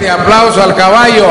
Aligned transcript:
Fuerte 0.00 0.18
aplauso 0.18 0.62
al 0.62 0.74
caballo 0.74 1.26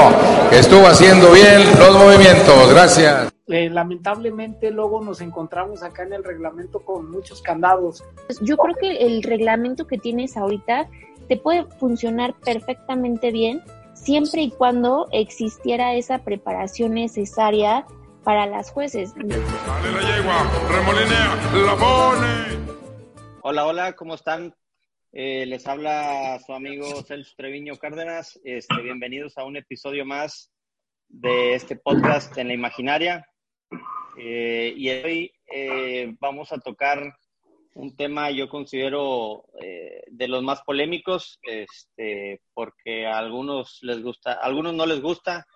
que 0.51 0.59
estuvo 0.59 0.85
haciendo 0.85 1.31
bien 1.31 1.59
los 1.79 1.91
movimientos. 1.91 2.69
Gracias. 2.71 3.33
Eh, 3.47 3.67
lamentablemente 3.67 4.69
luego 4.69 5.01
nos 5.01 5.21
encontramos 5.21 5.81
acá 5.81 6.03
en 6.03 6.13
el 6.13 6.23
reglamento 6.23 6.85
con 6.85 7.09
muchos 7.09 7.41
candados. 7.41 8.03
Yo 8.41 8.57
creo 8.57 8.75
que 8.75 8.97
el 8.97 9.23
reglamento 9.23 9.87
que 9.87 9.97
tienes 9.97 10.37
ahorita 10.37 10.87
te 11.27 11.35
puede 11.35 11.65
funcionar 11.79 12.35
perfectamente 12.45 13.31
bien 13.31 13.63
siempre 13.95 14.43
y 14.43 14.51
cuando 14.51 15.07
existiera 15.13 15.95
esa 15.95 16.19
preparación 16.19 16.93
necesaria 16.93 17.87
para 18.23 18.45
las 18.45 18.69
jueces. 18.69 19.15
Hola, 23.41 23.65
hola, 23.65 23.93
¿cómo 23.93 24.13
están? 24.13 24.53
Eh, 25.11 25.47
les 25.47 25.65
habla 25.65 26.39
su 26.45 26.53
amigo 26.53 26.85
Celso 27.01 27.33
Treviño 27.35 27.75
Cárdenas. 27.77 28.39
Este, 28.43 28.79
bienvenidos 28.83 29.39
a 29.39 29.43
un 29.43 29.57
episodio 29.57 30.05
más 30.05 30.51
de 31.07 31.55
este 31.55 31.75
podcast 31.75 32.37
en 32.37 32.49
la 32.49 32.53
imaginaria. 32.53 33.25
Eh, 34.19 34.71
y 34.77 34.89
hoy 34.89 35.31
eh, 35.51 36.13
vamos 36.19 36.51
a 36.51 36.59
tocar 36.59 37.15
un 37.73 37.95
tema 37.95 38.29
yo 38.29 38.49
considero 38.49 39.45
de 40.11 40.27
los 40.27 40.43
más 40.43 40.61
polémicos, 40.61 41.39
este, 41.41 42.41
porque 42.53 43.07
a 43.07 43.17
algunos 43.17 43.79
les 43.81 44.03
gusta, 44.03 44.33
a 44.33 44.45
algunos 44.45 44.75
no 44.75 44.85
les 44.85 45.01
gusta 45.01 45.47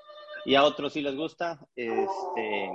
y 0.46 0.56
a 0.56 0.64
otros 0.64 0.94
sí 0.94 1.02
les 1.02 1.16
gusta. 1.16 1.60
Este, 1.76 2.72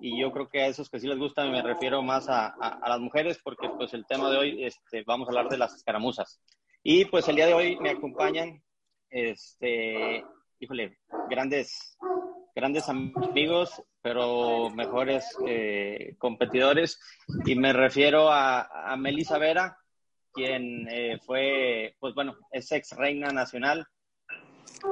y 0.00 0.20
yo 0.20 0.32
creo 0.32 0.48
que 0.48 0.62
a 0.62 0.66
esos 0.66 0.90
que 0.90 1.00
sí 1.00 1.06
les 1.06 1.18
gusta 1.18 1.44
me 1.46 1.62
refiero 1.62 2.02
más 2.02 2.28
a, 2.28 2.48
a, 2.48 2.88
las 2.88 3.00
mujeres 3.00 3.38
porque 3.42 3.68
pues 3.70 3.94
el 3.94 4.06
tema 4.06 4.30
de 4.30 4.36
hoy 4.36 4.64
este, 4.64 5.02
vamos 5.06 5.28
a 5.28 5.30
hablar 5.30 5.48
de 5.48 5.58
las 5.58 5.74
escaramuzas. 5.74 6.40
Y 6.82 7.06
pues 7.06 7.28
el 7.28 7.36
día 7.36 7.46
de 7.46 7.54
hoy 7.54 7.76
me 7.80 7.90
acompañan, 7.90 8.62
este, 9.10 10.24
híjole, 10.60 10.98
grandes, 11.28 11.98
grandes 12.54 12.88
amigos, 12.88 13.82
pero 14.02 14.70
mejores 14.70 15.36
eh, 15.46 16.14
competidores. 16.18 17.00
Y 17.44 17.56
me 17.56 17.72
refiero 17.72 18.30
a, 18.30 18.92
a 18.92 18.96
Melissa 18.96 19.38
Vera, 19.38 19.76
quien 20.32 20.86
eh, 20.88 21.18
fue, 21.24 21.96
pues 21.98 22.14
bueno, 22.14 22.36
es 22.52 22.70
ex 22.70 22.92
reina 22.92 23.30
nacional 23.30 23.86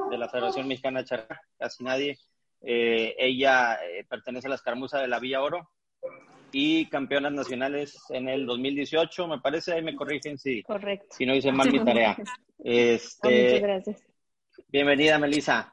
de 0.09 0.17
la 0.17 0.27
Federación 0.27 0.67
Mexicana 0.67 0.99
de 0.99 1.05
Charca, 1.05 1.41
casi 1.57 1.83
nadie 1.83 2.17
eh, 2.67 3.15
ella 3.19 3.75
eh, 3.75 4.03
pertenece 4.09 4.47
a 4.47 4.49
la 4.49 4.55
escaramuza 4.55 4.99
de 4.99 5.07
la 5.07 5.19
Villa 5.19 5.43
Oro 5.43 5.69
y 6.51 6.87
campeonas 6.87 7.31
nacionales 7.31 7.97
en 8.09 8.27
el 8.27 8.47
2018, 8.47 9.27
me 9.27 9.39
parece, 9.39 9.73
ahí 9.73 9.83
me 9.83 9.95
corrigen 9.95 10.37
si, 10.39 10.63
si 11.11 11.25
no 11.25 11.35
hice 11.35 11.51
mal 11.51 11.71
mi 11.71 11.79
tarea. 11.85 12.17
Este, 12.57 13.43
muchas 13.43 13.61
gracias. 13.61 14.03
Bienvenida, 14.69 15.19
Melissa. 15.19 15.71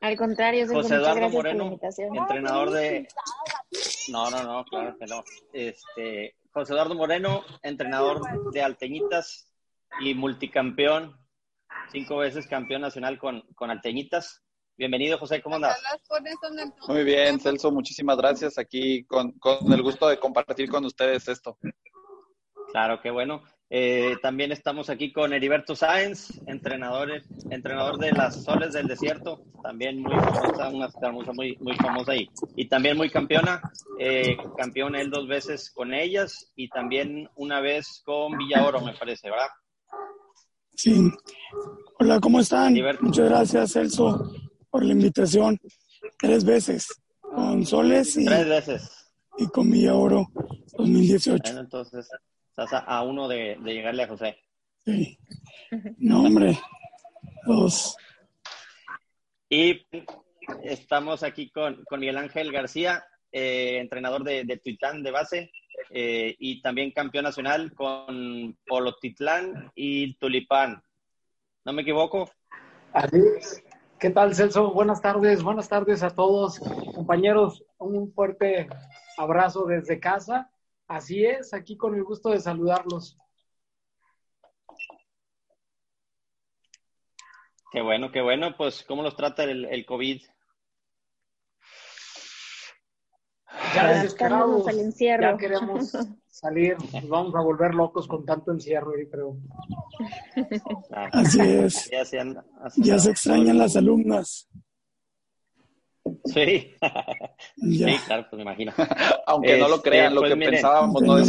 Al 0.00 0.16
contrario, 0.16 0.66
José 0.66 0.94
Eduardo 0.94 1.28
Moreno, 1.28 1.78
entrenador 2.14 2.70
de... 2.70 3.06
No, 4.08 4.30
no, 4.30 4.42
no, 4.42 4.64
claro 4.64 4.96
que 4.98 5.06
no. 5.06 5.22
Este, 5.52 6.36
José 6.52 6.72
Eduardo 6.72 6.94
Moreno, 6.94 7.44
entrenador 7.62 8.22
de 8.50 8.62
Alteñitas 8.62 9.52
y 10.00 10.14
multicampeón, 10.14 11.18
cinco 11.92 12.16
veces 12.16 12.46
campeón 12.46 12.80
nacional 12.80 13.18
con, 13.18 13.42
con 13.54 13.70
Alteñitas. 13.70 14.42
Bienvenido, 14.80 15.18
José, 15.18 15.42
¿cómo 15.42 15.56
andas? 15.56 15.78
Muy 16.88 17.04
bien, 17.04 17.38
Celso, 17.38 17.70
muchísimas 17.70 18.16
gracias. 18.16 18.56
Aquí 18.56 19.04
con, 19.04 19.32
con 19.32 19.70
el 19.70 19.82
gusto 19.82 20.08
de 20.08 20.18
compartir 20.18 20.70
con 20.70 20.86
ustedes 20.86 21.28
esto. 21.28 21.58
Claro, 22.72 22.98
qué 23.02 23.10
bueno. 23.10 23.42
Eh, 23.68 24.16
también 24.22 24.52
estamos 24.52 24.88
aquí 24.88 25.12
con 25.12 25.34
Heriberto 25.34 25.76
Sáenz, 25.76 26.30
entrenador, 26.46 27.10
entrenador 27.50 27.98
de 27.98 28.12
las 28.12 28.42
Soles 28.42 28.72
del 28.72 28.86
Desierto, 28.86 29.42
también 29.62 30.00
muy 30.00 30.14
famosa, 30.14 30.70
una 30.70 30.90
famosa 30.90 31.32
muy, 31.34 31.58
muy 31.60 31.76
famosa 31.76 32.16
y, 32.16 32.30
y 32.56 32.66
también 32.66 32.96
muy 32.96 33.10
campeona. 33.10 33.60
Eh, 33.98 34.38
campeón 34.56 34.96
él 34.96 35.10
dos 35.10 35.28
veces 35.28 35.70
con 35.70 35.92
ellas 35.92 36.52
y 36.56 36.70
también 36.70 37.28
una 37.34 37.60
vez 37.60 38.00
con 38.02 38.34
Villa 38.38 38.66
Oro, 38.66 38.80
me 38.80 38.94
parece, 38.94 39.28
¿verdad? 39.28 39.48
Sí. 40.74 41.10
Hola, 41.98 42.18
¿cómo 42.18 42.40
están? 42.40 42.74
Muchas 43.02 43.28
gracias, 43.28 43.72
Celso 43.74 44.32
por 44.70 44.84
la 44.84 44.92
invitación 44.92 45.58
tres 46.18 46.44
veces, 46.44 47.02
con 47.20 47.66
Soles 47.66 48.16
y, 48.16 48.24
tres 48.24 48.48
veces. 48.48 49.12
y 49.38 49.46
con 49.48 49.70
Villa 49.70 49.94
Oro 49.94 50.28
2018. 50.76 51.42
Bueno, 51.42 51.60
entonces 51.60 52.08
estás 52.48 52.82
a, 52.86 53.02
uno 53.02 53.28
de, 53.28 53.58
llegarle 53.64 54.04
a 54.04 54.08
José. 54.08 54.36
Sí. 54.84 55.18
No, 55.98 56.22
hombre, 56.22 56.58
dos. 57.46 57.96
Y 59.48 59.86
estamos 60.62 61.22
aquí 61.22 61.50
con, 61.50 61.84
con 61.84 62.00
Miguel 62.00 62.18
Ángel 62.18 62.52
García, 62.52 63.04
eh, 63.32 63.78
entrenador 63.78 64.24
de, 64.24 64.44
de, 64.44 64.56
Tuitán 64.58 65.02
de 65.02 65.10
base 65.10 65.52
eh, 65.90 66.36
y 66.38 66.60
también 66.62 66.92
campeón 66.92 67.24
nacional 67.24 67.72
con 67.74 68.56
Polotitlán 68.66 69.70
y 69.74 70.14
Tulipán. 70.14 70.82
¿No 71.64 71.72
me 71.72 71.82
equivoco? 71.82 72.30
Así 72.92 73.18
es. 73.38 73.62
¿Qué 74.00 74.08
tal, 74.08 74.34
Celso? 74.34 74.72
Buenas 74.72 75.02
tardes, 75.02 75.42
buenas 75.42 75.68
tardes 75.68 76.02
a 76.02 76.08
todos, 76.08 76.58
compañeros. 76.94 77.62
Un 77.76 78.10
fuerte 78.14 78.66
abrazo 79.18 79.66
desde 79.66 80.00
casa. 80.00 80.50
Así 80.88 81.26
es, 81.26 81.52
aquí 81.52 81.76
con 81.76 81.94
el 81.94 82.02
gusto 82.02 82.30
de 82.30 82.40
saludarlos. 82.40 83.18
Qué 87.70 87.82
bueno, 87.82 88.10
qué 88.10 88.22
bueno. 88.22 88.56
Pues, 88.56 88.82
¿cómo 88.84 89.02
los 89.02 89.16
trata 89.16 89.44
el, 89.44 89.66
el 89.66 89.84
COVID? 89.84 90.22
Ya 93.74 93.92
desesperados, 93.92 94.66
ya 94.98 95.36
queremos 95.36 95.96
salir, 96.28 96.76
nos 96.92 97.08
vamos 97.08 97.34
a 97.34 97.40
volver 97.40 97.74
locos 97.74 98.08
con 98.08 98.24
tanto 98.24 98.52
encierro, 98.52 98.92
yo 98.98 99.10
creo. 99.10 99.36
Así 101.12 101.40
es. 101.40 101.90
Ya 102.76 102.98
se, 102.98 103.10
extrañan 103.10 103.58
las 103.58 103.76
alumnas. 103.76 104.48
Sí. 106.24 106.74
sí, 107.56 107.96
claro, 108.06 108.26
pues 108.30 108.36
me 108.38 108.42
imagino. 108.42 108.72
Aunque 109.26 109.58
no 109.58 109.68
lo 109.68 109.76
este, 109.76 109.90
crean, 109.90 110.14
lo 110.14 110.22
pues 110.22 110.34
que 110.34 110.40
pensábamos 110.40 111.02
no 111.02 111.18
es 111.18 111.28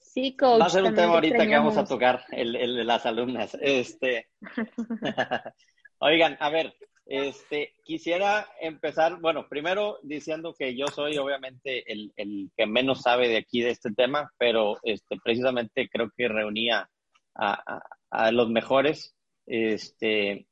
Sí, 0.00 0.36
coach. 0.36 0.60
Va 0.60 0.66
a 0.66 0.70
ser 0.70 0.84
un 0.84 0.94
tema 0.94 1.14
ahorita 1.14 1.46
que 1.46 1.56
vamos 1.56 1.78
a 1.78 1.86
tocar, 1.86 2.24
el, 2.32 2.54
el 2.54 2.76
de 2.76 2.84
las 2.84 3.06
alumnas. 3.06 3.56
Este. 3.60 4.28
Oigan, 5.98 6.36
a 6.38 6.50
ver, 6.50 6.74
este, 7.14 7.74
quisiera 7.84 8.48
empezar, 8.58 9.20
bueno, 9.20 9.46
primero 9.46 9.98
diciendo 10.02 10.54
que 10.58 10.74
yo 10.74 10.86
soy 10.86 11.18
obviamente 11.18 11.84
el, 11.92 12.50
que 12.56 12.64
menos 12.64 13.02
sabe 13.02 13.28
de 13.28 13.36
aquí 13.36 13.60
de 13.60 13.68
este 13.68 13.92
tema, 13.92 14.32
pero 14.38 14.78
este, 14.82 15.18
precisamente 15.22 15.90
creo 15.92 16.10
que 16.16 16.28
reunía 16.28 16.88
a, 17.34 18.32
los 18.32 18.48
mejores. 18.48 19.14
Este, 19.44 20.46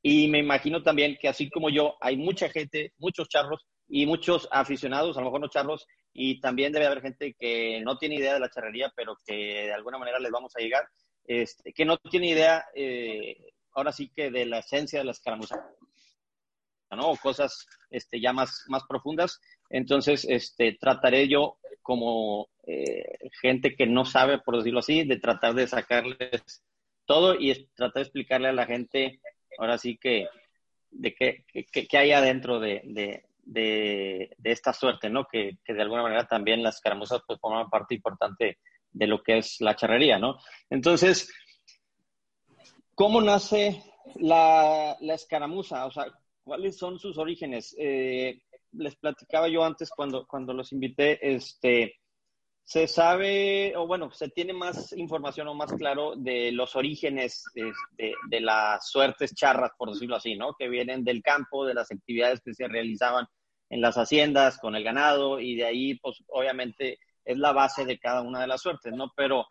y 0.00 0.28
me 0.28 0.38
imagino 0.38 0.82
también 0.82 1.18
que 1.20 1.28
así 1.28 1.50
como 1.50 1.68
yo, 1.68 1.98
hay 2.00 2.16
mucha 2.16 2.48
gente, 2.48 2.94
muchos 2.96 3.28
charros 3.28 3.66
y 3.86 4.06
muchos 4.06 4.48
aficionados, 4.50 5.18
a 5.18 5.20
lo 5.20 5.26
mejor 5.26 5.42
no 5.42 5.48
charros, 5.48 5.86
y 6.14 6.40
también 6.40 6.72
debe 6.72 6.86
haber 6.86 7.02
gente 7.02 7.36
que 7.38 7.82
no 7.82 7.98
tiene 7.98 8.14
idea 8.14 8.32
de 8.32 8.40
la 8.40 8.48
charrería, 8.48 8.90
pero 8.96 9.18
que 9.26 9.34
de 9.34 9.72
alguna 9.74 9.98
manera 9.98 10.18
les 10.18 10.30
vamos 10.30 10.56
a 10.56 10.62
llegar, 10.62 10.88
este, 11.26 11.74
que 11.74 11.84
no 11.84 11.98
tiene 11.98 12.30
idea, 12.30 12.64
eh, 12.74 13.36
ahora 13.74 13.92
sí 13.92 14.10
que 14.16 14.30
de 14.30 14.46
la 14.46 14.60
esencia 14.60 15.00
de 15.00 15.04
la 15.04 15.12
escaramuza. 15.12 15.62
¿No? 16.94 17.10
O 17.10 17.16
cosas 17.16 17.66
este, 17.90 18.20
ya 18.20 18.32
más, 18.32 18.64
más 18.68 18.84
profundas. 18.88 19.40
Entonces, 19.70 20.24
este, 20.28 20.76
trataré 20.78 21.28
yo 21.28 21.58
como 21.82 22.48
eh, 22.66 23.18
gente 23.40 23.74
que 23.74 23.86
no 23.86 24.04
sabe, 24.04 24.38
por 24.38 24.56
decirlo 24.56 24.80
así, 24.80 25.04
de 25.04 25.18
tratar 25.18 25.54
de 25.54 25.66
sacarles 25.66 26.62
todo 27.04 27.34
y 27.38 27.68
tratar 27.74 27.94
de 27.94 28.02
explicarle 28.02 28.48
a 28.48 28.52
la 28.52 28.66
gente, 28.66 29.20
ahora 29.58 29.78
sí 29.78 29.96
que, 29.96 30.26
de 30.90 31.14
qué, 31.14 31.44
qué, 31.72 31.98
hay 31.98 32.12
adentro 32.12 32.58
de, 32.58 32.82
de, 32.84 33.24
de, 33.44 34.50
esta 34.50 34.72
suerte, 34.72 35.08
¿no? 35.08 35.26
Que, 35.26 35.58
que, 35.64 35.74
de 35.74 35.82
alguna 35.82 36.02
manera 36.02 36.26
también 36.26 36.62
las 36.62 36.76
escaramuzas 36.76 37.22
pues 37.26 37.38
forman 37.40 37.70
parte 37.70 37.94
importante 37.94 38.58
de 38.90 39.06
lo 39.06 39.22
que 39.22 39.38
es 39.38 39.60
la 39.60 39.76
charrería, 39.76 40.18
¿no? 40.18 40.38
Entonces, 40.68 41.32
¿cómo 42.94 43.20
nace 43.20 43.82
la, 44.16 44.96
la 45.00 45.14
escaramuza? 45.14 45.86
O 45.86 45.90
sea, 45.90 46.06
¿Cuáles 46.46 46.78
son 46.78 47.00
sus 47.00 47.18
orígenes? 47.18 47.74
Eh, 47.76 48.40
les 48.70 48.94
platicaba 48.94 49.48
yo 49.48 49.64
antes 49.64 49.90
cuando, 49.90 50.24
cuando 50.28 50.54
los 50.54 50.72
invité, 50.72 51.18
este, 51.34 51.96
se 52.62 52.86
sabe, 52.86 53.74
o 53.76 53.88
bueno, 53.88 54.12
se 54.12 54.28
tiene 54.28 54.52
más 54.52 54.92
información 54.92 55.48
o 55.48 55.54
más 55.54 55.72
claro 55.72 56.14
de 56.14 56.52
los 56.52 56.76
orígenes 56.76 57.42
de, 57.52 57.72
de, 58.28 58.40
las 58.40 58.88
suertes 58.88 59.34
charras, 59.34 59.72
por 59.76 59.90
decirlo 59.90 60.14
así, 60.14 60.36
¿no? 60.36 60.54
Que 60.56 60.68
vienen 60.68 61.02
del 61.02 61.20
campo, 61.20 61.66
de 61.66 61.74
las 61.74 61.90
actividades 61.90 62.40
que 62.40 62.54
se 62.54 62.68
realizaban 62.68 63.26
en 63.68 63.80
las 63.80 63.98
haciendas, 63.98 64.58
con 64.58 64.76
el 64.76 64.84
ganado, 64.84 65.40
y 65.40 65.56
de 65.56 65.64
ahí, 65.64 65.98
pues, 65.98 66.22
obviamente, 66.28 67.00
es 67.24 67.38
la 67.38 67.50
base 67.50 67.84
de 67.84 67.98
cada 67.98 68.22
una 68.22 68.40
de 68.40 68.46
las 68.46 68.62
suertes, 68.62 68.92
¿no? 68.92 69.12
Pero, 69.16 69.48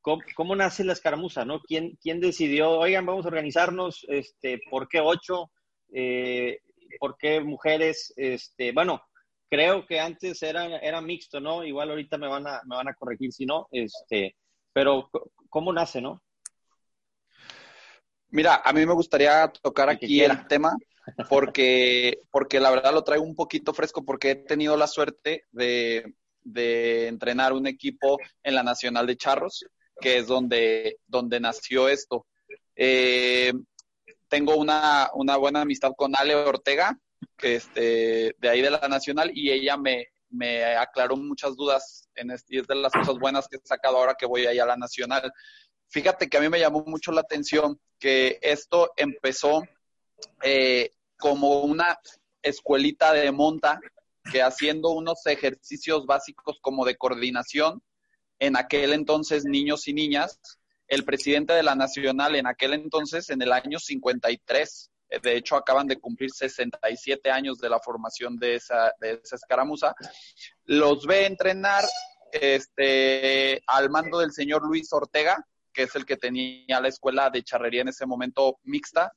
¿cómo, 0.00 0.56
nace 0.56 0.82
la 0.82 0.94
escaramuza, 0.94 1.44
no? 1.44 1.60
¿Quién, 1.60 1.98
¿Quién 2.00 2.20
decidió, 2.20 2.70
oigan, 2.70 3.04
vamos 3.04 3.26
a 3.26 3.28
organizarnos, 3.28 4.06
este, 4.08 4.60
¿por 4.70 4.88
qué 4.88 5.02
ocho? 5.02 5.50
Eh, 5.92 6.60
¿Por 6.98 7.16
qué 7.16 7.40
mujeres? 7.40 8.12
Este, 8.16 8.72
bueno, 8.72 9.02
creo 9.48 9.86
que 9.86 10.00
antes 10.00 10.42
era, 10.42 10.78
era 10.78 11.00
mixto, 11.00 11.40
¿no? 11.40 11.64
Igual 11.64 11.90
ahorita 11.90 12.18
me 12.18 12.28
van 12.28 12.46
a, 12.46 12.60
me 12.64 12.76
van 12.76 12.88
a 12.88 12.94
corregir 12.94 13.32
si 13.32 13.46
no, 13.46 13.68
este, 13.70 14.36
pero 14.72 15.10
¿cómo 15.48 15.72
nace, 15.72 16.00
no? 16.00 16.22
Mira, 18.30 18.60
a 18.64 18.72
mí 18.72 18.84
me 18.84 18.92
gustaría 18.92 19.50
tocar 19.62 19.88
aquí 19.88 20.20
el 20.20 20.46
tema 20.46 20.76
porque, 21.28 22.20
porque 22.30 22.60
la 22.60 22.70
verdad 22.70 22.92
lo 22.92 23.02
traigo 23.02 23.24
un 23.24 23.34
poquito 23.34 23.72
fresco 23.72 24.04
porque 24.04 24.30
he 24.30 24.34
tenido 24.36 24.76
la 24.76 24.86
suerte 24.86 25.44
de, 25.50 26.14
de 26.42 27.08
entrenar 27.08 27.54
un 27.54 27.66
equipo 27.66 28.18
en 28.42 28.54
la 28.54 28.62
Nacional 28.62 29.06
de 29.06 29.16
Charros, 29.16 29.64
que 30.00 30.18
es 30.18 30.26
donde, 30.26 30.98
donde 31.06 31.40
nació 31.40 31.88
esto. 31.88 32.26
Eh, 32.76 33.52
tengo 34.28 34.56
una, 34.56 35.10
una, 35.14 35.36
buena 35.36 35.62
amistad 35.62 35.92
con 35.96 36.14
Ale 36.16 36.34
Ortega, 36.34 36.98
que 37.36 37.56
este, 37.56 38.36
de 38.38 38.48
ahí 38.48 38.62
de 38.62 38.70
la 38.70 38.88
Nacional, 38.88 39.30
y 39.34 39.50
ella 39.50 39.76
me, 39.76 40.08
me 40.30 40.64
aclaró 40.76 41.16
muchas 41.16 41.56
dudas 41.56 42.08
en 42.14 42.30
este, 42.30 42.56
y 42.56 42.58
es 42.58 42.66
de 42.66 42.74
las 42.74 42.92
cosas 42.92 43.18
buenas 43.18 43.48
que 43.48 43.56
he 43.56 43.60
sacado 43.64 43.96
ahora 43.96 44.14
que 44.18 44.26
voy 44.26 44.46
allá 44.46 44.64
a 44.64 44.68
la 44.68 44.76
Nacional. 44.76 45.32
Fíjate 45.88 46.28
que 46.28 46.36
a 46.36 46.40
mí 46.40 46.48
me 46.48 46.60
llamó 46.60 46.84
mucho 46.86 47.12
la 47.12 47.22
atención 47.22 47.80
que 47.98 48.38
esto 48.42 48.92
empezó 48.96 49.62
eh, 50.42 50.92
como 51.16 51.62
una 51.62 51.98
escuelita 52.42 53.12
de 53.12 53.32
monta 53.32 53.80
que 54.30 54.42
haciendo 54.42 54.90
unos 54.90 55.26
ejercicios 55.26 56.06
básicos 56.06 56.58
como 56.60 56.84
de 56.84 56.96
coordinación, 56.96 57.82
en 58.38 58.56
aquel 58.56 58.92
entonces 58.92 59.44
niños 59.44 59.88
y 59.88 59.94
niñas, 59.94 60.38
el 60.88 61.04
presidente 61.04 61.52
de 61.52 61.62
la 61.62 61.74
Nacional 61.74 62.34
en 62.36 62.46
aquel 62.46 62.74
entonces, 62.74 63.30
en 63.30 63.42
el 63.42 63.52
año 63.52 63.78
53, 63.78 64.90
eh, 65.10 65.20
de 65.22 65.36
hecho 65.36 65.56
acaban 65.56 65.86
de 65.86 65.98
cumplir 65.98 66.30
67 66.30 67.30
años 67.30 67.58
de 67.58 67.68
la 67.68 67.78
formación 67.78 68.36
de 68.36 68.56
esa, 68.56 68.92
de 69.00 69.20
esa 69.22 69.36
escaramuza, 69.36 69.94
los 70.64 71.06
ve 71.06 71.26
entrenar 71.26 71.84
este, 72.32 73.62
al 73.66 73.90
mando 73.90 74.18
del 74.18 74.32
señor 74.32 74.66
Luis 74.66 74.92
Ortega, 74.92 75.46
que 75.72 75.84
es 75.84 75.94
el 75.94 76.04
que 76.04 76.16
tenía 76.16 76.80
la 76.80 76.88
escuela 76.88 77.30
de 77.30 77.42
charrería 77.42 77.82
en 77.82 77.88
ese 77.88 78.06
momento 78.06 78.58
mixta, 78.64 79.12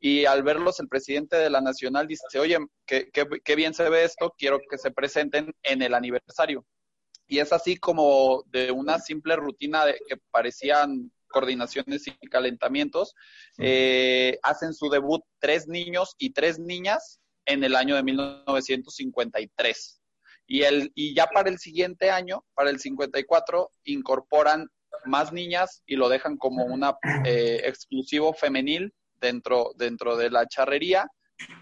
y 0.00 0.24
al 0.24 0.42
verlos 0.42 0.80
el 0.80 0.88
presidente 0.88 1.36
de 1.36 1.48
la 1.48 1.60
Nacional 1.60 2.08
dice, 2.08 2.38
oye, 2.40 2.58
qué, 2.84 3.08
qué, 3.12 3.54
bien 3.54 3.72
se 3.72 3.88
ve 3.88 4.02
esto, 4.02 4.34
quiero 4.36 4.58
que 4.68 4.76
se 4.76 4.90
presenten 4.90 5.54
en 5.62 5.80
el 5.80 5.94
aniversario. 5.94 6.66
Y 7.32 7.38
es 7.38 7.50
así 7.50 7.78
como 7.78 8.44
de 8.48 8.70
una 8.70 8.98
simple 8.98 9.36
rutina 9.36 9.86
de, 9.86 9.98
que 10.06 10.18
parecían 10.30 11.10
coordinaciones 11.28 12.06
y 12.06 12.12
calentamientos, 12.28 13.14
eh, 13.56 14.38
hacen 14.42 14.74
su 14.74 14.90
debut 14.90 15.22
tres 15.38 15.66
niños 15.66 16.14
y 16.18 16.34
tres 16.34 16.58
niñas 16.58 17.20
en 17.46 17.64
el 17.64 17.74
año 17.74 17.96
de 17.96 18.02
1953. 18.02 20.02
Y, 20.46 20.62
el, 20.64 20.92
y 20.94 21.14
ya 21.14 21.26
para 21.26 21.48
el 21.48 21.58
siguiente 21.58 22.10
año, 22.10 22.44
para 22.52 22.68
el 22.68 22.78
54, 22.78 23.70
incorporan 23.84 24.68
más 25.06 25.32
niñas 25.32 25.82
y 25.86 25.96
lo 25.96 26.10
dejan 26.10 26.36
como 26.36 26.66
una 26.66 26.98
eh, 27.24 27.62
exclusivo 27.64 28.34
femenil 28.34 28.92
dentro, 29.22 29.72
dentro 29.76 30.18
de 30.18 30.28
la 30.28 30.46
charrería 30.46 31.08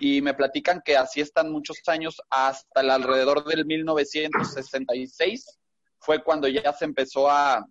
y 0.00 0.20
me 0.20 0.34
platican 0.34 0.82
que 0.84 0.96
así 0.96 1.20
están 1.20 1.52
muchos 1.52 1.78
años 1.86 2.20
hasta 2.28 2.80
el 2.80 2.90
alrededor 2.90 3.44
del 3.44 3.66
1966 3.66 5.59
fue 6.00 6.22
cuando 6.22 6.48
ya 6.48 6.72
se 6.72 6.84
empezó 6.84 7.30
a, 7.30 7.64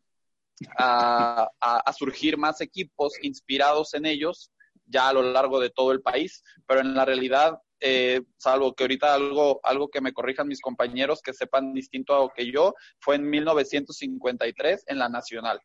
a, 0.78 1.50
a, 1.60 1.94
surgir 1.94 2.38
más 2.38 2.62
equipos 2.62 3.14
inspirados 3.22 3.94
en 3.94 4.06
ellos 4.06 4.52
ya 4.90 5.10
a 5.10 5.14
lo 5.14 5.22
largo 5.22 5.60
de 5.60 5.70
todo 5.70 5.92
el 5.92 6.02
país, 6.02 6.44
pero 6.68 6.82
en 6.82 6.96
la 6.96 7.06
realidad, 7.06 7.60
eh, 7.80 8.22
salvo 8.38 8.74
que 8.74 8.84
ahorita 8.84 9.14
algo, 9.14 9.60
algo 9.64 9.90
que 9.90 10.02
me 10.02 10.14
corrijan 10.14 10.48
mis 10.48 10.62
compañeros 10.62 11.22
que 11.22 11.34
sepan 11.34 11.74
distinto 11.74 12.16
a 12.16 12.20
lo 12.20 12.30
que 12.30 12.52
yo, 12.52 12.74
fue 13.00 13.16
en 13.16 13.30
1953 13.30 14.86
en 14.88 14.98
la 14.98 15.10
Nacional. 15.10 15.62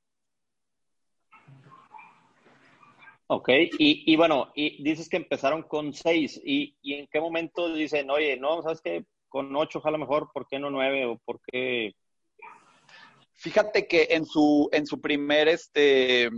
Ok, 3.26 3.48
y, 3.48 4.12
y 4.12 4.16
bueno, 4.16 4.52
y 4.54 4.82
dices 4.84 5.08
que 5.08 5.16
empezaron 5.16 5.62
con 5.62 5.94
seis, 5.94 6.38
¿y, 6.44 6.76
y 6.82 6.94
en 6.94 7.08
qué 7.10 7.20
momento 7.20 7.72
dicen, 7.72 8.10
oye, 8.10 8.36
no, 8.36 8.62
sabes 8.62 8.82
que 8.82 9.06
con 9.28 9.56
ocho 9.56 9.78
ojalá 9.78 9.96
mejor, 9.96 10.30
¿por 10.32 10.46
qué 10.46 10.58
no 10.58 10.70
nueve? 10.70 11.06
¿O 11.06 11.18
por 11.24 11.40
qué? 11.40 11.94
Fíjate 13.34 13.86
que 13.86 14.08
en 14.10 14.24
su, 14.26 14.68
en 14.72 14.86
su 14.86 15.00
primer, 15.00 15.48
este, 15.48 16.30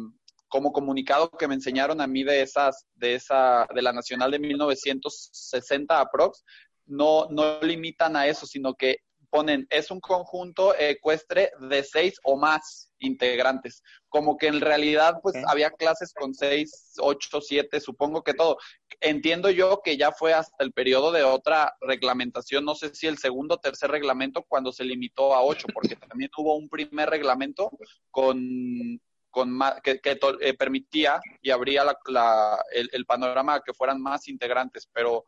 como 0.49 0.73
comunicado 0.73 1.31
que 1.31 1.49
me 1.49 1.55
enseñaron 1.55 2.01
a 2.01 2.07
mí 2.07 2.25
de 2.25 2.43
esas, 2.43 2.87
de 2.95 3.15
esa, 3.15 3.67
de 3.75 3.83
la 3.83 3.93
Nacional 3.93 4.31
de 4.31 4.39
1960 4.39 6.01
aprox, 6.01 6.45
no, 6.87 7.27
no 7.31 7.61
limitan 7.61 8.17
a 8.17 8.27
eso, 8.27 8.47
sino 8.47 8.75
que 8.75 8.99
ponen, 9.27 9.67
es 9.71 9.91
un 9.91 10.01
conjunto 10.01 10.75
ecuestre 10.79 11.51
de 11.61 11.83
seis 11.85 12.19
o 12.25 12.37
más 12.37 12.91
integrantes. 12.99 13.83
Como 14.09 14.37
que 14.37 14.47
en 14.47 14.61
realidad, 14.61 15.21
pues 15.23 15.37
había 15.47 15.71
clases 15.71 16.13
con 16.15 16.35
seis, 16.35 16.95
ocho, 16.99 17.41
siete, 17.41 17.81
supongo 17.81 18.23
que 18.23 18.35
todo. 18.35 18.59
Entiendo 19.01 19.51
yo 19.51 19.81
que 19.85 19.97
ya 19.97 20.13
fue 20.13 20.33
hasta 20.33 20.65
el 20.65 20.73
periodo 20.73 21.13
de 21.13 21.23
otra 21.23 21.77
reglamentación, 21.81 22.65
no 22.65 22.75
sé 22.75 22.95
si 22.95 23.07
el 23.07 23.19
segundo 23.19 23.57
o 23.57 23.59
tercer 23.59 23.91
reglamento, 23.91 24.45
cuando 24.49 24.73
se 24.73 24.85
limitó 24.85 25.35
a 25.35 25.43
ocho, 25.43 25.67
porque 25.73 25.97
también 26.11 26.31
hubo 26.37 26.57
un 26.57 26.69
primer 26.69 27.11
reglamento 27.11 27.71
con 28.11 29.01
con 29.37 29.61
que, 29.83 30.01
eh, 30.41 30.55
permitía 30.55 31.21
y 31.43 31.51
abría 31.51 31.85
la, 31.85 32.59
el, 32.73 32.89
el, 32.91 33.05
panorama 33.05 33.57
a 33.57 33.61
que 33.61 33.75
fueran 33.75 34.01
más 34.01 34.29
integrantes, 34.29 34.89
pero 34.91 35.27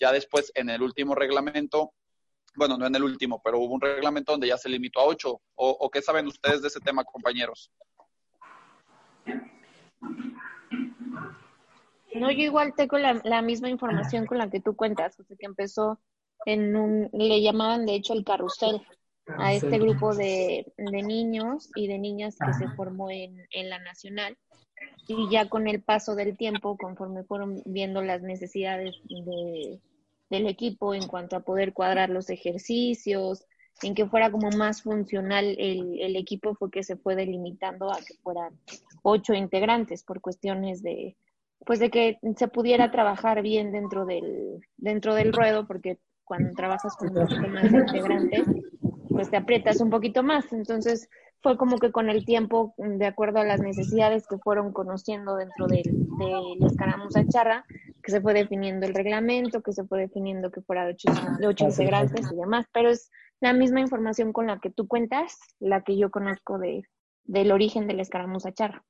ya 0.00 0.12
después 0.12 0.50
en 0.54 0.70
el 0.70 0.80
último 0.80 1.14
reglamento 1.14 1.92
bueno, 2.54 2.76
no 2.76 2.86
en 2.86 2.94
el 2.94 3.02
último, 3.02 3.40
pero 3.44 3.58
hubo 3.58 3.74
un 3.74 3.80
reglamento 3.80 4.32
donde 4.32 4.48
ya 4.48 4.58
se 4.58 4.68
limitó 4.68 5.00
a 5.00 5.06
ocho. 5.06 5.40
¿O, 5.54 5.90
qué 5.90 6.02
saben 6.02 6.26
ustedes 6.26 6.62
de 6.62 6.68
ese 6.68 6.80
tema, 6.80 7.04
compañeros? 7.04 7.70
No, 12.14 12.30
yo 12.30 12.42
igual 12.42 12.74
tengo 12.74 12.98
la, 12.98 13.42
misma 13.42 13.70
información 13.70 14.26
con 14.26 14.38
la 14.38 14.50
que 14.50 14.60
tú 14.60 14.74
cuentas, 14.74 15.18
o 15.20 15.24
sea, 15.24 15.36
que 15.38 15.46
empezó 15.46 16.00
en 16.44 16.76
un, 16.76 17.08
le 17.12 17.40
llamaban 17.42 17.86
de 17.86 17.94
hecho 17.94 18.14
el 18.14 18.24
carrusel 18.24 18.80
a 19.38 19.52
este 19.52 19.78
grupo 19.78 20.14
de, 20.14 20.72
de 20.76 21.02
niños 21.02 21.70
y 21.76 21.86
de 21.86 21.98
niñas 21.98 22.36
que 22.44 22.52
se 22.54 22.68
formó 22.74 23.10
en, 23.10 23.46
en 23.50 23.70
la 23.70 23.78
nacional 23.78 24.36
y 25.06 25.28
ya 25.28 25.48
con 25.48 25.66
el 25.66 25.82
paso 25.82 26.14
del 26.14 26.36
tiempo, 26.36 26.76
conforme 26.76 27.24
fueron 27.24 27.62
viendo 27.64 28.02
las 28.02 28.22
necesidades 28.22 28.94
de, 29.08 29.80
del 30.30 30.46
equipo 30.46 30.94
en 30.94 31.06
cuanto 31.06 31.36
a 31.36 31.40
poder 31.40 31.72
cuadrar 31.72 32.08
los 32.08 32.30
ejercicios, 32.30 33.44
en 33.82 33.94
que 33.94 34.06
fuera 34.06 34.30
como 34.30 34.50
más 34.50 34.82
funcional 34.82 35.56
el, 35.58 36.16
equipo 36.16 36.54
fue 36.54 36.70
que 36.70 36.82
se 36.82 36.96
fue 36.96 37.16
delimitando 37.16 37.90
a 37.90 37.96
que 37.96 38.14
fueran 38.22 38.54
ocho 39.02 39.34
integrantes 39.34 40.02
por 40.02 40.20
cuestiones 40.20 40.82
de 40.82 41.16
pues 41.66 41.78
de 41.78 41.90
que 41.90 42.18
se 42.36 42.48
pudiera 42.48 42.90
trabajar 42.90 43.42
bien 43.42 43.70
dentro 43.72 44.06
del 44.06 44.60
dentro 44.76 45.14
del 45.14 45.32
ruedo 45.32 45.66
porque 45.66 45.98
cuando 46.24 46.54
trabajas 46.54 46.96
con 46.96 47.12
más 47.12 47.30
integrantes 47.72 48.46
pues 49.08 49.30
te 49.30 49.36
aprietas 49.36 49.80
un 49.80 49.90
poquito 49.90 50.22
más. 50.22 50.52
Entonces 50.52 51.10
fue 51.42 51.56
como 51.56 51.78
que 51.78 51.90
con 51.90 52.08
el 52.08 52.24
tiempo, 52.24 52.74
de 52.78 53.06
acuerdo 53.06 53.40
a 53.40 53.44
las 53.44 53.60
necesidades 53.60 54.26
que 54.26 54.38
fueron 54.38 54.72
conociendo 54.72 55.36
dentro 55.36 55.66
de, 55.66 55.82
de 55.84 56.56
la 56.58 56.66
escaramuza 56.66 57.26
charra, 57.26 57.64
que 58.10 58.16
se 58.16 58.22
fue 58.22 58.34
definiendo 58.34 58.86
el 58.86 58.94
reglamento, 58.94 59.62
que 59.62 59.72
se 59.72 59.84
fue 59.84 60.00
definiendo 60.00 60.50
que 60.50 60.62
fuera 60.62 60.84
de 60.84 60.94
ocho, 60.94 61.12
de 61.38 61.46
ocho 61.46 61.66
integrantes 61.66 62.26
y 62.32 62.36
demás, 62.36 62.66
pero 62.72 62.90
es 62.90 63.08
la 63.40 63.52
misma 63.52 63.80
información 63.80 64.32
con 64.32 64.48
la 64.48 64.58
que 64.58 64.70
tú 64.70 64.88
cuentas, 64.88 65.38
la 65.60 65.84
que 65.84 65.96
yo 65.96 66.10
conozco 66.10 66.58
de, 66.58 66.82
del 67.22 67.52
origen 67.52 67.86
de 67.86 67.94
la 67.94 68.02
escaramuza 68.02 68.52
charra. 68.52 68.84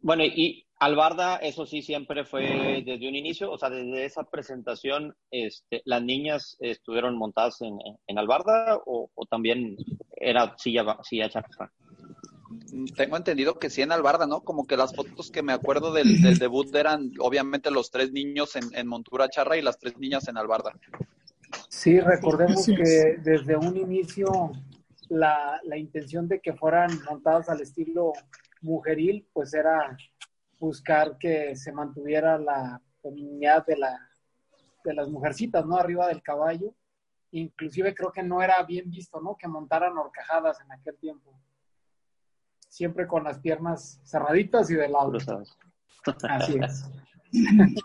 Bueno, 0.00 0.24
y 0.24 0.66
Albarda, 0.78 1.36
eso 1.36 1.66
sí, 1.66 1.82
siempre 1.82 2.24
fue 2.24 2.82
desde 2.86 3.06
un 3.06 3.14
inicio, 3.14 3.50
o 3.50 3.58
sea, 3.58 3.68
desde 3.68 4.06
esa 4.06 4.24
presentación, 4.24 5.14
este, 5.30 5.82
¿las 5.84 6.02
niñas 6.02 6.56
estuvieron 6.60 7.18
montadas 7.18 7.60
en, 7.60 7.76
en 8.06 8.18
Albarda 8.18 8.80
o, 8.86 9.10
también 9.28 9.76
era 10.16 10.56
silla, 10.56 10.96
silla 11.02 11.28
charra? 11.28 11.70
Tengo 12.96 13.16
entendido 13.16 13.58
que 13.58 13.70
sí 13.70 13.82
en 13.82 13.92
Albarda, 13.92 14.26
¿no? 14.26 14.40
Como 14.40 14.66
que 14.66 14.76
las 14.76 14.94
fotos 14.94 15.30
que 15.30 15.42
me 15.42 15.52
acuerdo 15.52 15.92
del, 15.92 16.22
del 16.22 16.38
debut 16.38 16.74
eran 16.74 17.12
obviamente 17.18 17.70
los 17.70 17.90
tres 17.90 18.12
niños 18.12 18.56
en, 18.56 18.64
en, 18.74 18.86
montura 18.86 19.28
charra 19.28 19.56
y 19.56 19.62
las 19.62 19.78
tres 19.78 19.98
niñas 19.98 20.28
en 20.28 20.36
Albarda. 20.36 20.72
Sí, 21.68 22.00
recordemos 22.00 22.66
que 22.66 23.18
desde 23.22 23.56
un 23.56 23.76
inicio 23.76 24.52
la, 25.08 25.60
la 25.64 25.76
intención 25.76 26.28
de 26.28 26.40
que 26.40 26.52
fueran 26.52 26.90
montadas 27.04 27.48
al 27.48 27.60
estilo 27.60 28.12
mujeril, 28.60 29.26
pues 29.32 29.54
era 29.54 29.96
buscar 30.58 31.18
que 31.18 31.56
se 31.56 31.72
mantuviera 31.72 32.38
la 32.38 32.80
feminidad 33.02 33.64
de, 33.66 33.76
la, 33.76 34.10
de 34.84 34.94
las 34.94 35.08
mujercitas, 35.08 35.64
¿no? 35.66 35.76
Arriba 35.76 36.08
del 36.08 36.22
caballo. 36.22 36.74
inclusive 37.30 37.94
creo 37.94 38.10
que 38.10 38.22
no 38.22 38.42
era 38.42 38.62
bien 38.64 38.90
visto, 38.90 39.20
¿no? 39.20 39.36
Que 39.36 39.48
montaran 39.48 39.96
horcajadas 39.96 40.60
en 40.60 40.72
aquel 40.72 40.96
tiempo. 40.96 41.38
Siempre 42.68 43.06
con 43.06 43.24
las 43.24 43.38
piernas 43.38 44.00
cerraditas 44.04 44.70
y 44.70 44.74
de 44.74 44.88
lado. 44.88 45.12
Así 46.28 46.58
es. 46.62 46.90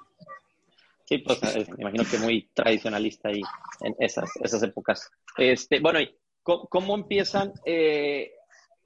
Sí, 1.06 1.18
pues 1.18 1.42
me 1.44 1.76
imagino 1.80 2.06
que 2.10 2.18
muy 2.18 2.50
tradicionalista 2.54 3.28
ahí 3.28 3.42
en 3.82 3.94
esas, 4.00 4.30
esas 4.42 4.64
épocas. 4.64 5.12
Este, 5.38 5.82
bueno, 5.82 6.00
¿cómo, 6.42 6.96
empiezan? 6.96 7.52
Eh, 7.66 8.32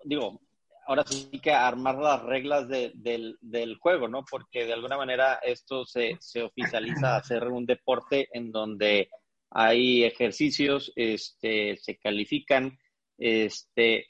digo, 0.04 0.42
ahora 0.88 1.04
sí 1.06 1.30
que 1.42 1.51
armar 1.51 1.96
las 1.96 2.24
reglas 2.24 2.68
del, 2.68 3.38
del, 3.39 3.77
juego, 3.77 4.08
¿no? 4.08 4.25
Porque 4.30 4.66
de 4.66 4.74
alguna 4.74 4.98
manera 4.98 5.36
esto 5.44 5.86
se, 5.86 6.18
se 6.20 6.42
oficializa 6.42 7.18
a 7.18 7.24
ser 7.24 7.48
un 7.50 7.66
deporte 7.66 8.30
en 8.34 8.51
donde 8.51 9.10
hay 9.51 10.04
ejercicios, 10.04 10.92
este, 10.96 11.77
se 11.77 11.98
califican, 11.98 12.77
este, 13.18 14.08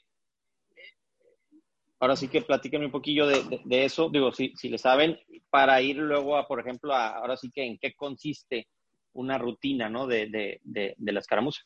ahora 2.00 2.16
sí 2.16 2.28
que 2.28 2.42
platíquenme 2.42 2.86
un 2.86 2.92
poquillo 2.92 3.26
de, 3.26 3.84
eso, 3.84 4.08
digo, 4.10 4.32
si, 4.32 4.52
si 4.56 4.68
le 4.68 4.78
saben, 4.78 5.18
para 5.50 5.80
ir 5.82 5.96
luego 5.96 6.36
a, 6.36 6.46
por 6.46 6.60
ejemplo, 6.60 6.94
a, 6.94 7.16
ahora 7.16 7.36
sí 7.36 7.50
que 7.50 7.64
en 7.64 7.78
qué 7.78 7.94
consiste 7.94 8.68
una 9.14 9.38
rutina, 9.38 9.88
¿no? 9.88 10.06
De, 10.06 10.28
de, 10.28 10.60
de, 10.64 11.12
la 11.12 11.20
escaramuza. 11.20 11.60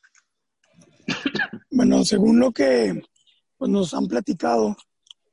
Bueno, 1.71 2.05
según 2.05 2.39
lo 2.39 2.53
que 2.53 3.03
pues, 3.57 3.71
nos 3.71 3.93
han 3.95 4.07
platicado 4.07 4.77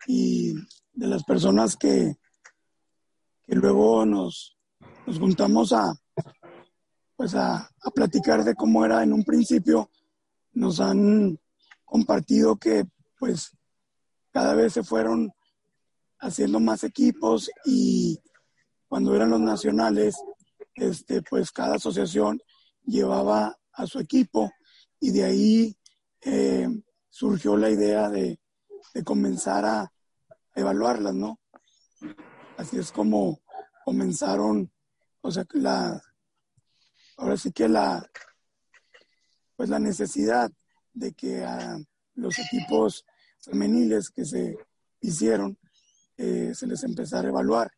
y 0.08 0.54
de 0.92 1.08
las 1.08 1.24
personas 1.24 1.78
que, 1.78 2.16
que 3.46 3.56
luego 3.56 4.06
nos, 4.06 4.58
nos 5.06 5.20
juntamos 5.20 5.72
a, 5.72 5.94
pues 7.16 7.36
a, 7.36 7.58
a 7.58 7.92
platicar 7.94 8.44
de 8.44 8.56
cómo 8.56 8.84
era 8.86 9.04
en 9.04 9.14
un 9.14 9.24
principio, 9.24 9.90
nos 10.54 10.80
han 10.80 11.40
compartido 11.86 12.58
que 12.58 12.86
pues 13.18 13.52
cada 14.32 14.54
vez 14.54 14.74
se 14.74 14.84
fueron 14.84 15.32
haciendo 16.20 16.60
más 16.60 16.84
equipos 16.84 17.50
y 17.66 18.20
cuando 18.88 19.16
eran 19.16 19.30
los 19.30 19.40
nacionales, 19.40 20.16
este, 20.76 21.22
pues 21.22 21.52
cada 21.52 21.76
asociación 21.76 22.42
llevaba 22.84 23.58
a 23.74 23.86
su 23.86 24.00
equipo 24.00 24.52
y 25.00 25.12
de 25.12 25.24
ahí 25.24 25.78
eh, 26.22 26.68
surgió 27.10 27.56
la 27.56 27.70
idea 27.70 28.10
de, 28.10 28.40
de, 28.94 29.04
comenzar 29.04 29.66
a 29.66 29.92
evaluarlas, 30.56 31.14
¿no? 31.14 31.40
Así 32.58 32.78
es 32.78 32.92
como 32.92 33.42
comenzaron, 33.86 34.72
o 35.22 35.32
sea, 35.32 35.46
la, 35.54 36.02
ahora 37.18 37.38
sí 37.38 37.52
que 37.52 37.70
la, 37.70 38.06
pues 39.56 39.70
la 39.70 39.80
necesidad 39.80 40.52
de 40.94 41.14
que 41.14 41.46
los 42.16 42.38
equipos 42.40 43.06
femeniles 43.42 44.10
que 44.10 44.26
se 44.26 44.58
hicieron 45.02 45.58
eh, 46.18 46.54
se 46.54 46.68
les 46.68 46.84
empezara 46.84 47.28
a 47.28 47.32
evaluar 47.32 47.72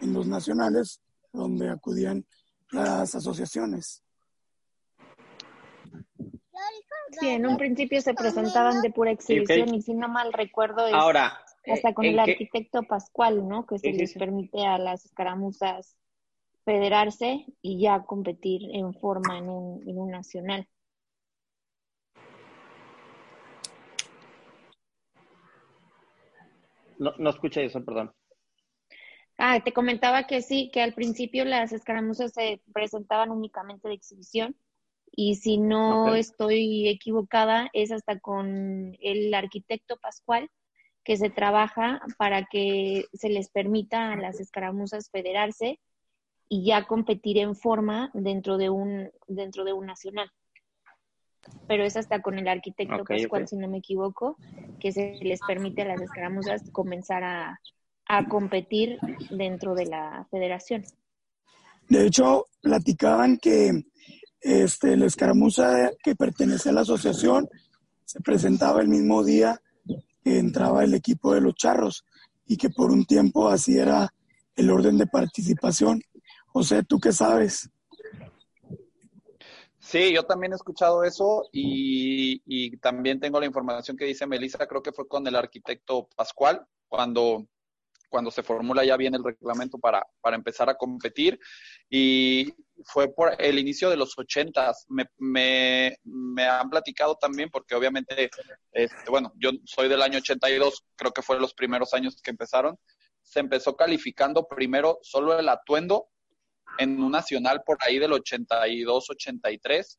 en 0.00 0.14
los 0.14 0.26
nacionales 0.26 1.02
donde 1.32 1.68
acudían 1.68 2.24
las 2.70 3.14
asociaciones. 3.14 4.02
Sí, 7.20 7.28
en 7.28 7.46
un 7.46 7.56
principio 7.56 8.00
se 8.00 8.14
presentaban 8.14 8.80
de 8.80 8.90
pura 8.90 9.10
exhibición 9.10 9.74
y 9.74 9.82
si 9.82 9.94
no 9.94 10.08
mal 10.08 10.32
recuerdo 10.32 10.86
es 10.86 10.94
Ahora, 10.94 11.38
hasta 11.66 11.92
con 11.92 12.06
el 12.06 12.18
arquitecto 12.18 12.82
Pascual, 12.82 13.46
¿no? 13.46 13.66
Que 13.66 13.78
se 13.78 13.92
les 13.92 14.14
permite 14.14 14.64
a 14.66 14.78
las 14.78 15.04
escaramuzas 15.04 15.96
federarse 16.64 17.44
y 17.60 17.80
ya 17.80 18.02
competir 18.04 18.62
en 18.72 18.94
forma 18.94 19.38
en 19.38 19.48
un, 19.48 19.88
en 19.88 19.98
un 19.98 20.10
nacional. 20.10 20.66
No, 26.98 27.12
no 27.18 27.30
escuché 27.30 27.64
eso, 27.64 27.84
perdón. 27.84 28.12
Ah, 29.36 29.60
te 29.64 29.72
comentaba 29.72 30.26
que 30.26 30.42
sí, 30.42 30.70
que 30.72 30.80
al 30.80 30.94
principio 30.94 31.44
las 31.44 31.72
escaramuzas 31.72 32.32
se 32.32 32.60
presentaban 32.72 33.30
únicamente 33.30 33.88
de 33.88 33.94
exhibición 33.94 34.56
y 35.10 35.36
si 35.36 35.58
no 35.58 36.14
estoy 36.14 36.88
equivocada 36.88 37.68
es 37.72 37.90
hasta 37.92 38.18
con 38.20 38.96
el 39.00 39.34
arquitecto 39.34 39.96
Pascual 39.96 40.50
que 41.04 41.16
se 41.16 41.30
trabaja 41.30 42.00
para 42.16 42.44
que 42.44 43.04
se 43.12 43.28
les 43.28 43.50
permita 43.50 44.12
a 44.12 44.16
las 44.16 44.40
escaramuzas 44.40 45.10
federarse 45.10 45.78
y 46.48 46.64
ya 46.64 46.86
competir 46.86 47.38
en 47.38 47.54
forma 47.54 48.10
dentro 48.14 48.56
de 48.56 48.70
un, 48.70 49.10
dentro 49.26 49.64
de 49.64 49.72
un 49.72 49.86
nacional. 49.86 50.30
Pero 51.66 51.84
es 51.84 51.96
hasta 51.96 52.20
con 52.22 52.38
el 52.38 52.48
arquitecto 52.48 53.04
Pascual, 53.04 53.48
si 53.48 53.56
no 53.56 53.68
me 53.68 53.78
equivoco, 53.78 54.36
que 54.80 54.92
se 54.92 55.18
les 55.22 55.40
permite 55.46 55.82
a 55.82 55.86
las 55.86 56.00
escaramuzas 56.00 56.62
comenzar 56.72 57.24
a, 57.24 57.60
a 58.06 58.28
competir 58.28 58.98
dentro 59.30 59.74
de 59.74 59.86
la 59.86 60.26
federación. 60.30 60.84
De 61.88 62.06
hecho, 62.06 62.46
platicaban 62.60 63.38
que 63.38 63.84
este, 64.40 64.96
la 64.96 65.06
escaramuza 65.06 65.90
que 66.02 66.14
pertenece 66.14 66.70
a 66.70 66.72
la 66.72 66.82
asociación 66.82 67.48
se 68.04 68.20
presentaba 68.20 68.80
el 68.80 68.88
mismo 68.88 69.24
día 69.24 69.60
que 70.22 70.38
entraba 70.38 70.84
el 70.84 70.94
equipo 70.94 71.34
de 71.34 71.40
los 71.40 71.54
charros 71.54 72.04
y 72.46 72.56
que 72.56 72.70
por 72.70 72.90
un 72.90 73.04
tiempo 73.04 73.48
así 73.48 73.78
era 73.78 74.12
el 74.56 74.70
orden 74.70 74.98
de 74.98 75.06
participación 75.06 76.00
José, 76.54 76.84
¿tú 76.84 77.00
qué 77.00 77.12
sabes? 77.12 77.68
Sí, 79.84 80.14
yo 80.14 80.22
también 80.22 80.52
he 80.52 80.56
escuchado 80.56 81.04
eso 81.04 81.46
y, 81.52 82.74
también 82.78 83.20
tengo 83.20 83.38
la 83.38 83.44
información 83.46 83.98
que 83.98 84.06
dice 84.06 84.26
Melissa, 84.26 84.66
creo 84.66 84.82
que 84.82 84.92
fue 84.92 85.06
con 85.06 85.26
el 85.26 85.36
arquitecto 85.36 86.08
Pascual, 86.16 86.66
cuando, 86.88 87.46
cuando 88.08 88.30
se 88.30 88.42
formula 88.42 88.82
ya 88.82 88.96
bien 88.96 89.14
el 89.14 89.22
reglamento 89.22 89.78
para, 89.78 90.02
para 90.22 90.36
empezar 90.36 90.70
a 90.70 90.76
competir. 90.76 91.38
Y 91.90 92.54
fue 92.84 93.12
por 93.12 93.36
el 93.38 93.58
inicio 93.58 93.90
de 93.90 93.98
los 93.98 94.18
ochentas. 94.18 94.86
Me, 94.88 95.04
me, 95.18 95.98
me 96.04 96.44
han 96.44 96.70
platicado 96.70 97.16
también, 97.16 97.50
porque 97.50 97.74
obviamente, 97.74 98.30
este, 98.72 99.10
bueno, 99.10 99.34
yo 99.36 99.50
soy 99.64 99.88
del 99.90 100.00
año 100.00 100.16
82, 100.18 100.82
creo 100.96 101.12
que 101.12 101.22
fue 101.22 101.38
los 101.38 101.52
primeros 101.52 101.92
años 101.92 102.16
que 102.22 102.30
empezaron. 102.30 102.78
Se 103.22 103.40
empezó 103.40 103.76
calificando 103.76 104.48
primero 104.48 104.98
solo 105.02 105.38
el 105.38 105.48
atuendo 105.50 106.08
en 106.78 107.02
un 107.02 107.12
nacional 107.12 107.62
por 107.64 107.78
ahí 107.80 107.98
del 107.98 108.12
82-83. 108.12 109.98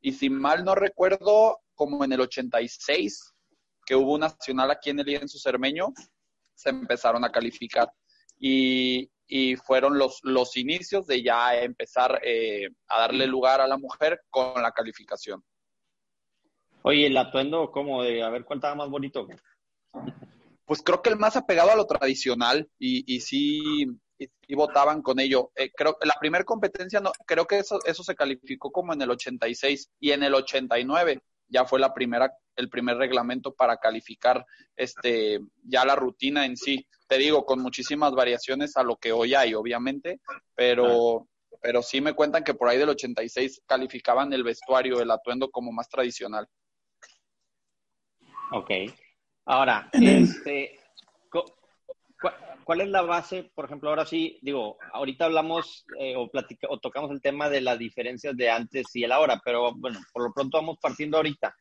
Y 0.00 0.12
si 0.12 0.30
mal 0.30 0.64
no 0.64 0.74
recuerdo, 0.74 1.60
como 1.74 2.04
en 2.04 2.12
el 2.12 2.20
86, 2.20 3.34
que 3.84 3.94
hubo 3.94 4.14
un 4.14 4.20
nacional 4.20 4.70
aquí 4.70 4.90
en 4.90 5.00
el 5.00 5.06
lienzo 5.06 5.38
cermeño, 5.38 5.92
se 6.54 6.70
empezaron 6.70 7.24
a 7.24 7.32
calificar. 7.32 7.90
Y, 8.38 9.10
y 9.26 9.56
fueron 9.56 9.98
los, 9.98 10.20
los 10.22 10.56
inicios 10.56 11.06
de 11.06 11.22
ya 11.22 11.58
empezar 11.60 12.20
eh, 12.22 12.68
a 12.88 13.00
darle 13.00 13.26
lugar 13.26 13.60
a 13.60 13.66
la 13.66 13.76
mujer 13.76 14.22
con 14.30 14.62
la 14.62 14.72
calificación. 14.72 15.42
Oye, 16.82 17.06
el 17.06 17.16
atuendo, 17.16 17.70
¿cómo? 17.72 18.02
De, 18.02 18.22
a 18.22 18.30
ver, 18.30 18.44
¿cuál 18.44 18.58
estaba 18.58 18.76
más 18.76 18.88
bonito? 18.88 19.26
Pues 20.64 20.82
creo 20.82 21.02
que 21.02 21.10
el 21.10 21.16
más 21.16 21.36
apegado 21.36 21.70
a 21.70 21.76
lo 21.76 21.86
tradicional 21.86 22.68
y, 22.78 23.12
y 23.12 23.20
sí, 23.20 23.86
y, 24.18 24.54
votaban 24.54 25.02
con 25.02 25.20
ello. 25.20 25.50
Eh, 25.54 25.70
creo 25.74 25.96
la 26.02 26.14
primera 26.18 26.44
competencia, 26.44 27.00
no, 27.00 27.12
creo 27.26 27.46
que 27.46 27.58
eso, 27.58 27.78
eso 27.84 28.02
se 28.02 28.14
calificó 28.14 28.70
como 28.70 28.92
en 28.92 29.02
el 29.02 29.10
86 29.10 29.90
y 30.00 30.12
en 30.12 30.22
el 30.22 30.34
89 30.34 31.20
ya 31.48 31.64
fue 31.64 31.78
la 31.78 31.94
primera, 31.94 32.32
el 32.56 32.68
primer 32.68 32.96
reglamento 32.96 33.54
para 33.54 33.76
calificar 33.76 34.44
este, 34.74 35.40
ya 35.62 35.84
la 35.84 35.96
rutina 35.96 36.44
en 36.44 36.56
sí. 36.56 36.86
Te 37.06 37.18
digo, 37.18 37.44
con 37.44 37.60
muchísimas 37.60 38.12
variaciones 38.12 38.76
a 38.76 38.82
lo 38.82 38.96
que 38.96 39.12
hoy 39.12 39.34
hay, 39.34 39.54
obviamente, 39.54 40.20
pero, 40.54 41.28
pero 41.62 41.82
sí 41.82 42.00
me 42.00 42.14
cuentan 42.14 42.42
que 42.42 42.54
por 42.54 42.68
ahí 42.68 42.78
del 42.78 42.88
86 42.88 43.62
calificaban 43.66 44.32
el 44.32 44.42
vestuario, 44.42 45.00
el 45.00 45.10
atuendo 45.10 45.50
como 45.50 45.70
más 45.70 45.88
tradicional. 45.88 46.48
Ok. 48.52 48.70
Ahora, 49.44 49.88
este, 49.92 50.80
¿Cuál 52.66 52.80
es 52.80 52.88
la 52.88 53.02
base? 53.02 53.48
Por 53.54 53.66
ejemplo, 53.66 53.90
ahora 53.90 54.04
sí, 54.04 54.40
digo, 54.42 54.76
ahorita 54.92 55.26
hablamos 55.26 55.86
eh, 56.00 56.16
o, 56.16 56.28
o 56.68 56.80
tocamos 56.80 57.12
el 57.12 57.20
tema 57.20 57.48
de 57.48 57.60
las 57.60 57.78
diferencias 57.78 58.36
de 58.36 58.50
antes 58.50 58.86
y 58.94 59.04
el 59.04 59.12
ahora, 59.12 59.40
pero 59.44 59.72
bueno, 59.76 60.00
por 60.12 60.24
lo 60.24 60.32
pronto 60.32 60.58
vamos 60.58 60.76
partiendo 60.82 61.16
ahorita. 61.16 61.54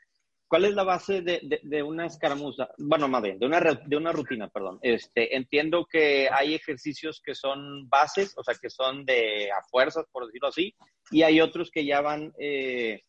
¿Cuál 0.48 0.66
es 0.66 0.74
la 0.74 0.84
base 0.84 1.22
de, 1.22 1.60
de, 1.62 1.84
una 1.84 2.08
escaramuza? 2.08 2.70
Bueno, 2.80 3.08
más 3.08 3.22
bien, 3.22 3.38
de 3.38 3.46
una, 3.46 3.60
de 3.62 3.96
una 3.96 4.12
rutina, 4.14 4.50
perdón. 4.50 4.80
Este, 4.82 5.36
entiendo 5.36 5.86
que 5.86 6.28
hay 6.32 6.56
ejercicios 6.56 7.22
que 7.24 7.36
son 7.36 7.88
bases, 7.88 8.34
o 8.36 8.44
sea, 8.44 8.56
que 8.60 8.72
son 8.72 9.06
de 9.06 9.52
a 9.52 9.62
fuerzas, 9.70 10.08
por 10.12 10.26
decirlo 10.26 10.48
así, 10.48 10.74
y 11.12 11.22
hay 11.22 11.40
otros 11.40 11.70
que 11.70 11.86
ya 11.86 12.02
van 12.02 12.34
eh, 12.40 13.04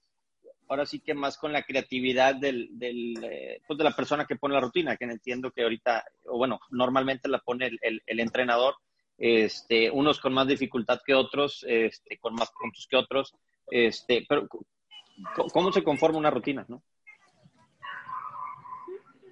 ahora 0.69 0.87
sí 0.87 1.01
que 1.01 1.15
más 1.15 1.39
con 1.39 1.53
la 1.53 1.63
creatividad 1.63 2.35
del, 2.35 2.69
del 2.73 3.25
eh, 3.25 3.61
pues 3.67 3.79
de 3.79 3.85
la 3.85 3.95
persona 3.95 4.27
que 4.27 4.37
pone 4.37 4.55
la 4.55 4.61
rutina, 4.61 4.97
que 4.97 5.05
entiendo 5.05 5.51
que 5.51 5.63
ahorita, 5.63 6.05
o 6.27 6.39
bueno, 6.39 6.61
normalmente 6.71 7.29
la 7.29 7.39
pone 7.39 7.71
el, 7.81 8.03
el, 8.05 8.21
entrenador, 8.21 8.75
este, 9.19 9.91
unos 9.91 10.21
con 10.21 10.35
más 10.35 10.47
dificultad 10.47 11.01
que 11.05 11.15
otros, 11.15 11.65
este, 11.69 12.19
con 12.19 12.35
más 12.35 12.51
puntos 12.51 12.87
que 12.91 12.97
otros, 12.97 13.35
este, 13.71 14.27
pero 14.29 14.49
cómo 15.53 15.73
se 15.73 15.83
conforma 15.83 16.19
una 16.19 16.31
rutina, 16.31 16.65
¿no? 16.69 16.83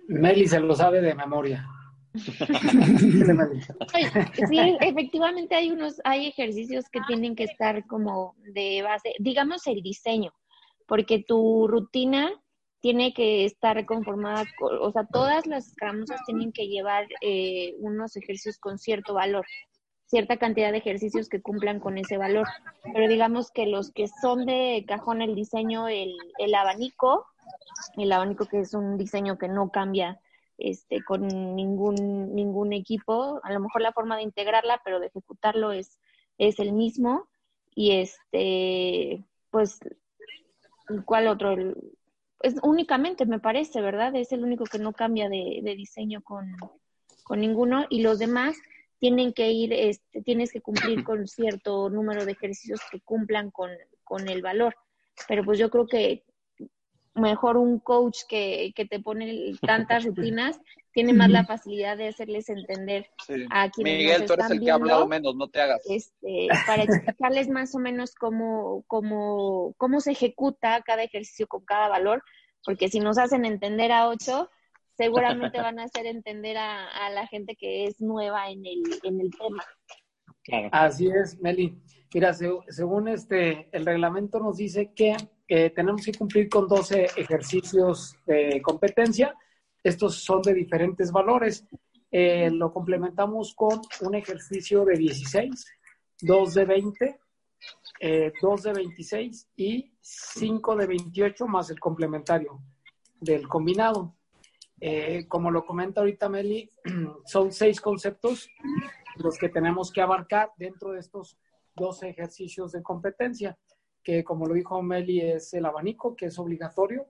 Meli 0.08 0.46
se 0.46 0.60
lo 0.60 0.74
sabe 0.74 1.00
de 1.00 1.14
memoria. 1.14 1.66
sí, 2.14 2.30
efectivamente 4.80 5.56
hay 5.56 5.72
unos, 5.72 6.00
hay 6.04 6.28
ejercicios 6.28 6.88
que 6.88 7.00
tienen 7.08 7.34
que 7.34 7.42
estar 7.44 7.84
como 7.86 8.36
de 8.52 8.82
base, 8.82 9.14
digamos 9.18 9.66
el 9.66 9.82
diseño, 9.82 10.32
porque 10.86 11.22
tu 11.26 11.66
rutina 11.68 12.30
tiene 12.80 13.14
que 13.14 13.46
estar 13.46 13.84
conformada, 13.86 14.44
o 14.60 14.92
sea, 14.92 15.06
todas 15.06 15.46
las 15.46 15.68
escaramuzas 15.68 16.20
tienen 16.26 16.52
que 16.52 16.68
llevar 16.68 17.06
eh, 17.22 17.74
unos 17.78 18.14
ejercicios 18.16 18.58
con 18.58 18.78
cierto 18.78 19.14
valor, 19.14 19.46
cierta 20.04 20.36
cantidad 20.36 20.70
de 20.70 20.78
ejercicios 20.78 21.30
que 21.30 21.40
cumplan 21.40 21.80
con 21.80 21.96
ese 21.96 22.18
valor. 22.18 22.46
Pero 22.92 23.08
digamos 23.08 23.50
que 23.50 23.66
los 23.66 23.90
que 23.90 24.06
son 24.20 24.44
de 24.44 24.84
cajón 24.86 25.22
el 25.22 25.34
diseño, 25.34 25.88
el, 25.88 26.14
el 26.38 26.54
abanico, 26.54 27.26
el 27.96 28.12
abanico 28.12 28.44
que 28.46 28.60
es 28.60 28.74
un 28.74 28.98
diseño 28.98 29.38
que 29.38 29.48
no 29.48 29.70
cambia 29.70 30.20
este, 30.58 31.02
con 31.02 31.26
ningún, 31.26 32.34
ningún 32.34 32.72
equipo. 32.72 33.40
A 33.42 33.52
lo 33.52 33.60
mejor 33.60 33.80
la 33.80 33.92
forma 33.92 34.16
de 34.16 34.22
integrarla, 34.22 34.80
pero 34.84 35.00
de 35.00 35.06
ejecutarlo 35.06 35.72
es, 35.72 35.98
es 36.38 36.58
el 36.58 36.72
mismo. 36.72 37.28
Y 37.74 37.92
este, 37.92 39.24
pues, 39.50 39.80
¿cuál 41.04 41.28
otro? 41.28 41.56
Es 42.40 42.56
únicamente, 42.62 43.26
me 43.26 43.38
parece, 43.38 43.80
¿verdad? 43.80 44.14
Es 44.16 44.32
el 44.32 44.44
único 44.44 44.64
que 44.64 44.78
no 44.78 44.92
cambia 44.92 45.28
de, 45.28 45.74
diseño 45.76 46.22
con, 46.22 46.56
con 47.22 47.40
ninguno. 47.40 47.86
Y 47.88 48.02
los 48.02 48.18
demás 48.18 48.56
tienen 48.98 49.32
que 49.32 49.50
ir, 49.50 49.72
este, 49.72 50.22
tienes 50.22 50.52
que 50.52 50.60
cumplir 50.60 51.04
con 51.04 51.26
cierto 51.26 51.90
número 51.90 52.24
de 52.24 52.32
ejercicios 52.32 52.80
que 52.90 53.00
cumplan 53.00 53.50
con, 53.50 53.70
con 54.02 54.28
el 54.28 54.42
valor. 54.42 54.76
Pero 55.28 55.44
pues 55.44 55.58
yo 55.58 55.70
creo 55.70 55.86
que 55.86 56.24
mejor 57.14 57.56
un 57.56 57.78
coach 57.78 58.20
que, 58.28 58.72
que 58.74 58.86
te 58.86 59.00
pone 59.00 59.52
tantas 59.62 60.04
rutinas 60.04 60.60
tiene 60.94 61.12
más 61.12 61.28
la 61.28 61.44
facilidad 61.44 61.96
de 61.96 62.08
hacerles 62.08 62.48
entender 62.48 63.10
a 63.50 63.68
quienes 63.68 63.98
Miguel, 63.98 64.26
tú 64.26 64.34
eres 64.34 64.50
el 64.50 64.60
que 64.60 64.70
ha 64.70 64.74
hablado 64.74 65.08
menos, 65.08 65.34
no 65.34 65.48
te 65.48 65.60
hagas. 65.60 65.82
Este, 65.90 66.46
para 66.66 66.84
explicarles 66.84 67.48
más 67.48 67.74
o 67.74 67.80
menos 67.80 68.14
cómo, 68.14 68.84
cómo, 68.86 69.74
cómo 69.76 70.00
se 70.00 70.12
ejecuta 70.12 70.80
cada 70.82 71.02
ejercicio 71.02 71.48
con 71.48 71.64
cada 71.64 71.88
valor, 71.88 72.22
porque 72.64 72.88
si 72.88 73.00
nos 73.00 73.18
hacen 73.18 73.44
entender 73.44 73.90
a 73.90 74.08
ocho, 74.08 74.48
seguramente 74.96 75.60
van 75.60 75.80
a 75.80 75.84
hacer 75.84 76.06
entender 76.06 76.56
a, 76.56 76.86
a 76.86 77.10
la 77.10 77.26
gente 77.26 77.56
que 77.56 77.86
es 77.86 78.00
nueva 78.00 78.48
en 78.50 78.64
el, 78.64 78.82
en 79.02 79.20
el 79.20 79.30
tema. 79.32 79.64
Así 80.70 81.08
es, 81.08 81.40
Meli. 81.40 81.76
Mira, 82.14 82.32
según 82.32 83.08
este, 83.08 83.68
el 83.72 83.84
reglamento 83.84 84.38
nos 84.38 84.58
dice 84.58 84.92
que 84.94 85.16
tenemos 85.74 86.04
que 86.04 86.12
cumplir 86.12 86.48
con 86.48 86.68
12 86.68 87.10
ejercicios 87.16 88.14
de 88.26 88.62
competencia. 88.62 89.34
Estos 89.84 90.16
son 90.16 90.42
de 90.42 90.54
diferentes 90.54 91.12
valores. 91.12 91.66
Eh, 92.10 92.50
lo 92.50 92.72
complementamos 92.72 93.54
con 93.54 93.80
un 94.00 94.14
ejercicio 94.14 94.84
de 94.84 94.96
16, 94.96 95.66
2 96.22 96.54
de 96.54 96.64
20, 96.64 97.20
eh, 98.00 98.32
2 98.40 98.62
de 98.62 98.72
26 98.72 99.48
y 99.56 99.92
5 100.00 100.76
de 100.76 100.86
28 100.86 101.46
más 101.46 101.70
el 101.70 101.78
complementario 101.78 102.60
del 103.20 103.46
combinado. 103.46 104.16
Eh, 104.80 105.26
como 105.28 105.50
lo 105.50 105.64
comenta 105.64 106.00
ahorita 106.00 106.28
Meli, 106.28 106.70
son 107.26 107.52
seis 107.52 107.80
conceptos 107.80 108.48
los 109.16 109.38
que 109.38 109.48
tenemos 109.48 109.92
que 109.92 110.00
abarcar 110.00 110.50
dentro 110.56 110.92
de 110.92 111.00
estos 111.00 111.38
12 111.76 112.08
ejercicios 112.08 112.72
de 112.72 112.82
competencia 112.82 113.56
que 114.04 114.22
como 114.22 114.46
lo 114.46 114.54
dijo 114.54 114.80
Meli 114.82 115.20
es 115.20 115.54
el 115.54 115.64
abanico, 115.64 116.14
que 116.14 116.26
es 116.26 116.38
obligatorio. 116.38 117.08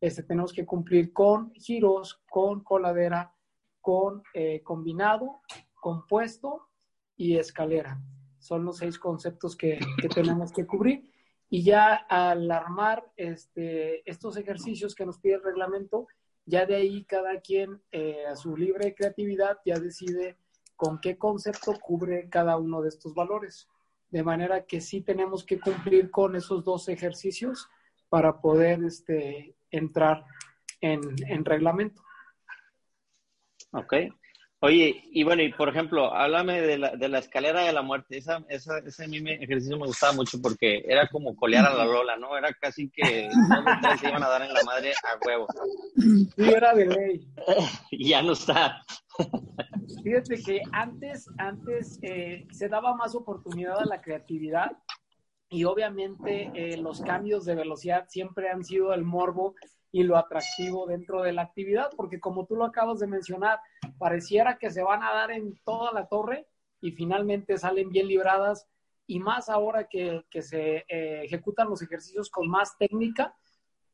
Este, 0.00 0.22
tenemos 0.22 0.52
que 0.52 0.66
cumplir 0.66 1.12
con 1.12 1.52
giros, 1.54 2.22
con 2.28 2.62
coladera, 2.62 3.34
con 3.80 4.22
eh, 4.34 4.62
combinado, 4.62 5.40
compuesto 5.74 6.68
y 7.16 7.36
escalera. 7.36 8.00
Son 8.38 8.64
los 8.64 8.78
seis 8.78 8.98
conceptos 8.98 9.56
que, 9.56 9.78
que, 10.00 10.08
tenemos 10.08 10.52
que 10.52 10.66
cubrir. 10.66 11.10
Y 11.48 11.62
ya 11.62 11.94
al 11.94 12.50
armar 12.50 13.10
este, 13.16 14.08
estos 14.10 14.36
ejercicios 14.36 14.94
que 14.94 15.06
nos 15.06 15.18
pide 15.18 15.34
el 15.34 15.42
reglamento, 15.42 16.06
ya 16.44 16.66
de 16.66 16.76
ahí 16.76 17.04
cada 17.04 17.40
quien 17.40 17.80
eh, 17.92 18.26
a 18.26 18.36
su 18.36 18.56
libre 18.56 18.94
creatividad 18.94 19.58
ya 19.64 19.78
decide 19.78 20.36
con 20.76 21.00
qué 21.00 21.16
concepto 21.16 21.74
cubre 21.80 22.28
cada 22.28 22.56
uno 22.58 22.82
de 22.82 22.88
estos 22.88 23.14
valores 23.14 23.68
de 24.14 24.22
manera 24.22 24.64
que 24.64 24.80
sí 24.80 25.00
tenemos 25.00 25.42
que 25.42 25.58
cumplir 25.58 26.08
con 26.08 26.36
esos 26.36 26.62
dos 26.62 26.88
ejercicios 26.88 27.68
para 28.08 28.40
poder 28.40 28.84
este, 28.84 29.56
entrar 29.76 30.24
en, 30.80 31.00
en 31.28 31.44
reglamento. 31.44 32.02
Ok. 33.72 33.94
Oye, 34.64 35.02
y 35.12 35.24
bueno, 35.24 35.42
y 35.42 35.52
por 35.52 35.68
ejemplo, 35.68 36.14
háblame 36.14 36.62
de 36.62 36.78
la, 36.78 36.96
de 36.96 37.08
la 37.08 37.18
escalera 37.18 37.64
de 37.64 37.72
la 37.74 37.82
muerte. 37.82 38.16
Esa, 38.16 38.42
esa, 38.48 38.78
ese 38.78 39.04
a 39.04 39.08
mí 39.08 39.18
ejercicio 39.18 39.76
me 39.76 39.84
gustaba 39.84 40.14
mucho 40.14 40.40
porque 40.40 40.82
era 40.86 41.06
como 41.08 41.36
colear 41.36 41.66
a 41.66 41.74
la 41.74 41.84
Lola, 41.84 42.16
¿no? 42.16 42.34
Era 42.34 42.50
casi 42.54 42.88
que 42.88 43.28
todos 43.82 44.00
se 44.00 44.08
iban 44.08 44.22
a 44.22 44.28
dar 44.30 44.40
en 44.40 44.54
la 44.54 44.64
madre 44.64 44.92
a 44.92 45.18
huevo. 45.26 45.46
Sí, 45.98 46.48
era 46.48 46.72
de 46.72 46.86
ley. 46.86 47.28
ya 47.92 48.22
no 48.22 48.32
está. 48.32 48.82
Fíjate 50.02 50.42
que 50.42 50.62
antes, 50.72 51.26
antes 51.36 51.98
eh, 52.00 52.46
se 52.50 52.68
daba 52.70 52.96
más 52.96 53.14
oportunidad 53.14 53.80
a 53.80 53.84
la 53.84 54.00
creatividad 54.00 54.72
y 55.54 55.62
obviamente 55.62 56.50
eh, 56.52 56.76
los 56.78 57.00
cambios 57.00 57.44
de 57.44 57.54
velocidad 57.54 58.06
siempre 58.08 58.50
han 58.50 58.64
sido 58.64 58.92
el 58.92 59.04
morbo 59.04 59.54
y 59.92 60.02
lo 60.02 60.16
atractivo 60.16 60.84
dentro 60.84 61.22
de 61.22 61.32
la 61.32 61.42
actividad, 61.42 61.92
porque 61.96 62.18
como 62.18 62.44
tú 62.44 62.56
lo 62.56 62.64
acabas 62.64 62.98
de 62.98 63.06
mencionar, 63.06 63.60
pareciera 63.96 64.58
que 64.58 64.72
se 64.72 64.82
van 64.82 65.04
a 65.04 65.12
dar 65.12 65.30
en 65.30 65.54
toda 65.64 65.92
la 65.92 66.08
torre 66.08 66.48
y 66.80 66.90
finalmente 66.90 67.56
salen 67.56 67.90
bien 67.90 68.08
libradas 68.08 68.66
y 69.06 69.20
más 69.20 69.48
ahora 69.48 69.86
que, 69.86 70.24
que 70.28 70.42
se 70.42 70.78
eh, 70.88 71.22
ejecutan 71.22 71.68
los 71.68 71.80
ejercicios 71.82 72.30
con 72.30 72.48
más 72.48 72.76
técnica, 72.76 73.36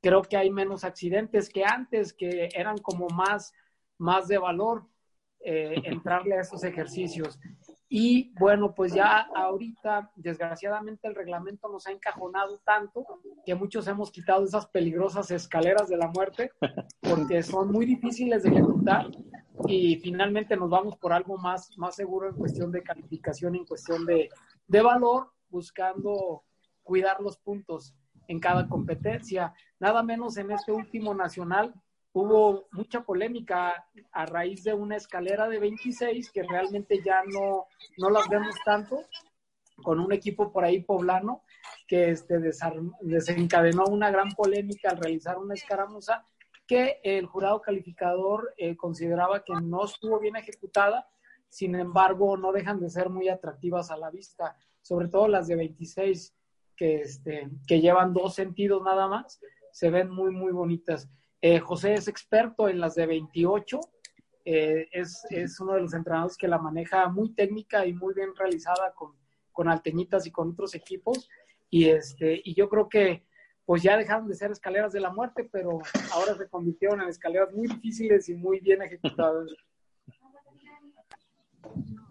creo 0.01 0.23
que 0.23 0.39
hay 0.39 0.49
menos 0.49 0.83
accidentes 0.83 1.51
que 1.51 1.67
antes, 1.67 2.15
que 2.15 2.49
eran 2.55 2.79
como 2.79 3.07
más, 3.09 3.53
más 3.99 4.29
de 4.29 4.39
valor. 4.39 4.87
Eh, 5.43 5.81
entrarle 5.85 6.37
a 6.37 6.43
esos 6.43 6.63
ejercicios. 6.65 7.41
Y 7.89 8.31
bueno, 8.39 8.75
pues 8.75 8.93
ya 8.93 9.27
ahorita, 9.35 10.13
desgraciadamente, 10.15 11.09
el 11.09 11.15
reglamento 11.15 11.67
nos 11.71 11.87
ha 11.87 11.93
encajonado 11.93 12.59
tanto 12.59 13.07
que 13.47 13.55
muchos 13.55 13.89
hemos 13.89 14.11
quitado 14.11 14.45
esas 14.45 14.67
peligrosas 14.67 15.31
escaleras 15.31 15.89
de 15.89 15.97
la 15.97 16.09
muerte 16.09 16.53
porque 17.01 17.43
son 17.43 17.73
muy 17.73 17.87
difíciles 17.87 18.43
de 18.43 18.51
ejecutar 18.51 19.07
y 19.67 19.97
finalmente 19.97 20.59
nos 20.59 20.69
vamos 20.69 20.99
por 20.99 21.15
algo 21.15 21.39
más, 21.39 21.77
más 21.79 21.97
seguro 21.97 22.29
en 22.29 22.37
cuestión 22.37 22.71
de 22.71 22.83
calificación, 22.83 23.55
en 23.55 23.65
cuestión 23.65 24.05
de, 24.05 24.29
de 24.67 24.83
valor, 24.83 25.33
buscando 25.49 26.45
cuidar 26.83 27.19
los 27.23 27.39
puntos 27.39 27.95
en 28.29 28.41
cada 28.41 28.69
competencia. 28.69 29.55
Nada 29.79 30.03
menos 30.03 30.37
en 30.37 30.51
este 30.51 30.71
último 30.71 31.15
nacional 31.15 31.73
hubo 32.13 32.69
mucha 32.73 33.03
polémica 33.03 33.87
a 34.13 34.27
raíz 34.27 34.65
de 34.65 34.75
una 34.75 34.97
escalera 34.97 35.49
de 35.49 35.59
26 35.59 36.31
que 36.33 36.43
realmente 36.43 37.01
ya 37.05 37.23
no, 37.33 37.67
no 37.99 38.11
las 38.11 38.29
vemos 38.29 38.55
tanto, 38.65 39.05
con 39.83 40.01
un 40.01 40.13
equipo 40.13 40.53
por 40.53 40.65
ahí 40.65 40.83
poblano 40.83 41.43
que 41.87 42.11
este, 42.11 42.39
desencadenó 43.01 43.85
una 43.87 44.11
gran 44.11 44.31
polémica 44.33 44.91
al 44.91 44.99
realizar 44.99 45.39
una 45.39 45.55
escaramuza 45.55 46.27
que 46.67 47.01
el 47.03 47.27
jurado 47.27 47.61
calificador 47.61 48.55
eh, 48.57 48.77
consideraba 48.77 49.43
que 49.43 49.55
no 49.55 49.85
estuvo 49.85 50.21
bien 50.21 50.37
ejecutada, 50.37 51.09
sin 51.49 51.75
embargo 51.75 52.37
no 52.37 52.53
dejan 52.53 52.79
de 52.79 52.91
ser 52.91 53.11
muy 53.11 53.29
atractivas 53.29 53.91
a 53.91 53.97
la 53.97 54.11
vista, 54.11 54.57
sobre 54.81 55.09
todo 55.09 55.27
las 55.27 55.49
de 55.49 55.57
26 55.57 56.37
que, 56.77 57.01
este, 57.01 57.51
que 57.67 57.81
llevan 57.81 58.13
dos 58.13 58.35
sentidos 58.35 58.83
nada 58.85 59.09
más, 59.09 59.41
se 59.73 59.91
ven 59.91 60.11
muy, 60.11 60.31
muy 60.31 60.53
bonitas. 60.53 61.11
Eh, 61.43 61.59
José 61.59 61.95
es 61.95 62.09
experto 62.09 62.69
en 62.69 62.81
las 62.81 62.95
de 62.95 63.07
28. 63.07 63.81
Eh, 64.45 64.89
es, 64.93 65.25
uno 65.61 65.75
de 65.75 65.83
los 65.83 65.95
entrenadores 65.95 66.37
que 66.37 66.49
la 66.49 66.59
maneja 66.59 67.09
muy 67.09 67.33
técnica 67.35 67.87
y 67.87 67.93
muy 67.93 68.15
bien 68.15 68.35
realizada 68.37 68.93
con, 68.95 69.15
con 69.53 69.69
alteñitas 69.69 70.27
y 70.27 70.31
con 70.31 70.51
otros 70.51 70.75
equipos. 70.75 71.29
Y, 71.71 71.89
este, 71.89 72.41
y 72.45 72.55
yo 72.55 72.69
creo 72.69 72.89
que 72.89 73.25
pues 73.65 73.83
ya 73.85 73.97
dejaron 73.97 74.27
de 74.27 74.35
ser 74.35 74.51
escaleras 74.51 74.93
de 74.93 74.99
la 74.99 75.11
muerte, 75.11 75.49
pero 75.51 75.79
ahora 76.13 76.35
se 76.35 76.49
convirtieron 76.49 77.03
en 77.03 77.09
escaleras 77.09 77.53
muy 77.53 77.69
difíciles 77.69 78.29
y 78.29 78.35
muy 78.35 78.59
bien 78.59 78.83
ejecutadas. 78.83 79.49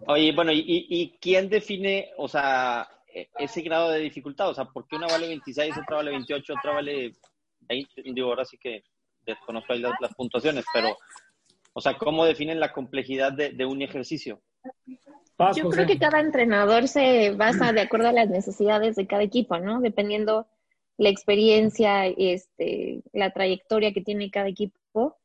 Oye, 0.06 0.32
bueno, 0.34 0.52
¿y, 0.52 0.64
y 0.66 1.18
quién 1.20 1.50
define, 1.50 2.12
o 2.16 2.26
sea, 2.26 2.88
e, 3.12 3.28
ese 3.38 3.60
grado 3.60 3.90
de 3.90 3.98
dificultad? 4.00 4.48
O 4.48 4.54
sea, 4.54 4.64
¿por 4.64 4.86
qué 4.86 4.96
una 4.96 5.06
vale 5.06 5.28
26, 5.28 5.76
otra 5.76 5.96
vale 5.96 6.12
28, 6.12 6.54
otra 6.58 6.72
vale 6.72 7.12
20? 7.68 8.02
Digo, 8.04 8.28
ahora 8.28 8.46
sí 8.46 8.56
que 8.56 8.82
desconozco 9.30 9.74
las, 9.74 9.92
las, 10.00 10.14
puntuaciones, 10.14 10.64
pero, 10.72 10.96
o 11.72 11.80
sea, 11.80 11.96
¿cómo 11.96 12.24
definen 12.24 12.60
la 12.60 12.72
complejidad 12.72 13.32
de, 13.32 13.64
un 13.66 13.82
ejercicio? 13.82 14.40
Yo 15.56 15.70
creo 15.70 15.86
que 15.86 15.98
cada 15.98 16.20
entrenador 16.20 16.86
se 16.86 17.30
basa 17.30 17.72
de 17.72 17.80
acuerdo 17.80 18.08
a 18.08 18.12
las 18.12 18.28
necesidades 18.28 18.96
de 18.96 19.06
cada 19.06 19.22
equipo, 19.22 19.58
¿no? 19.58 19.80
Dependiendo 19.80 20.46
la 20.98 21.08
experiencia, 21.08 22.06
este, 22.06 23.02
la 23.12 23.30
trayectoria 23.32 23.92
que 23.92 24.02
tiene 24.02 24.30
cada 24.30 24.48
equipo, 24.48 25.16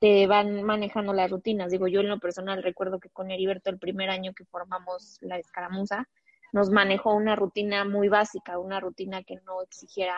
te 0.00 0.26
van 0.26 0.62
manejando 0.64 1.12
las 1.12 1.30
rutinas. 1.30 1.70
Digo, 1.70 1.86
yo 1.86 2.00
en 2.00 2.08
lo 2.08 2.18
personal 2.18 2.62
recuerdo 2.62 2.98
que 2.98 3.10
con 3.10 3.30
Heriberto 3.30 3.70
el 3.70 3.78
primer 3.78 4.10
año 4.10 4.32
que 4.32 4.44
formamos 4.46 5.18
la 5.20 5.38
escaramuza, 5.38 6.08
nos 6.52 6.70
manejó 6.70 7.14
una 7.14 7.36
rutina 7.36 7.84
muy 7.84 8.08
básica, 8.08 8.58
una 8.58 8.80
rutina 8.80 9.22
que 9.22 9.36
no 9.46 9.62
exigiera 9.62 10.16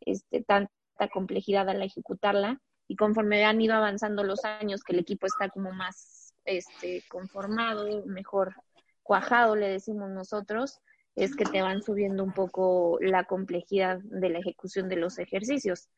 este, 0.00 0.42
tanta 0.42 0.70
complejidad 1.12 1.68
al 1.68 1.82
ejecutarla. 1.82 2.60
Y 2.86 2.96
conforme 2.96 3.44
han 3.44 3.60
ido 3.60 3.74
avanzando 3.74 4.24
los 4.24 4.44
años, 4.44 4.82
que 4.82 4.92
el 4.92 4.98
equipo 4.98 5.26
está 5.26 5.48
como 5.48 5.72
más 5.72 6.34
este, 6.44 7.02
conformado, 7.08 8.04
mejor 8.06 8.54
cuajado, 9.02 9.56
le 9.56 9.68
decimos 9.68 10.10
nosotros, 10.10 10.80
es 11.14 11.36
que 11.36 11.44
te 11.44 11.62
van 11.62 11.82
subiendo 11.82 12.24
un 12.24 12.32
poco 12.32 12.98
la 13.00 13.24
complejidad 13.24 13.98
de 14.02 14.30
la 14.30 14.38
ejecución 14.38 14.88
de 14.88 14.96
los 14.96 15.18
ejercicios. 15.18 15.88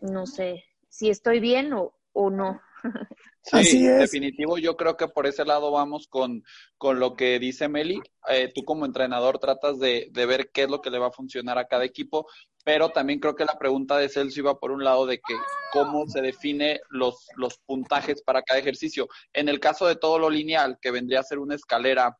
No 0.00 0.26
sé 0.26 0.64
si 0.88 1.10
estoy 1.10 1.40
bien 1.40 1.72
o, 1.72 1.94
o 2.12 2.30
no. 2.30 2.60
Sí, 3.42 3.82
definitivo. 3.82 4.58
Yo 4.58 4.76
creo 4.76 4.96
que 4.96 5.08
por 5.08 5.26
ese 5.26 5.44
lado 5.44 5.70
vamos 5.70 6.06
con, 6.08 6.44
con 6.76 7.00
lo 7.00 7.16
que 7.16 7.38
dice 7.38 7.68
Meli. 7.68 8.00
Eh, 8.28 8.52
tú 8.54 8.62
como 8.64 8.84
entrenador 8.84 9.38
tratas 9.38 9.78
de, 9.78 10.08
de, 10.10 10.26
ver 10.26 10.50
qué 10.52 10.64
es 10.64 10.70
lo 10.70 10.82
que 10.82 10.90
le 10.90 10.98
va 10.98 11.06
a 11.06 11.12
funcionar 11.12 11.56
a 11.56 11.66
cada 11.66 11.84
equipo, 11.84 12.26
pero 12.64 12.90
también 12.90 13.20
creo 13.20 13.34
que 13.34 13.46
la 13.46 13.58
pregunta 13.58 13.96
de 13.96 14.10
Celso 14.10 14.40
iba 14.40 14.58
por 14.58 14.70
un 14.70 14.84
lado 14.84 15.06
de 15.06 15.16
que 15.16 15.34
cómo 15.72 16.06
se 16.06 16.20
define 16.20 16.80
los, 16.90 17.26
los 17.36 17.58
puntajes 17.64 18.22
para 18.22 18.42
cada 18.42 18.60
ejercicio. 18.60 19.08
En 19.32 19.48
el 19.48 19.60
caso 19.60 19.86
de 19.86 19.96
todo 19.96 20.18
lo 20.18 20.28
lineal, 20.28 20.78
que 20.82 20.90
vendría 20.90 21.20
a 21.20 21.24
ser 21.24 21.38
una 21.38 21.54
escalera, 21.54 22.18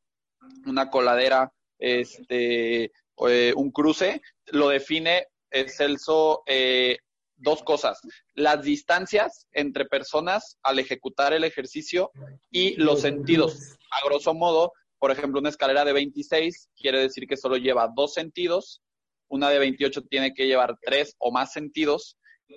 una 0.64 0.88
coladera, 0.88 1.52
este, 1.78 2.92
eh, 3.26 3.52
un 3.56 3.70
cruce, 3.70 4.22
lo 4.46 4.70
define 4.70 5.26
eh, 5.50 5.68
Celso 5.68 6.42
eh, 6.46 6.98
dos 7.38 7.62
cosas, 7.62 8.00
las 8.34 8.62
distancias 8.62 9.46
entre 9.52 9.86
personas 9.86 10.58
al 10.62 10.78
ejecutar 10.78 11.32
el 11.32 11.44
ejercicio 11.44 12.10
y 12.50 12.76
los 12.76 13.00
sentidos. 13.00 13.76
A 13.90 14.06
grosso 14.06 14.34
modo, 14.34 14.72
por 14.98 15.10
ejemplo, 15.10 15.40
una 15.40 15.48
escalera 15.48 15.84
de 15.84 15.92
26 15.92 16.70
quiere 16.76 17.00
decir 17.00 17.26
que 17.26 17.36
solo 17.36 17.56
lleva 17.56 17.90
dos 17.94 18.14
sentidos, 18.14 18.82
una 19.28 19.50
de 19.50 19.58
28 19.58 20.02
tiene 20.02 20.34
que 20.34 20.46
llevar 20.46 20.76
tres 20.80 21.14
o 21.18 21.30
más 21.30 21.52
sentidos 21.52 22.16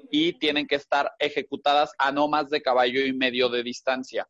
y 0.09 0.39
tienen 0.39 0.67
que 0.67 0.75
estar 0.75 1.11
ejecutadas 1.19 1.91
a 1.97 2.11
no 2.11 2.27
más 2.27 2.49
de 2.49 2.61
caballo 2.61 3.05
y 3.05 3.13
medio 3.13 3.49
de 3.49 3.61
distancia 3.61 4.25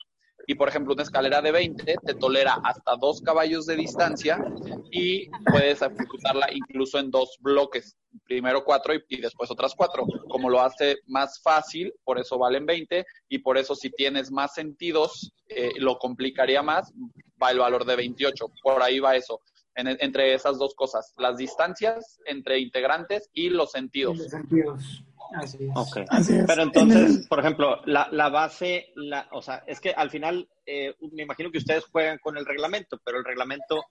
y 0.47 0.55
por 0.55 0.69
ejemplo 0.69 0.93
una 0.93 1.03
escalera 1.03 1.41
de 1.41 1.51
20 1.51 1.95
te 2.05 2.13
tolera 2.15 2.59
hasta 2.63 2.95
dos 2.95 3.21
caballos 3.21 3.65
de 3.65 3.75
distancia 3.75 4.43
y 4.91 5.29
puedes 5.49 5.81
ejecutarla 5.81 6.47
incluso 6.51 6.99
en 6.99 7.11
dos 7.11 7.37
bloques, 7.39 7.97
primero 8.25 8.63
cuatro 8.63 8.93
y, 8.93 9.21
después 9.21 9.51
otras 9.51 9.73
cuatro, 9.75 10.05
como 10.29 10.49
lo 10.49 10.61
hace 10.61 10.97
más 11.07 11.41
fácil, 11.41 11.93
por 12.03 12.19
eso 12.19 12.37
valen 12.37 12.65
20 12.65 13.05
y 13.29 13.39
por 13.39 13.57
eso 13.57 13.75
si 13.75 13.89
tienes 13.89 14.31
más 14.31 14.53
sentidos 14.53 15.31
eh, 15.47 15.71
lo 15.77 15.97
complicaría 15.97 16.61
más, 16.61 16.93
va 17.41 17.51
el 17.51 17.59
valor 17.59 17.85
de 17.85 17.95
28, 17.95 18.51
por 18.61 18.81
ahí 18.81 18.99
va 18.99 19.15
eso. 19.15 19.41
entre 19.75 20.33
esas 20.33 20.57
dos 20.57 20.75
cosas, 20.75 21.13
las 21.17 21.37
distancias 21.37 22.19
entre 22.25 22.59
integrantes 22.59 23.29
y 23.33 23.49
los 23.49 23.71
sentidos. 23.71 24.17
los 24.17 24.29
sentidos. 24.29 25.03
Así 25.33 26.35
es. 26.35 26.45
Pero 26.45 26.63
entonces, 26.63 27.27
por 27.29 27.39
ejemplo, 27.39 27.81
la, 27.85 28.07
la 28.11 28.29
base, 28.29 28.91
la, 28.95 29.27
o 29.31 29.41
sea, 29.41 29.63
es 29.67 29.79
que 29.79 29.91
al 29.91 30.09
final, 30.09 30.47
eh, 30.65 30.93
me 31.13 31.23
imagino 31.23 31.51
que 31.51 31.59
ustedes 31.59 31.85
juegan 31.85 32.17
con 32.19 32.37
el 32.37 32.45
reglamento, 32.45 32.99
pero 33.03 33.17
el 33.17 33.25
reglamento 33.25 33.83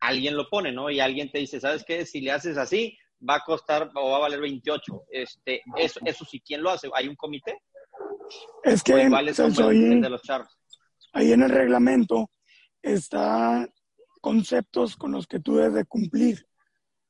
alguien 0.00 0.36
lo 0.36 0.48
pone, 0.48 0.72
¿no? 0.72 0.90
Y 0.90 1.00
alguien 1.00 1.30
te 1.30 1.38
dice, 1.38 1.60
¿sabes 1.60 1.84
qué? 1.84 2.06
Si 2.06 2.20
le 2.20 2.32
haces 2.32 2.56
así, 2.56 2.96
va 3.28 3.36
a 3.36 3.44
costar 3.44 3.90
o 3.94 4.10
va 4.10 4.16
a 4.16 4.20
valer 4.20 4.40
28. 4.40 5.04
Este, 5.10 5.62
eso, 5.76 6.00
eso 6.04 6.24
sí, 6.24 6.40
¿quién 6.40 6.62
lo 6.62 6.70
hace? 6.70 6.88
¿Hay 6.94 7.08
un 7.08 7.16
comité? 7.16 7.62
Es 8.62 8.82
que 8.82 8.94
ahí, 8.94 9.08
de 9.08 10.10
los 10.10 10.22
ahí 11.12 11.32
en 11.32 11.42
el 11.42 11.50
reglamento 11.50 12.30
está 12.82 13.68
conceptos 14.20 14.96
con 14.96 15.12
los 15.12 15.26
que 15.26 15.40
tú 15.40 15.56
debes 15.56 15.74
de 15.74 15.84
cumplir. 15.84 16.46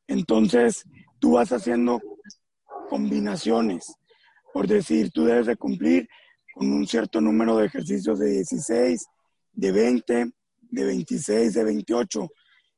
Entonces, 0.06 0.84
tú 1.18 1.32
vas 1.32 1.52
haciendo 1.52 2.00
combinaciones. 2.88 3.94
Por 4.52 4.66
decir, 4.66 5.10
tú 5.10 5.24
debes 5.24 5.46
de 5.46 5.56
cumplir 5.56 6.08
con 6.54 6.72
un 6.72 6.86
cierto 6.86 7.20
número 7.20 7.56
de 7.56 7.66
ejercicios 7.66 8.18
de 8.18 8.30
16, 8.30 9.06
de 9.52 9.72
20, 9.72 10.32
de 10.70 10.84
26, 10.84 11.54
de 11.54 11.64
28, 11.64 12.28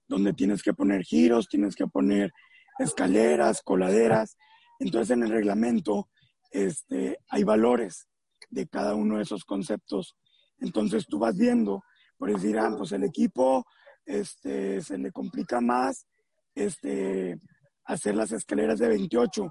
donde 0.08 0.32
tienes 0.32 0.62
que 0.62 0.74
poner 0.74 1.02
giros, 1.02 1.48
tienes 1.48 1.74
que 1.74 1.86
poner 1.86 2.32
escaleras, 2.78 3.62
coladeras. 3.62 4.36
Entonces 4.78 5.16
en 5.16 5.22
el 5.22 5.30
reglamento 5.30 6.08
este, 6.50 7.18
hay 7.28 7.44
valores 7.44 8.08
de 8.50 8.66
cada 8.66 8.94
uno 8.94 9.16
de 9.16 9.22
esos 9.22 9.44
conceptos. 9.44 10.16
Entonces 10.58 11.06
tú 11.06 11.18
vas 11.18 11.36
viendo, 11.36 11.82
por 12.18 12.32
decir, 12.32 12.58
ah, 12.58 12.74
pues 12.76 12.92
el 12.92 13.04
equipo 13.04 13.64
este, 14.04 14.80
se 14.82 14.98
le 14.98 15.12
complica 15.12 15.60
más 15.60 16.06
este, 16.54 17.38
hacer 17.84 18.16
las 18.16 18.32
escaleras 18.32 18.78
de 18.78 18.88
28 18.88 19.50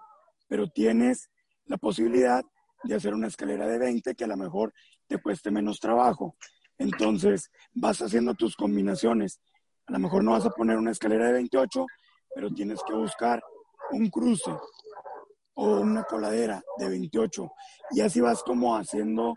pero 0.50 0.68
tienes 0.68 1.30
la 1.66 1.78
posibilidad 1.78 2.44
de 2.84 2.96
hacer 2.96 3.14
una 3.14 3.28
escalera 3.28 3.68
de 3.68 3.78
20 3.78 4.16
que 4.16 4.24
a 4.26 4.28
lo 4.28 4.36
mejor 4.36 4.74
te 5.08 5.22
cueste 5.22 5.52
menos 5.52 5.80
trabajo. 5.80 6.36
Entonces, 6.78 7.52
vas 7.74 8.02
haciendo 8.02 8.34
tus 8.34 8.56
combinaciones. 8.56 9.40
A 9.86 9.94
lo 9.94 10.00
mejor 10.00 10.24
no 10.24 10.32
vas 10.32 10.46
a 10.46 10.50
poner 10.50 10.78
una 10.78 10.92
escalera 10.92 11.28
de 11.28 11.34
28, 11.34 11.86
pero 12.34 12.50
tienes 12.52 12.80
que 12.86 12.94
buscar 12.94 13.42
un 13.92 14.10
cruce 14.10 14.52
o 15.56 15.80
una 15.80 16.04
coladera 16.04 16.64
de 16.78 16.90
28. 16.90 17.52
Y 17.92 18.02
así 18.02 18.22
vas 18.22 18.44
como 18.44 18.76
haciendo 18.76 19.36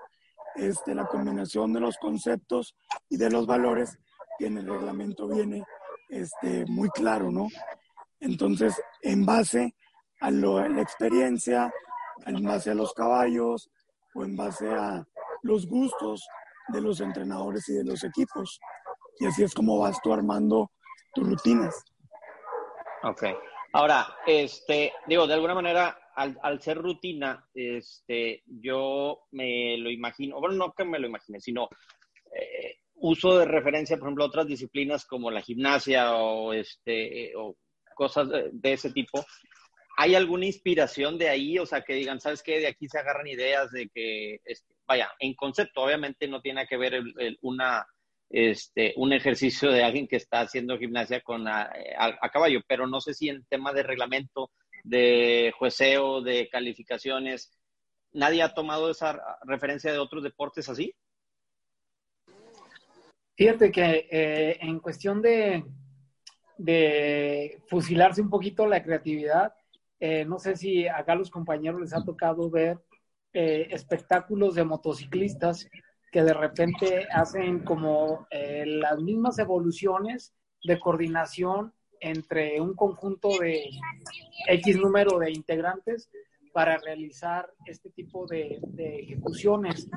este, 0.55 0.95
la 0.95 1.07
combinación 1.07 1.73
de 1.73 1.81
los 1.81 1.97
conceptos 1.99 2.77
y 3.09 3.17
de 3.17 3.31
los 3.31 3.47
valores 3.47 3.99
que 4.39 4.47
en 4.47 4.59
el 4.59 4.69
reglamento 4.69 5.27
viene 5.29 5.65
este, 6.09 6.65
muy 6.67 6.89
claro, 6.91 7.31
¿no? 7.31 7.49
Entonces, 8.21 8.81
en 9.01 9.27
base 9.27 9.75
a, 10.23 10.31
la 10.31 10.81
experiencia, 10.81 11.73
en 12.27 12.43
base 12.43 12.71
a 12.71 12.75
los 12.75 12.95
caballos 12.95 13.71
o 14.15 14.25
en 14.25 14.37
base 14.37 14.69
a 14.69 15.05
los 15.43 15.67
gustos 15.67 16.27
de 16.69 16.81
los 16.81 17.01
entrenadores 17.01 17.69
y 17.69 17.75
de 17.75 17.85
los 17.85 18.05
equipos. 18.05 18.61
Y 19.19 19.27
así 19.27 19.43
es 19.43 19.55
como 19.55 19.79
vas 19.79 20.01
tú 20.03 20.13
armando 20.13 20.71
tus 21.15 21.29
rutinas. 21.29 21.85
Ok. 23.03 23.25
Ahora, 23.75 24.07
este, 24.27 24.93
digo, 25.07 25.27
de 25.27 25.35
alguna 25.35 25.55
manera, 25.55 25.99
al, 26.15 26.39
al, 26.43 26.61
ser 26.61 26.79
rutina, 26.79 27.49
este, 27.55 28.43
yo 28.47 29.23
me 29.33 29.77
lo 29.79 29.91
imagino, 29.91 30.39
bueno, 30.39 30.57
no 30.57 30.73
que 30.73 30.85
me 30.85 30.99
lo 30.99 31.07
imagine, 31.07 31.41
sino 31.41 31.69
eh, 32.35 32.77
uso 32.97 33.39
de 33.39 33.47
referencia, 33.47 33.97
por 33.97 34.09
ejemplo, 34.09 34.27
otras 34.27 34.47
disciplinas 34.47 35.07
como 35.07 35.31
la 35.31 35.41
gimnasia 35.41 36.15
o, 36.17 36.53
este, 36.53 37.33
o 37.37 37.57
cosas 37.95 38.29
de 38.29 38.73
ese 38.73 38.91
tipo, 38.93 39.25
¿Hay 39.97 40.15
alguna 40.15 40.47
inspiración 40.47 41.19
de 41.19 41.29
ahí? 41.29 41.59
O 41.59 41.67
sea, 41.67 41.83
que 41.83 41.95
digan, 41.95 42.21
¿sabes 42.21 42.43
qué? 42.43 42.61
De 42.61 42.67
aquí 42.67 42.89
se 42.89 42.99
agarran 42.99 43.27
ideas 43.27 43.71
de 43.71 43.89
que, 43.89 44.41
este, 44.45 44.75
vaya, 44.87 45.11
en 45.19 45.35
concepto, 45.35 45.83
obviamente 45.83 46.29
no 46.29 46.41
tiene 46.41 46.67
que 46.67 46.77
ver 46.77 47.03
una, 47.43 47.87
este, 48.31 48.95
un 48.97 49.13
ejercicio 49.13 49.71
de 49.71 49.85
alguien 49.85 50.09
que 50.09 50.17
está 50.17 50.41
haciendo 50.41 50.79
gimnasia 50.79 51.21
con 51.21 51.47
a, 51.47 51.71
caballo, 52.33 52.61
pero 52.67 52.87
no 52.87 53.01
sé 53.01 53.13
si 53.13 53.29
en 53.29 53.45
tema 53.45 53.75
de 53.75 53.83
reglamento, 53.83 54.51
de 54.85 55.53
jueceo, 55.59 56.23
de 56.23 56.49
calificaciones, 56.49 57.53
¿nadie 58.13 58.43
ha 58.43 58.55
tomado 58.55 58.91
esa 58.91 59.21
referencia 59.45 59.93
de 59.93 59.99
otros 59.99 60.23
deportes 60.23 60.69
así? 60.71 60.95
Fíjate 63.37 63.71
que 63.71 64.09
eh, 64.11 64.59
en 64.61 64.81
cuestión 64.81 65.21
de, 65.21 65.65
de 66.57 67.63
fusilarse 67.69 68.23
un 68.23 68.31
poquito 68.31 68.67
la 68.67 68.83
creatividad, 68.83 69.53
eh, 70.05 70.25
no 70.25 70.41
sé 70.41 70.57
si 70.57 70.89
acá 70.89 71.13
a 71.13 71.15
los 71.15 71.31
compañeros 71.31 71.81
les 71.81 71.95
ha 71.95 72.05
tocado 72.05 72.51
ver 72.51 72.77
eh, 73.33 73.69
espectáculos 73.71 74.57
de 74.57 74.65
motociclistas 74.65 75.69
que 76.11 76.25
de 76.25 76.35
repente 76.35 77.07
hacen 77.13 77.61
como 77.61 78.27
eh, 78.33 78.65
las 78.67 78.99
mismas 78.99 79.39
evoluciones 79.39 80.35
de 80.65 80.81
coordinación 80.81 81.73
entre 82.01 82.61
un 82.61 82.75
conjunto 82.75 83.29
de 83.39 83.71
X 84.49 84.77
número 84.77 85.21
de 85.21 85.31
integrantes 85.31 86.11
para 86.53 86.79
realizar 86.79 87.49
este 87.65 87.91
tipo 87.91 88.27
de, 88.27 88.59
ejecuciones. 88.77 89.89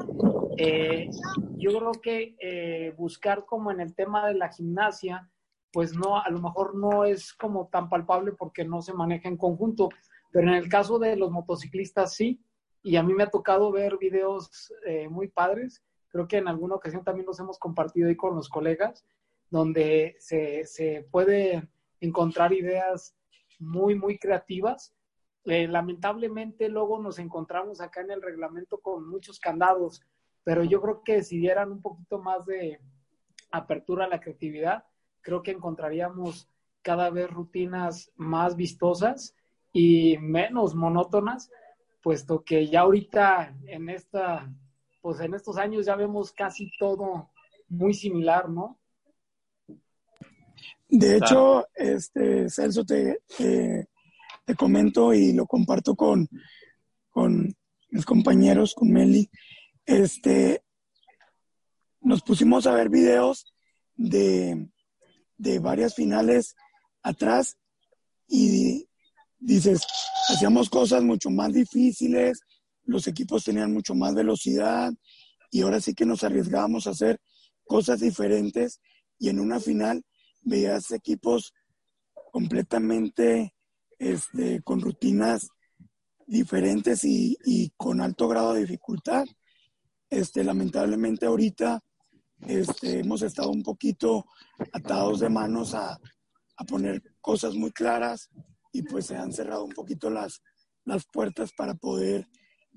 yo 1.57 1.79
creo 1.79 1.91
que 1.93 2.93
buscar 2.95 3.43
como 3.45 3.71
en 3.71 3.79
el 3.79 3.95
tema 3.95 4.27
de 4.27 4.35
la 4.35 4.53
gimnasia, 4.53 5.27
pues 5.75 5.93
no, 5.93 6.21
a 6.21 6.29
lo 6.29 6.39
mejor 6.39 6.73
no 6.73 7.03
es 7.03 7.33
como 7.33 7.67
tan 7.67 7.89
palpable 7.89 8.31
porque 8.31 8.63
no 8.63 8.81
se 8.81 8.93
maneja 8.93 9.27
en 9.27 9.35
conjunto, 9.35 9.89
pero 10.31 10.47
en 10.47 10.53
el 10.53 10.69
caso 10.69 10.99
de 10.99 11.17
los 11.17 11.31
motociclistas 11.31 12.15
sí, 12.15 12.41
y 12.81 12.95
a 12.95 13.03
mí 13.03 13.13
me 13.13 13.23
ha 13.23 13.29
tocado 13.29 13.73
ver 13.73 13.97
videos 13.97 14.73
eh, 14.85 15.09
muy 15.09 15.27
padres, 15.27 15.83
creo 16.07 16.29
que 16.29 16.37
en 16.37 16.47
alguna 16.47 16.75
ocasión 16.75 17.03
también 17.03 17.25
los 17.25 17.41
hemos 17.41 17.59
compartido 17.59 18.07
ahí 18.07 18.15
con 18.15 18.37
los 18.37 18.47
colegas, 18.47 19.05
donde 19.49 20.15
se, 20.17 20.63
se 20.63 21.05
puede 21.11 21.67
encontrar 21.99 22.53
ideas 22.53 23.13
muy, 23.59 23.95
muy 23.95 24.17
creativas. 24.17 24.95
Eh, 25.43 25.67
lamentablemente 25.67 26.69
luego 26.69 27.01
nos 27.01 27.19
encontramos 27.19 27.81
acá 27.81 27.99
en 27.99 28.11
el 28.11 28.21
reglamento 28.21 28.77
con 28.77 29.09
muchos 29.09 29.41
candados, 29.41 30.01
pero 30.45 30.63
yo 30.63 30.81
creo 30.81 31.03
que 31.03 31.21
si 31.21 31.37
dieran 31.37 31.69
un 31.69 31.81
poquito 31.81 32.19
más 32.19 32.45
de 32.45 32.79
apertura 33.51 34.05
a 34.05 34.07
la 34.07 34.21
creatividad, 34.21 34.85
creo 35.25 35.41
que 35.41 35.51
encontraríamos 35.51 36.47
cada 36.83 37.09
vez 37.09 37.29
rutinas 37.31 38.11
más 38.15 38.55
vistosas 38.55 39.35
y 39.73 40.17
menos 40.19 40.75
monótonas, 40.75 41.49
puesto 42.01 42.43
que 42.43 42.67
ya 42.67 42.81
ahorita 42.81 43.57
en 43.65 43.89
esta, 43.89 44.47
pues 45.01 45.19
en 45.19 45.33
estos 45.33 45.57
años 45.57 45.87
ya 45.87 45.95
vemos 45.95 46.31
casi 46.31 46.71
todo 46.77 47.31
muy 47.67 47.95
similar, 47.95 48.47
¿no? 48.49 48.79
De 50.87 51.17
hecho, 51.17 51.65
este 51.73 52.47
Celso 52.47 52.85
te, 52.85 53.21
te, 53.35 54.55
comento 54.55 55.11
y 55.11 55.33
lo 55.33 55.47
comparto 55.47 55.95
con, 55.95 56.29
con 57.09 57.51
mis 57.89 58.05
compañeros, 58.05 58.75
con 58.75 58.91
Meli. 58.91 59.27
Este, 59.87 60.63
nos 61.99 62.21
pusimos 62.21 62.67
a 62.67 62.73
ver 62.73 62.89
videos 62.89 63.55
de, 63.95 64.69
de 65.37 65.59
varias 65.59 65.95
finales 65.95 66.55
atrás 67.01 67.57
y 68.27 68.87
dices, 69.39 69.83
hacíamos 70.29 70.69
cosas 70.69 71.03
mucho 71.03 71.29
más 71.29 71.53
difíciles, 71.53 72.39
los 72.83 73.07
equipos 73.07 73.43
tenían 73.43 73.73
mucho 73.73 73.95
más 73.95 74.13
velocidad 74.13 74.91
y 75.51 75.61
ahora 75.61 75.81
sí 75.81 75.93
que 75.93 76.05
nos 76.05 76.23
arriesgábamos 76.23 76.87
a 76.87 76.91
hacer 76.91 77.19
cosas 77.63 77.99
diferentes 77.99 78.79
y 79.17 79.29
en 79.29 79.39
una 79.39 79.59
final 79.59 80.03
veías 80.41 80.91
equipos 80.91 81.53
completamente 82.31 83.55
este, 83.97 84.61
con 84.61 84.81
rutinas 84.81 85.47
diferentes 86.27 87.03
y, 87.03 87.71
con 87.77 88.01
alto 88.01 88.27
grado 88.27 88.53
de 88.53 88.61
dificultad. 88.61 89.25
Este, 90.09 90.43
lamentablemente 90.43 91.25
ahorita 91.25 91.81
este, 92.41 92.99
hemos 92.99 93.21
estado 93.21 93.49
un 93.49 93.63
poquito 93.63 94.25
atados 94.71 95.19
de 95.19 95.29
manos 95.29 95.73
a, 95.73 95.99
a 96.57 96.63
poner 96.65 97.01
cosas 97.21 97.55
muy 97.55 97.71
claras 97.71 98.29
y 98.71 98.83
pues 98.83 99.07
se 99.07 99.15
han 99.15 99.31
cerrado 99.31 99.63
un 99.63 99.71
poquito 99.71 100.09
las, 100.09 100.41
las 100.83 101.05
puertas 101.05 101.51
para 101.57 101.73
poder 101.75 102.27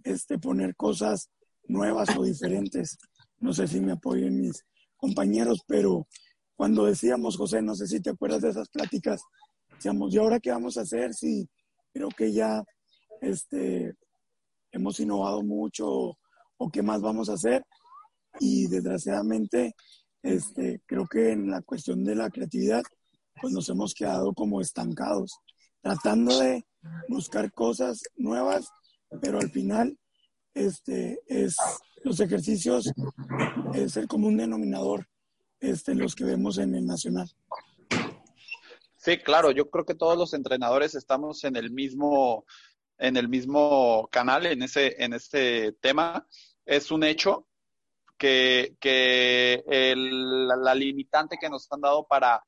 este, 0.04 0.38
poner 0.38 0.76
cosas 0.76 1.30
nuevas 1.66 2.16
o 2.16 2.22
diferentes. 2.22 2.98
No 3.38 3.52
sé 3.52 3.68
si 3.68 3.80
me 3.80 3.92
apoyen 3.92 4.40
mis 4.40 4.64
compañeros, 4.96 5.60
pero 5.66 6.06
cuando 6.56 6.86
decíamos, 6.86 7.36
José, 7.36 7.62
no 7.62 7.74
sé 7.74 7.86
si 7.86 8.00
te 8.00 8.10
acuerdas 8.10 8.42
de 8.42 8.50
esas 8.50 8.68
pláticas, 8.68 9.22
decíamos, 9.74 10.12
¿y 10.12 10.18
ahora 10.18 10.40
qué 10.40 10.50
vamos 10.50 10.76
a 10.76 10.82
hacer? 10.82 11.14
Si 11.14 11.48
creo 11.92 12.08
que 12.08 12.32
ya 12.32 12.64
este, 13.20 13.94
hemos 14.72 14.98
innovado 15.00 15.42
mucho 15.42 16.16
o, 16.56 16.70
qué 16.72 16.82
más 16.82 17.00
vamos 17.00 17.28
a 17.28 17.34
hacer. 17.34 17.64
Y 18.40 18.66
desgraciadamente, 18.66 19.74
este, 20.22 20.82
creo 20.86 21.06
que 21.06 21.32
en 21.32 21.50
la 21.50 21.62
cuestión 21.62 22.04
de 22.04 22.14
la 22.14 22.30
creatividad, 22.30 22.82
pues 23.40 23.52
nos 23.52 23.68
hemos 23.68 23.94
quedado 23.94 24.32
como 24.34 24.60
estancados, 24.60 25.38
tratando 25.80 26.38
de 26.38 26.64
buscar 27.08 27.52
cosas 27.52 28.02
nuevas, 28.16 28.68
pero 29.20 29.38
al 29.38 29.50
final 29.50 29.98
este, 30.54 31.20
es 31.26 31.56
los 32.04 32.20
ejercicios 32.20 32.92
es 33.74 33.96
el 33.96 34.06
común 34.06 34.36
denominador 34.36 35.08
este, 35.60 35.94
los 35.94 36.14
que 36.14 36.24
vemos 36.24 36.58
en 36.58 36.74
el 36.74 36.86
nacional. 36.86 37.28
Sí, 38.96 39.18
claro, 39.18 39.50
yo 39.50 39.70
creo 39.70 39.84
que 39.84 39.94
todos 39.94 40.16
los 40.16 40.34
entrenadores 40.34 40.94
estamos 40.94 41.44
en 41.44 41.56
el 41.56 41.70
mismo, 41.70 42.44
en 42.98 43.16
el 43.16 43.28
mismo 43.28 44.08
canal, 44.10 44.46
en 44.46 44.62
ese, 44.62 45.02
en 45.02 45.12
este 45.12 45.72
tema. 45.80 46.26
Es 46.64 46.90
un 46.90 47.04
hecho 47.04 47.47
que, 48.18 48.74
que 48.80 49.62
la 49.96 50.74
limitante 50.74 51.38
que 51.40 51.48
nos 51.48 51.70
han 51.70 51.80
dado 51.80 52.06
para, 52.06 52.42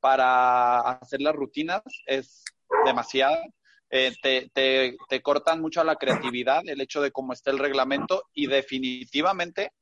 para 0.00 0.78
hacer 0.78 1.20
las 1.20 1.34
rutinas 1.34 1.82
es 2.06 2.44
demasiada. 2.84 3.42
Eh, 3.90 4.14
te, 4.22 4.50
te, 4.52 4.96
te, 5.08 5.22
cortan 5.22 5.62
mucho 5.62 5.82
la 5.82 5.96
creatividad, 5.96 6.60
el 6.66 6.82
hecho 6.82 7.00
de 7.00 7.10
cómo 7.10 7.32
está 7.32 7.50
el 7.50 7.58
reglamento 7.58 8.24
y 8.34 8.46
definitivamente, 8.46 9.72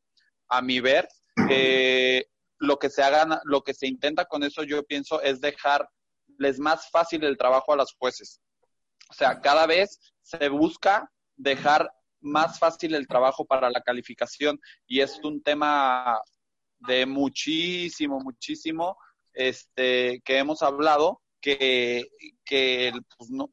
a 0.49 0.63
mi 0.63 0.79
ver, 0.79 1.09
eh, 1.51 2.27
lo 2.59 2.79
que 2.79 2.89
se 2.89 3.03
haga, 3.03 3.41
lo 3.45 3.63
que 3.63 3.75
se 3.75 3.89
intenta 3.89 4.27
con 4.27 4.45
eso, 4.45 4.63
yo 4.63 4.85
pienso, 4.85 5.21
es 5.23 5.41
dejarles 5.41 6.59
más 6.59 6.89
fácil 6.91 7.25
el 7.25 7.37
trabajo 7.37 7.73
a 7.73 7.77
los 7.77 7.95
jueces. 7.99 8.41
O 9.11 9.15
sea, 9.15 9.41
cada 9.41 9.67
vez 9.67 9.99
se 10.23 10.49
busca 10.49 11.11
dejar 11.37 11.91
más 12.27 12.59
fácil 12.59 12.95
el 12.95 13.07
trabajo 13.07 13.45
para 13.45 13.71
la 13.71 13.81
calificación 13.81 14.61
y 14.87 15.01
es 15.01 15.19
un 15.23 15.43
tema 15.43 16.21
de 16.81 17.07
muchísimo, 17.07 18.21
muchísimo, 18.21 18.97
este, 19.33 20.21
que 20.25 20.39
hemos 20.39 20.63
hablado, 20.63 21.23
que, 21.55 22.93
pues, 23.17 23.31
no, 23.31 23.49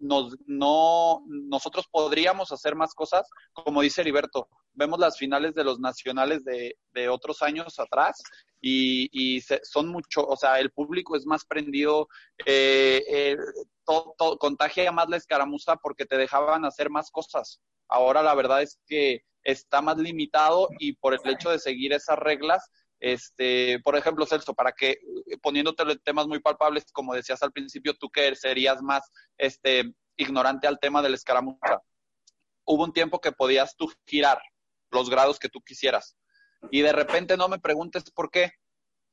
no, 0.47 1.23
nosotros 1.27 1.88
podríamos 1.91 2.51
hacer 2.51 2.75
más 2.75 2.95
cosas, 2.95 3.29
como 3.53 3.82
dice 3.82 4.01
Heriberto, 4.01 4.49
vemos 4.73 4.99
las 4.99 5.17
finales 5.17 5.53
de 5.53 5.63
los 5.63 5.79
nacionales 5.79 6.43
de, 6.43 6.75
de 6.93 7.10
otros 7.10 7.43
años 7.43 7.79
atrás 7.79 8.21
y, 8.60 9.10
y 9.12 9.41
son 9.41 9.89
mucho, 9.89 10.25
o 10.25 10.36
sea, 10.36 10.60
el 10.60 10.71
público 10.71 11.15
es 11.15 11.25
más 11.25 11.45
prendido, 11.45 12.08
eh, 12.45 13.03
eh, 13.08 13.38
todo, 13.86 14.38
contagia 14.39 14.91
más 14.91 15.10
la 15.10 15.17
escaramuza 15.17 15.75
porque 15.75 16.06
te 16.06 16.17
dejaban 16.17 16.65
hacer 16.65 16.89
más 16.89 17.12
cosas. 17.12 17.60
Ahora 17.88 18.23
la 18.23 18.34
verdad 18.34 18.63
es 18.63 18.79
que 18.88 19.21
está 19.43 19.82
más 19.82 19.97
limitado 19.97 20.69
y 20.79 20.93
por 20.93 21.13
el 21.13 21.29
hecho 21.29 21.51
de 21.51 21.60
seguir 21.60 21.93
esas 21.93 22.17
reglas, 22.17 22.69
este, 23.03 23.81
por 23.83 23.97
ejemplo, 23.97 24.25
Celso, 24.25 24.53
para 24.53 24.71
que 24.71 24.97
poniéndote 25.41 25.83
temas 26.05 26.25
muy 26.25 26.39
palpables, 26.39 26.85
como 26.93 27.13
decías 27.13 27.43
al 27.43 27.51
principio, 27.51 27.95
tú 27.95 28.09
que 28.09 28.33
serías 28.33 28.81
más 28.81 29.11
este, 29.37 29.93
ignorante 30.15 30.67
al 30.67 30.79
tema 30.79 31.01
de 31.01 31.09
la 31.09 31.17
escaramuza. 31.17 31.81
Hubo 32.63 32.85
un 32.85 32.93
tiempo 32.93 33.19
que 33.19 33.33
podías 33.33 33.75
tú 33.75 33.91
girar 34.07 34.41
los 34.89 35.09
grados 35.09 35.37
que 35.37 35.49
tú 35.49 35.59
quisieras. 35.59 36.15
Y 36.71 36.79
de 36.79 36.93
repente 36.93 37.35
no 37.35 37.49
me 37.49 37.59
preguntes 37.59 38.09
por 38.09 38.31
qué. 38.31 38.53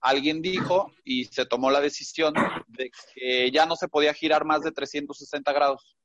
Alguien 0.01 0.41
dijo 0.41 0.93
y 1.03 1.25
se 1.25 1.45
tomó 1.45 1.73
la 1.73 1.81
decisión 1.81 2.33
de 2.69 2.93
que 3.17 3.51
ya 3.51 3.67
no 3.67 3.75
se 3.75 3.89
podía 3.89 4.15
girar 4.15 4.45
más 4.45 4.63
de 4.63 4.71
360 4.71 5.53
grados. 5.53 5.97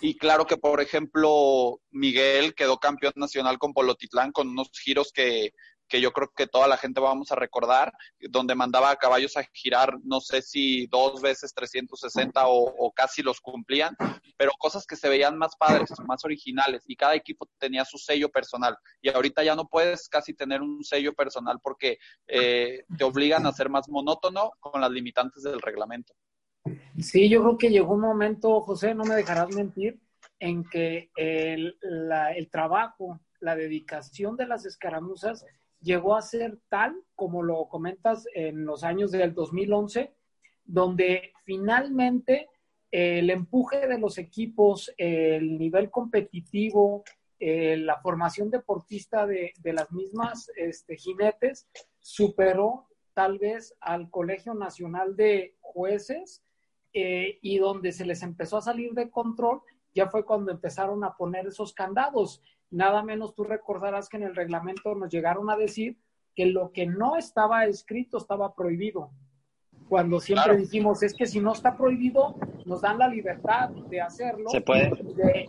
Y 0.00 0.16
claro 0.16 0.44
que, 0.44 0.56
por 0.56 0.80
ejemplo, 0.80 1.80
Miguel 1.92 2.52
quedó 2.56 2.78
campeón 2.78 3.12
nacional 3.14 3.58
con 3.58 3.74
Polotitlán 3.74 4.32
con 4.32 4.48
unos 4.48 4.70
giros 4.72 5.12
que 5.12 5.52
que 5.90 6.00
yo 6.00 6.12
creo 6.12 6.32
que 6.34 6.46
toda 6.46 6.68
la 6.68 6.76
gente 6.76 7.00
vamos 7.00 7.32
a 7.32 7.34
recordar, 7.34 7.92
donde 8.30 8.54
mandaba 8.54 8.90
a 8.90 8.96
caballos 8.96 9.36
a 9.36 9.42
girar, 9.52 9.98
no 10.04 10.20
sé 10.20 10.40
si 10.40 10.86
dos 10.86 11.20
veces 11.20 11.52
360 11.52 12.46
o, 12.46 12.74
o 12.78 12.92
casi 12.92 13.22
los 13.22 13.40
cumplían, 13.40 13.96
pero 14.38 14.52
cosas 14.58 14.86
que 14.86 14.96
se 14.96 15.08
veían 15.08 15.36
más 15.36 15.56
padres, 15.56 15.90
más 16.06 16.24
originales, 16.24 16.84
y 16.86 16.96
cada 16.96 17.14
equipo 17.14 17.46
tenía 17.58 17.84
su 17.84 17.98
sello 17.98 18.30
personal. 18.30 18.76
Y 19.02 19.10
ahorita 19.10 19.42
ya 19.42 19.56
no 19.56 19.66
puedes 19.66 20.08
casi 20.08 20.32
tener 20.32 20.62
un 20.62 20.82
sello 20.84 21.12
personal 21.12 21.58
porque 21.62 21.98
eh, 22.28 22.84
te 22.96 23.04
obligan 23.04 23.44
a 23.46 23.52
ser 23.52 23.68
más 23.68 23.88
monótono 23.88 24.52
con 24.60 24.80
las 24.80 24.90
limitantes 24.90 25.42
del 25.42 25.60
reglamento. 25.60 26.14
Sí, 26.98 27.28
yo 27.28 27.42
creo 27.42 27.58
que 27.58 27.70
llegó 27.70 27.94
un 27.94 28.02
momento, 28.02 28.60
José, 28.60 28.94
no 28.94 29.04
me 29.04 29.16
dejarás 29.16 29.54
mentir, 29.54 29.98
en 30.38 30.64
que 30.64 31.10
el, 31.16 31.76
el 31.82 32.50
trabajo, 32.50 33.20
la 33.40 33.56
dedicación 33.56 34.36
de 34.36 34.46
las 34.46 34.66
escaramuzas 34.66 35.44
llegó 35.80 36.14
a 36.14 36.22
ser 36.22 36.58
tal, 36.68 36.96
como 37.14 37.42
lo 37.42 37.68
comentas, 37.68 38.26
en 38.34 38.64
los 38.64 38.84
años 38.84 39.10
del 39.10 39.34
2011, 39.34 40.12
donde 40.64 41.32
finalmente 41.44 42.48
el 42.90 43.30
empuje 43.30 43.86
de 43.86 43.98
los 43.98 44.18
equipos, 44.18 44.92
el 44.96 45.58
nivel 45.58 45.90
competitivo, 45.90 47.04
eh, 47.38 47.76
la 47.76 48.00
formación 48.00 48.50
deportista 48.50 49.26
de, 49.26 49.52
las 49.64 49.90
mismas 49.92 50.50
este, 50.56 50.96
jinetes 50.96 51.66
superó 52.00 52.86
tal 53.14 53.38
vez 53.38 53.74
al 53.80 54.10
Colegio 54.10 54.54
Nacional 54.54 55.16
de 55.16 55.56
Jueces 55.60 56.42
eh, 56.92 57.38
y 57.40 57.58
donde 57.58 57.92
se 57.92 58.04
les 58.04 58.22
empezó 58.22 58.58
a 58.58 58.62
salir 58.62 58.92
de 58.92 59.10
control, 59.10 59.62
ya 59.94 60.08
fue 60.08 60.24
cuando 60.24 60.52
empezaron 60.52 61.02
a 61.04 61.16
poner 61.16 61.46
esos 61.46 61.72
candados 61.72 62.42
nada 62.70 63.02
menos 63.02 63.34
tú 63.34 63.44
recordarás 63.44 64.08
que 64.08 64.16
en 64.16 64.24
el 64.24 64.34
reglamento 64.34 64.94
nos 64.94 65.10
llegaron 65.10 65.50
a 65.50 65.56
decir 65.56 65.98
que 66.34 66.46
lo 66.46 66.72
que 66.72 66.86
no 66.86 67.16
estaba 67.16 67.64
escrito 67.66 68.18
estaba 68.18 68.54
prohibido. 68.54 69.10
Cuando 69.88 70.20
siempre 70.20 70.56
dijimos, 70.56 71.02
es 71.02 71.14
que 71.14 71.26
si 71.26 71.40
no 71.40 71.52
está 71.52 71.76
prohibido, 71.76 72.36
nos 72.64 72.80
dan 72.80 72.98
la 72.98 73.08
libertad 73.08 73.70
de 73.70 74.00
hacerlo 74.00 74.48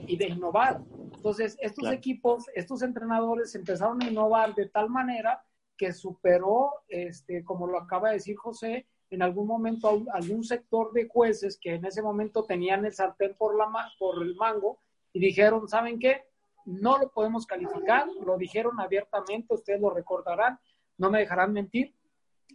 Y, 0.07 0.17
de, 0.17 0.27
innovar. 0.27 0.81
Entonces, 1.13 1.57
estos 1.61 1.91
equipos, 1.91 2.45
estos 2.55 2.81
entrenadores 2.81 3.53
empezaron 3.53 4.01
a 4.01 4.09
innovar 4.09 4.55
de 4.55 4.67
tal 4.67 4.89
manera 4.89 5.43
que 5.77 5.93
superó, 5.93 6.71
este, 6.87 7.43
como 7.43 7.67
lo 7.67 7.77
acaba 7.77 8.09
de 8.09 8.15
decir 8.15 8.35
José, 8.35 8.87
en 9.11 9.21
algún 9.21 9.45
momento 9.45 10.03
algún 10.13 10.43
sector 10.43 10.91
de 10.93 11.07
jueces 11.07 11.59
que 11.61 11.75
en 11.75 11.85
ese 11.85 12.01
momento 12.01 12.43
tenían 12.43 12.85
el 12.85 12.93
sartén 12.93 13.35
por, 13.37 13.55
la, 13.55 13.67
por 13.99 14.23
el 14.23 14.35
mango 14.35 14.79
y 15.13 15.19
dijeron, 15.19 15.67
¿saben 15.67 15.99
qué? 15.99 16.23
No 16.65 16.97
lo 16.97 17.09
podemos 17.11 17.45
calificar, 17.45 18.07
lo 18.25 18.37
dijeron 18.37 18.79
abiertamente, 18.79 19.53
ustedes 19.53 19.81
lo 19.81 19.89
recordarán, 19.89 20.59
no 20.97 21.09
me 21.09 21.19
dejarán 21.19 21.53
mentir, 21.53 21.95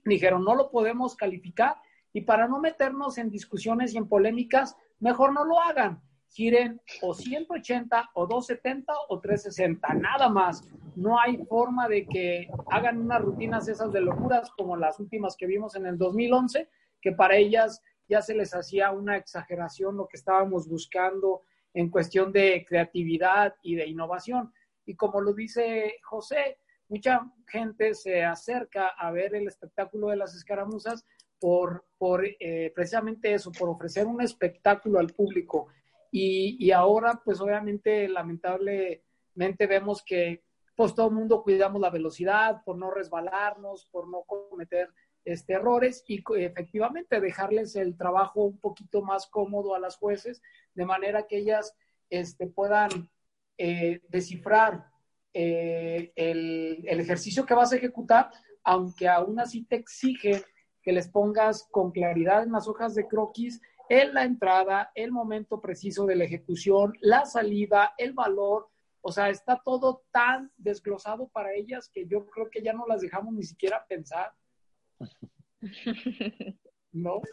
dijeron, 0.04 0.44
no 0.44 0.54
lo 0.54 0.70
podemos 0.70 1.16
calificar 1.16 1.76
y 2.12 2.22
para 2.22 2.48
no 2.48 2.60
meternos 2.60 3.18
en 3.18 3.30
discusiones 3.30 3.94
y 3.94 3.98
en 3.98 4.08
polémicas, 4.08 4.76
mejor 5.00 5.32
no 5.32 5.44
lo 5.44 5.60
hagan 5.60 6.02
giren 6.36 6.80
o 7.02 7.14
180 7.14 8.10
o 8.14 8.26
270 8.26 8.92
o 9.08 9.20
360, 9.20 9.94
nada 9.94 10.28
más. 10.28 10.68
No 10.94 11.18
hay 11.18 11.38
forma 11.46 11.88
de 11.88 12.06
que 12.06 12.48
hagan 12.70 13.00
unas 13.00 13.22
rutinas 13.22 13.68
esas 13.68 13.92
de 13.92 14.00
locuras 14.00 14.50
como 14.50 14.76
las 14.76 14.98
últimas 15.00 15.36
que 15.36 15.46
vimos 15.46 15.76
en 15.76 15.86
el 15.86 15.98
2011, 15.98 16.68
que 17.00 17.12
para 17.12 17.36
ellas 17.36 17.82
ya 18.08 18.22
se 18.22 18.34
les 18.34 18.54
hacía 18.54 18.92
una 18.92 19.16
exageración 19.16 19.96
lo 19.96 20.08
que 20.08 20.16
estábamos 20.16 20.68
buscando 20.68 21.42
en 21.76 21.90
cuestión 21.90 22.32
de 22.32 22.64
creatividad 22.66 23.54
y 23.62 23.74
de 23.74 23.86
innovación. 23.86 24.52
Y 24.86 24.96
como 24.96 25.20
lo 25.20 25.32
dice 25.32 25.96
José, 26.02 26.58
mucha 26.88 27.20
gente 27.46 27.94
se 27.94 28.24
acerca 28.24 28.88
a 28.88 29.10
ver 29.10 29.34
el 29.34 29.46
espectáculo 29.46 30.08
de 30.08 30.16
las 30.16 30.34
escaramuzas 30.34 31.04
por, 31.38 31.84
por 31.98 32.24
eh, 32.24 32.72
precisamente 32.74 33.34
eso, 33.34 33.52
por 33.52 33.68
ofrecer 33.68 34.06
un 34.06 34.22
espectáculo 34.22 34.98
al 34.98 35.08
público 35.08 35.68
y, 36.10 36.70
ahora, 36.70 37.20
pues 37.22 37.42
obviamente, 37.42 38.08
lamentablemente 38.08 39.66
vemos 39.68 40.02
que 40.02 40.42
pues 40.74 40.94
todo 40.94 41.08
el 41.08 41.14
mundo 41.14 41.42
cuidamos 41.42 41.80
la 41.80 41.90
velocidad 41.90 42.62
por 42.64 42.78
no 42.78 42.90
resbalarnos, 42.90 43.86
por 43.92 44.08
no 44.08 44.22
cometer 44.22 44.88
este, 45.26 45.54
errores 45.54 46.04
y 46.06 46.22
efectivamente 46.36 47.20
dejarles 47.20 47.76
el 47.76 47.96
trabajo 47.96 48.44
un 48.44 48.58
poquito 48.58 49.02
más 49.02 49.26
cómodo 49.26 49.74
a 49.74 49.80
las 49.80 49.96
jueces, 49.96 50.40
de 50.74 50.86
manera 50.86 51.26
que 51.26 51.38
ellas 51.38 51.74
este, 52.08 52.46
puedan 52.46 53.10
eh, 53.58 54.00
descifrar 54.08 54.86
eh, 55.34 56.12
el, 56.14 56.84
el, 56.86 57.00
ejercicio 57.00 57.44
que 57.44 57.54
vas 57.54 57.72
a 57.72 57.76
ejecutar, 57.76 58.30
aunque 58.62 59.08
aún 59.08 59.38
así 59.40 59.64
te 59.64 59.76
exige 59.76 60.44
que 60.80 60.92
les 60.92 61.08
pongas 61.08 61.66
con 61.70 61.90
claridad 61.90 62.44
en 62.44 62.52
las 62.52 62.68
hojas 62.68 62.94
de 62.94 63.08
croquis 63.08 63.60
en 63.88 64.14
la 64.14 64.24
entrada, 64.24 64.90
el 64.94 65.10
momento 65.12 65.60
preciso 65.60 66.06
de 66.06 66.16
la 66.16 66.24
ejecución, 66.24 66.94
la 67.00 67.24
salida, 67.24 67.94
el 67.98 68.12
valor. 68.12 68.68
O 69.00 69.12
sea, 69.12 69.28
está 69.28 69.60
todo 69.64 70.04
tan 70.10 70.52
desglosado 70.56 71.28
para 71.28 71.52
ellas 71.52 71.88
que 71.92 72.06
yo 72.06 72.26
creo 72.26 72.48
que 72.50 72.62
ya 72.62 72.72
no 72.72 72.86
las 72.86 73.00
dejamos 73.00 73.34
ni 73.34 73.44
siquiera 73.44 73.84
pensar. 73.88 74.32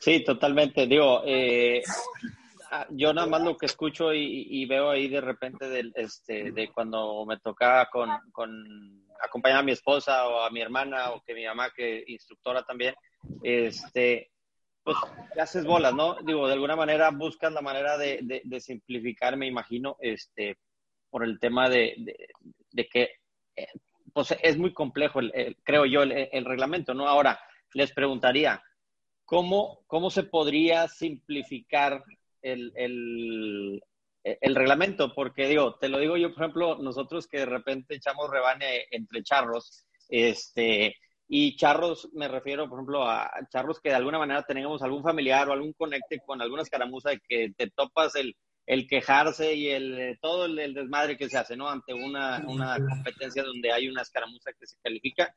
Sí, 0.02 0.24
totalmente. 0.24 0.88
Digo, 0.88 1.22
eh, 1.26 1.82
yo 2.90 3.14
nada 3.14 3.28
más 3.28 3.42
lo 3.42 3.58
que 3.58 3.66
escucho 3.66 4.14
y, 4.14 4.66
veo 4.66 4.90
ahí 4.90 5.08
de 5.08 5.22
repente 5.22 5.70
de, 5.70 5.92
este, 5.96 6.52
de 6.52 6.70
cuando 6.70 7.26
me 7.26 7.40
tocaba 7.40 7.90
con, 7.90 8.10
acompañar 9.22 9.60
a 9.60 9.64
mi 9.64 9.72
esposa 9.72 10.28
o 10.28 10.42
a 10.42 10.50
mi 10.50 10.62
hermana 10.62 11.12
o 11.12 11.22
que 11.22 11.34
mi 11.34 11.46
mamá, 11.46 11.72
que 11.72 12.04
instructora 12.08 12.64
también, 12.64 12.96
este, 13.42 14.32
pues 14.84 14.98
te 15.34 15.42
haces 15.42 15.66
bolas, 15.66 15.94
¿no? 15.94 16.18
Digo, 16.24 16.48
de 16.48 16.54
alguna 16.54 16.76
manera 16.76 17.10
buscas 17.12 17.54
la 17.54 17.62
manera 17.62 17.98
de, 17.98 18.44
simplificar, 18.60 19.38
me 19.38 19.48
imagino, 19.48 19.96
este, 20.00 20.58
por 21.10 21.24
el 21.24 21.40
tema 21.40 21.70
de, 21.70 21.96
de 22.72 22.88
que, 22.88 23.12
eh, 23.56 23.68
pues 24.14 24.36
es 24.42 24.58
muy 24.58 24.74
complejo, 24.74 25.20
el, 25.20 25.58
creo 25.64 25.86
yo, 25.86 26.04
el, 26.04 26.46
reglamento, 26.46 26.94
¿no? 26.94 27.08
Ahora, 27.08 27.40
les 27.74 27.92
preguntaría, 27.92 28.62
¿cómo, 29.26 29.84
cómo 29.88 30.10
se 30.10 30.24
podría 30.24 30.88
simplificar 30.88 32.04
el, 32.42 32.72
el, 32.76 33.84
el 34.24 34.56
reglamento? 34.56 35.14
Porque, 35.14 35.48
digo, 35.48 35.76
te 35.76 35.90
lo 35.90 36.00
digo 36.00 36.18
yo, 36.18 36.34
por 36.34 36.44
ejemplo, 36.44 36.78
nosotros 36.78 37.28
que 37.28 37.40
de 37.40 37.46
repente 37.46 37.96
echamos 37.96 38.30
rebane 38.30 38.86
entre 38.92 39.24
charros, 39.24 39.86
este, 40.10 40.96
y 41.28 41.56
charros, 41.56 42.10
me 42.14 42.28
refiero, 42.28 42.70
por 42.70 42.80
ejemplo, 42.80 43.10
a 43.10 43.32
charros 43.50 43.80
que 43.80 43.90
de 43.90 43.96
alguna 43.96 44.20
manera 44.20 44.44
tenemos 44.44 44.82
algún 44.82 45.04
familiar 45.04 45.50
o 45.50 45.54
algún 45.54 45.74
conecte 45.74 46.20
con 46.26 46.42
alguna 46.42 46.62
escaramuza 46.62 47.12
de 47.12 47.22
que 47.28 47.54
te 47.58 47.70
topas 47.72 48.16
el, 48.16 48.36
el 48.66 48.88
quejarse 48.88 49.54
y 49.56 49.70
el 49.70 50.18
todo 50.22 50.46
el, 50.46 50.74
desmadre 50.74 51.18
que 51.18 51.30
se 51.30 51.38
hace, 51.38 51.56
¿no? 51.56 51.70
Ante 51.70 51.94
una, 51.94 52.44
una 52.48 52.78
competencia 52.78 53.44
donde 53.44 53.72
hay 53.72 53.88
una 53.88 54.04
escaramuza 54.04 54.52
que 54.54 54.68
se 54.68 54.78
califica. 54.82 55.36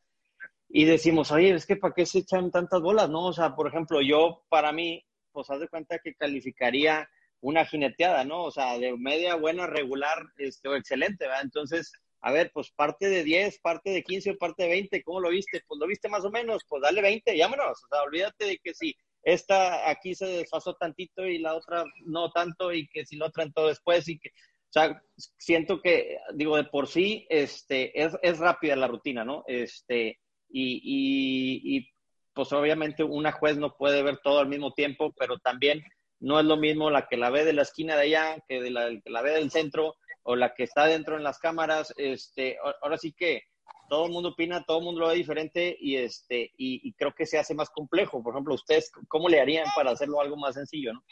Y 0.79 0.85
decimos, 0.85 1.33
oye, 1.33 1.55
es 1.55 1.65
que 1.65 1.77
¿para 1.77 1.95
qué 1.95 2.05
se 2.05 2.19
echan 2.19 2.51
tantas 2.51 2.83
bolas, 2.83 3.09
no? 3.09 3.25
O 3.25 3.33
sea, 3.33 3.57
por 3.57 3.67
ejemplo, 3.67 4.03
yo, 4.03 4.45
para 4.51 4.73
mí, 4.73 5.03
pues 5.33 5.49
haz 5.49 5.59
de 5.59 5.69
cuenta 5.69 5.99
que 6.01 6.15
calificaría 6.15 7.09
una 7.41 7.65
jineteada, 7.65 8.25
¿no? 8.25 8.45
O 8.45 8.51
sea, 8.51 8.77
de 8.79 8.95
media, 8.95 9.37
buena, 9.37 9.67
regular, 9.67 10.19
este, 10.37 10.69
o 10.69 10.77
excelente, 10.77 11.25
¿verdad? 11.25 11.45
Entonces, 11.45 11.93
a 12.21 12.31
ver, 12.31 12.51
pues 12.53 12.73
parte 12.73 13.09
de 13.09 13.25
10, 13.25 13.59
parte 13.61 13.89
de 13.89 14.03
15 14.03 14.33
o 14.33 14.37
parte 14.37 14.65
de 14.65 14.69
20, 14.69 15.03
¿cómo 15.03 15.21
lo 15.21 15.31
viste? 15.31 15.63
Pues 15.67 15.81
lo 15.81 15.87
viste 15.87 16.11
más 16.11 16.27
o 16.27 16.31
menos, 16.31 16.63
pues 16.69 16.83
dale 16.83 17.01
20, 17.01 17.35
llámanos, 17.35 17.83
o 17.83 17.89
sea, 17.89 18.03
olvídate 18.03 18.45
de 18.45 18.59
que 18.59 18.75
si 18.75 18.95
esta 19.23 19.89
aquí 19.89 20.15
se 20.15 20.27
desfasó 20.27 20.75
tantito 20.75 21.25
y 21.25 21.39
la 21.39 21.55
otra 21.55 21.87
no 22.05 22.31
tanto 22.33 22.71
y 22.75 22.87
que 22.89 23.07
si 23.07 23.17
la 23.17 23.29
otra 23.29 23.45
entró 23.45 23.67
después 23.67 24.07
y 24.09 24.19
que, 24.19 24.29
o 24.29 24.73
sea, 24.73 25.03
siento 25.39 25.81
que, 25.81 26.19
digo, 26.35 26.59
de 26.59 26.65
por 26.65 26.87
sí, 26.87 27.27
este, 27.31 27.99
es, 27.99 28.13
es 28.21 28.39
rápida 28.39 28.77
la 28.77 28.89
rutina, 28.89 29.25
¿no? 29.25 29.43
Este, 29.47 30.19
y, 30.59 30.81
y, 30.83 31.77
y 31.77 31.89
pues 32.33 32.51
obviamente 32.55 33.05
una 33.05 33.31
juez 33.31 33.59
no 33.59 33.77
puede 33.77 34.03
ver 34.03 34.21
todo 34.23 34.39
al 34.39 34.49
mismo 34.49 34.73
tiempo, 34.73 35.13
pero 35.19 35.39
también 35.39 35.85
no 36.19 36.41
es 36.41 36.47
lo 36.47 36.57
mismo 36.57 36.89
la 36.89 37.07
que 37.09 37.19
la 37.19 37.29
ve 37.29 37.45
de 37.45 37.53
la 37.53 37.63
esquina 37.63 37.95
de 37.95 38.03
allá 38.03 38.43
que 38.49 38.63
de 38.63 38.71
la 38.71 38.89
que 38.89 39.11
la 39.11 39.21
ve 39.21 39.33
del 39.33 39.51
centro 39.51 39.97
o 40.23 40.35
la 40.35 40.55
que 40.55 40.63
está 40.63 40.87
dentro 40.87 41.17
en 41.17 41.25
las 41.25 41.39
cámaras, 41.39 41.93
este, 41.99 42.57
ahora 42.83 42.97
sí 42.97 43.13
que 43.13 43.43
todo 43.89 44.07
el 44.07 44.13
mundo 44.13 44.31
opina, 44.31 44.65
todo 44.65 44.79
el 44.79 44.85
mundo 44.85 45.01
lo 45.01 45.09
ve 45.09 45.15
diferente 45.15 45.77
y 45.79 45.97
este 45.97 46.53
y, 46.57 46.93
creo 46.95 47.15
que 47.15 47.27
se 47.27 47.39
hace 47.39 47.55
más 47.55 47.71
complejo. 47.71 48.23
Por 48.23 48.35
ejemplo, 48.35 48.55
ustedes 48.55 48.91
cómo 49.09 49.29
le 49.29 49.41
harían 49.41 49.67
para 49.75 49.91
hacerlo 49.91 50.21
algo 50.21 50.37
más 50.37 50.55
sencillo, 50.55 50.93
¿no? 50.93 51.03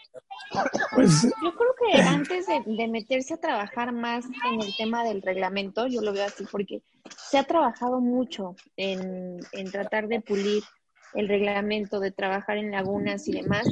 Pues, 0.95 1.23
yo 1.23 1.55
creo 1.55 1.75
que 1.79 2.01
antes 2.03 2.47
de, 2.47 2.89
meterse 2.89 3.35
a 3.35 3.41
trabajar 3.41 3.93
más 3.93 4.25
en 4.51 4.61
el 4.61 4.75
tema 4.77 5.05
del 5.05 5.23
reglamento, 5.23 5.87
yo 5.87 6.01
lo 6.01 6.13
veo 6.13 6.25
así 6.25 6.45
porque 6.51 6.83
se 7.29 7.39
ha 7.39 7.45
trabajado 7.45 8.01
mucho 8.01 8.55
en, 8.77 9.39
en 9.53 9.71
tratar 9.71 10.09
de 10.09 10.21
pulir 10.21 10.63
el 11.15 11.29
reglamento, 11.29 12.01
de 12.01 12.11
trabajar 12.11 12.59
en 12.59 12.73
lagunas 12.73 13.27
y 13.29 13.33
demás, 13.33 13.67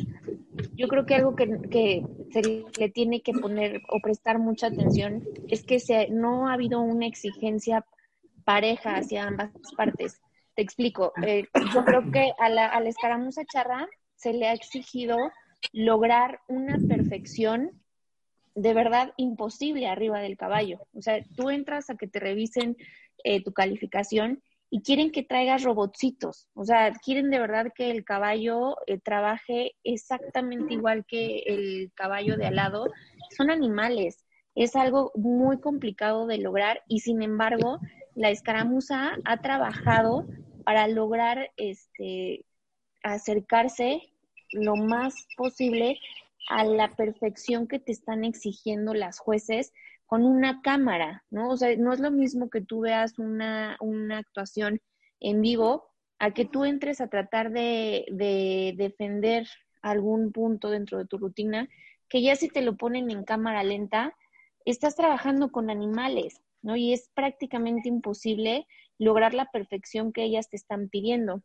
yo 0.74 0.88
creo 0.88 1.06
que 1.06 1.14
algo 1.14 1.34
que, 1.34 2.04
se 2.32 2.64
le 2.78 2.88
tiene 2.88 3.20
que 3.20 3.32
poner 3.32 3.82
o 3.88 4.00
prestar 4.00 4.38
mucha 4.38 4.68
atención 4.68 5.22
es 5.48 5.64
que 5.64 5.78
se, 5.80 6.08
no 6.08 6.48
ha 6.48 6.54
habido 6.54 6.80
una 6.80 7.06
exigencia 7.06 7.84
pareja 8.44 8.96
hacia 8.96 9.26
ambas 9.26 9.50
partes. 9.76 10.20
Te 10.55 10.62
explico. 10.62 11.12
Eh, 11.22 11.46
yo 11.74 11.85
creo 11.85 12.11
que 12.11 12.33
a 12.38 12.48
la, 12.48 12.66
a 12.68 12.81
escaramuza 12.81 13.42
charra 13.44 13.88
se 14.14 14.33
le 14.33 14.48
ha 14.48 14.52
exigido 14.52 15.16
lograr 15.72 16.40
una 16.48 16.76
perfección 16.88 17.83
de 18.55 18.74
verdad 18.74 19.12
imposible 19.16 19.87
arriba 19.87 20.20
del 20.20 20.37
caballo. 20.37 20.87
O 20.92 21.00
sea, 21.00 21.22
tú 21.37 21.50
entras 21.50 21.88
a 21.90 21.96
que 21.96 22.07
te 22.07 22.20
revisen 22.20 22.76
eh, 23.24 23.42
tu 23.42 23.52
calificación 23.52 24.42
y 24.74 24.83
quieren 24.83 25.12
que 25.12 25.22
traigas 25.22 25.64
robotcitos, 25.64 26.48
o 26.55 26.64
sea, 26.64 26.92
quieren 26.92 27.28
de 27.28 27.38
verdad 27.38 27.66
que 27.74 27.90
el 27.90 28.05
caballo 28.05 28.76
eh, 28.87 28.98
trabaje 28.98 29.72
exactamente 29.85 30.72
igual 30.72 31.05
que 31.07 31.40
el 31.46 31.92
caballo 31.94 32.38
de 32.38 32.46
al 32.46 32.57
lado. 32.57 32.87
Son 33.37 33.50
animales, 33.50 34.24
es 34.55 34.74
algo 34.74 35.12
muy 35.14 35.61
complicado 35.61 36.26
de 36.26 36.38
lograr 36.38 36.83
y 36.88 37.00
sin 37.00 37.20
embargo, 37.20 37.81
la 38.14 38.31
escaramuza 38.31 39.16
ha 39.25 39.40
trabajado 39.40 40.27
para 40.64 40.87
lograr 40.88 41.51
este 41.57 42.44
acercarse 43.03 44.03
lo 44.53 44.77
más 44.77 45.27
posible 45.37 45.98
a 46.48 46.64
la 46.64 46.94
perfección 46.94 47.66
que 47.66 47.79
te 47.79 47.92
están 47.92 48.25
exigiendo 48.25 48.94
las 48.94 49.19
jueces 49.19 49.73
con 50.06 50.25
una 50.25 50.60
cámara, 50.60 51.25
¿no? 51.31 51.50
O 51.50 51.56
sea, 51.56 51.75
no 51.77 51.92
es 51.92 52.00
lo 52.00 52.10
mismo 52.10 52.50
que 52.50 52.60
tú 52.60 52.81
veas 52.81 53.19
una, 53.19 53.79
actuación 54.17 54.81
en 55.21 55.40
vivo 55.40 55.88
a 56.19 56.33
que 56.33 56.44
tú 56.44 56.65
entres 56.65 57.00
a 57.00 57.08
tratar 57.08 57.50
de, 57.50 58.04
de 58.10 58.75
defender 58.77 59.48
algún 59.81 60.31
punto 60.31 60.71
dentro 60.71 60.98
de 60.98 61.06
tu 61.06 61.19
rutina, 61.19 61.69
que 62.08 62.23
ya 62.23 62.37
si 62.37 62.48
te 62.48 62.63
lo 62.63 62.77
ponen 62.77 63.10
en 63.10 63.25
cámara 63.25 63.65
lenta, 63.65 64.15
estás 64.65 64.94
trabajando 64.94 65.50
con 65.50 65.71
animales, 65.71 66.42
¿no? 66.63 66.77
Y 66.77 66.92
es 66.92 67.10
prácticamente 67.15 67.88
imposible 67.88 68.67
lograr 68.98 69.35
la 69.35 69.46
perfección 69.46 70.13
que 70.13 70.23
ellas 70.25 70.48
te 70.48 70.56
están 70.56 70.88
pidiendo. 70.88 71.42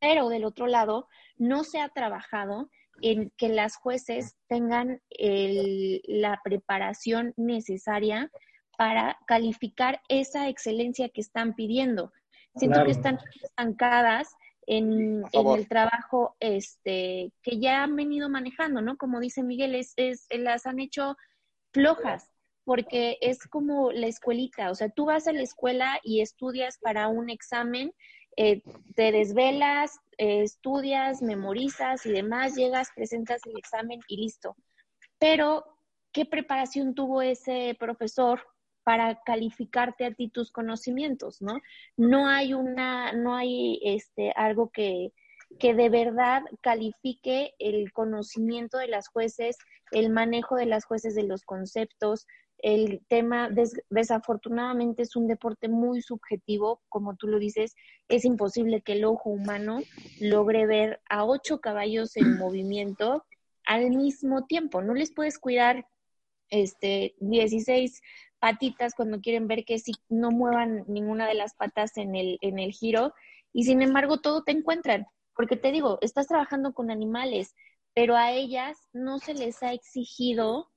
Pero 0.00 0.28
del 0.28 0.44
otro 0.44 0.66
lado, 0.66 1.08
no 1.36 1.64
se 1.64 1.80
ha 1.80 1.88
trabajado 1.88 2.70
en 3.02 3.32
que 3.36 3.48
las 3.48 3.76
jueces 3.76 4.36
tengan 4.48 5.00
la 5.18 6.40
preparación 6.42 7.32
necesaria 7.36 8.30
para 8.76 9.18
calificar 9.26 10.00
esa 10.08 10.48
excelencia 10.48 11.08
que 11.08 11.20
están 11.20 11.54
pidiendo. 11.54 12.12
Siento 12.56 12.84
que 12.84 12.92
están 12.92 13.18
estancadas 13.42 14.34
en, 14.66 15.24
el 15.32 15.68
trabajo 15.68 16.36
este, 16.40 17.32
que 17.42 17.58
ya 17.58 17.82
han 17.82 17.96
venido 17.96 18.28
manejando, 18.28 18.80
¿no? 18.80 18.96
Como 18.96 19.20
dice 19.20 19.42
Miguel, 19.42 19.74
es, 19.74 19.92
es, 19.96 20.26
las 20.30 20.66
han 20.66 20.78
hecho 20.78 21.16
flojas, 21.72 22.30
porque 22.64 23.18
es 23.20 23.46
como 23.46 23.92
la 23.92 24.06
escuelita, 24.06 24.70
o 24.70 24.74
sea, 24.74 24.88
tú 24.88 25.06
vas 25.06 25.26
a 25.26 25.32
la 25.32 25.42
escuela 25.42 26.00
y 26.02 26.20
estudias 26.20 26.78
para 26.78 27.08
un 27.08 27.30
examen, 27.30 27.92
eh, 28.36 28.62
te 28.96 29.12
desvelas, 29.12 29.98
eh, 30.18 30.42
estudias, 30.42 31.22
memorizas 31.22 32.04
y 32.06 32.12
demás, 32.12 32.54
llegas, 32.54 32.88
presentas 32.94 33.42
el 33.46 33.56
examen 33.58 34.00
y 34.08 34.16
listo. 34.16 34.56
Pero, 35.18 35.64
¿qué 36.12 36.24
preparación 36.24 36.94
tuvo 36.94 37.22
ese 37.22 37.76
profesor 37.78 38.40
para 38.84 39.20
calificarte 39.24 40.04
a 40.04 40.12
ti 40.12 40.28
tus 40.28 40.50
conocimientos, 40.52 41.40
¿no? 41.40 41.60
No 41.96 42.28
hay 42.28 42.54
una, 42.54 43.12
no 43.12 43.34
hay 43.34 43.80
este 43.82 44.32
algo 44.36 44.70
que, 44.70 45.12
que 45.58 45.74
de 45.74 45.88
verdad 45.88 46.42
califique 46.60 47.54
el 47.58 47.92
conocimiento 47.92 48.78
de 48.78 48.88
las 48.88 49.08
jueces, 49.08 49.56
el 49.90 50.10
manejo 50.10 50.56
de 50.56 50.66
las 50.66 50.84
jueces 50.84 51.14
de 51.14 51.22
los 51.24 51.44
conceptos. 51.44 52.26
El 52.58 53.04
tema, 53.08 53.50
desafortunadamente, 53.90 55.02
es 55.02 55.16
un 55.16 55.26
deporte 55.26 55.68
muy 55.68 56.00
subjetivo, 56.00 56.80
como 56.88 57.16
tú 57.16 57.26
lo 57.26 57.38
dices, 57.38 57.74
es 58.08 58.24
imposible 58.24 58.80
que 58.80 58.92
el 58.92 59.04
ojo 59.04 59.30
humano 59.30 59.80
logre 60.20 60.66
ver 60.66 61.00
a 61.08 61.24
ocho 61.24 61.60
caballos 61.60 62.16
en 62.16 62.38
movimiento 62.38 63.24
al 63.66 63.90
mismo 63.90 64.46
tiempo. 64.46 64.82
No 64.82 64.94
les 64.94 65.12
puedes 65.12 65.38
cuidar 65.38 65.86
este 66.50 67.14
16 67.20 68.00
patitas 68.38 68.94
cuando 68.94 69.20
quieren 69.20 69.48
ver 69.48 69.64
que 69.64 69.78
si 69.78 69.92
no 70.08 70.30
muevan 70.30 70.84
ninguna 70.86 71.26
de 71.26 71.34
las 71.34 71.54
patas 71.54 71.96
en 71.96 72.14
el, 72.14 72.38
en 72.42 72.58
el 72.58 72.72
giro 72.72 73.14
y 73.52 73.64
sin 73.64 73.80
embargo 73.80 74.18
todo 74.18 74.42
te 74.42 74.52
encuentran, 74.52 75.06
porque 75.34 75.56
te 75.56 75.72
digo, 75.72 75.98
estás 76.02 76.26
trabajando 76.26 76.74
con 76.74 76.90
animales, 76.90 77.54
pero 77.94 78.16
a 78.16 78.32
ellas 78.32 78.76
no 78.92 79.18
se 79.18 79.32
les 79.32 79.62
ha 79.62 79.72
exigido 79.72 80.70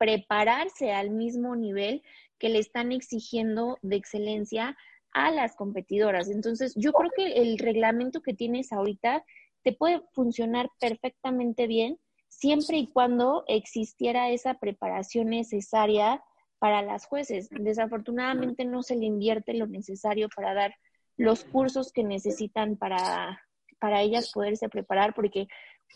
prepararse 0.00 0.92
al 0.92 1.10
mismo 1.10 1.54
nivel 1.56 2.02
que 2.38 2.48
le 2.48 2.58
están 2.58 2.90
exigiendo 2.90 3.76
de 3.82 3.96
excelencia 3.96 4.74
a 5.12 5.30
las 5.30 5.54
competidoras. 5.54 6.30
Entonces, 6.30 6.72
yo 6.74 6.92
creo 6.92 7.10
que 7.14 7.34
el 7.42 7.58
reglamento 7.58 8.22
que 8.22 8.32
tienes 8.32 8.72
ahorita 8.72 9.22
te 9.62 9.74
puede 9.74 10.00
funcionar 10.14 10.70
perfectamente 10.80 11.66
bien 11.66 11.98
siempre 12.28 12.78
y 12.78 12.86
cuando 12.86 13.44
existiera 13.46 14.30
esa 14.30 14.54
preparación 14.54 15.28
necesaria 15.28 16.24
para 16.58 16.80
las 16.80 17.04
jueces. 17.04 17.50
Desafortunadamente 17.50 18.64
no 18.64 18.82
se 18.82 18.96
le 18.96 19.04
invierte 19.04 19.52
lo 19.52 19.66
necesario 19.66 20.30
para 20.34 20.54
dar 20.54 20.74
los 21.18 21.44
cursos 21.44 21.92
que 21.92 22.04
necesitan 22.04 22.78
para, 22.78 23.42
para 23.78 24.00
ellas 24.00 24.32
poderse 24.32 24.70
preparar, 24.70 25.12
porque 25.12 25.46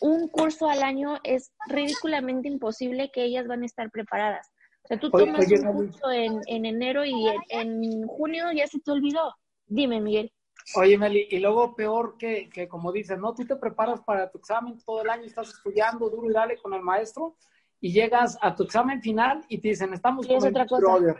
un 0.01 0.28
curso 0.28 0.68
al 0.68 0.82
año 0.82 1.18
es 1.22 1.53
ridículamente 1.68 2.49
imposible 2.49 3.11
que 3.12 3.24
ellas 3.24 3.47
van 3.47 3.62
a 3.62 3.66
estar 3.66 3.90
preparadas. 3.90 4.51
O 4.84 4.88
sea, 4.88 5.01
tú 5.01 5.11
tomas 5.11 5.47
un 5.51 5.72
curso 5.72 6.11
en, 6.11 6.40
en 6.47 6.66
enero 6.66 7.05
y 7.05 7.14
en, 7.49 8.07
junio 8.07 8.53
ya 8.53 8.66
se 8.66 8.80
te 8.80 8.90
olvidó. 8.90 9.34
Dime, 9.66 10.01
Miguel. 10.01 10.30
Oye, 10.76 10.99
Meli, 10.99 11.26
y 11.30 11.38
luego 11.38 11.74
peor 11.74 12.16
que, 12.18 12.49
que, 12.49 12.68
como 12.68 12.92
dices, 12.92 13.18
¿no? 13.18 13.34
Tú 13.34 13.47
te 13.47 13.57
preparas 13.57 14.03
para 14.03 14.30
tu 14.30 14.38
examen 14.38 14.78
todo 14.84 15.03
el 15.03 15.11
año, 15.11 15.24
estás 15.24 15.49
estudiando 15.51 16.09
duro 16.11 16.30
y 16.30 16.32
dale 16.32 16.57
con 16.59 16.74
el 16.74 16.82
maestro, 16.82 17.36
y 17.84 17.92
llegas 17.92 18.38
a 18.40 18.55
tu 18.55 18.62
examen 18.62 19.03
final 19.03 19.45
y 19.49 19.59
te 19.59 19.68
dicen, 19.68 19.92
estamos 19.92 20.26
con 20.26 20.42
el 20.42 20.53
brother. 20.53 21.16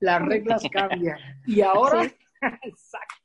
Las 0.00 0.22
reglas 0.22 0.62
cambian. 0.72 1.16
Y 1.46 1.60
ahora, 1.60 2.02
exacto. 2.62 3.19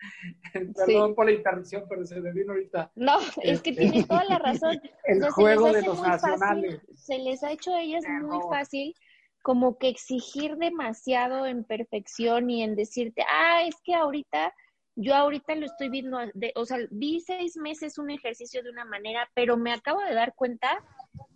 Perdón 0.74 1.14
por 1.14 1.26
la 1.26 1.32
interrupción, 1.32 1.84
pero 1.88 2.04
se 2.04 2.20
me 2.20 2.32
vino 2.32 2.52
ahorita. 2.52 2.92
No, 2.94 3.18
es 3.42 3.62
que 3.62 3.72
tiene 3.72 4.04
toda 4.04 4.24
la 4.24 4.38
razón. 4.38 4.80
El 5.04 5.28
juego 5.30 5.72
de 5.72 5.82
los 5.82 6.00
nacionales. 6.00 6.80
se 6.94 7.18
les 7.18 7.42
ha 7.42 7.52
hecho 7.52 7.74
a 7.74 7.80
ellas 7.80 8.04
muy 8.22 8.40
fácil 8.48 8.94
como 9.42 9.78
que 9.78 9.88
exigir 9.88 10.56
demasiado 10.56 11.46
en 11.46 11.64
perfección 11.64 12.50
y 12.50 12.62
en 12.62 12.76
decirte, 12.76 13.24
ah, 13.30 13.62
es 13.64 13.74
que 13.82 13.94
ahorita, 13.94 14.52
yo 14.96 15.14
ahorita 15.14 15.54
lo 15.54 15.66
estoy 15.66 15.88
viendo, 15.88 16.18
de, 16.34 16.52
o 16.56 16.66
sea, 16.66 16.78
vi 16.90 17.20
seis 17.20 17.56
meses 17.56 17.98
un 17.98 18.10
ejercicio 18.10 18.62
de 18.62 18.70
una 18.70 18.84
manera, 18.84 19.30
pero 19.34 19.56
me 19.56 19.72
acabo 19.72 20.00
de 20.02 20.14
dar 20.14 20.34
cuenta 20.34 20.84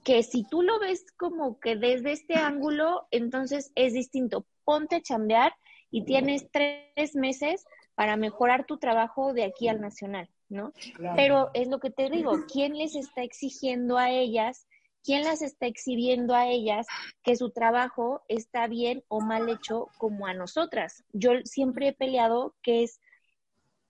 que 0.04 0.22
si 0.22 0.46
tú 0.48 0.62
lo 0.62 0.78
ves 0.80 1.06
como 1.16 1.58
que 1.60 1.76
desde 1.76 2.12
este 2.12 2.34
ángulo, 2.34 3.06
entonces 3.10 3.72
es 3.74 3.94
distinto. 3.94 4.46
Ponte 4.64 4.96
a 4.96 5.02
chambear 5.02 5.54
y 5.90 6.04
tienes 6.04 6.50
tres 6.50 7.14
meses 7.14 7.64
para 7.94 8.16
mejorar 8.16 8.66
tu 8.66 8.78
trabajo 8.78 9.32
de 9.32 9.44
aquí 9.44 9.68
al 9.68 9.80
nacional, 9.80 10.28
¿no? 10.48 10.72
Pero 11.16 11.50
es 11.54 11.68
lo 11.68 11.78
que 11.78 11.90
te 11.90 12.10
digo, 12.10 12.32
¿quién 12.52 12.76
les 12.76 12.96
está 12.96 13.22
exigiendo 13.22 13.98
a 13.98 14.10
ellas? 14.10 14.66
¿Quién 15.04 15.22
las 15.24 15.42
está 15.42 15.66
exhibiendo 15.66 16.34
a 16.34 16.48
ellas 16.48 16.86
que 17.22 17.36
su 17.36 17.50
trabajo 17.50 18.22
está 18.28 18.66
bien 18.66 19.04
o 19.08 19.20
mal 19.20 19.48
hecho 19.48 19.88
como 19.98 20.26
a 20.26 20.34
nosotras? 20.34 21.04
Yo 21.12 21.32
siempre 21.44 21.88
he 21.88 21.92
peleado 21.92 22.54
que 22.62 22.84
es 22.84 23.00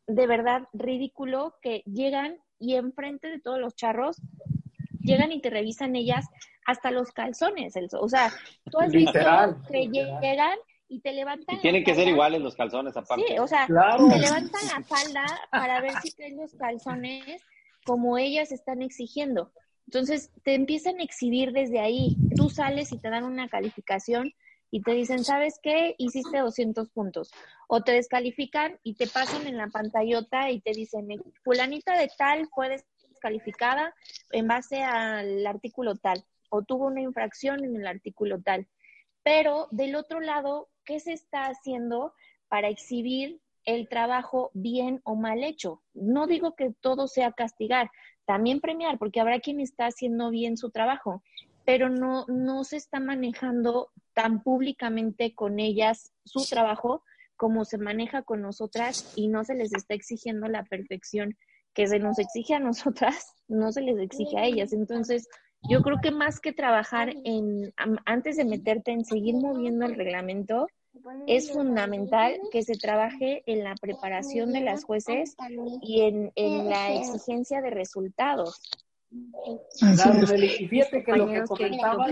de 0.07 0.26
verdad 0.26 0.68
ridículo 0.72 1.55
que 1.62 1.82
llegan 1.86 2.38
y 2.59 2.74
enfrente 2.74 3.28
de 3.28 3.40
todos 3.40 3.59
los 3.59 3.74
charros 3.74 4.20
llegan 5.00 5.32
y 5.32 5.40
te 5.40 5.50
revisan 5.50 5.96
ellas 5.96 6.26
hasta 6.66 6.90
los 6.90 7.12
calzones. 7.12 7.74
O 7.92 8.09
sea, 8.09 8.32
tú 8.70 8.78
has 8.80 8.90
visto 8.90 9.18
que 9.70 9.88
llegan 9.88 10.59
y 10.95 11.01
te 11.01 11.12
levantan. 11.12 11.57
Y 11.57 11.61
tienen 11.61 11.82
que 11.82 11.95
ser 11.95 12.07
iguales 12.07 12.40
los 12.40 12.55
calzones, 12.55 12.97
aparte. 12.97 13.24
Sí, 13.26 13.38
o 13.38 13.47
sea, 13.49 13.66
te 13.66 13.72
levantan 14.18 14.66
la 14.72 14.82
falda 14.84 15.26
para 15.51 15.80
ver 15.80 15.92
si 16.03 16.12
traes 16.12 16.34
los 16.34 16.55
calzones 16.55 17.42
como 17.84 18.16
ellas 18.16 18.53
están 18.53 18.80
exigiendo. 18.80 19.53
Entonces, 19.86 20.30
te 20.45 20.55
empiezan 20.55 21.01
a 21.01 21.03
exhibir 21.03 21.53
desde 21.53 21.80
ahí. 21.80 22.16
Tú 22.36 22.49
sales 22.49 22.92
y 22.92 22.99
te 22.99 23.11
dan 23.11 23.24
una 23.24 23.49
calificación 23.49 24.32
y 24.70 24.82
te 24.82 24.92
dicen, 24.92 25.24
¿sabes 25.24 25.59
qué? 25.62 25.95
Hiciste 25.99 26.38
200 26.38 26.88
puntos. 26.90 27.32
O 27.68 27.82
te 27.82 27.92
descalifican 27.92 28.78
y 28.82 28.95
te 28.95 29.09
pasan 29.09 29.47
en 29.47 29.57
la 29.57 29.66
pantallota 29.66 30.51
y 30.51 30.61
te 30.61 30.72
dicen, 30.72 31.09
fulanita 31.42 31.99
de 31.99 32.09
tal 32.16 32.49
puedes 32.55 32.84
calificada 33.20 33.95
en 34.32 34.47
base 34.47 34.82
al 34.82 35.47
artículo 35.47 35.97
tal 35.97 36.22
o 36.51 36.62
tuvo 36.62 36.86
una 36.86 37.01
infracción 37.01 37.64
en 37.64 37.74
el 37.74 37.86
artículo 37.86 38.40
tal. 38.40 38.68
Pero 39.22 39.68
del 39.70 39.97
otro 39.97 40.20
lado, 40.20 40.68
¿qué 40.85 41.01
se 41.01 41.12
está 41.12 41.47
haciendo 41.47 42.14
para 42.49 42.68
exhibir 42.68 43.41
el 43.64 43.89
trabajo 43.89 44.51
bien 44.55 45.01
o 45.05 45.14
mal 45.14 45.43
hecho? 45.43 45.82
No 45.95 46.26
digo 46.26 46.55
que 46.55 46.72
todo 46.80 47.09
sea 47.09 47.32
castigar, 47.32 47.91
también 48.26 48.61
premiar, 48.61 48.99
porque 48.99 49.20
habrá 49.20 49.41
quien 49.41 49.61
está 49.61 49.87
haciendo 49.87 50.30
bien 50.30 50.57
su 50.57 50.70
trabajo, 50.70 51.22
pero 51.64 51.89
no, 51.89 52.24
no 52.28 52.64
se 52.64 52.76
está 52.76 53.01
manejando 53.01 53.91
tan 54.12 54.43
públicamente 54.43 55.35
con 55.35 55.59
ellas 55.59 56.12
su 56.24 56.47
trabajo 56.47 57.03
como 57.37 57.64
se 57.64 57.78
maneja 57.78 58.22
con 58.22 58.43
nosotras 58.43 59.12
y 59.16 59.28
no 59.28 59.45
se 59.45 59.55
les 59.55 59.72
está 59.74 59.95
exigiendo 59.95 60.47
la 60.49 60.64
perfección 60.64 61.37
que 61.74 61.87
se 61.87 61.99
nos 61.99 62.18
exige 62.18 62.55
a 62.55 62.61
nosotras, 62.61 63.35
no 63.49 63.72
se 63.72 63.82
les 63.82 63.99
exige 63.99 64.39
a 64.39 64.45
ellas. 64.45 64.72
Entonces, 64.72 65.28
yo 65.68 65.82
creo 65.82 65.98
que 66.02 66.10
más 66.10 66.40
que 66.40 66.52
trabajar 66.52 67.14
en, 67.24 67.72
antes 68.04 68.36
de 68.36 68.44
meterte 68.44 68.92
en 68.92 69.04
seguir 69.04 69.34
moviendo 69.36 69.86
el 69.86 69.94
reglamento, 69.94 70.66
es 71.26 71.52
fundamental 71.52 72.38
que 72.52 72.62
se 72.62 72.74
trabaje 72.74 73.42
en 73.46 73.64
la 73.64 73.74
preparación 73.74 74.52
de 74.52 74.60
las 74.60 74.84
jueces 74.84 75.36
y 75.82 76.02
en, 76.02 76.32
la 76.68 76.94
exigencia 76.94 77.60
de 77.60 77.70
resultados. 77.70 78.60
y 79.10 80.68
fíjate 80.68 81.02
que 81.02 81.12
lo 81.12 81.26
que 81.26 81.42
comentabas 81.42 82.10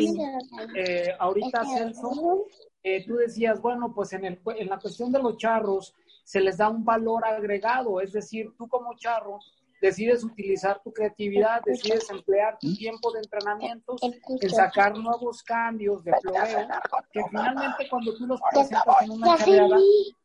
eh, 0.76 1.12
ahorita, 1.18 1.64
Celso, 1.64 2.46
eh, 2.82 3.04
tú 3.06 3.16
decías, 3.16 3.60
bueno, 3.60 3.92
pues 3.94 4.12
en, 4.12 4.24
el, 4.24 4.40
en 4.56 4.68
la 4.68 4.78
cuestión 4.78 5.12
de 5.12 5.20
los 5.20 5.36
charros, 5.36 5.94
se 6.24 6.40
les 6.40 6.56
da 6.56 6.68
un 6.68 6.84
valor 6.84 7.24
agregado, 7.24 8.00
es 8.00 8.12
decir, 8.12 8.52
tú 8.56 8.68
como 8.68 8.94
charro 8.96 9.38
decides 9.82 10.22
utilizar 10.22 10.80
tu 10.82 10.92
creatividad, 10.92 11.60
decides 11.66 12.08
emplear 12.08 12.56
tu 12.60 12.72
tiempo 12.74 13.10
de 13.12 13.18
entrenamiento 13.18 13.96
en 14.00 14.50
sacar 14.50 14.96
nuevos 14.96 15.42
cambios 15.42 16.04
de 16.04 16.12
floreo, 16.22 16.68
que 17.12 17.20
finalmente 17.28 17.88
cuando 17.90 18.16
tú 18.16 18.26
los 18.26 18.40
presentas 18.52 18.84
en 19.02 19.10
una 19.10 19.36
carrera 19.36 19.76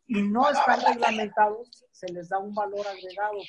y 0.06 0.22
no 0.22 0.48
están 0.50 0.80
reglamentados, 0.82 1.70
se 1.92 2.08
les 2.14 2.30
da 2.30 2.38
un 2.38 2.54
valor 2.54 2.86
agregado. 2.88 3.40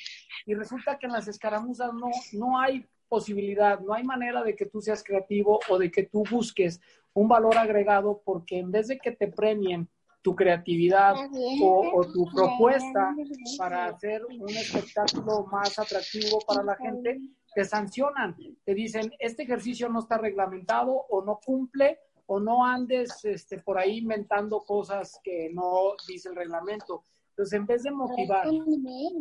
Y 0.47 0.55
resulta 0.55 0.97
que 0.97 1.05
en 1.05 1.13
las 1.13 1.27
escaramuzas 1.27 1.93
no, 1.93 2.09
no 2.33 2.59
hay 2.59 2.85
posibilidad, 3.07 3.79
no 3.79 3.93
hay 3.93 4.03
manera 4.03 4.43
de 4.43 4.55
que 4.55 4.65
tú 4.65 4.81
seas 4.81 5.03
creativo 5.03 5.59
o 5.69 5.77
de 5.77 5.91
que 5.91 6.03
tú 6.03 6.23
busques 6.29 6.81
un 7.13 7.27
valor 7.27 7.55
agregado 7.55 8.21
porque 8.25 8.57
en 8.57 8.71
vez 8.71 8.87
de 8.87 8.97
que 8.97 9.11
te 9.11 9.27
premien 9.27 9.87
tu 10.21 10.35
creatividad 10.35 11.15
o, 11.61 12.05
tu 12.13 12.25
propuesta 12.33 13.15
para 13.57 13.85
hacer 13.85 14.25
un 14.25 14.49
espectáculo 14.49 15.45
más 15.51 15.77
atractivo 15.79 16.39
para 16.45 16.63
la 16.63 16.75
gente, 16.75 17.21
te 17.55 17.63
sancionan, 17.63 18.35
te 18.65 18.73
dicen, 18.73 19.11
este 19.19 19.43
ejercicio 19.43 19.89
no 19.89 19.99
está 19.99 20.17
reglamentado 20.17 20.91
o 20.91 21.23
no 21.23 21.39
cumple 21.43 21.99
o 22.25 22.39
no 22.39 22.65
andes 22.65 23.25
este, 23.25 23.59
por 23.59 23.79
ahí 23.79 23.99
inventando 23.99 24.59
cosas 24.59 25.19
que 25.23 25.49
no 25.51 25.93
dice 26.07 26.29
el 26.29 26.35
reglamento. 26.35 27.03
Entonces, 27.29 27.53
en 27.53 27.65
vez 27.65 27.83
de 27.83 27.91
motivar 27.91 28.47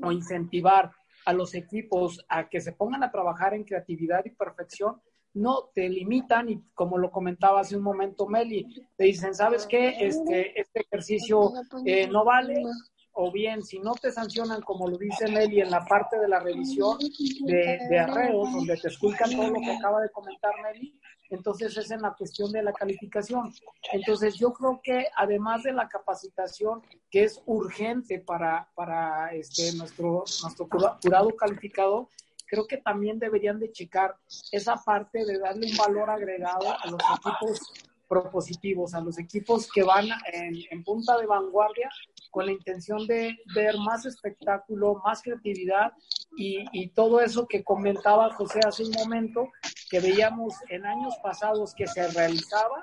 o 0.02 0.12
incentivar 0.12 0.92
a 1.24 1.32
los 1.32 1.54
equipos 1.54 2.24
a 2.28 2.48
que 2.48 2.60
se 2.60 2.72
pongan 2.72 3.02
a 3.02 3.10
trabajar 3.10 3.54
en 3.54 3.64
creatividad 3.64 4.24
y 4.24 4.30
perfección, 4.30 5.00
no 5.38 5.70
te 5.74 5.88
limitan 5.88 6.48
y 6.48 6.62
como 6.74 6.98
lo 6.98 7.10
comentaba 7.10 7.60
hace 7.60 7.76
un 7.76 7.82
momento 7.82 8.26
Meli, 8.26 8.66
te 8.96 9.04
dicen, 9.04 9.34
¿sabes 9.34 9.66
qué? 9.66 9.94
Este, 10.00 10.60
este 10.60 10.80
ejercicio 10.80 11.52
eh, 11.84 12.06
no 12.08 12.24
vale, 12.24 12.62
o 13.12 13.32
bien 13.32 13.62
si 13.62 13.78
no 13.78 13.94
te 13.94 14.12
sancionan, 14.12 14.60
como 14.62 14.88
lo 14.88 14.96
dice 14.96 15.28
Meli 15.28 15.60
en 15.60 15.70
la 15.70 15.84
parte 15.84 16.18
de 16.18 16.28
la 16.28 16.40
revisión 16.40 16.98
de, 16.98 17.78
de 17.88 17.98
arreos, 17.98 18.52
donde 18.52 18.76
te 18.76 18.88
esculcan 18.88 19.30
todo 19.30 19.48
lo 19.48 19.60
que 19.60 19.72
acaba 19.72 20.00
de 20.02 20.10
comentar 20.10 20.52
Meli, 20.62 20.98
entonces 21.30 21.76
es 21.76 21.90
en 21.90 22.02
la 22.02 22.14
cuestión 22.14 22.50
de 22.52 22.62
la 22.62 22.72
calificación. 22.72 23.52
Entonces 23.92 24.36
yo 24.36 24.52
creo 24.52 24.80
que 24.82 25.06
además 25.16 25.62
de 25.62 25.72
la 25.72 25.88
capacitación 25.88 26.82
que 27.10 27.24
es 27.24 27.42
urgente 27.46 28.20
para, 28.20 28.68
para 28.74 29.34
este, 29.34 29.72
nuestro, 29.76 30.24
nuestro 30.42 30.68
jurado 31.02 31.36
calificado, 31.36 32.08
creo 32.48 32.66
que 32.66 32.78
también 32.78 33.18
deberían 33.18 33.60
de 33.60 33.70
checar 33.70 34.16
esa 34.50 34.76
parte 34.76 35.24
de 35.24 35.38
darle 35.38 35.70
un 35.70 35.76
valor 35.76 36.10
agregado 36.10 36.66
a 36.70 36.90
los 36.90 37.00
equipos 37.18 37.60
propositivos, 38.08 38.94
a 38.94 39.00
los 39.00 39.18
equipos 39.18 39.70
que 39.70 39.82
van 39.82 40.06
en, 40.32 40.82
punta 40.82 41.18
de 41.18 41.26
vanguardia 41.26 41.90
con 42.30 42.46
la 42.46 42.52
intención 42.52 43.06
de 43.06 43.36
ver 43.54 43.76
más 43.78 44.06
espectáculo, 44.06 45.00
más 45.04 45.22
creatividad 45.22 45.92
y, 46.36 46.64
y, 46.72 46.88
todo 46.88 47.20
eso 47.20 47.46
que 47.46 47.62
comentaba 47.62 48.32
José 48.34 48.60
hace 48.66 48.84
un 48.84 48.92
momento, 48.92 49.48
que 49.90 50.00
veíamos 50.00 50.54
en 50.68 50.86
años 50.86 51.14
pasados 51.22 51.74
que 51.74 51.86
se 51.86 52.08
realizaba 52.08 52.82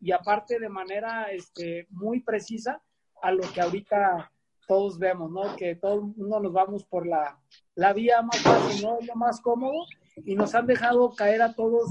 y 0.00 0.12
aparte 0.12 0.58
de 0.58 0.68
manera 0.68 1.30
este, 1.32 1.86
muy 1.90 2.20
precisa 2.20 2.80
a 3.22 3.32
lo 3.32 3.42
que 3.52 3.60
ahorita 3.60 4.32
todos 4.70 5.00
vemos, 5.00 5.32
¿no? 5.32 5.56
Que 5.56 5.74
todo 5.74 6.00
mundo 6.00 6.38
nos 6.38 6.52
vamos 6.52 6.84
por 6.84 7.04
la, 7.04 7.36
la 7.74 7.92
vía 7.92 8.22
más 8.22 8.38
fácil, 8.38 8.86
¿no? 8.86 8.98
Lo 9.04 9.16
más 9.16 9.40
cómodo 9.40 9.84
y 10.24 10.36
nos 10.36 10.54
han 10.54 10.68
dejado 10.68 11.12
caer 11.16 11.42
a 11.42 11.56
todos 11.56 11.90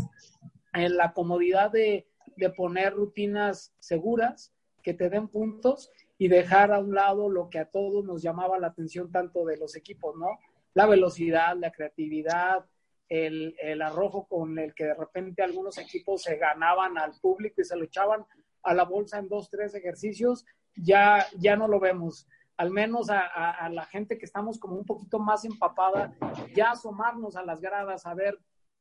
en 0.72 0.96
la 0.96 1.12
comodidad 1.12 1.72
de, 1.72 2.08
de 2.38 2.50
poner 2.52 2.94
rutinas 2.94 3.76
seguras 3.80 4.54
que 4.82 4.94
te 4.94 5.10
den 5.10 5.28
puntos 5.28 5.92
y 6.18 6.30
dejar 6.30 6.72
a 6.72 6.80
un 6.80 6.96
lado 6.96 7.30
lo 7.30 7.50
que 7.50 7.60
a 7.60 7.70
todos 7.70 8.06
nos 8.06 8.22
llamaba 8.22 8.58
la 8.58 8.68
atención 8.68 9.12
tanto 9.12 9.44
de 9.44 9.58
los 9.58 9.76
equipos, 9.76 10.16
¿no? 10.16 10.40
La 10.74 10.86
velocidad, 10.86 11.58
la 11.58 11.74
creatividad, 11.74 12.64
el, 13.10 13.58
el, 13.62 13.82
arrojo 13.82 14.26
con 14.26 14.58
el 14.58 14.74
que 14.74 14.86
de 14.86 14.94
repente 14.94 15.44
algunos 15.44 15.78
equipos 15.80 16.22
se 16.22 16.38
ganaban 16.38 16.98
al 16.98 17.12
público 17.20 17.60
y 17.60 17.66
se 17.66 17.76
lo 17.76 17.84
echaban 17.84 18.26
a 18.64 18.74
la 18.74 18.86
bolsa 18.86 19.20
en 19.20 19.28
dos, 19.28 19.50
tres 19.50 19.76
ejercicios, 19.76 20.46
ya, 20.78 21.28
ya 21.38 21.58
no 21.58 21.68
lo 21.68 21.82
vemos. 21.82 22.26
Al 22.60 22.72
menos 22.72 23.10
a, 23.10 23.22
a, 23.22 23.70
la 23.70 23.86
gente 23.86 24.18
que 24.18 24.26
estamos 24.26 24.60
como 24.60 24.76
un 24.76 24.84
poquito 24.84 25.18
más 25.18 25.46
empapada, 25.46 26.14
ya 26.54 26.72
asomarnos 26.72 27.38
a 27.38 27.46
las 27.46 27.62
gradas, 27.62 28.06
a 28.06 28.14
ver 28.14 28.38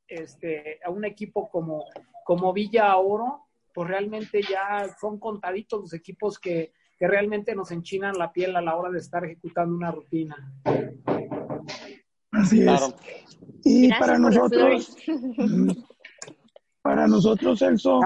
este, 0.08 0.80
a 0.84 0.90
un 0.90 1.04
equipo 1.04 1.48
como, 1.48 1.84
como 2.24 2.52
Villa 2.52 2.96
Oro, 2.96 3.44
pues 3.72 3.86
realmente 3.86 4.42
ya 4.42 4.84
son 5.00 5.20
contaditos 5.20 5.80
los 5.80 5.94
equipos 5.94 6.40
que, 6.40 6.72
que 6.98 7.06
realmente 7.06 7.54
nos 7.54 7.70
enchinan 7.70 8.18
la 8.18 8.32
piel 8.32 8.56
a 8.56 8.60
la 8.60 8.74
hora 8.74 8.90
de 8.90 8.98
estar 8.98 9.24
ejecutando 9.24 9.76
una 9.76 9.92
rutina. 9.92 10.34
Así 12.32 12.66
es. 12.68 12.94
Y 13.62 13.90
para 13.90 14.18
nosotros, 14.18 14.96
para 16.82 17.06
nosotros, 17.06 17.60
Celso, 17.60 18.00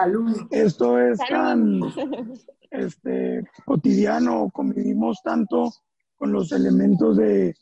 esto 0.51 0.99
es 0.99 1.19
tan 1.31 1.81
este, 2.73 3.45
cotidiano, 3.65 4.51
convivimos 4.53 5.21
tanto 5.23 5.73
con 6.17 6.33
los 6.33 6.53
elementos 6.53 7.17
de, 7.17 7.55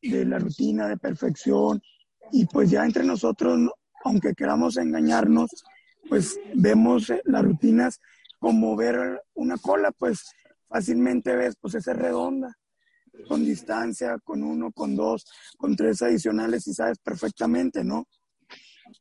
de 0.00 0.24
la 0.24 0.38
rutina, 0.38 0.88
de 0.88 0.96
perfección, 0.96 1.82
y 2.30 2.46
pues 2.46 2.70
ya 2.70 2.84
entre 2.84 3.04
nosotros, 3.04 3.58
aunque 4.04 4.34
queramos 4.34 4.76
engañarnos, 4.76 5.50
pues 6.08 6.38
vemos 6.54 7.12
las 7.24 7.44
rutinas 7.44 8.00
como 8.38 8.76
ver 8.76 9.22
una 9.34 9.56
cola, 9.56 9.92
pues 9.92 10.30
fácilmente 10.68 11.36
ves, 11.36 11.56
pues 11.60 11.74
es 11.74 11.86
redonda 11.86 12.56
con 13.28 13.44
distancia, 13.44 14.18
con 14.24 14.42
uno, 14.42 14.72
con 14.72 14.96
dos, 14.96 15.26
con 15.58 15.76
tres 15.76 16.02
adicionales 16.02 16.66
y 16.66 16.74
sabes 16.74 16.98
perfectamente, 16.98 17.84
¿no? 17.84 18.06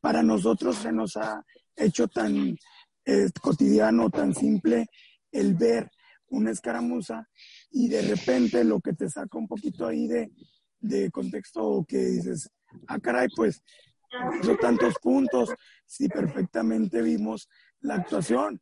Para 0.01 0.21
nosotros 0.21 0.75
se 0.77 0.91
nos 0.91 1.15
ha 1.17 1.43
hecho 1.75 2.07
tan 2.07 2.57
eh, 3.05 3.29
cotidiano, 3.41 4.09
tan 4.09 4.33
simple 4.33 4.87
el 5.31 5.55
ver 5.55 5.89
una 6.29 6.51
escaramuza 6.51 7.27
y 7.71 7.89
de 7.89 8.01
repente 8.01 8.63
lo 8.63 8.79
que 8.79 8.93
te 8.93 9.09
saca 9.09 9.37
un 9.37 9.47
poquito 9.47 9.87
ahí 9.87 10.07
de, 10.07 10.31
de 10.79 11.11
contexto 11.11 11.85
que 11.87 11.97
dices, 11.97 12.49
ah, 12.87 12.99
caray, 12.99 13.27
pues 13.35 13.63
hizo 14.41 14.55
tantos 14.57 14.95
puntos, 15.01 15.49
si 15.85 16.07
perfectamente 16.07 17.01
vimos 17.01 17.49
la 17.81 17.95
actuación. 17.95 18.61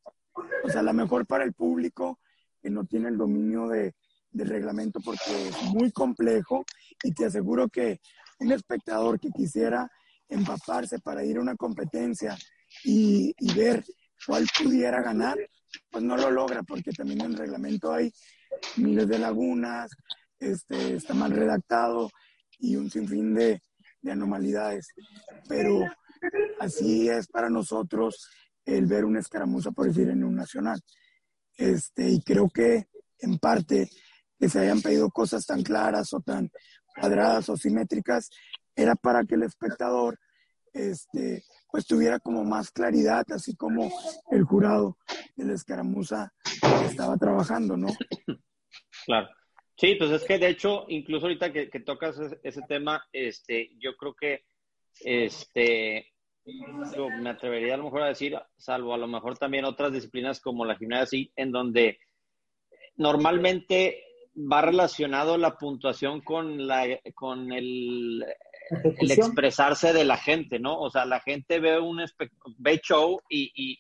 O 0.64 0.70
sea, 0.70 0.82
a 0.82 0.94
mejor 0.94 1.26
para 1.26 1.44
el 1.44 1.54
público 1.54 2.20
que 2.62 2.70
no 2.70 2.86
tiene 2.86 3.10
el 3.10 3.18
dominio 3.18 3.68
de, 3.68 3.94
del 4.32 4.50
reglamento 4.50 5.00
porque 5.00 5.50
es 5.50 5.64
muy 5.74 5.92
complejo 5.92 6.66
y 7.04 7.14
te 7.14 7.26
aseguro 7.26 7.68
que 7.70 8.00
un 8.40 8.52
espectador 8.52 9.20
que 9.20 9.30
quisiera 9.30 9.90
empaparse 10.28 11.00
para 11.00 11.24
ir 11.24 11.38
a 11.38 11.42
una 11.42 11.56
competencia 11.56 12.38
y, 12.84 13.34
ver 13.56 13.84
cuál 14.26 14.46
pudiera 14.62 15.02
ganar, 15.02 15.38
pues 15.90 16.04
no 16.04 16.18
lo 16.18 16.32
logra 16.32 16.64
porque 16.64 16.92
también 16.92 17.22
en 17.22 17.32
el 17.32 17.38
reglamento 17.38 17.92
hay 17.94 18.12
miles 18.78 19.08
de 19.08 19.20
lagunas, 19.20 19.92
este, 20.40 20.96
está 20.96 21.14
mal 21.14 21.32
redactado 21.32 22.10
y 22.60 22.76
un 22.76 22.90
sinfín 22.90 23.34
de, 23.34 23.62
de 24.02 24.12
anomalidades. 24.12 24.88
Pero 25.48 25.82
así 26.60 27.10
es 27.10 27.28
para 27.28 27.50
nosotros 27.50 28.30
el 28.66 28.86
ver 28.86 29.06
una 29.06 29.20
escaramuza, 29.20 29.72
por 29.72 29.88
decir, 29.88 30.10
en 30.10 30.24
un 30.24 30.36
nacional. 30.36 30.82
Este, 31.58 32.10
y 32.10 32.22
creo 32.22 32.50
que 32.50 32.88
en 33.20 33.38
parte 33.38 33.90
que 34.40 34.50
se 34.50 34.60
hayan 34.60 34.82
pedido 34.82 35.10
cosas 35.10 35.46
tan 35.46 35.64
claras 35.64 36.14
o 36.14 36.22
tan 36.22 36.50
cuadradas 36.96 37.50
o 37.50 37.58
simétricas, 37.58 38.30
era 38.76 38.96
para 38.96 39.26
que 39.26 39.36
el 39.36 39.44
espectador 39.44 40.18
este, 40.74 41.44
pues 41.72 41.86
tuviera 41.86 42.20
como 42.20 42.44
más 42.44 42.72
claridad, 42.72 43.26
así 43.32 43.56
como 43.56 43.92
el 44.32 44.44
jurado 44.44 44.98
de 45.36 45.46
la 45.46 45.54
escaramuza 45.54 46.34
estaba 46.86 47.18
trabajando, 47.18 47.78
¿no? 47.78 47.88
Claro. 49.06 49.30
Sí, 49.76 49.96
pues 49.96 50.12
es 50.12 50.26
que 50.26 50.38
de 50.38 50.50
hecho, 50.50 50.86
incluso 50.90 51.26
ahorita 51.26 51.54
que, 51.54 51.68
tocas 51.80 52.20
ese, 52.44 52.62
tema, 52.68 53.02
este, 53.14 53.72
yo 53.80 53.96
creo 53.96 54.14
que 54.14 54.44
este, 55.00 56.12
yo 56.44 57.10
me 57.10 57.30
atrevería 57.30 57.76
a 57.76 57.78
lo 57.78 57.86
mejor 57.86 58.02
a 58.02 58.08
decir, 58.08 58.38
salvo 58.58 58.94
a 58.94 58.98
lo 58.98 59.08
mejor 59.08 59.38
también 59.38 59.64
otras 59.64 59.94
disciplinas 59.94 60.42
como 60.42 60.66
la 60.66 60.76
gimnasia, 60.76 61.26
en 61.36 61.52
donde 61.52 61.98
normalmente 62.98 64.04
va 64.36 64.62
relacionado 64.62 65.38
la 65.38 65.56
puntuación 65.56 66.22
con 66.22 66.68
la 66.68 67.00
con 67.16 67.54
el, 67.54 68.26
el, 68.72 69.12
expresarse 69.12 69.94
de 69.94 70.04
la 70.04 70.18
gente, 70.18 70.60
¿no? 70.60 70.80
O 70.80 70.90
sea, 70.90 71.06
la 71.06 71.20
gente 71.20 71.60
ve 71.60 71.80
un 71.80 72.04
ve 72.58 72.80
show 72.84 73.20
y, 73.30 73.52
y, 73.56 73.80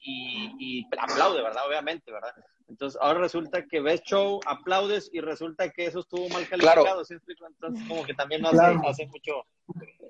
y, 0.59 0.87
aplaude, 0.97 1.41
¿verdad? 1.41 1.63
Obviamente, 1.67 2.11
¿verdad? 2.11 2.33
Entonces, 2.67 2.99
ahora 3.01 3.21
resulta 3.21 3.65
que 3.65 3.81
ves 3.81 4.01
show, 4.03 4.39
aplaudes 4.45 5.09
y 5.11 5.21
resulta 5.21 5.69
que 5.69 5.85
eso 5.85 6.01
estuvo 6.01 6.29
mal 6.29 6.47
calificado, 6.47 7.03
¿sí 7.03 7.15
Entonces, 7.15 7.87
como 7.87 8.03
que 8.03 8.13
también 8.13 8.41
no 8.41 8.49
hace, 8.49 9.07
mucho, 9.07 9.43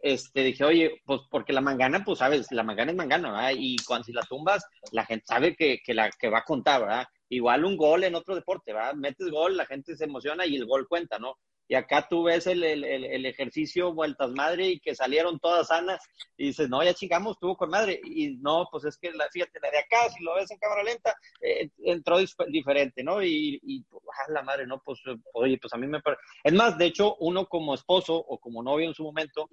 este, 0.04 0.44
dije, 0.44 0.66
oye, 0.66 1.02
pues 1.06 1.22
porque 1.30 1.54
la 1.54 1.62
mangana, 1.62 2.04
pues 2.04 2.20
sabes, 2.20 2.52
la 2.52 2.64
mangana 2.64 2.92
es 2.92 2.98
mangana, 2.98 3.32
¿verdad? 3.32 3.52
Y 3.56 3.78
cuando 3.86 4.04
si 4.04 4.12
la 4.12 4.24
tumbas, 4.24 4.66
la 4.92 5.06
gente 5.06 5.26
sabe 5.26 5.56
que, 5.56 5.80
que, 5.84 5.94
la, 5.94 6.10
que 6.10 6.30
va 6.30 6.40
a 6.40 6.44
contar, 6.44 6.82
¿verdad? 6.82 7.08
igual 7.30 7.64
un 7.64 7.78
gol 7.78 8.04
en 8.04 8.16
otro 8.16 8.36
deporte, 8.36 8.74
¿verdad? 8.74 8.96
Metes 8.96 9.30
gol, 9.30 9.56
la 9.56 9.66
gente 9.66 9.96
se 9.96 10.06
emociona 10.06 10.46
y 10.46 10.56
el 10.56 10.66
gol 10.66 10.88
cuenta, 10.88 11.20
¿no? 11.20 11.38
Y 11.70 11.76
acá 11.76 12.08
tú 12.10 12.24
ves 12.24 12.48
el, 12.48 12.64
el, 12.64 12.84
el, 12.84 13.26
ejercicio 13.28 13.94
vueltas 13.94 14.32
madre 14.32 14.70
y 14.70 14.80
que 14.80 14.96
salieron 14.96 15.40
todas 15.40 15.68
sanas 15.68 16.02
y 16.36 16.48
dices, 16.48 16.68
no, 16.68 16.84
ya 16.84 16.96
chingamos, 16.96 17.34
estuvo 17.34 17.56
con 17.56 17.70
madre. 17.70 18.02
Y 18.04 18.38
no, 18.38 18.68
pues 18.72 18.86
es 18.86 18.98
que, 18.98 19.12
la, 19.12 19.30
fíjate, 19.30 19.60
la 19.62 19.70
de 19.70 19.78
acá, 19.78 20.10
si 20.10 20.24
lo 20.24 20.34
ves 20.34 20.50
en 20.50 20.58
cámara 20.58 20.82
lenta, 20.82 21.16
eh, 21.42 21.70
entró 21.84 22.18
diferente, 22.48 23.04
¿no? 23.04 23.22
Y, 23.22 23.60
y 23.62 23.86
ah, 23.94 24.32
la 24.32 24.42
madre, 24.42 24.66
¿no? 24.66 24.82
Pues, 24.84 25.00
oye, 25.34 25.60
pues 25.62 25.72
a 25.72 25.78
mí 25.78 25.86
me 25.86 26.02
parece. 26.02 26.24
Es 26.44 26.54
más, 26.54 26.76
de 26.76 26.88
hecho, 26.88 27.16
uno 27.20 27.46
como 27.46 27.76
esposo 27.76 28.16
o 28.16 28.40
como 28.40 28.64
novio 28.64 28.88
en 28.88 28.96
su 28.96 29.04
momento, 29.04 29.48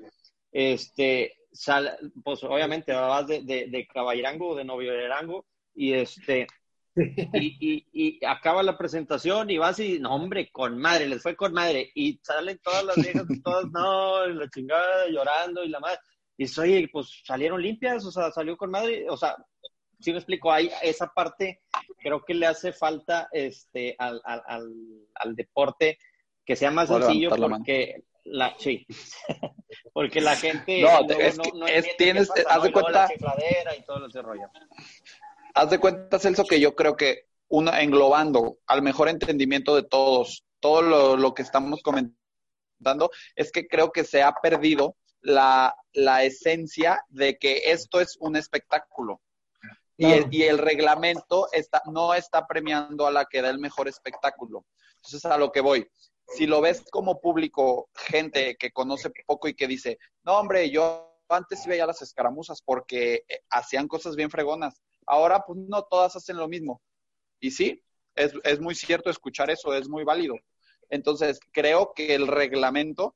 este, 0.50 1.36
sal, 1.52 1.98
pues 2.24 2.42
obviamente 2.44 2.94
vas 2.94 3.26
de, 3.26 3.42
de, 3.42 3.66
de 3.66 3.86
caballerango 3.86 4.52
o 4.52 4.56
de 4.56 4.64
novio 4.64 4.94
y 5.74 5.92
este 5.92 6.46
y, 7.34 7.86
y, 7.92 8.24
acaba 8.24 8.62
la 8.62 8.78
presentación 8.78 9.50
y 9.50 9.58
vas 9.58 9.78
y, 9.78 9.98
no, 9.98 10.14
hombre, 10.14 10.50
con 10.50 10.78
madre, 10.78 11.08
les 11.08 11.22
fue 11.22 11.36
con 11.36 11.52
madre. 11.52 11.90
Y 11.94 12.18
salen 12.22 12.58
todas 12.62 12.84
las 12.84 12.96
viejas, 12.96 13.24
todas, 13.44 13.66
no, 13.70 14.26
la 14.26 14.48
chingada, 14.50 15.08
llorando 15.08 15.62
y 15.64 15.68
la 15.68 15.80
madre. 15.80 15.98
Y 16.38 16.46
soy, 16.46 16.86
pues 16.88 17.22
salieron 17.24 17.62
limpias, 17.62 18.04
o 18.04 18.10
sea, 18.10 18.30
salió 18.30 18.56
con 18.56 18.70
madre. 18.70 19.06
O 19.08 19.16
sea, 19.16 19.36
si 20.00 20.12
me 20.12 20.18
explico, 20.18 20.52
hay 20.52 20.70
esa 20.82 21.08
parte, 21.08 21.62
creo 21.98 22.24
que 22.24 22.34
le 22.34 22.46
hace 22.46 22.72
falta 22.72 23.28
este, 23.32 23.94
al, 23.98 24.20
al, 24.24 24.42
al, 25.14 25.36
deporte 25.36 25.98
que 26.44 26.56
sea 26.56 26.70
más 26.70 26.88
sencillo 26.88 27.30
porque 27.30 28.04
la, 28.24 28.54
sí, 28.58 28.86
Porque 29.92 30.20
la 30.20 30.36
gente 30.36 30.82
no, 30.82 31.00
es, 31.18 31.38
no, 31.54 31.66
es 31.66 31.96
tienes, 31.96 32.30
haz 32.48 32.62
de 32.62 32.72
cuenta, 32.72 33.08
y 33.14 33.82
todo 33.82 34.06
ese 34.06 34.22
rollo. 34.22 34.48
Haz 35.56 35.70
de 35.70 35.78
cuenta, 35.78 36.18
Celso, 36.18 36.44
que 36.44 36.60
yo 36.60 36.74
creo 36.74 36.96
que 36.96 37.24
una, 37.48 37.80
englobando 37.80 38.58
al 38.66 38.82
mejor 38.82 39.08
entendimiento 39.08 39.74
de 39.74 39.82
todos, 39.82 40.44
todo 40.60 40.82
lo, 40.82 41.16
lo 41.16 41.34
que 41.34 41.42
estamos 41.42 41.82
comentando, 41.82 43.10
es 43.34 43.50
que 43.50 43.66
creo 43.66 43.90
que 43.90 44.04
se 44.04 44.22
ha 44.22 44.32
perdido 44.34 44.96
la, 45.20 45.74
la 45.92 46.24
esencia 46.24 47.02
de 47.08 47.38
que 47.38 47.72
esto 47.72 48.00
es 48.00 48.16
un 48.20 48.36
espectáculo. 48.36 49.20
Y, 49.96 50.12
el, 50.12 50.26
y, 50.30 50.42
el, 50.42 50.58
reglamento 50.58 51.48
está, 51.52 51.82
no 51.86 52.12
está 52.12 52.46
premiando 52.46 53.06
a 53.06 53.10
la 53.10 53.24
que 53.24 53.40
da 53.40 53.48
el 53.48 53.58
mejor 53.58 53.88
espectáculo. 53.88 54.66
Entonces, 54.96 55.24
a 55.24 55.38
lo 55.38 55.50
que 55.52 55.62
voy 55.62 55.88
si 56.28 56.46
lo 56.46 56.60
ves 56.60 56.84
como 56.90 57.20
público, 57.20 57.88
gente 57.94 58.56
que 58.56 58.72
conoce 58.72 59.10
poco 59.26 59.48
y 59.48 59.54
que 59.54 59.66
dice, 59.66 59.98
no, 60.24 60.38
hombre, 60.38 60.70
yo 60.70 61.22
antes 61.28 61.62
sí 61.62 61.68
veía 61.68 61.86
las 61.86 62.02
escaramuzas 62.02 62.62
porque 62.62 63.24
eh, 63.28 63.40
hacían 63.50 63.88
cosas 63.88 64.16
bien 64.16 64.30
fregonas. 64.30 64.80
Ahora, 65.06 65.44
pues 65.46 65.58
no, 65.58 65.82
todas 65.84 66.16
hacen 66.16 66.36
lo 66.36 66.48
mismo. 66.48 66.82
Y 67.40 67.50
sí, 67.50 67.82
es, 68.14 68.32
es 68.44 68.60
muy 68.60 68.74
cierto 68.74 69.10
escuchar 69.10 69.50
eso, 69.50 69.74
es 69.74 69.88
muy 69.88 70.04
válido. 70.04 70.34
Entonces, 70.88 71.40
creo 71.52 71.92
que 71.94 72.14
el 72.14 72.26
reglamento 72.26 73.14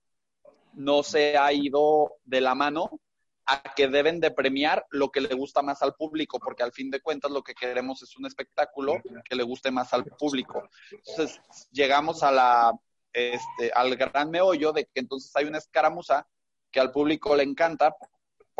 no 0.74 1.02
se 1.02 1.36
ha 1.36 1.52
ido 1.52 2.16
de 2.24 2.40
la 2.40 2.54
mano 2.54 3.00
a 3.46 3.62
que 3.74 3.88
deben 3.88 4.20
de 4.20 4.30
premiar 4.30 4.86
lo 4.90 5.10
que 5.10 5.20
le 5.20 5.34
gusta 5.34 5.62
más 5.62 5.82
al 5.82 5.94
público, 5.94 6.38
porque 6.38 6.62
al 6.62 6.72
fin 6.72 6.90
de 6.90 7.00
cuentas 7.00 7.30
lo 7.30 7.42
que 7.42 7.54
queremos 7.54 8.02
es 8.02 8.16
un 8.16 8.26
espectáculo 8.26 9.00
que 9.28 9.34
le 9.34 9.42
guste 9.42 9.70
más 9.70 9.92
al 9.92 10.04
público. 10.04 10.68
Entonces, 10.92 11.40
llegamos 11.72 12.22
a 12.22 12.72
este, 13.12 13.72
al 13.74 13.96
gran 13.96 14.30
meollo 14.30 14.72
de 14.72 14.84
que 14.84 15.00
entonces 15.00 15.34
hay 15.34 15.46
una 15.46 15.58
escaramuza 15.58 16.28
que 16.70 16.78
al 16.78 16.92
público 16.92 17.34
le 17.34 17.42
encanta 17.42 17.96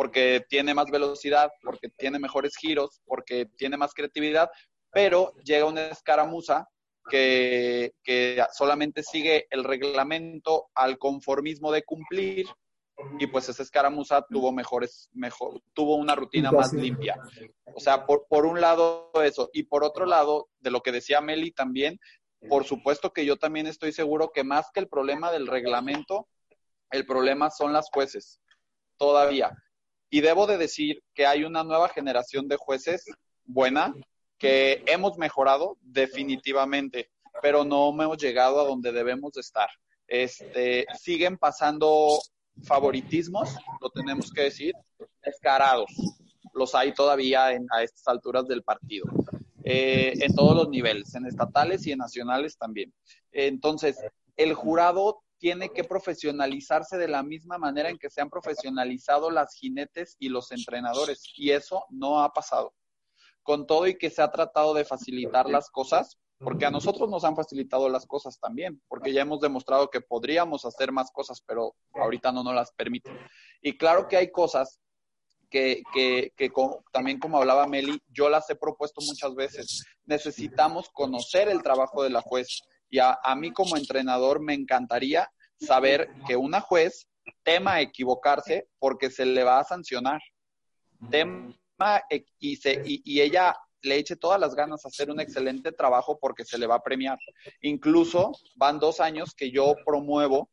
porque 0.01 0.43
tiene 0.49 0.73
más 0.73 0.89
velocidad, 0.89 1.51
porque 1.61 1.87
tiene 1.89 2.17
mejores 2.17 2.55
giros, 2.57 3.01
porque 3.05 3.45
tiene 3.55 3.77
más 3.77 3.93
creatividad, 3.93 4.49
pero 4.91 5.31
llega 5.43 5.65
una 5.65 5.89
escaramuza 5.89 6.67
que, 7.07 7.93
que 8.03 8.43
solamente 8.51 9.03
sigue 9.03 9.45
el 9.51 9.63
reglamento 9.63 10.71
al 10.73 10.97
conformismo 10.97 11.71
de 11.71 11.83
cumplir 11.83 12.47
y 13.19 13.27
pues 13.27 13.47
esa 13.49 13.61
escaramuza 13.61 14.25
tuvo 14.27 14.51
mejores, 14.51 15.07
mejor, 15.13 15.61
tuvo 15.73 15.97
una 15.97 16.15
rutina 16.15 16.51
más 16.51 16.73
limpia. 16.73 17.19
O 17.75 17.79
sea, 17.79 18.07
por, 18.07 18.25
por 18.27 18.47
un 18.47 18.59
lado 18.59 19.11
eso, 19.23 19.51
y 19.53 19.61
por 19.65 19.83
otro 19.83 20.07
lado, 20.07 20.49
de 20.61 20.71
lo 20.71 20.81
que 20.81 20.91
decía 20.91 21.21
Meli 21.21 21.51
también, 21.51 21.99
por 22.49 22.63
supuesto 22.63 23.13
que 23.13 23.23
yo 23.23 23.37
también 23.37 23.67
estoy 23.67 23.91
seguro 23.91 24.31
que 24.33 24.43
más 24.43 24.71
que 24.73 24.79
el 24.79 24.87
problema 24.87 25.31
del 25.31 25.45
reglamento, 25.45 26.27
el 26.89 27.05
problema 27.05 27.51
son 27.51 27.71
las 27.71 27.87
jueces, 27.93 28.41
todavía. 28.97 29.55
Y 30.11 30.21
debo 30.21 30.45
de 30.45 30.57
decir 30.57 31.01
que 31.15 31.25
hay 31.25 31.45
una 31.45 31.63
nueva 31.63 31.89
generación 31.89 32.47
de 32.47 32.57
jueces 32.57 33.05
buena, 33.45 33.95
que 34.37 34.83
hemos 34.85 35.17
mejorado 35.17 35.77
definitivamente, 35.81 37.09
pero 37.41 37.63
no 37.63 37.89
hemos 37.89 38.17
llegado 38.17 38.59
a 38.59 38.65
donde 38.65 38.91
debemos 38.91 39.31
de 39.31 39.41
estar. 39.41 39.69
Este, 40.07 40.85
siguen 40.99 41.37
pasando 41.37 42.19
favoritismos, 42.63 43.55
lo 43.79 43.89
tenemos 43.89 44.31
que 44.31 44.43
decir, 44.43 44.73
descarados. 45.23 45.89
Los 46.53 46.75
hay 46.75 46.93
todavía 46.93 47.53
en, 47.53 47.65
a 47.71 47.81
estas 47.81 48.05
alturas 48.07 48.45
del 48.47 48.63
partido. 48.63 49.05
Eh, 49.63 50.13
en 50.19 50.35
todos 50.35 50.57
los 50.57 50.69
niveles, 50.69 51.15
en 51.15 51.25
estatales 51.25 51.87
y 51.87 51.93
en 51.93 51.99
nacionales 51.99 52.57
también. 52.57 52.93
Entonces, 53.31 53.97
el 54.35 54.53
jurado 54.55 55.23
tiene 55.41 55.73
que 55.73 55.83
profesionalizarse 55.83 56.99
de 56.99 57.07
la 57.07 57.23
misma 57.23 57.57
manera 57.57 57.89
en 57.89 57.97
que 57.97 58.11
se 58.11 58.21
han 58.21 58.29
profesionalizado 58.29 59.31
las 59.31 59.55
jinetes 59.55 60.15
y 60.19 60.29
los 60.29 60.51
entrenadores, 60.51 61.23
y 61.35 61.49
eso 61.49 61.85
no 61.89 62.21
ha 62.21 62.31
pasado. 62.31 62.75
Con 63.41 63.65
todo 63.65 63.87
y 63.87 63.97
que 63.97 64.11
se 64.11 64.21
ha 64.21 64.31
tratado 64.31 64.75
de 64.75 64.85
facilitar 64.85 65.49
las 65.49 65.71
cosas, 65.71 66.19
porque 66.37 66.67
a 66.67 66.69
nosotros 66.71 67.09
nos 67.09 67.23
han 67.23 67.35
facilitado 67.35 67.89
las 67.89 68.05
cosas 68.05 68.39
también, 68.39 68.83
porque 68.87 69.13
ya 69.13 69.23
hemos 69.23 69.41
demostrado 69.41 69.89
que 69.89 69.99
podríamos 69.99 70.63
hacer 70.63 70.91
más 70.91 71.09
cosas, 71.11 71.41
pero 71.41 71.73
ahorita 71.95 72.31
no 72.31 72.43
nos 72.43 72.53
las 72.53 72.71
permiten. 72.71 73.17
Y 73.63 73.79
claro 73.79 74.07
que 74.07 74.17
hay 74.17 74.29
cosas 74.31 74.79
que, 75.49 75.81
que, 75.91 76.33
que 76.37 76.51
también 76.91 77.17
como 77.17 77.37
hablaba 77.37 77.65
Meli, 77.65 77.99
yo 78.09 78.29
las 78.29 78.47
he 78.51 78.55
propuesto 78.55 79.01
muchas 79.01 79.33
veces. 79.33 79.85
Necesitamos 80.05 80.89
conocer 80.91 81.49
el 81.49 81.63
trabajo 81.63 82.03
de 82.03 82.11
la 82.11 82.21
juez. 82.21 82.61
Y 82.91 82.99
a, 82.99 83.17
mí 83.35 83.51
como 83.51 83.75
entrenador 83.75 84.39
me 84.39 84.53
encantaría 84.53 85.31
saber 85.59 86.09
que 86.27 86.35
una 86.35 86.61
juez 86.61 87.07
tema 87.43 87.81
equivocarse 87.81 88.67
porque 88.77 89.09
se 89.09 89.25
le 89.25 89.43
va 89.43 89.59
a 89.59 89.63
sancionar. 89.63 90.21
Tema 91.09 91.55
y, 92.39 92.57
se, 92.57 92.81
y, 92.85 93.21
ella 93.21 93.55
le 93.81 93.95
eche 93.95 94.15
todas 94.15 94.39
las 94.39 94.53
ganas 94.53 94.85
a 94.85 94.89
hacer 94.89 95.09
un 95.09 95.19
excelente 95.19 95.71
trabajo 95.71 96.19
porque 96.19 96.45
se 96.45 96.59
le 96.59 96.67
va 96.67 96.75
a 96.75 96.83
premiar. 96.83 97.17
Incluso 97.61 98.33
van 98.55 98.77
dos 98.77 98.99
años 98.99 99.33
que 99.33 99.49
yo 99.49 99.73
promuevo 99.85 100.49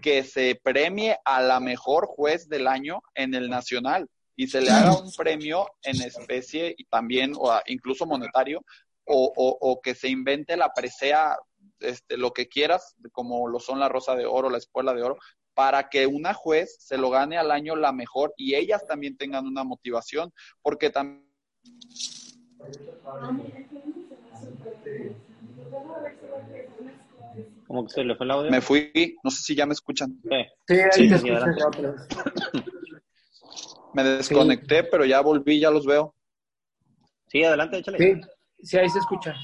que 0.00 0.24
se 0.24 0.58
premie 0.62 1.18
a 1.24 1.42
la 1.42 1.60
mejor 1.60 2.06
juez 2.06 2.48
del 2.48 2.68
año 2.68 3.02
en 3.14 3.34
el 3.34 3.50
nacional 3.50 4.08
y 4.36 4.46
se 4.46 4.60
le 4.60 4.70
haga 4.70 4.96
un 4.96 5.12
premio 5.12 5.66
en 5.82 6.00
especie 6.00 6.74
y 6.78 6.84
también, 6.84 7.32
o 7.36 7.52
incluso 7.66 8.06
monetario, 8.06 8.64
o, 9.04 9.32
o, 9.36 9.80
que 9.82 9.94
se 9.94 10.08
invente 10.08 10.56
la 10.56 10.72
presea, 10.72 11.36
este, 11.80 12.16
lo 12.16 12.32
que 12.32 12.48
quieras, 12.48 12.96
como 13.12 13.48
lo 13.48 13.60
son 13.60 13.80
la 13.80 13.88
Rosa 13.88 14.14
de 14.14 14.26
Oro, 14.26 14.50
la 14.50 14.58
Espuela 14.58 14.94
de 14.94 15.02
Oro, 15.02 15.18
para 15.54 15.88
que 15.88 16.06
una 16.06 16.34
juez 16.34 16.76
se 16.80 16.96
lo 16.96 17.10
gane 17.10 17.36
al 17.36 17.50
año 17.50 17.76
la 17.76 17.92
mejor 17.92 18.32
y 18.36 18.54
ellas 18.54 18.86
también 18.86 19.16
tengan 19.16 19.46
una 19.46 19.64
motivación, 19.64 20.32
porque 20.62 20.90
también... 20.90 21.28
¿Cómo 27.66 27.86
que 27.86 27.92
se 27.92 28.04
le 28.04 28.16
fue 28.16 28.26
el 28.26 28.30
audio? 28.32 28.50
Me 28.50 28.60
fui, 28.60 29.16
no 29.22 29.30
sé 29.30 29.42
si 29.42 29.54
ya 29.54 29.64
me 29.66 29.74
escuchan. 29.74 30.20
Sí, 30.66 30.76
sí, 30.92 31.18
sí, 31.18 31.30
Me 33.92 34.02
desconecté, 34.02 34.84
pero 34.84 35.04
ya 35.04 35.20
volví, 35.20 35.60
ya 35.60 35.70
los 35.70 35.86
veo. 35.86 36.14
Sí, 37.28 37.44
adelante, 37.44 37.78
échale. 37.78 37.98
Sí, 37.98 38.20
sí 38.62 38.78
ahí 38.78 38.88
se 38.88 38.98
escucha. 38.98 39.34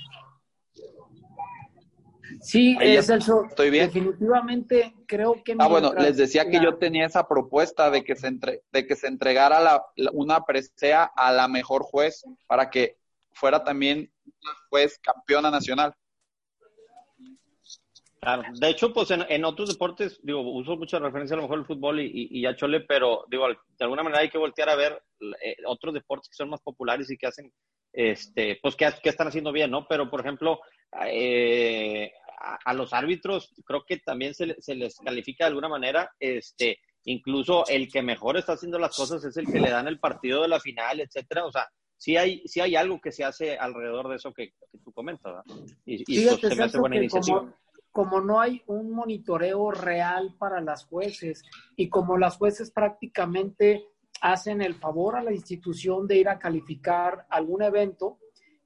Sí, 2.41 2.77
es 2.81 3.09
eso. 3.09 3.45
¿Estoy 3.49 3.71
bien? 3.71 3.87
Definitivamente 3.87 4.95
creo 5.07 5.43
que. 5.45 5.57
Ah, 5.59 5.69
bueno, 5.69 5.93
les 5.95 6.17
decía 6.17 6.49
que 6.49 6.61
yo 6.61 6.77
tenía 6.77 7.07
esa 7.07 7.27
propuesta 7.29 7.91
de 7.91 8.05
que 8.05 8.17
se, 8.17 8.29
entre, 8.29 8.63
de 8.73 8.87
que 8.87 8.97
se 8.97 9.07
entregara 9.07 9.61
la, 9.61 9.85
una 10.13 10.45
presea 10.45 11.05
a 11.05 11.33
la 11.33 11.49
mejor 11.49 11.83
juez 11.83 12.25
para 12.47 12.71
que 12.71 12.97
fuera 13.33 13.65
también 13.65 14.11
una 14.25 14.53
juez 14.71 14.99
campeona 14.99 15.51
nacional. 15.51 15.95
Claro. 18.21 18.43
De 18.59 18.69
hecho, 18.71 18.93
pues 18.93 19.11
en, 19.13 19.45
otros 19.45 19.69
deportes, 19.69 20.19
digo, 20.23 20.41
uso 20.41 20.77
mucha 20.77 20.99
referencia 20.99 21.35
a 21.35 21.37
lo 21.37 21.43
mejor 21.43 21.61
el 21.61 21.67
fútbol 21.67 22.01
y, 22.01 22.07
y, 22.07 22.41
y, 22.41 22.47
a 22.47 22.57
Chole, 22.57 22.81
pero 22.81 23.25
digo, 23.29 23.47
de 23.49 23.85
alguna 23.85 24.03
manera 24.03 24.23
hay 24.23 24.31
que 24.31 24.39
voltear 24.39 24.69
a 24.69 24.75
ver 24.75 25.01
eh, 25.45 25.57
otros 25.65 25.95
deportes 25.95 26.29
que 26.29 26.35
son 26.35 26.51
más 26.51 26.61
populares 26.61 27.09
y 27.11 27.17
que 27.17 27.29
hacen, 27.29 27.53
este, 27.93 28.59
pues 28.61 28.75
que, 28.75 28.89
que 29.01 29.11
están 29.11 29.29
haciendo 29.29 29.53
bien, 29.53 29.71
¿no? 29.71 29.87
Pero, 29.87 30.11
por 30.11 30.21
ejemplo, 30.21 30.61
eh, 31.07 32.11
a, 32.65 32.75
los 32.75 32.93
árbitros 32.93 33.53
creo 33.65 33.85
que 33.87 33.99
también 33.99 34.35
se, 34.35 34.57
se, 34.61 34.75
les 34.75 34.97
califica 34.99 35.45
de 35.45 35.49
alguna 35.49 35.69
manera, 35.69 36.11
este, 36.19 36.79
incluso 37.05 37.67
el 37.67 37.91
que 37.91 38.03
mejor 38.03 38.37
está 38.37 38.53
haciendo 38.53 38.79
las 38.79 38.97
cosas 38.97 39.25
es 39.25 39.37
el 39.37 39.47
que 39.47 39.61
le 39.61 39.71
dan 39.71 39.89
el 39.89 39.99
partido 39.99 40.43
de 40.43 40.49
la 40.49 40.61
final, 40.61 41.01
etcétera, 41.01 41.45
o 41.45 41.53
sea, 41.53 41.69
sí 41.97 42.17
hay, 42.17 42.47
sí 42.47 42.61
hay 42.61 42.77
algo 42.77 43.01
que 43.01 43.13
se 43.13 43.25
hace 43.25 43.57
alrededor 43.57 44.09
de 44.09 44.17
eso 44.17 44.33
que, 44.33 44.49
que 44.71 44.79
tú 44.85 44.93
comentas, 44.93 45.25
¿verdad? 45.25 45.67
Y, 45.85 46.03
y 46.07 46.27
pues, 46.27 46.41
se 46.41 46.55
me 46.55 46.65
hace 46.65 46.79
buena 46.79 46.97
iniciativa 46.97 47.53
como 47.97 48.21
no 48.21 48.39
hay 48.39 48.63
un 48.67 48.91
monitoreo 48.91 49.71
real 49.71 50.35
para 50.39 50.61
las 50.61 50.85
jueces 50.85 51.43
y 51.77 51.89
como 51.89 52.19
las 52.19 52.37
jueces 52.37 52.71
prácticamente 52.71 53.87
hacen 54.21 54.61
el 54.61 54.75
favor 54.75 55.17
a 55.17 55.23
la 55.23 55.33
institución 55.33 56.07
de 56.07 56.19
ir 56.19 56.29
a 56.29 56.39
calificar 56.39 57.25
algún 57.31 57.63
evento, 57.63 58.19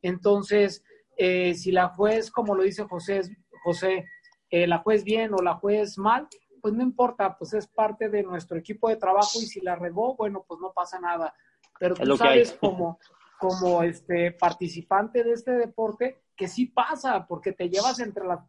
entonces 0.03 0.83
eh, 1.16 1.55
si 1.55 1.70
la 1.70 1.91
juez, 1.91 2.33
como 2.33 2.57
lo 2.57 2.64
dice 2.64 2.83
José, 2.83 3.20
José 3.63 4.07
eh, 4.51 4.67
la 4.67 4.79
juez 4.79 5.05
bien 5.05 5.33
o 5.33 5.43
la 5.43 5.55
juez 5.55 5.97
mal, 5.97 6.29
pues 6.61 6.75
no 6.75 6.83
importa, 6.83 7.37
pues 7.39 7.55
es 7.55 7.67
parte 7.67 8.09
de 8.09 8.23
nuestro 8.23 8.59
equipo 8.59 8.89
de 8.89 8.97
trabajo 8.97 9.41
y 9.41 9.47
si 9.47 9.61
la 9.61 9.77
regó, 9.77 10.17
bueno, 10.17 10.45
pues 10.47 10.61
no 10.61 10.73
pasa 10.73 10.99
nada. 11.01 11.35
Pero 11.79 11.95
tú 11.95 12.17
sabes 12.17 12.53
como, 12.61 12.99
como 13.39 13.83
este 13.83 14.33
participante 14.33 15.25
de 15.25 15.33
este 15.33 15.53
deporte 15.53 16.23
que 16.37 16.49
sí 16.49 16.67
pasa, 16.67 17.27
porque 17.27 17.53
te 17.53 17.69
llevas 17.69 18.01
entre 18.01 18.27
las, 18.27 18.41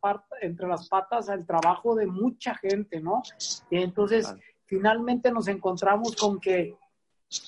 entre 0.41 0.67
las 0.67 0.87
patas 0.89 1.29
al 1.29 1.45
trabajo 1.45 1.93
de 1.93 2.07
mucha 2.07 2.55
gente, 2.55 2.99
¿no? 2.99 3.21
Y 3.69 3.81
entonces, 3.81 4.33
finalmente 4.65 5.31
nos 5.31 5.47
encontramos 5.47 6.15
con 6.15 6.39
que 6.39 6.75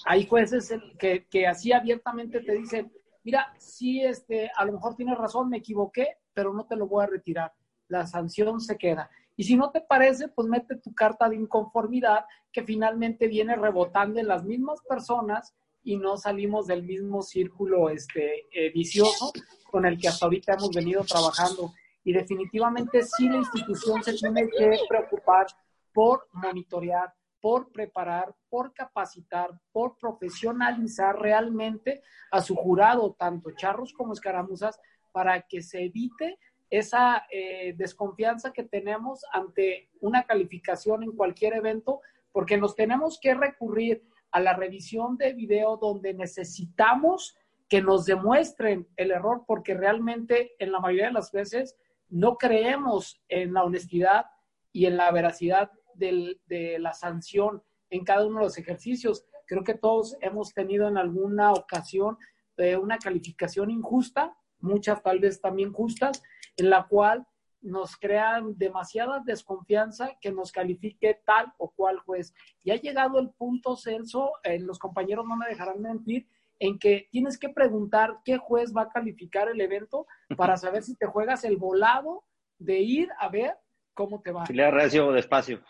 hay 0.06 0.28
jueces 0.28 0.74
que, 1.00 1.26
que 1.28 1.48
así 1.48 1.72
abiertamente 1.72 2.42
te 2.42 2.54
dicen, 2.54 2.92
mira, 3.24 3.54
sí, 3.58 4.02
este, 4.02 4.52
a 4.56 4.66
lo 4.66 4.74
mejor 4.74 4.96
tienes 4.96 5.18
razón, 5.18 5.50
me 5.50 5.58
equivoqué, 5.58 6.18
pero 6.34 6.54
no 6.54 6.66
te 6.66 6.76
lo 6.76 6.88
voy 6.88 7.04
a 7.04 7.08
retirar. 7.08 7.54
La 7.88 8.08
sanción 8.08 8.60
se 8.62 8.78
queda. 8.78 9.10
Y 9.36 9.44
si 9.44 9.56
no 9.56 9.72
te 9.72 9.82
parece, 9.82 10.28
pues 10.28 10.48
mete 10.48 10.76
tu 10.76 10.94
carta 10.94 11.28
de 11.28 11.36
inconformidad 11.36 12.26
que 12.52 12.64
finalmente 12.64 13.28
viene 13.28 13.56
rebotando 13.56 14.20
en 14.20 14.28
las 14.28 14.44
mismas 14.44 14.80
personas 14.88 15.54
y 15.84 15.98
no 15.98 16.18
salimos 16.18 16.68
del 16.68 16.84
mismo 16.84 17.22
círculo 17.22 17.90
este, 17.90 18.48
eh, 18.52 18.72
vicioso 18.72 19.32
con 19.70 19.86
el 19.86 19.98
que 19.98 20.08
hasta 20.08 20.26
ahorita 20.26 20.54
hemos 20.54 20.70
venido 20.70 21.04
trabajando. 21.04 21.74
Y 22.04 22.14
definitivamente 22.14 23.02
sí 23.04 23.28
la 23.28 23.38
institución 23.38 24.04
se 24.04 24.14
tiene 24.14 24.48
que 24.50 24.78
preocupar 24.88 25.48
por 25.94 26.28
monitorear, 26.32 27.14
por 27.42 27.72
preparar, 27.72 28.34
por 28.50 28.74
capacitar, 28.74 29.50
por 29.72 29.98
profesionalizar 29.98 31.20
realmente 31.20 32.02
a 32.32 32.42
su 32.42 32.56
jurado, 32.56 33.16
tanto 33.18 33.52
charros 33.52 33.94
como 33.94 34.14
escaramuzas, 34.14 34.80
para 35.14 35.44
que 35.44 35.62
se 35.62 35.86
evite 35.86 36.38
esa 36.70 37.26
eh, 37.32 37.74
desconfianza 37.78 38.52
que 38.52 38.64
tenemos 38.64 39.24
ante 39.32 39.90
una 40.02 40.24
calificación 40.24 41.04
en 41.04 41.12
cualquier 41.12 41.54
evento, 41.54 42.02
porque 42.32 42.58
nos 42.58 42.76
tenemos 42.76 43.20
que 43.22 43.36
recurrir 43.36 44.04
a 44.32 44.42
la 44.42 44.54
revisión 44.54 45.16
de 45.16 45.34
video 45.34 45.78
donde 45.78 46.14
necesitamos 46.14 47.38
que 47.70 47.82
nos 47.82 48.06
demuestren 48.06 48.88
el 48.98 49.12
error, 49.12 49.44
porque 49.48 49.76
realmente 49.76 50.56
en 50.60 50.72
la 50.72 50.80
mayoría 50.80 51.08
de 51.08 51.14
las 51.14 51.32
veces 51.32 51.78
no 52.10 52.38
creemos 52.38 53.22
en 53.30 53.54
la 53.54 53.64
honestidad 53.64 54.26
y 54.72 54.88
en 54.88 54.98
la 54.98 55.12
veracidad 55.12 55.72
de 55.94 56.78
la 56.80 56.94
sanción 56.94 57.62
en 57.92 58.04
cada 58.04 58.26
uno 58.26 58.40
de 58.40 58.46
los 58.46 58.58
ejercicios. 58.58 59.26
Creo 59.46 59.64
que 59.64 59.76
todos 59.76 60.18
hemos 60.22 60.54
tenido 60.54 60.88
en 60.88 60.98
alguna 60.98 61.52
ocasión 61.52 62.18
eh, 62.58 62.76
una 62.76 62.98
calificación 62.98 63.70
injusta, 63.70 64.36
muchas 64.64 65.04
tal 65.04 65.20
vez 65.20 65.40
también 65.42 65.72
justas, 65.72 66.24
en 66.58 66.70
la 66.70 66.88
cual 66.88 67.28
nos 67.62 67.96
crean 67.96 68.58
demasiada 68.58 69.22
desconfianza 69.26 70.18
que 70.20 70.32
nos 70.32 70.52
califique 70.52 71.22
tal 71.26 71.54
o 71.58 71.72
cual 71.72 72.00
juez. 72.00 72.34
Y 72.64 72.72
ha 72.72 72.76
llegado 72.76 73.20
el 73.20 73.30
punto, 73.30 73.78
Celso, 73.78 74.34
eh, 74.44 74.60
los 74.60 74.80
compañeros 74.80 75.26
no 75.28 75.38
me 75.38 75.48
dejarán 75.48 75.82
mentir, 75.82 76.28
en 76.60 76.78
que 76.80 77.08
tienes 77.12 77.38
que 77.38 77.50
preguntar 77.50 78.20
qué 78.24 78.38
juez 78.38 78.74
va 78.76 78.84
a 78.84 78.90
calificar 78.90 79.50
el 79.50 79.60
evento 79.60 80.08
para 80.38 80.58
saber 80.58 80.84
si 80.84 80.96
te 80.96 81.06
juegas 81.06 81.44
el 81.44 81.58
volado 81.58 82.26
de 82.58 82.80
ir 82.80 83.10
a 83.20 83.30
ver 83.30 83.58
cómo 83.94 84.22
te 84.22 84.32
va. 84.32 84.46
le 84.50 84.72
recio 84.72 85.12
despacio. 85.12 85.62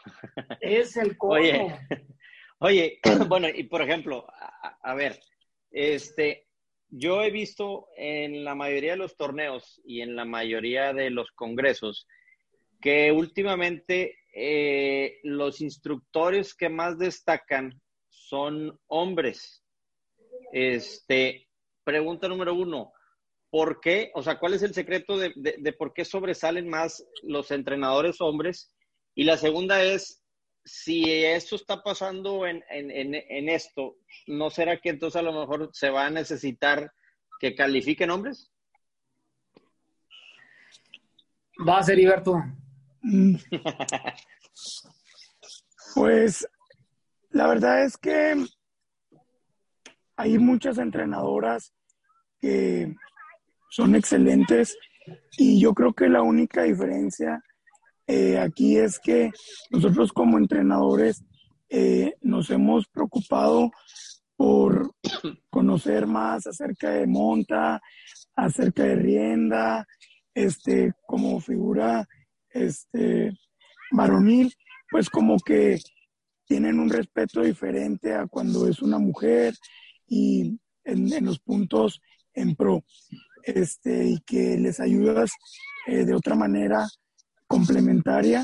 Es 0.59 0.97
el 0.97 1.17
cómo. 1.17 1.33
Oye, 1.33 1.79
oye, 2.59 2.99
bueno, 3.27 3.47
y 3.49 3.63
por 3.63 3.81
ejemplo, 3.81 4.25
a, 4.81 4.93
ver, 4.93 5.19
este, 5.71 6.47
yo 6.95 7.23
he 7.23 7.31
visto 7.31 7.87
en 7.97 8.43
la 8.43 8.53
mayoría 8.53 8.91
de 8.91 8.97
los 8.97 9.17
torneos 9.17 9.81
y 9.83 10.01
en 10.01 10.15
la 10.15 10.25
mayoría 10.25 10.93
de 10.93 11.09
los 11.09 11.31
congresos 11.31 12.07
que 12.79 13.11
últimamente 13.11 14.17
eh, 14.35 15.19
los 15.23 15.61
instructores 15.61 16.53
que 16.53 16.69
más 16.69 16.97
destacan 16.97 17.81
son 18.09 18.79
hombres. 18.87 19.63
Este, 20.51 21.47
pregunta 21.83 22.27
número 22.27 22.53
uno, 22.53 22.93
¿por 23.49 23.79
qué? 23.79 24.11
O 24.13 24.21
sea, 24.21 24.39
¿cuál 24.39 24.53
es 24.53 24.63
el 24.63 24.73
secreto 24.73 25.17
de, 25.17 25.75
por 25.77 25.93
qué 25.93 26.05
sobresalen 26.05 26.67
más 26.67 27.05
los 27.23 27.51
entrenadores 27.51 28.21
hombres? 28.21 28.73
Y 29.15 29.23
la 29.23 29.37
segunda 29.37 29.83
es, 29.83 30.22
si 30.65 31.25
esto 31.25 31.55
está 31.55 31.83
pasando 31.83 32.47
en, 32.47 32.63
esto, 33.49 33.97
¿no 34.27 34.49
será 34.49 34.79
que 34.79 34.89
entonces 34.89 35.19
a 35.19 35.23
lo 35.23 35.33
mejor 35.33 35.69
se 35.73 35.89
va 35.89 36.05
a 36.05 36.09
necesitar 36.09 36.91
que 37.39 37.55
califiquen 37.55 38.11
hombres? 38.11 38.49
Va 41.67 41.79
a 41.79 41.83
ser 41.83 41.99
Iberto. 41.99 42.41
Mm. 43.01 43.35
pues 45.95 46.47
la 47.31 47.47
verdad 47.47 47.83
es 47.83 47.97
que 47.97 48.45
hay 50.15 50.37
muchas 50.37 50.77
entrenadoras 50.77 51.73
que 52.39 52.95
son 53.69 53.95
excelentes 53.95 54.77
y 55.37 55.59
yo 55.59 55.73
creo 55.73 55.93
que 55.93 56.07
la 56.07 56.21
única 56.21 56.63
diferencia 56.63 57.43
eh, 58.07 58.37
aquí 58.37 58.77
es 58.77 58.99
que 58.99 59.31
nosotros 59.71 60.11
como 60.11 60.37
entrenadores 60.37 61.23
eh, 61.69 62.13
nos 62.21 62.49
hemos 62.49 62.87
preocupado 62.87 63.71
por 64.35 64.91
conocer 65.49 66.07
más 66.07 66.45
acerca 66.47 66.91
de 66.91 67.07
monta, 67.07 67.81
acerca 68.35 68.83
de 68.83 68.95
rienda, 68.95 69.87
este, 70.33 70.93
como 71.05 71.39
figura 71.39 72.07
este, 72.49 73.37
varonil, 73.91 74.53
pues 74.89 75.09
como 75.09 75.37
que 75.39 75.79
tienen 76.45 76.79
un 76.79 76.89
respeto 76.89 77.41
diferente 77.41 78.13
a 78.13 78.27
cuando 78.27 78.67
es 78.67 78.81
una 78.81 78.99
mujer 78.99 79.53
y 80.07 80.59
en, 80.83 81.11
en 81.13 81.25
los 81.25 81.39
puntos 81.39 82.01
en 82.33 82.55
pro 82.55 82.83
este, 83.43 84.07
y 84.07 84.19
que 84.19 84.57
les 84.57 84.79
ayudas 84.79 85.31
eh, 85.87 86.05
de 86.05 86.15
otra 86.15 86.35
manera 86.35 86.87
complementaria, 87.53 88.43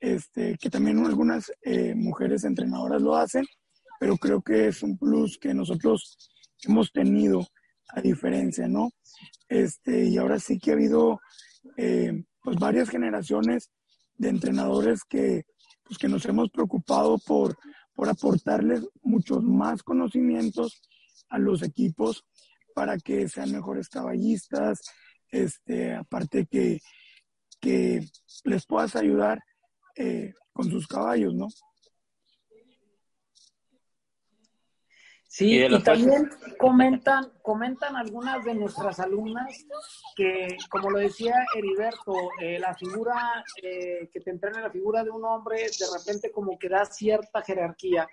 este, 0.00 0.56
que 0.58 0.70
también 0.70 1.04
algunas 1.04 1.52
eh, 1.62 1.94
mujeres 1.94 2.42
entrenadoras 2.44 3.02
lo 3.02 3.14
hacen, 3.14 3.44
pero 4.00 4.16
creo 4.16 4.40
que 4.40 4.68
es 4.68 4.82
un 4.82 4.96
plus 4.96 5.36
que 5.38 5.52
nosotros 5.52 6.16
hemos 6.62 6.90
tenido 6.90 7.46
a 7.88 8.00
diferencia, 8.00 8.66
¿no? 8.66 8.92
Este, 9.46 10.06
y 10.06 10.16
ahora 10.16 10.38
sí 10.40 10.58
que 10.58 10.70
ha 10.70 10.74
habido 10.74 11.20
eh, 11.76 12.24
pues 12.42 12.56
varias 12.58 12.88
generaciones 12.88 13.70
de 14.16 14.30
entrenadores 14.30 15.00
que, 15.06 15.44
pues 15.84 15.98
que 15.98 16.08
nos 16.08 16.24
hemos 16.24 16.48
preocupado 16.48 17.18
por, 17.18 17.58
por 17.94 18.08
aportarles 18.08 18.88
muchos 19.02 19.42
más 19.42 19.82
conocimientos 19.82 20.80
a 21.28 21.38
los 21.38 21.62
equipos 21.62 22.24
para 22.74 22.96
que 22.96 23.28
sean 23.28 23.52
mejores 23.52 23.90
caballistas, 23.90 24.80
este, 25.30 25.94
aparte 25.94 26.46
que, 26.46 26.80
que 27.60 28.00
les 28.44 28.66
puedas 28.66 28.96
ayudar 28.96 29.40
eh, 29.94 30.34
con 30.52 30.70
sus 30.70 30.86
caballos, 30.86 31.34
¿no? 31.34 31.48
Sí, 35.28 35.62
y, 35.62 35.82
también 35.82 36.30
comentan, 36.58 37.30
comentan 37.42 37.94
algunas 37.94 38.42
de 38.42 38.54
nuestras 38.54 39.00
alumnas 39.00 39.66
que, 40.16 40.56
como 40.70 40.90
lo 40.90 40.98
decía 40.98 41.34
Heriberto, 41.54 42.14
eh, 42.40 42.58
la 42.58 42.74
figura 42.74 43.44
eh, 43.62 44.08
que 44.10 44.20
te 44.20 44.30
entrena 44.30 44.62
la 44.62 44.70
figura 44.70 45.04
de 45.04 45.10
un 45.10 45.22
hombre, 45.26 45.58
de 45.58 45.98
repente 45.98 46.30
como 46.32 46.58
que 46.58 46.70
da 46.70 46.86
cierta 46.86 47.42
jerarquía. 47.42 48.08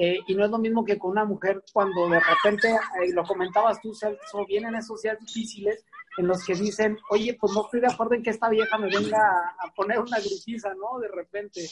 Eh, 0.00 0.20
y 0.28 0.34
no 0.36 0.44
es 0.44 0.50
lo 0.52 0.58
mismo 0.58 0.84
que 0.84 0.96
con 0.96 1.10
una 1.10 1.24
mujer 1.24 1.64
cuando 1.72 2.08
de 2.08 2.20
repente, 2.20 2.68
eh, 2.70 3.12
lo 3.12 3.24
comentabas 3.24 3.80
tú, 3.80 3.92
Celso, 3.92 4.46
vienen 4.46 4.76
esos 4.76 5.02
días 5.02 5.18
difíciles 5.18 5.84
en 6.18 6.26
los 6.26 6.44
que 6.44 6.54
dicen, 6.54 6.98
oye, 7.10 7.36
pues 7.40 7.52
no 7.54 7.64
estoy 7.64 7.80
de 7.80 7.86
acuerdo 7.86 8.14
en 8.14 8.22
que 8.22 8.30
esta 8.30 8.48
vieja 8.48 8.76
me 8.76 8.88
venga 8.88 9.18
a, 9.58 9.72
poner 9.74 10.00
una 10.00 10.18
gritiza, 10.18 10.74
¿no? 10.74 10.98
De 10.98 11.08
repente. 11.08 11.66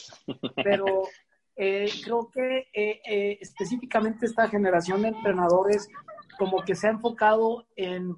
Pero 0.63 1.03
eh, 1.55 1.89
creo 2.03 2.29
que 2.31 2.67
específicamente 3.41 4.25
esta 4.25 4.47
generación 4.47 5.01
de 5.03 5.09
entrenadores 5.09 5.87
como 6.39 6.63
que 6.63 6.75
se 6.75 6.87
ha 6.87 6.91
enfocado 6.91 7.67
en, 7.75 8.15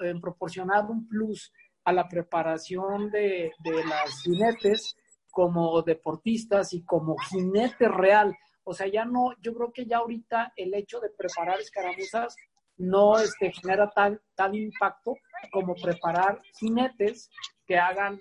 en 0.00 0.20
proporcionar 0.20 0.84
un 0.86 1.08
plus 1.08 1.52
a 1.84 1.92
la 1.92 2.08
preparación 2.08 3.10
de, 3.10 3.52
de 3.58 3.84
las 3.84 4.22
jinetes 4.22 4.96
como 5.30 5.82
deportistas 5.82 6.74
y 6.74 6.84
como 6.84 7.16
jinete 7.30 7.88
real 7.88 8.36
o 8.64 8.74
sea, 8.74 8.86
ya 8.86 9.04
no, 9.04 9.32
yo 9.40 9.54
creo 9.54 9.72
que 9.72 9.86
ya 9.86 9.98
ahorita 9.98 10.52
el 10.56 10.74
hecho 10.74 11.00
de 11.00 11.10
preparar 11.10 11.60
escaramuzas 11.60 12.36
no 12.76 13.18
este, 13.18 13.52
genera 13.52 13.90
tal, 13.90 14.20
tal 14.34 14.54
impacto 14.54 15.14
como 15.50 15.74
preparar 15.74 16.40
jinetes 16.58 17.30
que 17.66 17.76
hagan 17.76 18.20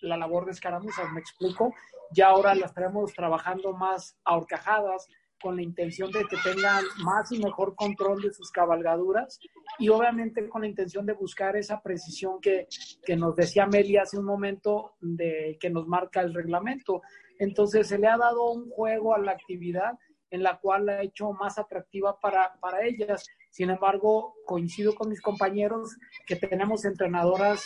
la 0.00 0.16
labor 0.16 0.44
de 0.44 0.52
escaramuzas, 0.52 1.10
me 1.12 1.20
explico. 1.20 1.72
Ya 2.12 2.28
ahora 2.28 2.54
las 2.54 2.74
tenemos 2.74 3.12
trabajando 3.12 3.72
más 3.72 4.16
ahorcajadas 4.24 5.08
con 5.40 5.56
la 5.56 5.62
intención 5.62 6.10
de 6.10 6.24
que 6.24 6.36
tengan 6.42 6.84
más 7.02 7.30
y 7.32 7.38
mejor 7.38 7.74
control 7.74 8.22
de 8.22 8.32
sus 8.32 8.50
cabalgaduras 8.50 9.38
y 9.78 9.88
obviamente 9.88 10.48
con 10.48 10.62
la 10.62 10.68
intención 10.68 11.04
de 11.04 11.12
buscar 11.12 11.56
esa 11.56 11.82
precisión 11.82 12.40
que, 12.40 12.66
que 13.04 13.16
nos 13.16 13.36
decía 13.36 13.66
Meli 13.66 13.96
hace 13.96 14.18
un 14.18 14.24
momento 14.24 14.94
de 15.00 15.58
que 15.60 15.68
nos 15.68 15.86
marca 15.86 16.20
el 16.20 16.32
reglamento. 16.32 17.02
Entonces 17.38 17.88
se 17.88 17.98
le 17.98 18.06
ha 18.06 18.16
dado 18.16 18.52
un 18.52 18.70
juego 18.70 19.14
a 19.14 19.18
la 19.18 19.32
actividad 19.32 19.98
en 20.30 20.42
la 20.42 20.58
cual 20.58 20.86
la 20.86 20.94
ha 20.94 21.02
hecho 21.02 21.32
más 21.32 21.58
atractiva 21.58 22.18
para, 22.18 22.50
ellas. 22.82 23.24
Sin 23.54 23.70
embargo, 23.70 24.34
coincido 24.44 24.96
con 24.96 25.08
mis 25.08 25.20
compañeros 25.20 25.96
que 26.26 26.34
tenemos 26.34 26.84
entrenadoras 26.84 27.64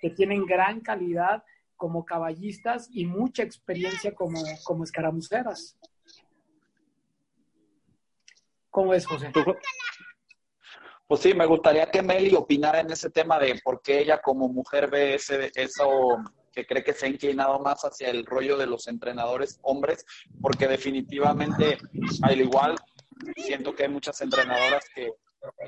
que 0.00 0.10
tienen 0.10 0.46
gran 0.46 0.78
calidad 0.78 1.42
como 1.74 2.04
caballistas 2.04 2.88
y 2.92 3.04
mucha 3.04 3.42
experiencia 3.42 4.14
como, 4.14 4.40
como 4.62 4.84
escaramuceras. 4.84 5.76
¿Cómo 8.70 8.94
es, 8.94 9.04
José? 9.04 9.32
Pues 11.08 11.20
sí, 11.20 11.34
me 11.34 11.46
gustaría 11.46 11.90
que 11.90 12.00
Meli 12.00 12.32
opinara 12.36 12.78
en 12.78 12.92
ese 12.92 13.10
tema 13.10 13.40
de 13.40 13.60
por 13.64 13.82
qué 13.82 14.02
ella 14.02 14.20
como 14.22 14.48
mujer 14.48 14.88
ve 14.88 15.16
ese, 15.16 15.50
eso, 15.56 16.16
que 16.52 16.64
cree 16.64 16.84
que 16.84 16.92
se 16.92 17.06
ha 17.06 17.08
inclinado 17.08 17.58
más 17.58 17.82
hacia 17.82 18.08
el 18.08 18.24
rollo 18.24 18.56
de 18.56 18.68
los 18.68 18.86
entrenadores 18.86 19.58
hombres, 19.62 20.06
porque 20.40 20.68
definitivamente, 20.68 21.78
al 22.22 22.40
igual, 22.40 22.76
siento 23.36 23.74
que 23.74 23.82
hay 23.82 23.88
muchas 23.88 24.20
entrenadoras 24.20 24.84
que 24.94 25.12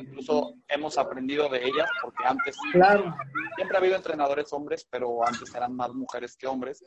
incluso 0.01 0.55
hemos 0.69 0.99
aprendido 0.99 1.49
de 1.49 1.65
ellas, 1.65 1.89
porque 2.03 2.25
antes 2.25 2.57
claro. 2.73 3.15
siempre 3.57 3.77
ha 3.77 3.81
habido 3.81 3.97
entrenadores 3.97 4.53
hombres, 4.53 4.87
pero 4.91 5.27
antes 5.27 5.55
eran 5.55 5.75
más 5.75 5.93
mujeres 5.95 6.37
que 6.37 6.47
hombres. 6.47 6.83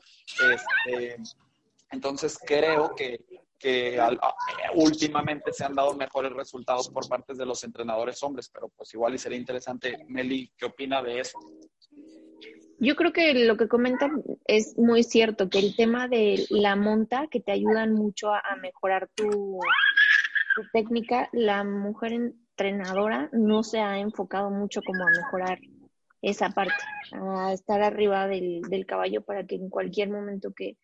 Este, 0.51 1.17
entonces 1.91 2.37
creo 2.45 2.93
que, 2.95 3.19
que 3.57 3.99
últimamente 4.75 5.51
se 5.53 5.65
han 5.65 5.75
dado 5.75 5.93
mejores 5.93 6.31
resultados 6.33 6.89
por 6.89 7.07
parte 7.07 7.33
de 7.33 7.45
los 7.45 7.63
entrenadores 7.63 8.21
hombres, 8.23 8.49
pero 8.49 8.69
pues 8.69 8.93
igual 8.93 9.15
y 9.15 9.17
sería 9.17 9.37
interesante, 9.37 10.05
Meli, 10.07 10.51
¿qué 10.57 10.65
opina 10.65 11.01
de 11.01 11.19
eso? 11.19 11.39
Yo 12.81 12.95
creo 12.95 13.11
que 13.11 13.33
lo 13.33 13.57
que 13.57 13.67
comentan 13.67 14.23
es 14.45 14.77
muy 14.77 15.03
cierto, 15.03 15.49
que 15.49 15.59
el 15.59 15.75
tema 15.75 16.07
de 16.07 16.45
la 16.49 16.77
monta, 16.77 17.27
que 17.29 17.41
te 17.41 17.51
ayudan 17.51 17.93
mucho 17.93 18.33
a, 18.33 18.41
mejorar 18.61 19.09
tu, 19.13 19.59
tu, 20.55 20.61
técnica, 20.71 21.27
la 21.33 21.65
mujer 21.65 22.33
entrenadora 22.60 23.30
no 23.32 23.64
se 23.64 23.80
ha 23.80 23.99
enfocado 23.99 24.49
mucho 24.49 24.82
como 24.82 25.03
a 25.03 25.12
mejorar 25.12 25.60
esa 26.22 26.49
parte, 26.49 26.76
a 27.14 27.53
estar 27.53 27.82
arriba 27.82 28.28
del, 28.28 28.62
del 28.70 28.86
caballo 28.86 29.22
para 29.22 29.45
que 29.45 29.55
en 29.55 29.70
cualquier 29.70 30.10
momento 30.10 30.53
que 30.53 30.78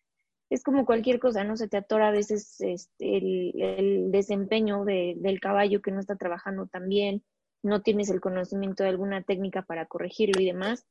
es 0.48 0.62
como 0.62 0.86
cualquier 0.86 1.18
cosa, 1.18 1.44
¿no? 1.44 1.56
Se 1.56 1.68
te 1.68 1.76
atora 1.76 2.08
a 2.08 2.12
veces 2.12 2.60
este, 2.60 3.18
el, 3.18 4.10
desempeño 4.10 4.84
del 4.84 5.40
caballo 5.40 5.82
que 5.82 5.90
no 5.90 6.00
está 6.00 6.16
trabajando 6.16 6.66
tan 6.66 6.88
bien, 6.88 7.24
no 7.62 7.82
tienes 7.82 8.08
el 8.10 8.20
conocimiento 8.20 8.82
de 8.84 8.90
alguna 8.90 9.22
técnica 9.22 9.62
para 9.62 9.86
corregirlo 9.86 10.40
y 10.40 10.46
demás. 10.46 10.86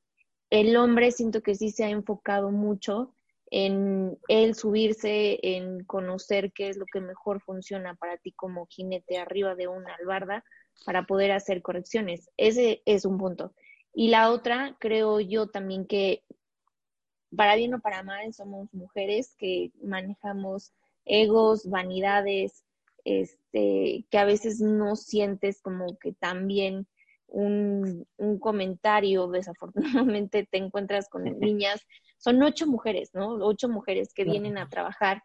El 0.49 0.75
hombre 0.75 1.11
siento 1.11 1.41
que 1.41 1.55
sí 1.55 1.71
se 1.71 1.85
ha 1.85 1.89
enfocado 1.89 2.51
mucho 2.51 3.15
en 3.49 4.17
él 4.27 4.55
subirse, 4.55 5.39
en 5.41 5.83
conocer 5.85 6.51
qué 6.51 6.69
es 6.69 6.77
lo 6.77 6.85
que 6.85 6.99
mejor 6.99 7.41
funciona 7.41 7.95
para 7.95 8.17
ti 8.17 8.33
como 8.33 8.67
jinete 8.67 9.17
arriba 9.17 9.55
de 9.55 9.67
una 9.67 9.95
albarda 9.95 10.43
para 10.85 11.05
poder 11.05 11.31
hacer 11.31 11.61
correcciones. 11.61 12.29
Ese 12.37 12.81
es 12.85 13.05
un 13.05 13.17
punto. 13.17 13.53
Y 13.93 14.09
la 14.09 14.31
otra, 14.31 14.75
creo 14.79 15.19
yo 15.19 15.47
también 15.47 15.85
que 15.85 16.23
para 17.35 17.55
bien 17.55 17.73
o 17.73 17.79
para 17.79 18.03
mal, 18.03 18.33
somos 18.33 18.73
mujeres 18.73 19.35
que 19.37 19.71
manejamos 19.81 20.73
egos, 21.05 21.69
vanidades, 21.69 22.63
este, 23.03 24.05
que 24.09 24.17
a 24.17 24.25
veces 24.25 24.59
no 24.61 24.95
sientes 24.95 25.61
como 25.61 25.97
que 25.97 26.13
también 26.13 26.87
un, 27.27 28.07
un 28.17 28.39
comentario, 28.39 29.27
desafortunadamente 29.27 30.47
te 30.49 30.57
encuentras 30.57 31.09
con 31.09 31.23
niñas, 31.39 31.81
son 32.17 32.41
ocho 32.41 32.67
mujeres, 32.67 33.11
¿no? 33.13 33.33
Ocho 33.35 33.69
mujeres 33.69 34.13
que 34.13 34.23
vienen 34.23 34.57
a 34.57 34.69
trabajar 34.69 35.21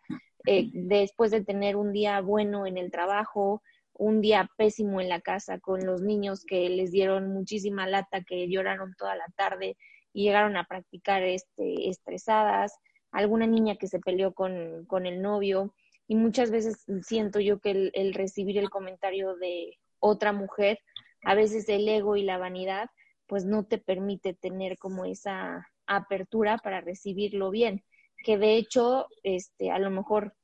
eh, 0.46 0.70
después 0.72 1.30
de 1.30 1.44
tener 1.44 1.76
un 1.76 1.92
día 1.92 2.20
bueno 2.20 2.66
en 2.66 2.78
el 2.78 2.90
trabajo, 2.90 3.62
un 4.00 4.22
día 4.22 4.48
pésimo 4.56 5.02
en 5.02 5.10
la 5.10 5.20
casa 5.20 5.58
con 5.60 5.84
los 5.84 6.00
niños 6.00 6.46
que 6.46 6.70
les 6.70 6.90
dieron 6.90 7.28
muchísima 7.28 7.86
lata, 7.86 8.22
que 8.22 8.48
lloraron 8.48 8.94
toda 8.96 9.14
la 9.14 9.26
tarde, 9.36 9.76
y 10.14 10.24
llegaron 10.24 10.56
a 10.56 10.64
practicar 10.64 11.22
este, 11.22 11.90
estresadas, 11.90 12.78
alguna 13.12 13.46
niña 13.46 13.76
que 13.76 13.88
se 13.88 14.00
peleó 14.00 14.32
con, 14.32 14.86
con 14.86 15.04
el 15.04 15.20
novio 15.20 15.74
y 16.08 16.16
muchas 16.16 16.50
veces 16.50 16.86
siento 17.02 17.40
yo 17.40 17.60
que 17.60 17.72
el, 17.72 17.90
el, 17.92 18.14
recibir 18.14 18.56
el 18.56 18.70
comentario 18.70 19.36
de 19.36 19.78
otra 19.98 20.32
mujer, 20.32 20.78
a 21.22 21.34
veces 21.34 21.68
el 21.68 21.86
ego 21.86 22.16
y 22.16 22.22
la 22.22 22.38
vanidad, 22.38 22.88
pues 23.26 23.44
no 23.44 23.64
te 23.64 23.76
permite 23.76 24.32
tener 24.32 24.78
como 24.78 25.04
esa 25.04 25.68
apertura 25.86 26.56
para 26.56 26.80
recibirlo 26.80 27.50
bien, 27.50 27.84
que 28.24 28.38
de 28.38 28.56
hecho, 28.56 29.08
este, 29.22 29.70
a 29.70 29.78
lo 29.78 29.90
mejor 29.90 30.34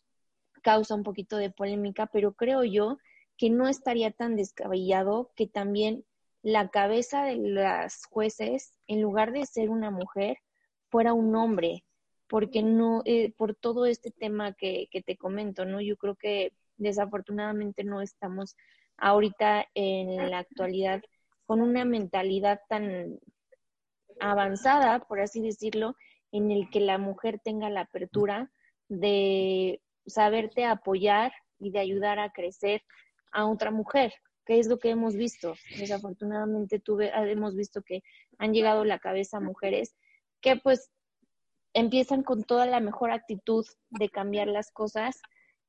causa 0.62 0.94
un 0.94 1.04
poquito 1.04 1.38
de 1.38 1.50
polémica, 1.50 2.06
pero 2.06 2.34
creo 2.34 2.62
yo 2.62 2.98
que 3.36 3.50
no 3.50 3.68
estaría 3.68 4.10
tan 4.10 4.36
descabellado 4.36 5.32
que 5.36 5.46
también 5.46 6.04
la 6.42 6.68
cabeza 6.68 7.24
de 7.24 7.36
las 7.36 8.06
jueces, 8.06 8.74
en 8.86 9.02
lugar 9.02 9.32
de 9.32 9.46
ser 9.46 9.70
una 9.70 9.90
mujer, 9.90 10.38
fuera 10.88 11.12
un 11.12 11.34
hombre, 11.34 11.84
porque 12.28 12.62
no, 12.62 13.02
eh, 13.04 13.32
por 13.36 13.54
todo 13.54 13.86
este 13.86 14.10
tema 14.10 14.52
que, 14.52 14.88
que 14.90 15.02
te 15.02 15.16
comento, 15.16 15.64
¿no? 15.64 15.80
Yo 15.80 15.96
creo 15.96 16.14
que 16.14 16.52
desafortunadamente 16.76 17.84
no 17.84 18.00
estamos 18.00 18.56
ahorita 18.96 19.66
en 19.74 20.30
la 20.30 20.38
actualidad 20.38 21.02
con 21.46 21.60
una 21.60 21.84
mentalidad 21.84 22.60
tan 22.68 23.18
avanzada, 24.20 25.00
por 25.00 25.20
así 25.20 25.40
decirlo, 25.40 25.96
en 26.32 26.50
el 26.50 26.70
que 26.70 26.80
la 26.80 26.98
mujer 26.98 27.40
tenga 27.42 27.70
la 27.70 27.82
apertura 27.82 28.50
de 28.88 29.80
saberte 30.06 30.64
apoyar 30.64 31.32
y 31.58 31.70
de 31.70 31.78
ayudar 31.78 32.18
a 32.18 32.30
crecer 32.30 32.82
a 33.36 33.46
otra 33.46 33.70
mujer. 33.70 34.14
¿Qué 34.46 34.58
es 34.58 34.66
lo 34.66 34.78
que 34.78 34.90
hemos 34.90 35.14
visto? 35.14 35.54
Desafortunadamente 35.78 36.80
tuve, 36.80 37.12
hemos 37.30 37.54
visto 37.54 37.82
que 37.82 38.02
han 38.38 38.54
llegado 38.54 38.80
a 38.80 38.86
la 38.86 38.98
cabeza 38.98 39.40
mujeres 39.40 39.94
que 40.40 40.56
pues 40.56 40.90
empiezan 41.74 42.22
con 42.22 42.44
toda 42.44 42.64
la 42.64 42.80
mejor 42.80 43.10
actitud 43.10 43.66
de 43.90 44.08
cambiar 44.08 44.48
las 44.48 44.70
cosas 44.70 45.20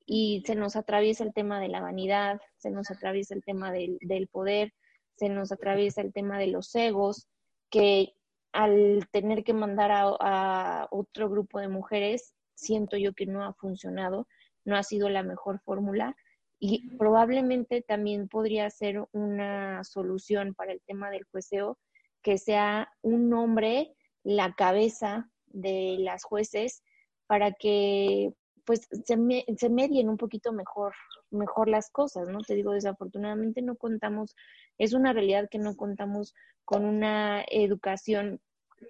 y 0.06 0.44
se 0.46 0.56
nos 0.56 0.78
atraviesa 0.78 1.26
el 1.26 1.34
tema 1.34 1.60
de 1.60 1.68
la 1.68 1.82
vanidad, 1.82 2.40
se 2.56 2.72
nos 2.72 2.90
atraviesa 2.90 3.36
el 3.36 3.44
tema 3.44 3.74
del, 3.74 4.30
poder, 4.32 4.74
se 5.18 5.28
nos 5.28 5.52
atraviesa 5.52 6.00
el 6.02 6.14
tema 6.14 6.40
de 6.40 6.48
los 6.48 6.74
egos, 6.76 7.28
que 7.70 8.14
al 8.54 9.10
tener 9.12 9.44
que 9.44 9.54
mandar 9.54 9.92
a, 9.92 10.88
otro 10.92 11.30
grupo 11.30 11.60
de 11.60 11.68
mujeres, 11.68 12.34
siento 12.56 12.96
yo 12.96 13.14
que 13.14 13.26
no 13.26 13.44
ha 13.44 13.54
funcionado, 13.54 14.28
no 14.64 14.78
ha 14.78 14.84
sido 14.84 15.10
la 15.10 15.24
mejor 15.24 15.60
fórmula 15.60 16.16
y 16.60 16.90
probablemente 16.98 17.82
también 17.82 18.28
podría 18.28 18.70
ser 18.70 19.06
una 19.12 19.84
solución 19.84 20.54
para 20.56 20.72
el 20.72 20.82
tema 20.82 21.10
del 21.10 21.24
jueceo 21.26 21.78
que 22.22 22.38
sea 22.38 22.92
un 23.02 23.32
hombre 23.34 23.96
la 24.24 24.54
cabeza 24.54 25.30
de 25.46 25.98
las 26.00 26.24
jueces 26.24 26.84
para 27.28 27.52
que 27.52 28.34
pues 28.66 28.88
se, 29.06 29.46
se 29.58 29.70
medien 29.70 30.10
un 30.10 30.18
poquito 30.18 30.52
mejor, 30.52 30.94
mejor 31.30 31.70
las 31.70 31.90
cosas, 31.90 32.28
¿no? 32.28 32.40
Te 32.40 32.54
digo, 32.54 32.74
desafortunadamente 32.74 33.62
no 33.62 33.78
contamos, 33.78 34.36
es 34.78 34.94
una 34.94 35.14
realidad 35.14 35.48
que 35.50 35.58
no 35.58 35.78
contamos 35.78 36.34
con 36.66 36.84
una 36.84 37.46
educación 37.50 38.42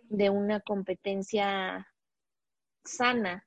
de 0.10 0.32
una 0.32 0.62
competencia 0.62 1.88
sana. 2.84 3.46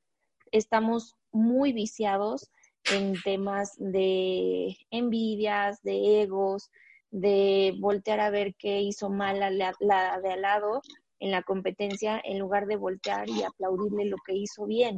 Estamos 0.52 1.16
muy 1.32 1.72
viciados 1.72 2.52
en 2.84 3.20
temas 3.22 3.74
de 3.78 4.76
envidias, 4.90 5.82
de 5.82 6.22
egos, 6.22 6.70
de 7.10 7.74
voltear 7.78 8.20
a 8.20 8.30
ver 8.30 8.54
qué 8.54 8.80
hizo 8.80 9.10
mal 9.10 9.40
la, 9.40 9.50
la, 9.80 10.20
de 10.20 10.32
al 10.32 10.42
lado 10.42 10.82
en 11.18 11.30
la 11.30 11.42
competencia 11.42 12.20
en 12.24 12.38
lugar 12.38 12.66
de 12.66 12.76
voltear 12.76 13.28
y 13.28 13.42
aplaudirle 13.42 14.06
lo 14.06 14.16
que 14.24 14.34
hizo 14.34 14.66
bien, 14.66 14.96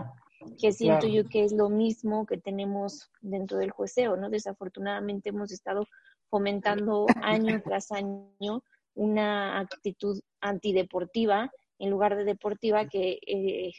que 0.60 0.72
siento 0.72 1.06
yo 1.08 1.24
que 1.28 1.44
es 1.44 1.52
lo 1.52 1.68
mismo 1.68 2.26
que 2.26 2.38
tenemos 2.38 3.10
dentro 3.20 3.58
del 3.58 3.70
jueceo, 3.70 4.16
¿no? 4.16 4.30
Desafortunadamente 4.30 5.30
hemos 5.30 5.50
estado 5.50 5.86
fomentando 6.28 7.06
año 7.22 7.60
tras 7.62 7.90
año 7.92 8.62
una 8.94 9.58
actitud 9.58 10.20
antideportiva 10.40 11.50
en 11.78 11.90
lugar 11.90 12.16
de 12.16 12.24
deportiva 12.24 12.86
que 12.86 13.18
eh, 13.26 13.72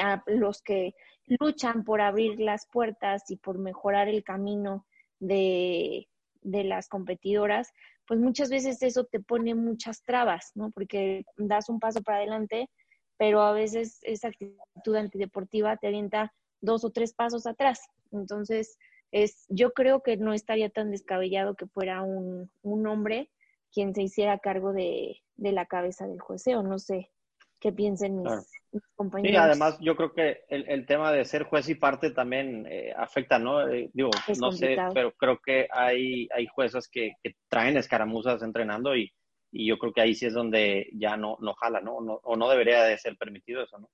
a 0.00 0.22
los 0.26 0.62
que 0.62 0.94
luchan 1.26 1.84
por 1.84 2.00
abrir 2.00 2.40
las 2.40 2.66
puertas 2.66 3.30
y 3.30 3.36
por 3.36 3.58
mejorar 3.58 4.08
el 4.08 4.22
camino 4.22 4.86
de, 5.18 6.08
de 6.42 6.64
las 6.64 6.88
competidoras, 6.88 7.72
pues 8.06 8.20
muchas 8.20 8.50
veces 8.50 8.82
eso 8.82 9.04
te 9.04 9.20
pone 9.20 9.54
muchas 9.54 10.02
trabas, 10.02 10.52
¿no? 10.54 10.70
Porque 10.70 11.24
das 11.36 11.68
un 11.68 11.80
paso 11.80 12.02
para 12.02 12.18
adelante, 12.18 12.70
pero 13.16 13.42
a 13.42 13.52
veces 13.52 13.98
esa 14.02 14.28
actitud 14.28 14.94
antideportiva 14.94 15.76
te 15.76 15.88
avienta 15.88 16.32
dos 16.60 16.84
o 16.84 16.90
tres 16.90 17.12
pasos 17.12 17.46
atrás. 17.46 17.80
Entonces, 18.12 18.78
es, 19.10 19.46
yo 19.48 19.72
creo 19.72 20.02
que 20.02 20.16
no 20.16 20.32
estaría 20.32 20.70
tan 20.70 20.90
descabellado 20.90 21.54
que 21.54 21.66
fuera 21.66 22.02
un, 22.02 22.50
un 22.62 22.86
hombre 22.86 23.30
quien 23.72 23.94
se 23.94 24.02
hiciera 24.02 24.38
cargo 24.38 24.72
de, 24.72 25.22
de 25.36 25.52
la 25.52 25.66
cabeza 25.66 26.06
del 26.06 26.20
jueceo. 26.20 26.62
No 26.62 26.78
sé 26.78 27.10
qué 27.58 27.72
piensen 27.72 28.22
mis, 28.22 28.52
compañeros. 28.94 29.32
Sí, 29.32 29.36
además 29.36 29.78
yo 29.80 29.96
creo 29.96 30.12
que 30.12 30.44
el, 30.48 30.68
el, 30.68 30.86
tema 30.86 31.12
de 31.12 31.24
ser 31.24 31.44
juez 31.44 31.68
y 31.68 31.74
parte 31.74 32.10
también 32.10 32.66
eh, 32.68 32.92
afecta, 32.96 33.38
¿no? 33.38 33.68
Eh, 33.68 33.90
digo, 33.92 34.10
no 34.40 34.52
sé, 34.52 34.76
pero 34.94 35.12
creo 35.12 35.38
que 35.44 35.68
hay, 35.70 36.28
hay 36.34 36.46
juezas 36.46 36.88
que, 36.88 37.12
que 37.22 37.36
traen 37.48 37.76
escaramuzas 37.76 38.42
entrenando 38.42 38.96
y, 38.96 39.12
y, 39.52 39.66
yo 39.66 39.78
creo 39.78 39.92
que 39.92 40.00
ahí 40.00 40.14
sí 40.14 40.26
es 40.26 40.34
donde 40.34 40.88
ya 40.94 41.16
no, 41.16 41.36
no 41.40 41.54
jala, 41.54 41.80
¿no? 41.80 42.00
¿no? 42.00 42.20
O 42.24 42.36
no 42.36 42.48
debería 42.48 42.84
de 42.84 42.98
ser 42.98 43.16
permitido 43.16 43.62
eso, 43.62 43.78
¿no? 43.78 43.88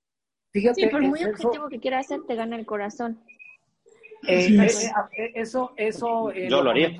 Fíjate, 0.53 0.83
sí, 0.83 0.89
por 0.89 1.03
muy 1.03 1.25
objetivo 1.25 1.69
que 1.69 1.81
quiera 1.81 1.99
hacer, 1.99 2.21
te 2.27 2.35
gana 2.35 2.57
el 2.57 2.67
corazón. 2.67 3.23
Eh, 4.29 4.57
eh, 4.57 5.33
eso, 5.35 5.73
eso 5.77 6.31
eh, 6.31 6.49
Yo 6.49 6.59
lo, 6.59 6.65
lo 6.65 6.71
haría. 6.71 6.89
En, 6.89 6.97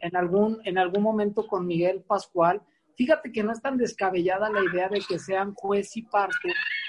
en, 0.00 0.16
algún, 0.16 0.60
en 0.64 0.78
algún 0.78 1.02
momento 1.02 1.46
con 1.46 1.66
Miguel 1.66 2.02
Pascual, 2.06 2.62
Fíjate 2.96 3.30
que 3.30 3.42
no 3.42 3.52
es 3.52 3.60
tan 3.60 3.76
descabellada 3.76 4.50
la 4.50 4.64
idea 4.64 4.88
de 4.88 5.00
que 5.06 5.18
sean 5.18 5.54
juez 5.54 5.96
y 5.98 6.02
parte, 6.02 6.48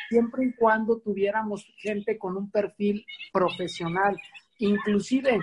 siempre 0.10 0.46
y 0.46 0.54
cuando 0.54 1.00
tuviéramos 1.00 1.66
gente 1.78 2.18
con 2.18 2.38
un 2.38 2.50
perfil 2.50 3.06
profesional. 3.32 4.18
Inclusive, 4.60 5.40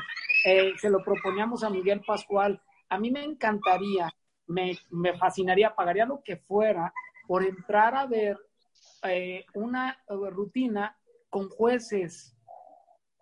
eh, 0.47 0.73
se 0.81 0.91
lo 0.91 1.03
proponíamos 1.03 1.63
a 1.63 1.71
Miguel 1.71 2.03
Pascual, 2.07 2.61
a 2.89 2.99
mí 2.99 3.11
me 3.11 3.25
encantaría, 3.25 4.13
me, 4.47 4.77
me 4.91 5.17
fascinaría, 5.17 5.75
pagaría 5.75 6.07
lo 6.07 6.23
que 6.23 6.37
fuera 6.37 6.93
por 7.27 7.43
entrar 7.45 7.95
a 7.95 8.07
ver 8.07 8.39
eh, 9.03 9.45
una 9.55 9.99
rutina 10.09 10.97
con 11.31 11.49
jueces 11.49 12.37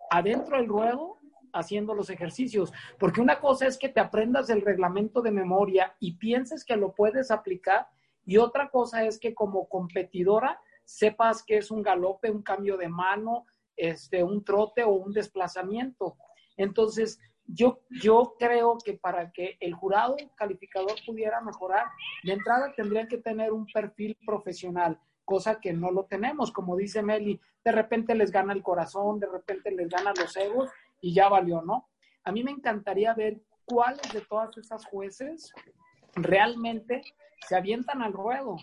adentro 0.09 0.57
del 0.57 0.67
ruedo 0.67 1.17
haciendo 1.53 1.93
los 1.93 2.09
ejercicios, 2.09 2.73
porque 2.97 3.21
una 3.21 3.39
cosa 3.39 3.67
es 3.67 3.77
que 3.77 3.89
te 3.89 3.99
aprendas 3.99 4.49
el 4.49 4.61
reglamento 4.61 5.21
de 5.21 5.31
memoria 5.31 5.95
y 5.99 6.13
pienses 6.13 6.65
que 6.65 6.75
lo 6.75 6.93
puedes 6.93 7.31
aplicar 7.31 7.87
y 8.25 8.37
otra 8.37 8.69
cosa 8.69 9.05
es 9.05 9.19
que 9.19 9.33
como 9.33 9.67
competidora 9.69 10.59
sepas 10.93 11.41
que 11.43 11.57
es 11.57 11.71
un 11.71 11.81
galope, 11.81 12.29
un 12.29 12.43
cambio 12.43 12.77
de 12.77 12.87
mano, 12.87 13.47
este, 13.75 14.23
un 14.23 14.43
trote 14.43 14.83
o 14.83 14.91
un 14.91 15.11
desplazamiento. 15.11 16.17
Entonces, 16.55 17.19
yo, 17.47 17.79
yo 17.89 18.35
creo 18.37 18.77
que 18.77 18.93
para 18.93 19.31
que 19.31 19.57
el 19.59 19.73
jurado 19.73 20.15
calificador 20.35 20.93
pudiera 21.03 21.41
mejorar, 21.41 21.87
de 22.23 22.33
entrada 22.33 22.71
tendrían 22.75 23.07
que 23.07 23.17
tener 23.17 23.51
un 23.51 23.65
perfil 23.65 24.15
profesional, 24.23 24.99
cosa 25.25 25.59
que 25.59 25.73
no 25.73 25.89
lo 25.89 26.05
tenemos. 26.05 26.51
Como 26.51 26.77
dice 26.77 27.01
Meli, 27.01 27.41
de 27.65 27.71
repente 27.71 28.13
les 28.13 28.29
gana 28.29 28.53
el 28.53 28.61
corazón, 28.61 29.19
de 29.19 29.27
repente 29.27 29.71
les 29.71 29.89
gana 29.89 30.13
los 30.15 30.37
egos 30.37 30.69
y 31.01 31.11
ya 31.11 31.27
valió, 31.27 31.63
¿no? 31.63 31.89
A 32.23 32.31
mí 32.31 32.43
me 32.43 32.51
encantaría 32.51 33.15
ver 33.15 33.41
cuáles 33.65 34.13
de 34.13 34.21
todas 34.21 34.55
esas 34.59 34.85
jueces 34.85 35.51
realmente 36.13 37.01
se 37.47 37.55
avientan 37.55 38.03
al 38.03 38.13
ruedo 38.13 38.57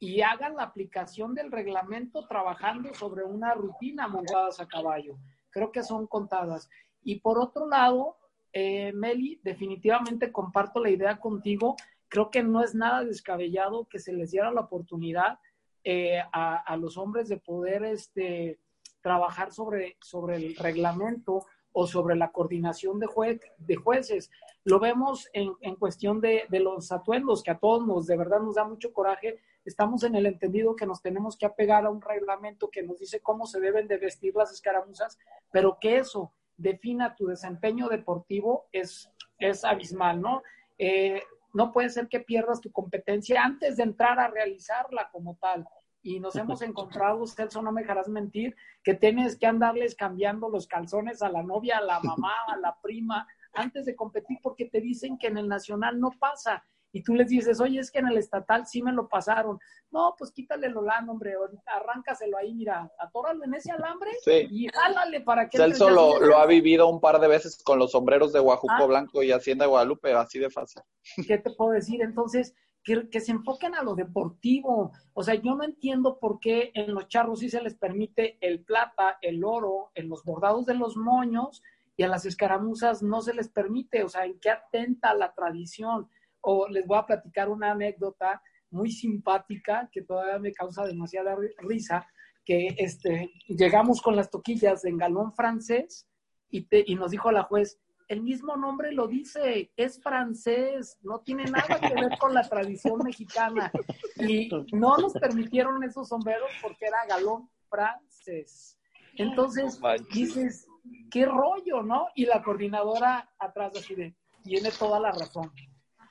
y 0.00 0.22
hagan 0.22 0.56
la 0.56 0.62
aplicación 0.62 1.34
del 1.34 1.52
reglamento 1.52 2.26
trabajando 2.26 2.94
sobre 2.94 3.22
una 3.22 3.52
rutina 3.52 4.08
montadas 4.08 4.58
a 4.58 4.66
caballo. 4.66 5.18
Creo 5.50 5.70
que 5.70 5.82
son 5.82 6.06
contadas. 6.06 6.70
Y 7.04 7.20
por 7.20 7.38
otro 7.38 7.68
lado, 7.68 8.16
eh, 8.54 8.92
Meli, 8.94 9.38
definitivamente 9.44 10.32
comparto 10.32 10.80
la 10.80 10.88
idea 10.88 11.20
contigo. 11.20 11.76
Creo 12.08 12.30
que 12.30 12.42
no 12.42 12.64
es 12.64 12.74
nada 12.74 13.04
descabellado 13.04 13.86
que 13.88 13.98
se 13.98 14.14
les 14.14 14.30
diera 14.30 14.50
la 14.50 14.62
oportunidad 14.62 15.38
eh, 15.84 16.22
a, 16.32 16.76
los 16.78 16.96
hombres 16.96 17.28
de 17.28 17.36
poder 17.36 17.84
este, 17.84 18.58
trabajar 19.02 19.52
sobre, 19.52 19.98
sobre 20.00 20.36
el 20.36 20.56
reglamento 20.56 21.44
o 21.72 21.86
sobre 21.86 22.16
la 22.16 22.32
coordinación 22.32 22.98
de, 22.98 23.40
de 23.58 23.76
jueces. 23.76 24.30
Lo 24.64 24.80
vemos 24.80 25.28
en, 25.34 25.52
en 25.60 25.76
cuestión 25.76 26.22
de, 26.22 26.44
de, 26.48 26.60
los 26.60 26.90
atuendos, 26.90 27.42
que 27.42 27.50
a 27.50 27.58
todos 27.58 27.86
nos, 27.86 28.06
de 28.06 28.16
verdad 28.16 28.40
nos 28.40 28.54
da 28.54 28.64
mucho 28.64 28.92
coraje. 28.94 29.38
Estamos 29.64 30.02
en 30.04 30.14
el 30.14 30.26
entendido 30.26 30.74
que 30.74 30.86
nos 30.86 31.02
tenemos 31.02 31.36
que 31.36 31.46
apegar 31.46 31.84
a 31.84 31.90
un 31.90 32.00
reglamento 32.00 32.70
que 32.70 32.82
nos 32.82 32.98
dice 32.98 33.20
cómo 33.20 33.46
se 33.46 33.60
deben 33.60 33.88
de 33.88 33.98
vestir 33.98 34.34
las 34.34 34.52
escaramuzas, 34.52 35.18
pero 35.50 35.78
que 35.80 35.98
eso 35.98 36.32
defina 36.56 37.14
tu 37.16 37.26
desempeño 37.26 37.88
deportivo 37.88 38.68
es, 38.72 39.10
es 39.38 39.64
abismal, 39.64 40.20
¿no? 40.20 40.42
Eh, 40.78 41.22
no 41.52 41.72
puede 41.72 41.90
ser 41.90 42.08
que 42.08 42.20
pierdas 42.20 42.60
tu 42.60 42.70
competencia 42.70 43.42
antes 43.42 43.76
de 43.76 43.82
entrar 43.82 44.18
a 44.18 44.28
realizarla 44.28 45.10
como 45.10 45.36
tal. 45.36 45.66
Y 46.02 46.20
nos 46.20 46.36
hemos 46.36 46.62
encontrado, 46.62 47.26
Celso, 47.26 47.62
no 47.62 47.72
me 47.72 47.82
dejarás 47.82 48.08
mentir, 48.08 48.56
que 48.82 48.94
tienes 48.94 49.38
que 49.38 49.46
andarles 49.46 49.94
cambiando 49.94 50.48
los 50.48 50.66
calzones 50.66 51.22
a 51.22 51.28
la 51.28 51.42
novia, 51.42 51.78
a 51.78 51.82
la 51.82 52.00
mamá, 52.00 52.34
a 52.46 52.56
la 52.56 52.78
prima, 52.80 53.26
antes 53.52 53.84
de 53.84 53.96
competir, 53.96 54.38
porque 54.42 54.66
te 54.66 54.80
dicen 54.80 55.18
que 55.18 55.26
en 55.26 55.38
el 55.38 55.48
nacional 55.48 55.98
no 55.98 56.12
pasa 56.18 56.64
y 56.92 57.02
tú 57.02 57.14
les 57.14 57.28
dices, 57.28 57.60
oye, 57.60 57.78
es 57.78 57.90
que 57.90 58.00
en 58.00 58.08
el 58.08 58.18
estatal 58.18 58.66
sí 58.66 58.82
me 58.82 58.92
lo 58.92 59.08
pasaron. 59.08 59.58
No, 59.90 60.14
pues 60.18 60.32
quítale 60.32 60.66
el 60.66 60.76
holando, 60.76 61.12
hombre, 61.12 61.34
arráncaselo 61.66 62.36
ahí, 62.36 62.54
mira, 62.54 62.90
atóralo 62.98 63.44
en 63.44 63.54
ese 63.54 63.70
alambre 63.70 64.10
y 64.50 64.68
jálale 64.68 65.20
para 65.20 65.48
que... 65.48 65.58
Celso 65.58 65.90
lo, 65.90 66.20
lo, 66.20 66.38
ha 66.38 66.46
vivido 66.46 66.88
un 66.88 67.00
par 67.00 67.20
de 67.20 67.28
veces 67.28 67.62
con 67.62 67.78
los 67.78 67.92
sombreros 67.92 68.32
de 68.32 68.40
Guajuco 68.40 68.74
ah. 68.76 68.86
Blanco 68.86 69.22
y 69.22 69.32
Hacienda 69.32 69.64
de 69.64 69.70
Guadalupe, 69.70 70.12
así 70.12 70.38
de 70.38 70.50
fácil. 70.50 70.82
¿Qué 71.26 71.38
te 71.38 71.50
puedo 71.50 71.72
decir? 71.72 72.02
Entonces, 72.02 72.54
que, 72.82 73.08
que, 73.08 73.20
se 73.20 73.32
enfoquen 73.32 73.74
a 73.74 73.82
lo 73.82 73.94
deportivo. 73.94 74.92
O 75.12 75.22
sea, 75.22 75.34
yo 75.34 75.54
no 75.54 75.64
entiendo 75.64 76.18
por 76.18 76.40
qué 76.40 76.72
en 76.74 76.94
los 76.94 77.08
charros 77.08 77.40
sí 77.40 77.50
se 77.50 77.62
les 77.62 77.74
permite 77.74 78.38
el 78.40 78.64
plata, 78.64 79.18
el 79.22 79.44
oro, 79.44 79.90
en 79.94 80.08
los 80.08 80.24
bordados 80.24 80.66
de 80.66 80.74
los 80.74 80.96
moños 80.96 81.62
y 81.96 82.02
a 82.02 82.08
las 82.08 82.24
escaramuzas 82.24 83.02
no 83.02 83.20
se 83.20 83.34
les 83.34 83.48
permite. 83.48 84.02
O 84.02 84.08
sea, 84.08 84.24
¿en 84.24 84.40
qué 84.40 84.50
atenta 84.50 85.12
la 85.14 85.34
tradición? 85.34 86.08
O 86.40 86.68
les 86.68 86.86
voy 86.86 86.98
a 86.98 87.06
platicar 87.06 87.48
una 87.48 87.72
anécdota 87.72 88.42
muy 88.70 88.90
simpática 88.90 89.88
que 89.92 90.02
todavía 90.02 90.38
me 90.38 90.52
causa 90.52 90.84
demasiada 90.84 91.36
risa, 91.58 92.06
que 92.44 92.68
este, 92.78 93.30
llegamos 93.48 94.00
con 94.00 94.16
las 94.16 94.30
toquillas 94.30 94.84
en 94.84 94.96
galón 94.96 95.32
francés 95.32 96.06
y, 96.50 96.66
y 96.70 96.94
nos 96.94 97.10
dijo 97.10 97.30
la 97.32 97.44
juez, 97.44 97.80
el 98.10 98.22
mismo 98.22 98.56
nombre 98.56 98.90
lo 98.90 99.06
dice, 99.06 99.70
es 99.76 100.02
francés, 100.02 100.98
no 101.00 101.20
tiene 101.20 101.44
nada 101.44 101.78
que 101.78 101.94
ver 101.94 102.18
con 102.18 102.34
la 102.34 102.42
tradición 102.42 102.98
mexicana. 103.04 103.70
Y 104.16 104.50
no 104.72 104.96
nos 104.98 105.12
permitieron 105.12 105.84
esos 105.84 106.08
sombreros 106.08 106.50
porque 106.60 106.86
era 106.86 107.06
galón 107.08 107.48
francés. 107.68 108.76
Entonces, 109.14 109.80
dices, 110.12 110.66
qué 111.08 111.24
rollo, 111.24 111.84
¿no? 111.84 112.08
Y 112.16 112.26
la 112.26 112.42
coordinadora 112.42 113.30
atrás 113.38 113.76
así 113.76 113.94
de, 113.94 114.16
tiene 114.42 114.70
toda 114.76 114.98
la 114.98 115.12
razón. 115.12 115.52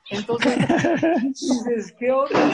Entonces, 0.10 0.58
dices, 1.24 1.96
qué 1.98 2.12
horror. 2.12 2.52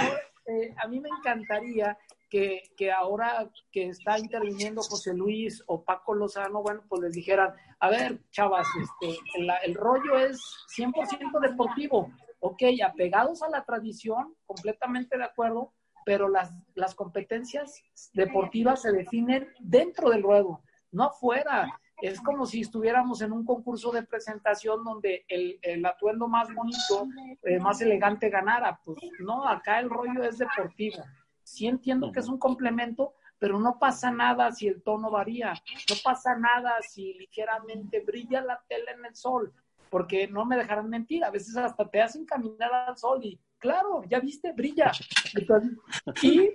Eh, 0.48 0.74
a 0.78 0.88
mí 0.88 1.00
me 1.00 1.10
encantaría 1.10 1.98
que, 2.30 2.62
que, 2.78 2.92
ahora 2.92 3.50
que 3.72 3.90
está 3.90 4.20
interviniendo 4.20 4.82
José 4.82 5.14
Luis 5.14 5.64
o 5.68 5.84
Paco 5.84 6.14
Lozano, 6.14 6.62
bueno, 6.62 6.84
pues 6.88 7.02
les 7.02 7.14
dijeran, 7.14 7.54
a 7.80 7.90
ver, 7.90 8.20
chavas, 8.32 8.68
este, 8.80 9.20
el 9.64 9.74
rollo 9.76 10.20
es 10.20 10.40
100% 10.78 11.40
deportivo, 11.40 12.12
ok, 12.40 12.62
apegados 12.86 13.42
a 13.42 13.50
la 13.50 13.64
tradición, 13.64 14.36
completamente 14.46 15.18
de 15.18 15.24
acuerdo, 15.24 15.74
pero 16.06 16.30
las, 16.30 16.54
las 16.76 16.94
competencias 16.94 17.82
deportivas 18.14 18.84
se 18.84 18.92
definen 18.92 19.50
dentro 19.60 20.12
del 20.12 20.22
ruedo, 20.22 20.62
no 20.92 21.06
afuera 21.06 21.68
es 22.02 22.22
como 22.22 22.46
si 22.46 22.62
estuviéramos 22.62 23.22
en 23.22 23.32
un 23.32 23.46
concurso 23.46 23.92
de 23.92 24.04
presentación 24.04 24.84
donde 24.84 25.26
el, 25.28 25.86
atuendo 25.86 26.28
más 26.28 26.54
bonito, 26.54 27.08
eh, 27.44 27.60
más 27.60 27.82
elegante 27.82 28.30
ganara. 28.30 28.80
Pues 28.84 28.98
no, 29.20 29.48
acá 29.48 29.80
el 29.80 29.90
rollo 29.90 30.24
es 30.24 30.38
deportivo. 30.38 31.04
Sí 31.44 31.68
entiendo 31.68 32.12
que 32.12 32.20
es 32.20 32.28
un 32.28 32.38
complemento, 32.38 33.14
pero 33.40 33.60
no 33.60 33.78
pasa 33.80 34.12
nada 34.12 34.52
si 34.52 34.68
el 34.68 34.82
tono 34.82 35.12
varía, 35.12 35.54
no 35.54 35.96
pasa 36.04 36.36
nada 36.36 36.82
si 36.82 37.14
ligeramente 37.14 38.02
brilla 38.02 38.42
la 38.42 38.62
tela 38.68 38.92
en 38.92 39.06
el 39.06 39.16
sol, 39.16 39.54
porque 39.90 40.28
no 40.28 40.46
me 40.46 40.58
dejarán 40.58 40.90
mentir, 40.90 41.24
a 41.24 41.30
veces 41.30 41.56
hasta 41.56 41.88
te 41.90 42.02
hacen 42.02 42.26
caminar 42.26 42.74
al 42.74 42.98
sol 42.98 43.20
y 43.24 43.40
claro, 43.58 44.04
ya 44.10 44.20
viste, 44.20 44.52
brilla. 44.54 44.92
y 46.22 46.50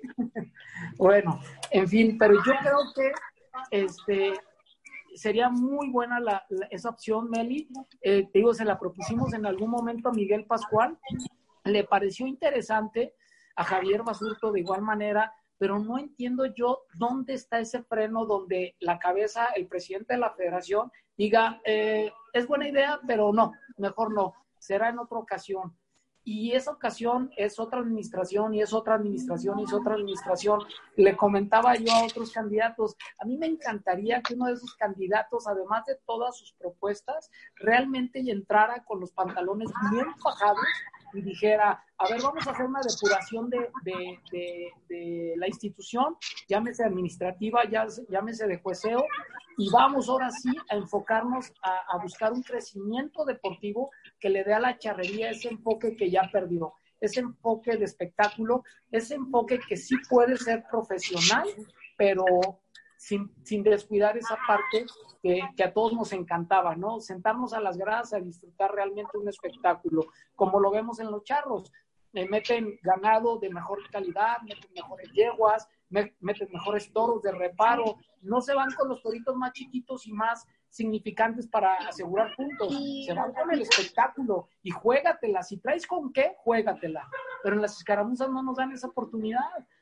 bueno, 0.97 1.41
en 1.71 1.89
fin, 1.89 2.19
pero 2.19 2.35
yo 2.35 2.53
creo 2.61 2.79
que 2.95 3.13
este 3.71 4.35
sería 5.15 5.49
muy 5.49 5.91
buena 5.91 6.21
la, 6.21 6.47
esa 6.71 6.91
opción, 6.91 7.31
Meli. 7.31 7.69
Eh, 8.01 8.29
te 8.33 8.39
digo, 8.39 8.55
se 8.55 8.65
la 8.65 8.79
propusimos 8.79 9.33
en 9.35 9.47
algún 9.47 9.71
momento 9.71 10.09
a 10.09 10.13
Miguel 10.13 10.47
Pascual. 10.47 10.99
Le 11.65 11.85
pareció 11.85 12.27
interesante 12.27 13.15
a 13.57 13.65
Javier 13.65 14.03
Basurto 14.03 14.53
de 14.53 14.61
igual 14.61 14.83
manera, 14.83 15.35
pero 15.59 15.79
no 15.79 15.99
entiendo 15.99 16.47
yo 16.47 16.85
dónde 16.95 17.35
está 17.35 17.61
ese 17.61 17.83
freno 17.83 18.25
donde 18.25 18.77
la 18.81 18.99
cabeza, 18.99 19.49
el 19.55 19.67
presidente 19.67 20.15
de 20.15 20.21
la 20.21 20.33
federación, 20.33 20.91
diga, 21.17 21.61
eh, 21.65 22.11
es 22.33 22.47
buena 22.47 22.69
idea, 22.69 22.99
pero 23.07 23.33
no, 23.33 23.53
mejor 23.77 24.15
no, 24.15 24.35
será 24.59 24.89
en 24.89 24.99
otra 24.99 25.19
ocasión 25.19 25.77
y 26.33 26.53
esa 26.53 26.71
ocasión 26.71 27.33
es 27.37 27.59
otra 27.59 27.81
administración 27.81 28.55
y 28.55 28.63
es 28.63 28.73
otra 28.73 28.95
administración 28.95 29.59
y 29.59 29.65
es 29.65 29.73
otra 29.73 29.95
administración. 29.95 30.61
Le 30.95 31.17
comentaba 31.17 31.75
yo 31.75 31.93
a 31.93 32.05
otros 32.05 32.31
candidatos, 32.31 32.95
a 33.19 33.25
mí 33.25 33.37
me 33.37 33.47
encantaría 33.47 34.23
que 34.23 34.35
uno 34.35 34.47
de 34.47 34.53
esos 34.53 34.77
candidatos, 34.77 35.49
además 35.49 35.85
de 35.87 35.97
todas 36.07 36.39
sus 36.39 36.53
propuestas, 36.53 37.33
realmente 37.57 38.21
entrara 38.21 38.85
con 38.85 39.01
los 39.01 39.11
pantalones 39.11 39.69
bien 39.91 40.07
fajados 40.23 40.65
y 41.15 41.23
dijera, 41.23 41.85
a 41.99 42.09
ver, 42.09 42.23
vamos 42.23 42.47
a 42.47 42.53
hacer 42.53 42.67
una 42.67 42.81
depuración 42.81 43.51
de, 43.51 43.69
de, 44.89 45.35
la 45.37 45.49
institución, 45.49 46.17
llámese 46.49 46.85
administrativa, 46.85 47.63
llámese 48.09 48.47
de 48.47 48.59
jueceo, 48.59 49.05
y 49.59 49.69
vamos 49.71 50.09
ahora 50.09 50.31
sí 50.31 50.51
a 50.71 50.77
enfocarnos 50.77 51.53
a 51.63 51.99
buscar 52.01 52.33
un 52.33 52.43
crecimiento 52.45 53.25
deportivo 53.25 53.91
que 54.21 54.31
le 54.31 54.45
dé 54.45 54.53
a 54.53 54.61
la 54.61 54.79
charrería 54.79 55.31
ese 55.31 55.49
enfoque 55.49 55.97
que 55.97 56.11
ya 56.11 56.29
perdió, 56.31 56.75
ese 57.01 57.21
enfoque 57.21 57.77
de 57.77 57.85
espectáculo, 57.85 58.63
ese 58.91 59.15
enfoque 59.15 59.59
que 59.67 59.77
sí 59.77 59.97
puede 60.09 60.37
ser 60.37 60.65
profesional, 60.71 61.49
pero 61.97 62.25
sin, 62.97 63.33
sin 63.45 63.63
descuidar 63.63 64.19
esa 64.19 64.37
parte 64.47 64.85
que, 65.23 65.65
a 65.65 65.73
todos 65.73 65.95
nos 65.95 66.13
encantaba, 66.13 66.77
¿no? 66.77 67.01
Sentarnos 67.01 67.53
a 67.55 67.61
las 67.61 67.77
gradas 67.77 68.13
a 68.13 68.21
disfrutar 68.21 68.75
realmente 68.75 69.17
un 69.17 69.29
espectáculo, 69.29 70.07
como 70.37 70.61
lo 70.61 70.71
vemos 70.71 71.01
en 71.01 71.11
los 71.11 71.25
charros. 71.25 71.73
Me 72.13 72.27
meten 72.27 72.79
ganado 72.83 73.39
de 73.39 73.51
mejor 73.51 73.79
calidad, 73.91 74.39
meten 74.43 74.71
mejores 74.75 75.11
yeguas, 75.13 75.69
metes 75.89 76.51
mejores 76.51 76.93
toros 76.93 77.23
de 77.23 77.33
reparo, 77.33 77.97
no 78.23 78.41
se 78.41 78.55
van 78.55 78.71
con 78.73 78.89
los 78.89 79.03
toritos 79.03 79.35
más 79.37 79.53
chiquitos 79.53 80.07
y 80.07 80.13
más 80.13 80.47
significantes 80.71 81.47
para 81.47 81.75
asegurar 81.89 82.35
puntos, 82.37 82.75
se 83.05 83.13
van 83.13 83.33
con 83.33 83.53
el 83.53 83.63
espectáculo 83.63 84.49
y 84.63 84.71
juégatela, 84.71 85.43
si 85.43 85.59
traes 85.59 85.87
con 85.87 86.13
qué, 86.13 86.35
juégatela, 86.39 87.09
pero 87.43 87.57
en 87.57 87.63
las 87.63 87.77
escaramuzas 87.77 88.31
no 88.31 88.43
nos 88.43 88.57
dan 88.57 88.73
esa 88.73 88.87
oportunidad, 88.87 89.41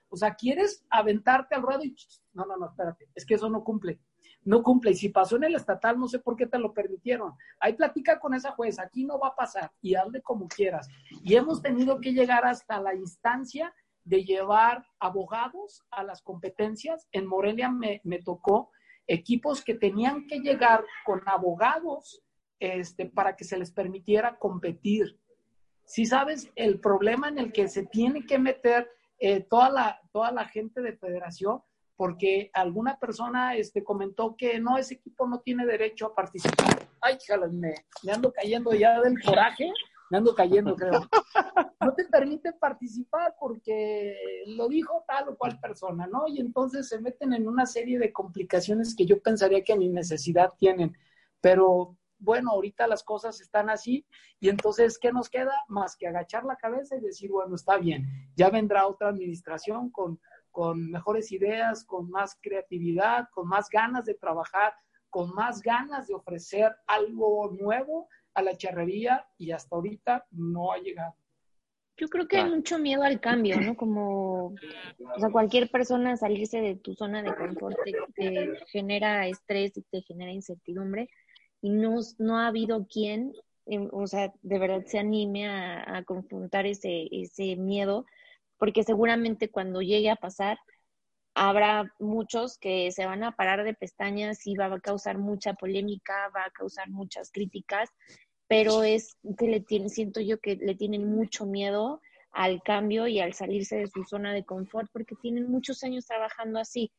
o 0.09 0.16
sea, 0.16 0.34
quieres 0.34 0.84
aventarte 0.91 1.55
al 1.55 1.62
ruedo 1.62 1.84
y 1.84 1.95
no, 2.32 2.47
no, 2.47 2.57
no, 2.57 2.66
espérate, 2.66 3.09
es 3.14 3.26
que 3.26 3.34
eso 3.34 3.49
no 3.49 3.62
cumple. 3.62 4.01
No 4.45 4.62
cumple. 4.62 4.93
Y 4.93 4.95
si 4.95 5.09
pasó 5.11 5.36
en 5.36 5.45
el 5.45 5.57
estatal, 5.57 5.99
no 5.99 6.09
sé 6.09 6.20
por 6.20 6.36
qué 6.36 6.47
te 6.47 6.59
lo 6.59 6.72
permitieron. 6.72 7.34
Ahí 7.61 7.74
platica 7.74 8.18
con 8.18 8.32
esa 8.32 8.53
jueza, 8.53 8.82
aquí 8.82 9.05
no 9.05 9.18
va 9.18 9.28
a 9.28 9.36
pasar. 9.36 9.72
Y 9.82 9.95
hazle 9.95 10.22
como 10.22 10.49
quieras. 10.49 10.89
Y 11.22 11.34
hemos 11.34 11.61
tenido 11.61 12.01
que 12.01 12.12
llegar 12.12 12.47
hasta 12.47 12.80
la 12.80 12.95
instancia 12.95 13.74
de 14.05 14.24
llevar 14.24 14.86
abogados 14.99 15.84
a 15.91 16.03
las 16.03 16.22
competencias. 16.22 17.07
En 17.12 17.26
Morelia 17.26 17.68
me, 17.70 18.01
tocó 18.24 18.70
equipos 19.09 19.65
que 19.65 19.75
tenían 19.75 20.27
que 20.27 20.39
llegar 20.39 20.85
con 21.05 21.23
abogados 21.27 22.23
este, 22.61 23.07
para 23.07 23.35
que 23.35 23.45
se 23.45 23.59
les 23.59 23.73
permitiera 23.73 24.39
competir. 24.39 25.19
Si 25.85 26.05
sabes 26.05 26.51
el 26.55 26.79
problema 26.79 27.29
en 27.29 27.39
el 27.39 27.53
que 27.53 27.69
se 27.69 27.87
tiene 27.87 28.27
que 28.27 28.39
meter 28.39 28.89
eh, 29.19 29.41
toda, 29.41 29.71
la, 29.71 30.01
toda 30.13 30.31
la 30.31 30.45
gente 30.45 30.83
de 30.83 30.97
federación, 30.97 31.63
porque 31.97 32.51
alguna 32.53 32.99
persona 32.99 33.57
este, 33.57 33.83
comentó 33.83 34.37
que 34.37 34.61
no, 34.61 34.79
ese 34.79 34.95
equipo 34.95 35.27
no 35.27 35.41
tiene 35.41 35.67
derecho 35.67 36.07
a 36.07 36.15
participar. 36.15 36.87
Ay, 37.01 37.17
híjole, 37.21 37.49
me, 37.49 37.75
me 38.05 38.13
ando 38.13 38.33
cayendo 38.33 38.73
ya 38.73 39.01
del 39.01 39.21
coraje, 39.21 39.73
me 40.11 40.19
ando 40.19 40.35
cayendo, 40.35 40.75
creo. 40.77 40.93
No 41.81 41.95
te 41.95 42.05
permiten 42.07 42.55
participar 42.59 43.37
porque 43.39 44.15
lo 44.47 44.69
dijo 44.69 45.05
tal 45.07 45.29
o 45.29 45.37
cual 45.37 45.61
persona, 45.61 46.09
¿no? 46.09 46.27
Y 46.27 46.41
entonces 46.41 46.89
se 46.89 47.01
meten 47.01 47.33
en 47.33 47.47
una 47.47 47.67
serie 47.67 48.01
de 48.01 48.13
complicaciones 48.13 48.97
que 48.97 49.07
yo 49.07 49.23
pensaría 49.23 49.63
que 49.63 49.77
ni 49.77 49.89
necesidad 49.89 50.53
tienen. 50.59 50.99
Pero 51.41 51.97
bueno, 52.19 52.51
ahorita 52.51 52.89
las 52.89 53.05
cosas 53.05 53.41
están 53.41 53.71
así 53.71 54.05
y 54.41 54.49
entonces, 54.49 54.99
¿qué 54.99 55.13
nos 55.13 55.31
queda? 55.31 55.53
Más 55.69 55.97
que 55.97 56.09
agachar 56.09 56.45
la 56.45 56.57
cabeza 56.57 56.97
y 56.97 57.01
decir, 57.01 57.31
bueno, 57.31 57.55
está 57.55 57.79
bien, 57.79 58.07
ya 58.35 58.51
vendrá 58.51 58.87
otra 58.87 59.09
administración 59.09 59.91
con 59.91 60.19
con 60.59 60.91
mejores 60.91 61.31
ideas, 61.31 61.85
con 61.85 62.11
más 62.11 62.37
creatividad, 62.41 63.29
con 63.33 63.47
más 63.47 63.69
ganas 63.71 64.05
de 64.05 64.15
trabajar, 64.15 64.75
con 65.09 65.33
más 65.33 65.63
ganas 65.63 66.09
de 66.09 66.15
ofrecer 66.15 66.75
algo 66.87 67.51
nuevo 67.53 68.09
a 68.39 68.43
la 68.43 68.57
charrería 68.57 69.26
y 69.36 69.51
hasta 69.51 69.76
ahorita 69.76 70.26
no 70.30 70.72
ha 70.72 70.78
llegado. 70.78 71.14
Yo 71.97 72.09
creo 72.09 72.28
que 72.28 72.36
hay 72.36 72.49
mucho 72.49 72.78
miedo 72.78 73.03
al 73.03 73.20
cambio, 73.20 73.61
¿no? 73.61 73.76
Como, 73.76 74.55
o 74.55 75.18
sea, 75.18 75.30
cualquier 75.30 75.68
persona 75.68 76.16
salirse 76.16 76.61
de 76.61 76.76
tu 76.76 76.95
zona 76.95 77.22
de 77.24 77.34
confort 77.34 77.76
te, 78.14 78.57
genera 78.68 79.26
estrés 79.26 79.76
y 79.76 79.82
te 79.82 80.03
genera 80.03 80.30
incertidumbre 80.30 81.09
y 81.61 81.70
no, 81.70 81.99
no 82.18 82.39
ha 82.39 82.47
habido 82.47 82.86
quien, 82.86 83.32
em, 83.66 83.89
o 83.91 84.07
sea, 84.07 84.32
de 84.43 84.59
verdad 84.61 84.84
se 84.86 85.01
anime 85.01 85.49
a, 85.49 85.97
a 85.97 86.05
confrontar 86.05 86.66
ese, 86.66 87.09
ese 87.11 87.57
miedo 87.57 88.07
porque 88.59 88.84
seguramente 88.84 89.51
cuando 89.51 89.80
llegue 89.80 90.11
a 90.11 90.16
pasar, 90.16 90.59
habrá 91.34 91.93
muchos 92.01 92.59
que 92.59 92.91
se 92.91 93.07
van 93.07 93.22
a 93.22 93.32
parar 93.32 93.64
de 93.64 93.74
pestañas 93.74 94.47
y 94.47 94.57
va 94.57 94.66
a 94.66 94.80
causar 94.80 95.18
mucha 95.18 95.55
polémica, 95.55 96.30
va 96.34 96.45
a 96.45 96.51
causar 96.51 96.91
muchas 96.91 97.30
críticas, 97.30 97.91
pero 98.49 98.83
es 98.83 99.17
que 99.39 99.47
le 99.47 99.61
tienen, 99.61 99.91
siento 99.91 100.21
yo 100.21 100.39
que 100.39 100.57
le 100.57 100.75
tienen 100.75 101.09
mucho 101.09 101.47
miedo 101.47 102.01
al 102.33 102.63
cambio 102.63 103.07
y 103.07 103.21
al 103.21 103.35
salirse 103.35 103.77
de 103.77 103.87
su 103.87 104.05
zona 104.05 104.33
de 104.33 104.45
confort 104.45 104.91
porque 104.93 105.15
tienen 105.17 105.51
muchos 105.51 105.85
años 105.85 106.07
trabajando 106.07 106.59
así. 106.59 106.91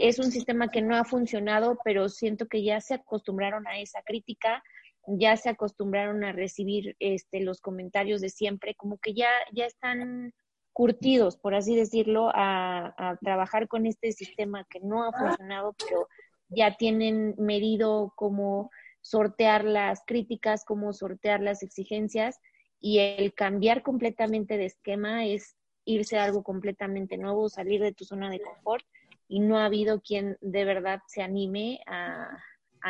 Es 0.00 0.18
un 0.18 0.32
sistema 0.32 0.68
que 0.68 0.82
no 0.82 0.96
ha 0.96 1.04
funcionado, 1.04 1.78
pero 1.84 2.08
siento 2.08 2.46
que 2.46 2.64
ya 2.64 2.80
se 2.80 2.94
acostumbraron 2.94 3.66
a 3.68 3.78
esa 3.78 4.02
crítica, 4.02 4.62
ya 5.06 5.36
se 5.36 5.48
acostumbraron 5.48 6.24
a 6.24 6.32
recibir 6.32 6.96
este 6.98 7.40
los 7.40 7.60
comentarios 7.60 8.20
de 8.20 8.28
siempre, 8.28 8.74
como 8.74 8.98
que 8.98 9.14
ya 9.14 9.30
ya 9.52 9.66
están 9.66 10.32
curtidos, 10.72 11.36
por 11.36 11.54
así 11.54 11.74
decirlo, 11.74 12.30
a, 12.32 13.18
trabajar 13.20 13.66
con 13.66 13.86
este 13.86 14.12
sistema 14.12 14.64
que 14.70 14.78
no 14.80 15.02
ha 15.02 15.12
funcionado, 15.12 15.74
pero 15.76 16.08
ya 16.48 16.76
tienen 16.76 17.34
medido 17.36 18.12
cómo 18.14 18.70
sortear 19.00 19.64
las 19.64 20.02
críticas, 20.06 20.64
cómo 20.64 20.92
sortear 20.92 21.40
las 21.40 21.62
exigencias 21.62 22.40
y 22.80 22.98
el 22.98 23.34
cambiar 23.34 23.82
completamente 23.82 24.56
de 24.56 24.66
esquema 24.66 25.26
es 25.26 25.56
irse 25.84 26.18
a 26.18 26.24
algo 26.24 26.42
completamente 26.42 27.16
nuevo, 27.16 27.48
salir 27.48 27.80
de 27.80 27.94
tu 27.94 28.04
zona 28.04 28.30
de 28.30 28.40
confort 28.40 28.84
y 29.26 29.40
no 29.40 29.58
ha 29.58 29.66
habido 29.66 30.00
quien 30.00 30.36
de 30.40 30.64
verdad 30.64 31.00
se 31.06 31.22
anime 31.22 31.80
a, 31.86 32.38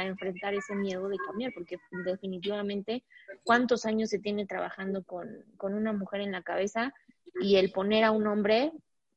enfrentar 0.01 0.55
ese 0.55 0.77
miedo 0.77 1.09
de 1.09 1.17
cambiar, 1.27 1.53
porque 1.53 1.77
definitivamente 2.05 3.03
cuántos 3.43 3.85
años 3.85 4.11
se 4.11 4.21
tiene 4.21 4.47
trabajando 4.47 5.03
con, 5.03 5.27
con 5.57 5.75
una 5.75 5.93
mujer 5.93 6.21
en 6.21 6.31
la 6.31 6.43
cabeza 6.43 6.95
y 7.41 7.57
el 7.57 7.73
poner 7.73 8.05
a 8.05 8.13
un 8.13 8.27
hombre 8.29 8.71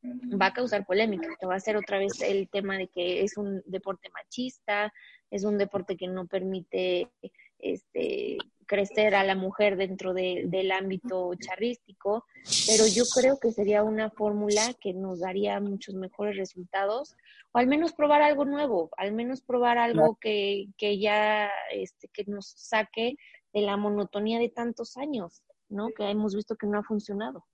va 0.04 0.48
a 0.48 0.54
causar 0.54 0.86
polémica, 0.86 1.28
te 1.40 1.46
va 1.46 1.54
a 1.54 1.58
hacer 1.58 1.78
otra 1.78 2.00
vez 2.00 2.22
el 2.22 2.50
tema 2.50 2.78
de 2.78 2.88
que 2.88 3.22
es 3.22 3.38
un 3.38 3.62
deporte 3.66 4.10
machista, 4.10 4.92
es 5.32 5.44
un 5.44 5.58
deporte 5.58 5.98
que 5.98 6.08
no 6.08 6.28
permite 6.28 7.10
este, 7.58 8.38
crecer 8.66 9.16
a 9.16 9.24
la 9.24 9.36
mujer 9.36 9.78
dentro 9.78 10.14
del 10.14 10.72
ámbito 10.72 11.34
charrístico, 11.36 12.26
pero 12.68 12.86
yo 12.88 13.04
creo 13.14 13.40
que 13.40 13.52
sería 13.52 13.84
una 13.84 14.10
fórmula 14.12 14.74
que 14.80 14.94
nos 14.94 15.20
daría 15.20 15.60
muchos 15.60 15.96
mejores 15.96 16.38
resultados, 16.38 17.16
o 17.52 17.60
al 17.60 17.68
menos 17.68 17.94
probar 17.94 18.22
algo 18.22 18.46
nuevo, 18.46 18.90
al 18.98 19.12
menos 19.14 19.42
probar 19.42 19.78
algo 19.78 20.18
que, 20.22 20.68
que 20.78 21.00
ya 21.00 21.50
este, 21.74 22.08
que 22.10 22.24
nos 22.26 22.54
saque 22.56 23.16
de 23.54 23.62
la 23.62 23.78
monotonía 23.78 24.40
de 24.40 24.50
tantos 24.50 24.96
años, 24.96 25.44
¿no? 25.68 25.90
Que 25.90 26.10
hemos 26.10 26.36
visto 26.36 26.56
que 26.56 26.68
no 26.68 26.80
ha 26.80 26.84
funcionado. 26.84 27.46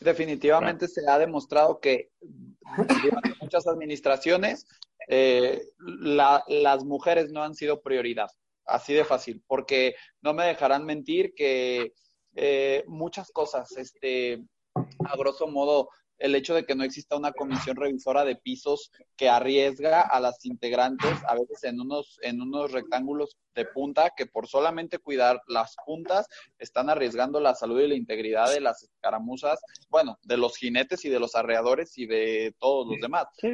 Definitivamente 0.00 0.88
se 0.88 1.08
ha 1.08 1.18
demostrado 1.18 1.80
que 1.80 2.10
durante 2.20 3.34
muchas 3.40 3.66
administraciones 3.66 4.66
eh, 5.08 5.62
las 5.78 6.84
mujeres 6.84 7.30
no 7.30 7.42
han 7.42 7.54
sido 7.54 7.82
prioridad, 7.82 8.28
así 8.66 8.94
de 8.94 9.04
fácil, 9.04 9.42
porque 9.46 9.94
no 10.22 10.32
me 10.32 10.46
dejarán 10.46 10.84
mentir 10.84 11.34
que 11.34 11.92
eh, 12.34 12.84
muchas 12.86 13.30
cosas, 13.30 13.76
este, 13.76 14.42
a 14.74 15.16
grosso 15.16 15.46
modo, 15.46 15.88
el 16.18 16.34
hecho 16.34 16.54
de 16.54 16.64
que 16.64 16.74
no 16.74 16.84
exista 16.84 17.16
una 17.16 17.32
comisión 17.32 17.76
revisora 17.76 18.24
de 18.24 18.36
pisos 18.36 18.92
que 19.16 19.28
arriesga 19.28 20.00
a 20.00 20.20
las 20.20 20.44
integrantes 20.44 21.12
a 21.26 21.34
veces 21.34 21.64
en 21.64 21.80
unos 21.80 22.18
en 22.22 22.40
unos 22.40 22.72
rectángulos 22.72 23.36
de 23.54 23.64
punta 23.66 24.12
que 24.16 24.26
por 24.26 24.46
solamente 24.46 24.98
cuidar 24.98 25.42
las 25.48 25.76
puntas 25.84 26.28
están 26.58 26.90
arriesgando 26.90 27.40
la 27.40 27.54
salud 27.54 27.80
y 27.80 27.88
la 27.88 27.94
integridad 27.94 28.52
de 28.52 28.60
las 28.60 28.82
escaramuzas, 28.82 29.60
bueno, 29.88 30.18
de 30.22 30.36
los 30.36 30.56
jinetes 30.56 31.04
y 31.04 31.08
de 31.08 31.20
los 31.20 31.34
arreadores 31.34 31.96
y 31.98 32.06
de 32.06 32.54
todos 32.58 32.86
los 32.88 33.00
demás. 33.00 33.26
Sí, 33.38 33.48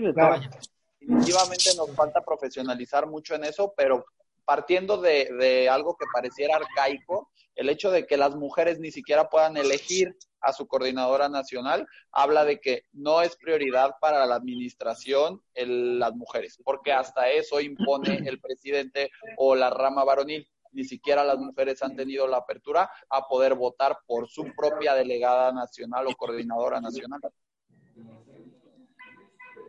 Definitivamente 1.00 1.70
nos 1.76 1.94
falta 1.96 2.20
profesionalizar 2.20 3.06
mucho 3.06 3.34
en 3.34 3.44
eso, 3.44 3.72
pero 3.74 4.04
partiendo 4.44 4.98
de, 4.98 5.30
de 5.38 5.68
algo 5.68 5.96
que 5.96 6.04
pareciera 6.12 6.56
arcaico, 6.56 7.30
el 7.54 7.68
hecho 7.68 7.90
de 7.90 8.06
que 8.06 8.16
las 8.16 8.36
mujeres 8.36 8.78
ni 8.78 8.90
siquiera 8.90 9.28
puedan 9.28 9.56
elegir 9.56 10.16
a 10.40 10.52
su 10.52 10.66
coordinadora 10.66 11.28
nacional, 11.28 11.86
habla 12.12 12.44
de 12.44 12.60
que 12.60 12.84
no 12.92 13.22
es 13.22 13.36
prioridad 13.36 13.96
para 14.00 14.24
la 14.26 14.36
administración 14.36 15.42
las 15.54 16.14
mujeres, 16.14 16.58
porque 16.64 16.92
hasta 16.92 17.30
eso 17.30 17.60
impone 17.60 18.22
el 18.26 18.40
presidente 18.40 19.10
o 19.36 19.54
la 19.54 19.70
rama 19.70 20.04
varonil. 20.04 20.48
Ni 20.72 20.84
siquiera 20.84 21.24
las 21.24 21.38
mujeres 21.38 21.82
han 21.82 21.96
tenido 21.96 22.28
la 22.28 22.38
apertura 22.38 22.88
a 23.08 23.26
poder 23.26 23.56
votar 23.56 23.98
por 24.06 24.28
su 24.28 24.54
propia 24.54 24.94
delegada 24.94 25.52
nacional 25.52 26.06
o 26.06 26.14
coordinadora 26.14 26.80
nacional. 26.80 27.20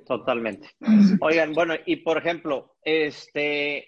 Totalmente. 0.05 0.69
Oigan, 1.21 1.53
bueno, 1.53 1.73
y 1.85 1.97
por 1.97 2.17
ejemplo, 2.17 2.75
este, 2.83 3.87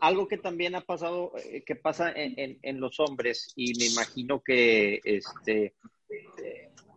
algo 0.00 0.28
que 0.28 0.38
también 0.38 0.74
ha 0.74 0.80
pasado, 0.80 1.32
eh, 1.44 1.62
que 1.64 1.76
pasa 1.76 2.12
en, 2.14 2.80
los 2.80 3.00
hombres, 3.00 3.52
y 3.56 3.78
me 3.78 3.86
imagino 3.86 4.42
que 4.42 5.00
este, 5.04 5.74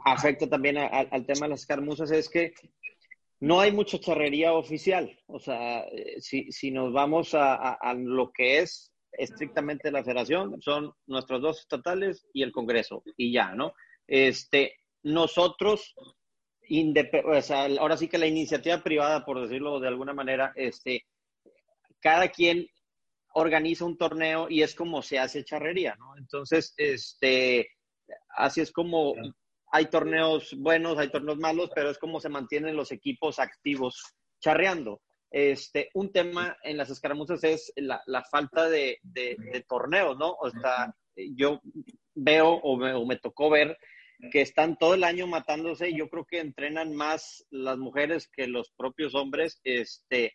afecta 0.06 0.48
también 0.48 0.78
al 0.78 1.26
tema 1.26 1.46
de 1.46 1.50
las 1.50 1.62
escaramuzas, 1.62 2.12
es 2.12 2.30
que 2.30 2.54
no 3.42 3.60
hay 3.60 3.72
mucha 3.72 4.00
charrería 4.00 4.54
oficial. 4.54 5.20
O 5.28 5.40
sea, 5.40 5.82
eh, 5.82 6.22
si, 6.22 6.72
nos 6.72 6.94
vamos 6.94 7.34
a, 7.34 7.78
lo 7.96 8.32
que 8.32 8.60
es 8.60 8.94
estrictamente 9.12 9.92
la 9.92 10.04
federación, 10.04 10.62
son 10.62 10.94
nuestros 11.08 11.42
dos 11.42 11.60
estatales 11.60 12.26
y 12.34 12.44
el 12.44 12.52
Congreso, 12.52 13.04
y 13.18 13.34
ya, 13.34 13.54
¿no? 13.56 13.74
Este, 14.08 14.78
nosotros, 15.04 15.96
o 15.98 17.42
sea, 17.42 17.66
ahora 17.80 17.98
sí 17.98 18.08
que 18.08 18.20
la 18.20 18.28
iniciativa 18.28 18.82
privada, 18.82 19.26
por 19.26 19.42
decirlo 19.42 19.80
de 19.80 19.88
alguna 19.88 20.14
manera, 20.14 20.54
este, 20.56 21.06
cada 22.00 22.30
quien 22.30 22.68
organiza 23.34 23.86
un 23.86 23.98
torneo 23.98 24.48
y 24.50 24.62
es 24.62 24.76
como 24.76 25.02
se 25.02 25.20
hace 25.20 25.44
charrería, 25.44 25.96
¿no? 25.98 26.18
Entonces, 26.18 26.74
este, 26.78 27.70
así 28.36 28.62
es 28.62 28.72
como 28.72 29.16
hay 29.72 29.86
torneos 29.86 30.54
buenos, 30.58 30.98
hay 30.98 31.10
torneos 31.10 31.38
malos, 31.38 31.72
pero 31.74 31.90
es 31.90 31.98
como 31.98 32.20
se 32.20 32.30
mantienen 32.30 32.76
los 32.76 32.92
equipos 32.92 33.40
activos 33.40 34.04
charreando. 34.40 35.02
Este, 35.30 35.90
un 35.94 36.12
tema 36.12 36.58
en 36.64 36.76
las 36.76 36.90
escaramuzas 36.90 37.42
es 37.46 37.72
la, 37.78 38.02
falta 38.30 38.70
de, 38.70 39.00
torneos, 39.68 40.18
¿no? 40.18 40.34
O 40.34 40.50
sea, 40.50 40.94
yo 41.16 41.62
veo 42.14 42.50
o 42.50 43.06
me, 43.06 43.16
tocó 43.16 43.50
ver 43.50 43.78
que 44.30 44.42
están 44.42 44.78
todo 44.78 44.94
el 44.94 45.06
año 45.06 45.26
matándose 45.26 45.90
y 45.90 45.98
yo 45.98 46.10
creo 46.10 46.26
que 46.26 46.40
entrenan 46.40 46.94
más 46.94 47.46
las 47.50 47.78
mujeres 47.78 48.28
que 48.28 48.48
los 48.48 48.72
propios 48.72 49.16
hombres, 49.16 49.62
este, 49.64 50.34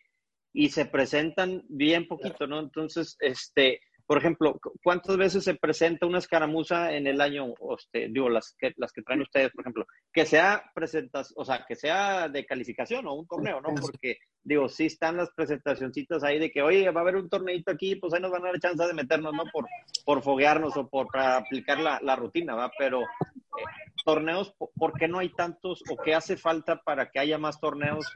y 0.53 0.69
se 0.69 0.85
presentan 0.85 1.63
bien 1.69 2.07
poquito, 2.07 2.47
¿no? 2.47 2.59
Entonces, 2.59 3.15
este, 3.19 3.81
por 4.07 4.17
ejemplo, 4.17 4.57
¿cuántas 4.81 5.17
veces 5.17 5.43
se 5.43 5.55
presenta 5.55 6.05
una 6.05 6.19
escaramuza 6.19 6.93
en 6.93 7.07
el 7.07 7.19
año, 7.19 7.53
este, 7.77 8.07
digo, 8.09 8.29
las 8.29 8.55
que, 8.57 8.73
las 8.77 8.93
que 8.93 9.01
traen 9.01 9.21
ustedes, 9.21 9.51
por 9.51 9.63
ejemplo, 9.63 9.85
que 10.13 10.25
sea 10.25 10.63
presentas, 10.73 11.33
o 11.35 11.43
sea, 11.43 11.65
que 11.67 11.75
sea 11.75 12.29
de 12.29 12.45
calificación 12.45 13.05
o 13.05 13.15
un 13.15 13.27
torneo, 13.27 13.59
¿no? 13.59 13.75
Porque, 13.75 14.19
digo, 14.41 14.69
sí 14.69 14.85
están 14.85 15.17
las 15.17 15.29
presentacioncitas 15.35 16.23
ahí 16.23 16.39
de 16.39 16.49
que, 16.49 16.61
oye, 16.61 16.89
va 16.89 17.01
a 17.01 17.03
haber 17.03 17.17
un 17.17 17.29
torneito 17.29 17.69
aquí, 17.69 17.97
pues 17.97 18.13
ahí 18.13 18.21
nos 18.21 18.31
van 18.31 18.43
a 18.45 18.51
dar 18.51 18.59
chance 18.61 18.87
de 18.87 18.93
meternos, 18.93 19.33
¿no? 19.33 19.43
Por, 19.51 19.65
por 20.05 20.23
foguearnos 20.23 20.77
o 20.77 20.87
por 20.87 21.07
para 21.07 21.35
aplicar 21.35 21.79
la, 21.79 21.99
la 22.01 22.15
rutina, 22.15 22.55
¿va? 22.55 22.71
Pero 22.79 23.01
eh, 23.01 23.65
torneos, 24.05 24.53
¿por 24.75 24.93
qué 24.93 25.09
no 25.09 25.19
hay 25.19 25.33
tantos 25.33 25.83
o 25.91 25.97
qué 25.97 26.15
hace 26.15 26.37
falta 26.37 26.81
para 26.81 27.09
que 27.09 27.19
haya 27.19 27.37
más 27.37 27.59
torneos, 27.59 28.09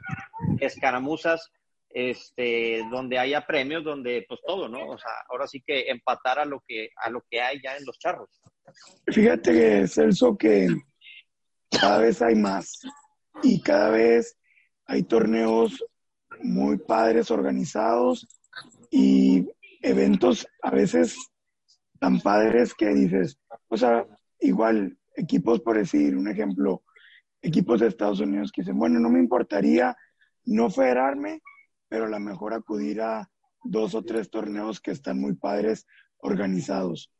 escaramuzas? 0.58 1.52
Este, 1.94 2.82
donde 2.90 3.18
haya 3.18 3.46
premios, 3.46 3.84
donde 3.84 4.24
pues 4.28 4.40
todo, 4.46 4.68
¿no? 4.68 4.90
O 4.90 4.98
sea, 4.98 5.10
ahora 5.30 5.46
sí 5.46 5.62
que 5.66 5.90
empatar 5.90 6.38
a 6.38 6.44
lo 6.44 6.62
que, 6.66 6.88
a 6.96 7.10
lo 7.10 7.22
que 7.28 7.40
hay 7.40 7.60
ya 7.62 7.76
en 7.76 7.84
los 7.84 7.98
charros. 7.98 8.28
Fíjate, 9.06 9.86
Celso, 9.86 10.36
que 10.36 10.68
cada 11.70 11.98
vez 11.98 12.22
hay 12.22 12.34
más 12.34 12.80
y 13.42 13.60
cada 13.60 13.90
vez 13.90 14.38
hay 14.86 15.02
torneos 15.02 15.84
muy 16.40 16.78
padres 16.78 17.30
organizados 17.30 18.26
y 18.90 19.48
eventos 19.82 20.46
a 20.62 20.70
veces 20.70 21.16
tan 21.98 22.20
padres 22.20 22.74
que 22.74 22.88
dices, 22.88 23.38
o 23.68 23.76
sea, 23.76 24.06
igual 24.40 24.98
equipos, 25.14 25.60
por 25.60 25.76
decir 25.76 26.16
un 26.16 26.28
ejemplo, 26.28 26.82
equipos 27.40 27.80
de 27.80 27.88
Estados 27.88 28.20
Unidos 28.20 28.50
que 28.52 28.62
dicen, 28.62 28.78
bueno, 28.78 28.98
no 28.98 29.08
me 29.08 29.18
importaría 29.18 29.96
no 30.44 30.70
federarme, 30.70 31.40
pero 31.92 32.06
a 32.06 32.08
lo 32.08 32.20
mejor 32.20 32.54
acudir 32.54 33.02
a 33.02 33.30
dos 33.62 33.94
o 33.94 34.02
tres 34.02 34.30
torneos 34.30 34.80
que 34.80 34.92
están 34.92 35.20
muy 35.20 35.34
padres 35.34 35.86
organizados. 36.20 37.12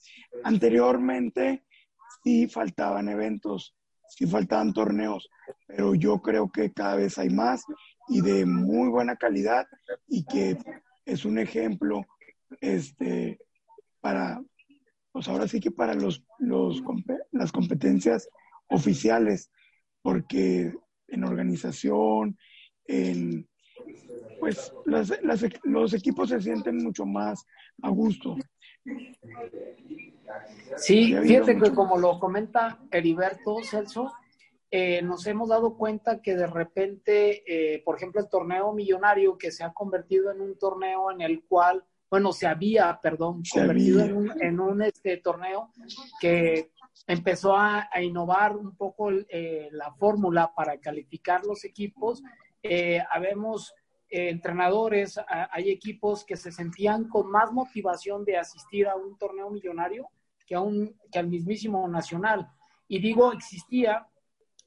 Anteriormente 0.44 1.66
sí 2.24 2.48
faltaban 2.48 3.10
eventos, 3.10 3.76
sí 4.08 4.26
faltaban 4.26 4.72
torneos, 4.72 5.28
pero 5.66 5.94
yo 5.94 6.22
creo 6.22 6.50
que 6.50 6.72
cada 6.72 6.96
vez 6.96 7.18
hay 7.18 7.28
más 7.28 7.66
y 8.08 8.22
de 8.22 8.46
muy 8.46 8.88
buena 8.88 9.16
calidad 9.16 9.66
y 10.08 10.24
que 10.24 10.56
es 11.04 11.26
un 11.26 11.38
ejemplo 11.38 12.06
este, 12.62 13.40
para, 14.00 14.42
pues 15.12 15.28
ahora 15.28 15.48
sí 15.48 15.60
que 15.60 15.70
para 15.70 15.92
los, 15.92 16.24
los, 16.38 16.82
las 17.30 17.52
competencias 17.52 18.26
oficiales, 18.70 19.50
porque 20.00 20.72
en 21.08 21.24
organización, 21.24 22.38
en 22.86 23.46
pues 24.42 24.74
los 25.62 25.94
equipos 25.94 26.30
se 26.30 26.40
sienten 26.40 26.78
mucho 26.78 27.06
más 27.06 27.46
a 27.80 27.90
gusto. 27.90 28.36
Sí, 30.78 31.14
fíjate 31.14 31.56
que 31.56 31.70
como 31.70 31.96
lo 31.96 32.18
comenta 32.18 32.80
Heriberto 32.90 33.62
Celso, 33.62 34.12
eh, 34.68 35.00
nos 35.00 35.24
hemos 35.28 35.48
dado 35.48 35.76
cuenta 35.76 36.20
que 36.20 36.34
de 36.34 36.48
repente, 36.48 37.44
eh, 37.46 37.84
por 37.84 37.94
ejemplo, 37.94 38.20
el 38.20 38.28
torneo 38.28 38.72
millonario 38.72 39.38
que 39.38 39.52
se 39.52 39.62
ha 39.62 39.72
convertido 39.72 40.32
en 40.32 40.40
un 40.40 40.58
torneo 40.58 41.12
en 41.12 41.20
el 41.20 41.44
cual, 41.44 41.84
bueno, 42.10 42.32
se 42.32 42.48
había, 42.48 42.98
perdón, 43.00 43.44
convertido 43.48 44.00
en 44.40 44.58
un, 44.58 44.82
este, 44.82 45.18
torneo 45.18 45.70
que 46.20 46.72
empezó 47.06 47.56
a, 47.56 47.88
innovar 48.02 48.56
un 48.56 48.74
poco 48.74 49.12
eh, 49.12 49.68
la 49.70 49.92
fórmula 49.92 50.52
para 50.52 50.80
calificar 50.80 51.46
los 51.46 51.64
equipos. 51.64 52.24
habemos 53.08 53.70
eh, 53.70 53.81
entrenadores, 54.12 55.18
hay 55.26 55.70
equipos 55.70 56.24
que 56.24 56.36
se 56.36 56.52
sentían 56.52 57.08
con 57.08 57.30
más 57.30 57.50
motivación 57.50 58.24
de 58.24 58.36
asistir 58.36 58.86
a 58.86 58.94
un 58.94 59.16
torneo 59.16 59.48
millonario 59.48 60.08
que, 60.46 60.54
a 60.54 60.60
un, 60.60 60.98
que 61.10 61.18
al 61.18 61.28
mismísimo 61.28 61.88
nacional. 61.88 62.50
Y 62.88 63.00
digo 63.00 63.32
existía 63.32 64.06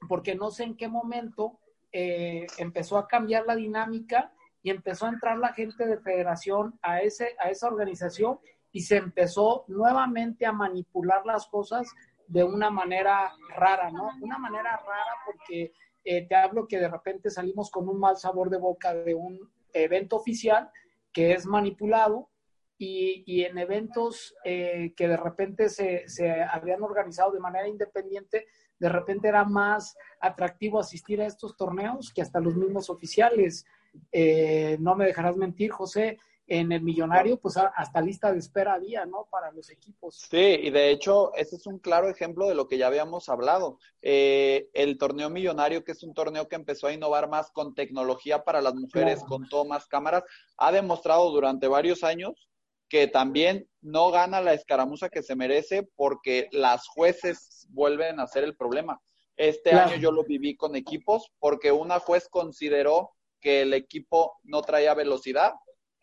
porque 0.08 0.34
no 0.34 0.50
sé 0.50 0.64
en 0.64 0.76
qué 0.76 0.88
momento 0.88 1.60
eh, 1.92 2.46
empezó 2.58 2.98
a 2.98 3.06
cambiar 3.06 3.46
la 3.46 3.54
dinámica 3.54 4.32
y 4.62 4.70
empezó 4.70 5.06
a 5.06 5.10
entrar 5.10 5.38
la 5.38 5.52
gente 5.52 5.86
de 5.86 5.98
federación 5.98 6.78
a, 6.82 7.00
ese, 7.00 7.36
a 7.38 7.48
esa 7.48 7.68
organización 7.68 8.40
y 8.72 8.80
se 8.80 8.96
empezó 8.96 9.64
nuevamente 9.68 10.44
a 10.44 10.52
manipular 10.52 11.24
las 11.24 11.46
cosas 11.46 11.88
de 12.26 12.42
una 12.42 12.68
manera 12.68 13.32
rara, 13.56 13.92
¿no? 13.92 14.10
Una 14.20 14.38
manera 14.38 14.72
rara 14.72 15.14
porque 15.24 15.72
eh, 16.06 16.24
te 16.28 16.36
hablo 16.36 16.68
que 16.68 16.78
de 16.78 16.88
repente 16.88 17.30
salimos 17.30 17.68
con 17.68 17.88
un 17.88 17.98
mal 17.98 18.16
sabor 18.16 18.48
de 18.48 18.58
boca 18.58 18.94
de 18.94 19.14
un 19.14 19.50
evento 19.72 20.14
oficial 20.14 20.70
que 21.12 21.32
es 21.32 21.46
manipulado 21.46 22.30
y, 22.78 23.42
en 23.42 23.58
eventos 23.58 24.36
eh, 24.44 24.92
que 24.96 25.08
de 25.08 25.16
repente 25.16 25.68
se, 25.68 26.04
habían 26.50 26.82
organizado 26.82 27.32
de 27.32 27.40
manera 27.40 27.66
independiente, 27.66 28.46
de 28.78 28.88
repente 28.88 29.26
era 29.26 29.44
más 29.44 29.96
atractivo 30.20 30.78
asistir 30.78 31.20
a 31.20 31.26
estos 31.26 31.56
torneos 31.56 32.12
que 32.12 32.22
hasta 32.22 32.38
los 32.38 32.54
mismos 32.54 32.88
oficiales. 32.88 33.64
Eh, 34.12 34.76
no 34.78 34.94
me 34.94 35.06
dejarás 35.06 35.36
mentir, 35.36 35.72
José, 35.72 36.18
en 36.48 36.70
el 36.70 36.82
millonario, 36.82 37.38
pues 37.38 37.56
hasta 37.56 38.00
lista 38.00 38.32
de 38.32 38.38
espera 38.38 38.74
había, 38.74 39.04
¿no? 39.04 39.26
Para 39.30 39.50
los 39.50 39.68
equipos. 39.70 40.26
Sí, 40.30 40.58
y 40.62 40.70
de 40.70 40.90
hecho, 40.90 41.34
ese 41.34 41.56
es 41.56 41.66
un 41.66 41.80
claro 41.80 42.08
ejemplo 42.08 42.46
de 42.48 42.54
lo 42.54 42.68
que 42.68 42.78
ya 42.78 42.86
habíamos 42.86 43.28
hablado. 43.28 43.78
Eh, 44.00 44.68
el 44.72 44.96
torneo 44.96 45.28
millonario, 45.28 45.82
que 45.82 45.92
es 45.92 46.02
un 46.04 46.14
torneo 46.14 46.48
que 46.48 46.54
empezó 46.54 46.86
a 46.86 46.92
innovar 46.92 47.28
más 47.28 47.50
con 47.50 47.74
tecnología 47.74 48.44
para 48.44 48.60
las 48.60 48.74
mujeres, 48.74 49.24
con 49.24 49.48
tomas, 49.48 49.86
cámaras, 49.86 50.22
ha 50.56 50.70
demostrado 50.70 51.30
durante 51.30 51.66
varios 51.66 52.04
años 52.04 52.48
que 52.88 53.08
también 53.08 53.68
no 53.80 54.12
gana 54.12 54.40
la 54.40 54.54
escaramuza 54.54 55.08
que 55.08 55.24
se 55.24 55.34
merece 55.34 55.82
porque 55.96 56.48
las 56.52 56.86
jueces 56.86 57.66
vuelven 57.70 58.20
a 58.20 58.28
ser 58.28 58.44
el 58.44 58.56
problema. 58.56 59.00
Este 59.36 59.72
año 59.72 59.96
yo 59.96 60.12
lo 60.12 60.22
viví 60.22 60.56
con 60.56 60.76
equipos 60.76 61.32
porque 61.40 61.72
una 61.72 61.98
juez 61.98 62.28
consideró 62.28 63.10
que 63.40 63.62
el 63.62 63.74
equipo 63.74 64.38
no 64.44 64.62
traía 64.62 64.94
velocidad 64.94 65.54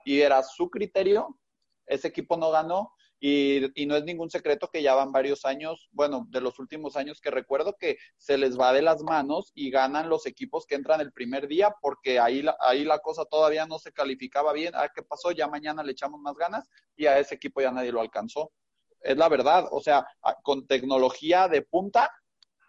y 0.05 0.21
era 0.21 0.41
su 0.43 0.69
criterio, 0.69 1.39
ese 1.85 2.07
equipo 2.07 2.37
no 2.37 2.51
ganó 2.51 2.93
y, 3.25 3.85
no 3.87 3.95
es 3.95 4.03
ningún 4.03 4.29
secreto 4.29 4.69
que 4.69 4.83
ya 4.83 4.95
van 4.95 5.13
varios 5.13 5.45
años, 5.45 5.87
bueno, 5.93 6.27
de 6.29 6.41
los 6.41 6.59
últimos 6.59 6.97
años 6.97 7.21
que 7.21 7.31
recuerdo 7.31 7.77
que 7.79 7.97
se 8.17 8.37
les 8.37 8.59
va 8.59 8.73
de 8.73 8.81
las 8.81 9.01
manos 9.01 9.53
y 9.55 9.71
ganan 9.71 10.09
los 10.09 10.25
equipos 10.25 10.65
que 10.65 10.75
entran 10.75 10.99
el 10.99 11.13
primer 11.13 11.47
día 11.47 11.73
porque 11.81 12.19
ahí 12.19 12.41
la, 12.41 12.57
ahí 12.59 12.83
la 12.83 12.99
cosa 12.99 13.23
todavía 13.23 13.65
no 13.65 13.79
se 13.79 13.93
calificaba 13.93 14.51
bien. 14.51 14.73
Ah, 14.75 14.89
¿qué 14.93 15.03
pasó? 15.03 15.31
Ya 15.31 15.47
mañana 15.47 15.83
le 15.83 15.93
echamos 15.93 16.19
más 16.19 16.35
ganas 16.35 16.67
y 16.97 17.05
a 17.05 17.17
ese 17.17 17.35
equipo 17.35 17.61
ya 17.61 17.71
nadie 17.71 17.93
lo 17.93 18.01
alcanzó. 18.01 18.51
Es 18.99 19.15
la 19.15 19.29
verdad, 19.29 19.69
o 19.71 19.79
sea, 19.79 20.05
con 20.43 20.67
tecnología 20.67 21.47
de 21.47 21.61
punta, 21.61 22.11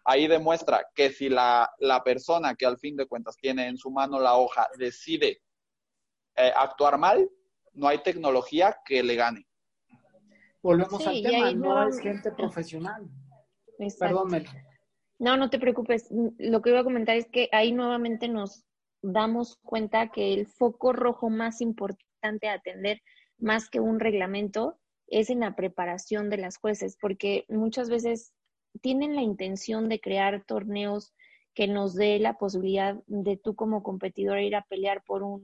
ahí 0.05 0.28
demuestra 0.28 0.86
que 0.94 1.11
si 1.11 1.28
la, 1.31 1.69
la 1.81 2.05
persona 2.05 2.55
que 2.55 2.66
al 2.66 2.78
fin 2.78 2.94
de 2.94 3.06
cuentas 3.06 3.36
tiene 3.36 3.66
en 3.66 3.77
su 3.77 3.90
mano 3.90 4.20
la 4.20 4.36
hoja 4.36 4.69
decide 4.78 5.43
eh, 6.36 6.52
actuar 6.56 6.98
mal, 6.98 7.28
no 7.73 7.89
hay 7.89 7.98
tecnología 7.98 8.77
que 8.85 9.02
le 9.02 9.15
gane. 9.15 9.47
Volvemos 10.62 11.06
al 11.06 11.23
tema, 11.23 11.52
no 11.52 11.89
es 11.89 11.98
gente 12.01 12.32
profesional. 12.32 13.06
Perdón, 13.98 14.44
No, 15.19 15.36
no 15.36 15.51
te 15.51 15.59
preocupes. 15.59 16.09
Lo 16.39 16.62
que 16.62 16.70
iba 16.70 16.81
a 16.81 16.85
comentar 16.85 17.16
es 17.16 17.27
que 17.27 17.48
ahí 17.52 17.73
nuevamente 17.73 18.28
nos 18.28 18.65
damos 19.02 19.56
cuenta 19.56 20.11
que 20.11 20.32
el 20.32 20.47
foco 20.47 20.93
rojo 20.93 21.28
más 21.28 21.61
importante 21.61 22.48
a 22.48 22.55
atender, 22.55 23.02
más 23.39 23.69
que 23.69 23.81
un 23.81 24.01
reglamento, 24.01 24.78
es 25.06 25.28
en 25.28 25.40
la 25.40 25.55
preparación 25.55 26.31
de 26.31 26.39
las 26.39 26.56
jueces, 26.56 26.97
porque 26.98 27.44
muchas 27.48 27.90
veces 27.90 28.32
tienen 28.81 29.15
la 29.15 29.23
intención 29.23 29.89
de 29.89 30.01
crear 30.01 30.44
torneos 30.47 31.12
que 31.55 31.69
nos 31.69 31.94
dé 31.94 32.19
la 32.19 32.39
posibilidad 32.39 32.97
de 33.06 33.36
tú 33.36 33.55
como 33.55 33.82
competidor 33.82 34.40
ir 34.40 34.56
a 34.56 34.65
pelear 34.65 35.05
por 35.05 35.23
un 35.23 35.43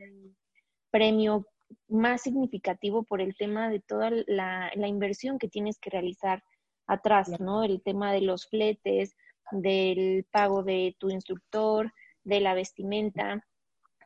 premio 0.91 1.47
más 1.89 2.23
significativo 2.23 3.03
por 3.03 3.21
el 3.21 3.37
tema 3.37 3.69
de 3.69 3.81
toda 3.81 4.11
la, 4.27 4.71
inversión 4.75 5.39
que 5.39 5.49
tienes 5.49 5.79
que 5.79 5.91
realizar 5.91 6.43
atrás, 6.87 7.29
¿no? 7.41 7.62
El 7.62 7.83
tema 7.83 8.12
de 8.12 8.21
los 8.23 8.49
fletes, 8.49 9.17
del 9.53 10.25
pago 10.31 10.62
de 10.62 10.97
tu 10.99 11.11
instructor, 11.11 11.93
de 12.25 12.41
la 12.41 12.55
vestimenta, 12.55 13.45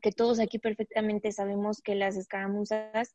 que 0.03 0.13
todos 0.13 0.41
aquí 0.41 0.59
perfectamente 0.59 1.33
sabemos 1.33 1.81
que 1.81 1.95
las 1.95 2.17
escaramuzas, 2.17 3.15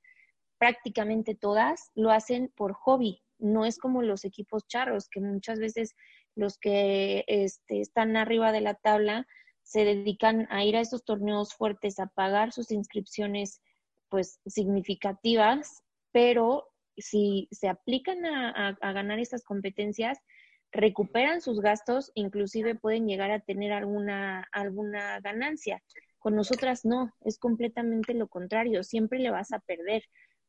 prácticamente 0.57 1.35
todas, 1.35 1.91
lo 1.95 2.11
hacen 2.11 2.51
por 2.55 2.73
hobby, 2.73 3.21
no 3.37 3.65
es 3.65 3.77
como 3.77 4.01
los 4.01 4.25
equipos 4.25 4.67
charros, 4.67 5.07
que 5.09 5.21
muchas 5.21 5.59
veces 5.59 5.95
los 6.35 6.57
que 6.57 7.23
este, 7.27 7.81
están 7.81 8.17
arriba 8.17 8.51
de 8.51 8.61
la 8.61 8.73
tabla 8.73 9.27
se 9.69 9.85
dedican 9.85 10.47
a 10.49 10.63
ir 10.65 10.75
a 10.75 10.81
esos 10.81 11.05
torneos 11.05 11.53
fuertes, 11.53 11.99
a 11.99 12.07
pagar 12.07 12.51
sus 12.51 12.71
inscripciones 12.71 13.61
pues 14.09 14.39
significativas, 14.47 15.83
pero 16.11 16.71
si 16.97 17.47
se 17.51 17.67
aplican 17.67 18.25
a, 18.25 18.75
ganar 18.81 19.19
estas 19.19 19.43
competencias, 19.43 20.17
recuperan 20.71 21.41
sus 21.41 21.61
gastos, 21.61 22.11
inclusive 22.15 22.73
pueden 22.73 23.07
llegar 23.07 23.29
a 23.29 23.41
tener 23.41 23.71
alguna, 23.71 24.47
alguna 24.53 25.19
ganancia. 25.19 25.83
Con 26.17 26.35
nosotras 26.35 26.83
no, 26.83 27.13
es 27.21 27.37
completamente 27.37 28.15
lo 28.15 28.27
contrario, 28.27 28.83
siempre 28.83 29.19
le 29.19 29.29
vas 29.29 29.51
a 29.51 29.59
perder. 29.59 30.01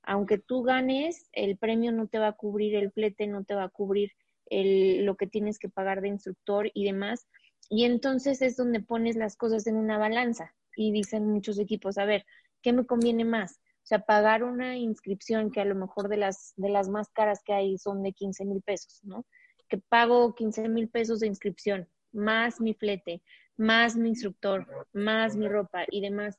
Aunque 0.02 0.38
tú 0.38 0.62
ganes, 0.62 1.28
el 1.32 1.59
premio 1.59 1.92
no 1.92 2.09
te 2.09 2.18
va 2.18 2.28
a 2.28 2.36
cubrir 2.36 2.74
el 2.74 2.90
flete, 2.90 3.26
no 3.26 3.44
te 3.44 3.55
va 3.55 3.64
a 3.64 3.68
cubrir 3.68 4.12
el, 4.47 5.05
lo 5.05 5.16
que 5.16 5.26
tienes 5.26 5.59
que 5.59 5.68
pagar 5.68 6.01
de 6.01 6.09
instructor 6.09 6.70
y 6.72 6.84
demás. 6.84 7.28
Y 7.70 7.84
entonces 7.84 8.42
es 8.42 8.56
donde 8.56 8.80
pones 8.80 9.14
las 9.16 9.36
cosas 9.36 9.66
en 9.68 9.76
una 9.76 9.97
balanza 9.97 10.52
y 10.74 10.90
dicen 10.90 11.26
muchos 11.26 11.59
equipos, 11.59 11.98
a 11.98 12.05
ver, 12.05 12.26
¿qué 12.62 12.72
me 12.72 12.84
conviene 12.84 13.24
más? 13.24 13.60
O 13.82 13.86
sea, 13.86 14.01
pagar 14.01 14.42
una 14.42 14.76
inscripción 14.76 15.52
que 15.52 15.60
a 15.60 15.64
lo 15.64 15.76
mejor 15.76 16.09
de 16.09 16.16
las, 16.16 16.52
de 16.56 16.68
las 16.68 16.88
más 16.88 17.09
caras 17.10 17.42
que 17.44 17.52
hay 17.52 17.78
son 17.78 18.02
de 18.02 18.12
15 18.12 18.44
mil 18.44 18.60
pesos, 18.60 19.01
¿no? 19.05 19.24
Que 19.68 19.78
pago 19.78 20.34
15 20.34 20.68
mil 20.68 20.88
pesos 20.88 21.20
de 21.20 21.28
inscripción, 21.28 21.88
más 22.12 22.60
mi 22.60 22.74
flete, 22.74 23.22
más 23.56 23.94
mi 23.97 24.09
instructor, 24.09 24.66
más 24.92 25.36
mi 25.36 25.48
ropa 25.48 25.84
y 25.90 26.01
demás, 26.01 26.38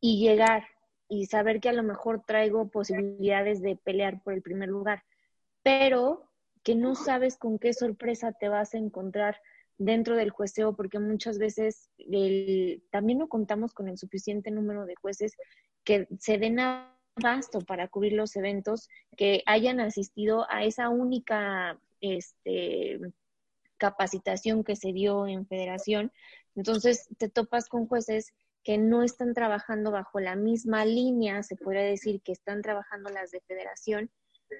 y 0.00 0.18
llegar 0.18 0.64
y 1.08 1.26
saber 1.26 1.60
que 1.60 1.68
a 1.68 1.74
lo 1.74 1.84
mejor 1.84 2.24
traigo 2.26 2.70
posibilidades 2.70 3.62
de 3.62 3.76
pelear 3.76 4.20
por 4.22 4.32
el 4.32 4.42
primer 4.42 4.68
lugar, 4.68 5.04
pero 5.62 6.28
que 6.64 6.74
no 6.74 6.96
sabes 6.96 7.36
con 7.36 7.58
qué 7.58 7.72
sorpresa 7.72 8.32
te 8.32 8.48
vas 8.48 8.74
a 8.74 8.78
encontrar 8.78 9.40
dentro 9.84 10.16
del 10.16 10.30
jueceo, 10.30 10.74
porque 10.74 10.98
muchas 10.98 11.38
veces 11.38 11.90
también 12.90 13.18
no 13.18 13.28
contamos 13.28 13.72
con 13.72 13.88
el 13.88 13.98
suficiente 13.98 14.50
número 14.50 14.86
de 14.86 14.94
jueces 14.96 15.36
que 15.84 16.06
se 16.18 16.38
den 16.38 16.60
abasto 16.60 17.60
para 17.60 17.88
cubrir 17.88 18.14
los 18.14 18.36
eventos, 18.36 18.88
que 19.16 19.42
hayan 19.46 19.80
asistido 19.80 20.46
a 20.50 20.64
esa 20.64 20.88
única 20.88 21.78
este, 22.00 23.00
capacitación 23.76 24.64
que 24.64 24.76
se 24.76 24.92
dio 24.92 25.26
en 25.26 25.46
federación. 25.46 26.12
Entonces 26.54 27.08
te 27.18 27.28
topas 27.28 27.68
con 27.68 27.86
jueces 27.86 28.32
que 28.62 28.78
no 28.78 29.02
están 29.02 29.34
trabajando 29.34 29.90
bajo 29.90 30.20
la 30.20 30.36
misma 30.36 30.84
línea, 30.84 31.42
se 31.42 31.56
podría 31.56 31.82
decir 31.82 32.22
que 32.22 32.32
están 32.32 32.62
trabajando 32.62 33.10
las 33.10 33.32
de 33.32 33.40
federación, 33.40 34.10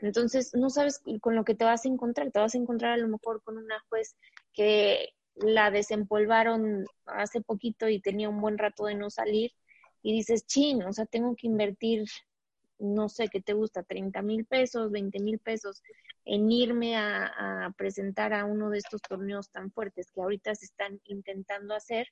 entonces, 0.00 0.54
no 0.54 0.70
sabes 0.70 1.02
con 1.20 1.34
lo 1.34 1.44
que 1.44 1.54
te 1.54 1.64
vas 1.64 1.84
a 1.84 1.88
encontrar. 1.88 2.30
Te 2.30 2.40
vas 2.40 2.54
a 2.54 2.58
encontrar 2.58 2.92
a 2.92 2.96
lo 2.96 3.08
mejor 3.08 3.42
con 3.42 3.58
una 3.58 3.78
juez 3.88 4.16
que 4.52 5.10
la 5.36 5.70
desempolvaron 5.70 6.86
hace 7.06 7.40
poquito 7.40 7.88
y 7.88 8.00
tenía 8.00 8.28
un 8.28 8.40
buen 8.40 8.58
rato 8.58 8.86
de 8.86 8.94
no 8.94 9.10
salir 9.10 9.52
y 10.02 10.12
dices, 10.12 10.46
chin, 10.46 10.82
o 10.82 10.92
sea, 10.92 11.06
tengo 11.06 11.34
que 11.36 11.46
invertir, 11.46 12.04
no 12.78 13.08
sé, 13.08 13.28
¿qué 13.28 13.40
te 13.40 13.52
gusta? 13.52 13.84
30 13.84 14.20
mil 14.22 14.44
pesos, 14.44 14.90
20 14.90 15.20
mil 15.20 15.38
pesos 15.38 15.82
en 16.24 16.50
irme 16.50 16.96
a, 16.96 17.72
presentar 17.76 18.32
a 18.32 18.44
uno 18.44 18.70
de 18.70 18.78
estos 18.78 19.00
torneos 19.02 19.50
tan 19.50 19.70
fuertes 19.70 20.10
que 20.10 20.20
ahorita 20.20 20.54
se 20.54 20.66
están 20.66 21.00
intentando 21.04 21.74
hacer. 21.74 22.08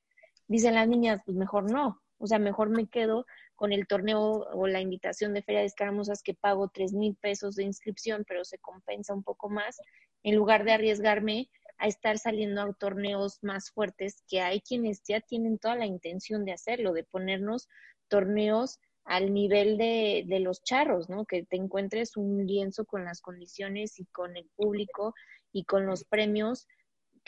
Dicen 0.47 0.75
las 0.75 0.89
niñas, 0.89 1.21
pues 1.25 1.37
mejor 1.37 1.71
no, 1.71 2.01
o 2.19 2.27
sea, 2.27 2.39
mejor 2.39 2.71
me 2.71 2.89
quedo 2.89 3.27
con 3.55 3.73
el 3.73 3.87
torneo 3.87 4.21
o 4.21 4.67
la 4.67 4.81
invitación 4.81 5.35
de 5.35 5.43
Feria 5.43 5.61
de 5.61 5.67
Escaramuzas 5.67 6.23
que 6.23 6.35
pago 6.35 6.69
tres 6.69 6.93
mil 6.93 7.15
pesos 7.17 7.57
de 7.57 7.65
inscripción, 7.65 8.25
pero 8.27 8.45
se 8.45 8.59
compensa 8.59 9.15
un 9.15 9.23
poco 9.23 9.49
más, 9.49 9.81
en 10.23 10.37
lugar 10.37 10.65
de 10.65 10.73
arriesgarme 10.73 11.51
a 11.81 11.87
estar 11.87 12.19
saliendo 12.19 12.61
a 12.61 12.73
torneos 12.75 13.39
más 13.43 13.71
fuertes, 13.71 14.23
que 14.29 14.41
hay 14.41 14.61
quienes 14.61 15.03
ya 15.03 15.21
tienen 15.21 15.59
toda 15.59 15.77
la 15.77 15.87
intención 15.87 16.45
de 16.45 16.53
hacerlo, 16.53 16.93
de 16.93 17.05
ponernos 17.05 17.69
torneos 18.09 18.79
al 19.05 19.33
nivel 19.33 19.79
de, 19.79 20.25
de 20.27 20.41
los 20.41 20.63
charros, 20.63 21.09
¿no? 21.09 21.25
Que 21.25 21.43
te 21.45 21.57
encuentres 21.57 22.17
un 22.17 22.47
lienzo 22.47 22.85
con 22.85 23.05
las 23.05 23.23
condiciones 23.23 23.99
y 23.99 24.05
con 24.07 24.37
el 24.37 24.49
público 24.57 25.15
y 25.53 25.65
con 25.65 25.87
los 25.87 26.05
premios 26.05 26.69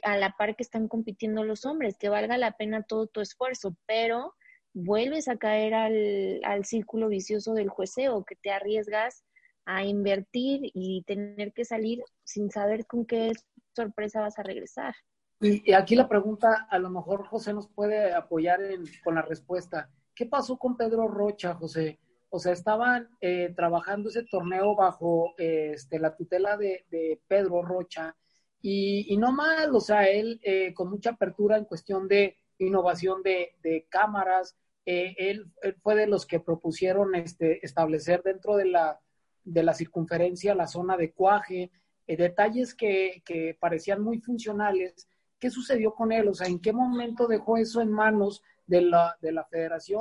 a 0.02 0.16
la 0.16 0.34
par 0.36 0.54
que 0.54 0.62
están 0.62 0.86
compitiendo 0.86 1.44
los 1.44 1.64
hombres, 1.64 1.96
que 1.98 2.10
valga 2.10 2.36
la 2.36 2.52
pena 2.52 2.82
todo 2.82 3.06
tu 3.06 3.20
esfuerzo, 3.20 3.76
pero 3.86 4.34
vuelves 4.74 5.28
a 5.28 5.38
caer 5.38 5.74
al, 5.74 6.40
al 6.44 6.64
círculo 6.66 7.08
vicioso 7.08 7.54
del 7.54 7.68
jueceo, 7.68 8.24
que 8.24 8.36
te 8.36 8.50
arriesgas 8.50 9.24
a 9.64 9.84
invertir 9.84 10.70
y 10.74 11.04
tener 11.04 11.52
que 11.52 11.64
salir 11.64 12.02
sin 12.24 12.50
saber 12.50 12.86
con 12.86 13.06
qué 13.06 13.32
sorpresa 13.74 14.20
vas 14.20 14.38
a 14.38 14.42
regresar. 14.42 14.94
Y, 15.40 15.72
aquí 15.72 15.96
la 15.96 16.08
pregunta, 16.08 16.68
a 16.70 16.78
lo 16.78 16.88
mejor 16.90 17.26
José 17.26 17.52
nos 17.52 17.68
puede 17.68 18.14
apoyar 18.14 18.60
con 19.02 19.16
la 19.16 19.22
respuesta. 19.22 19.90
¿Qué 20.14 20.26
pasó 20.26 20.56
con 20.56 20.76
Pedro 20.76 21.08
Rocha, 21.08 21.54
José? 21.54 21.98
O 22.30 22.38
sea, 22.38 22.52
estaban 22.52 23.08
eh, 23.20 23.52
trabajando 23.54 24.08
ese 24.08 24.22
torneo 24.24 24.76
bajo 24.76 25.34
este, 25.36 25.98
la 25.98 26.14
tutela 26.14 26.56
de, 26.56 27.20
Pedro 27.26 27.62
Rocha 27.62 28.16
y, 28.60 29.16
no 29.18 29.32
mal, 29.32 29.74
o 29.74 29.80
sea, 29.80 30.08
él 30.08 30.40
eh, 30.44 30.72
con 30.72 30.88
mucha 30.88 31.10
apertura 31.10 31.56
en 31.56 31.64
cuestión 31.64 32.06
de 32.06 32.36
innovación 32.58 33.22
de, 33.22 33.86
cámaras, 33.88 34.56
eh, 34.86 35.14
él, 35.18 35.52
fue 35.82 35.96
de 35.96 36.06
los 36.06 36.24
que 36.24 36.40
propusieron 36.40 37.14
este, 37.16 37.64
establecer 37.66 38.22
dentro 38.22 38.56
de 38.56 38.66
la, 38.66 39.00
de 39.44 39.62
la 39.64 39.74
circunferencia 39.74 40.54
la 40.54 40.68
zona 40.68 40.96
de 40.96 41.12
cuaje, 41.12 41.72
eh, 42.06 42.16
detalles 42.16 42.74
que, 42.74 43.22
que, 43.24 43.56
parecían 43.58 44.02
muy 44.02 44.18
funcionales. 44.20 45.08
¿Qué 45.38 45.50
sucedió 45.50 45.94
con 45.94 46.12
él? 46.12 46.28
O 46.28 46.34
sea, 46.34 46.46
¿en 46.46 46.60
qué 46.60 46.72
momento 46.72 47.26
dejó 47.26 47.56
eso 47.56 47.80
en 47.80 47.90
manos 47.90 48.42
de 48.66 48.82
la, 48.82 49.16
de 49.20 49.32
la 49.32 49.44
federación 49.44 50.00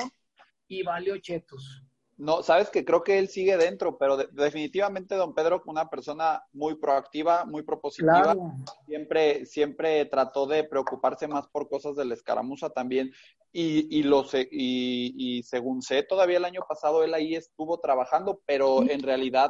y 0.68 0.84
valió 0.84 1.18
chetos? 1.18 1.84
No, 2.22 2.44
sabes 2.44 2.70
que 2.70 2.86
creo 2.86 3.04
que 3.04 3.18
él 3.18 3.30
sigue 3.30 3.58
dentro, 3.58 3.98
pero 3.98 4.16
definitivamente 4.16 5.16
don 5.16 5.34
Pedro, 5.34 5.64
una 5.66 5.90
persona 5.90 6.44
muy 6.54 6.76
proactiva, 6.76 7.46
muy 7.46 7.64
propositiva, 7.64 8.36
siempre, 8.86 9.48
siempre 9.48 10.06
trató 10.06 10.46
de 10.46 10.64
preocuparse 10.64 11.28
más 11.28 11.48
por 11.48 11.68
cosas 11.68 11.96
de 11.96 12.06
la 12.06 12.14
escaramuza 12.14 12.70
también. 12.70 13.12
Y, 13.52 13.88
y, 13.98 14.04
lo 14.04 14.24
sé, 14.24 14.48
y, 14.52 15.16
y, 15.18 15.42
según 15.42 15.82
sé, 15.82 16.04
todavía 16.04 16.38
el 16.38 16.46
año 16.46 16.62
pasado 16.70 17.04
él 17.04 17.16
ahí 17.16 17.34
estuvo 17.34 17.80
trabajando, 17.80 18.40
pero 18.46 18.88
en 18.88 19.02
realidad, 19.02 19.50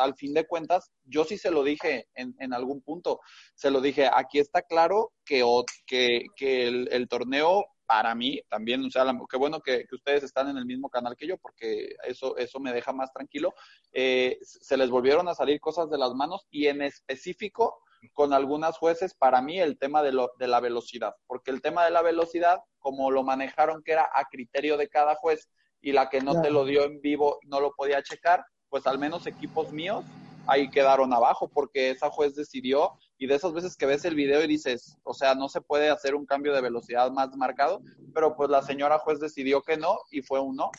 al 0.00 0.14
fin 0.14 0.34
de 0.34 0.46
cuentas, 0.46 0.92
yo 1.04 1.24
sí 1.24 1.36
se 1.36 1.50
lo 1.50 1.64
dije 1.64 2.06
en, 2.14 2.32
en 2.38 2.54
algún 2.54 2.80
punto, 2.80 3.18
se 3.56 3.72
lo 3.72 3.80
dije, 3.80 4.08
aquí 4.10 4.38
está 4.38 4.62
claro 4.62 5.10
que, 5.24 5.44
que, 5.84 6.26
que 6.36 6.68
el, 6.68 6.88
el 6.92 7.08
torneo 7.08 7.66
para 7.88 8.14
mí 8.14 8.38
también, 8.50 8.84
o 8.84 8.90
sea, 8.90 9.04
qué 9.30 9.38
bueno 9.38 9.60
que, 9.60 9.86
ustedes 9.90 10.22
están 10.22 10.50
en 10.50 10.58
el 10.58 10.66
mismo 10.66 10.90
canal 10.90 11.16
que 11.16 11.26
yo, 11.26 11.38
porque 11.38 11.96
eso, 12.04 12.36
eso 12.36 12.60
me 12.60 12.74
deja 12.74 12.92
más 12.92 13.10
tranquilo. 13.14 13.54
Eh, 13.92 14.38
se 14.42 14.76
les 14.76 14.90
volvieron 14.90 15.26
a 15.26 15.34
salir 15.34 15.58
cosas 15.58 15.88
de 15.88 15.96
las 15.96 16.12
manos 16.12 16.46
y 16.50 16.66
en 16.66 16.82
específico 16.82 17.80
con 18.12 18.34
algunas 18.34 18.76
jueces, 18.76 19.14
para 19.14 19.40
mí 19.40 19.58
el 19.58 19.78
tema 19.78 20.02
de, 20.02 20.12
lo, 20.12 20.32
de 20.38 20.48
la 20.48 20.60
velocidad, 20.60 21.14
porque 21.26 21.50
el 21.50 21.62
tema 21.62 21.86
de 21.86 21.90
la 21.90 22.02
velocidad, 22.02 22.60
como 22.78 23.10
lo 23.10 23.24
manejaron 23.24 23.82
que 23.82 23.92
era 23.92 24.08
a 24.14 24.24
criterio 24.30 24.76
de 24.76 24.90
cada 24.90 25.14
juez 25.14 25.48
y 25.80 25.92
la 25.92 26.10
que 26.10 26.20
no 26.20 26.42
te 26.42 26.50
lo 26.50 26.66
dio 26.66 26.84
en 26.84 27.00
vivo 27.00 27.38
no 27.44 27.58
lo 27.58 27.72
podía 27.72 28.02
checar, 28.02 28.44
pues 28.68 28.86
al 28.86 28.98
menos 28.98 29.26
equipos 29.26 29.72
míos 29.72 30.04
ahí 30.48 30.70
quedaron 30.70 31.12
abajo 31.12 31.48
porque 31.48 31.90
esa 31.90 32.10
juez 32.10 32.34
decidió 32.34 32.92
y 33.18 33.26
de 33.26 33.34
esas 33.34 33.52
veces 33.52 33.76
que 33.76 33.86
ves 33.86 34.04
el 34.04 34.14
video 34.14 34.42
y 34.42 34.46
dices, 34.48 34.98
o 35.04 35.14
sea, 35.14 35.34
no 35.34 35.48
se 35.48 35.60
puede 35.60 35.90
hacer 35.90 36.14
un 36.14 36.26
cambio 36.26 36.54
de 36.54 36.62
velocidad 36.62 37.10
más 37.12 37.36
marcado, 37.36 37.82
pero 38.14 38.34
pues 38.34 38.48
la 38.50 38.62
señora 38.62 38.98
juez 38.98 39.20
decidió 39.20 39.62
que 39.62 39.76
no 39.76 39.98
y 40.10 40.22
fue 40.22 40.40
un 40.40 40.56
no. 40.56 40.70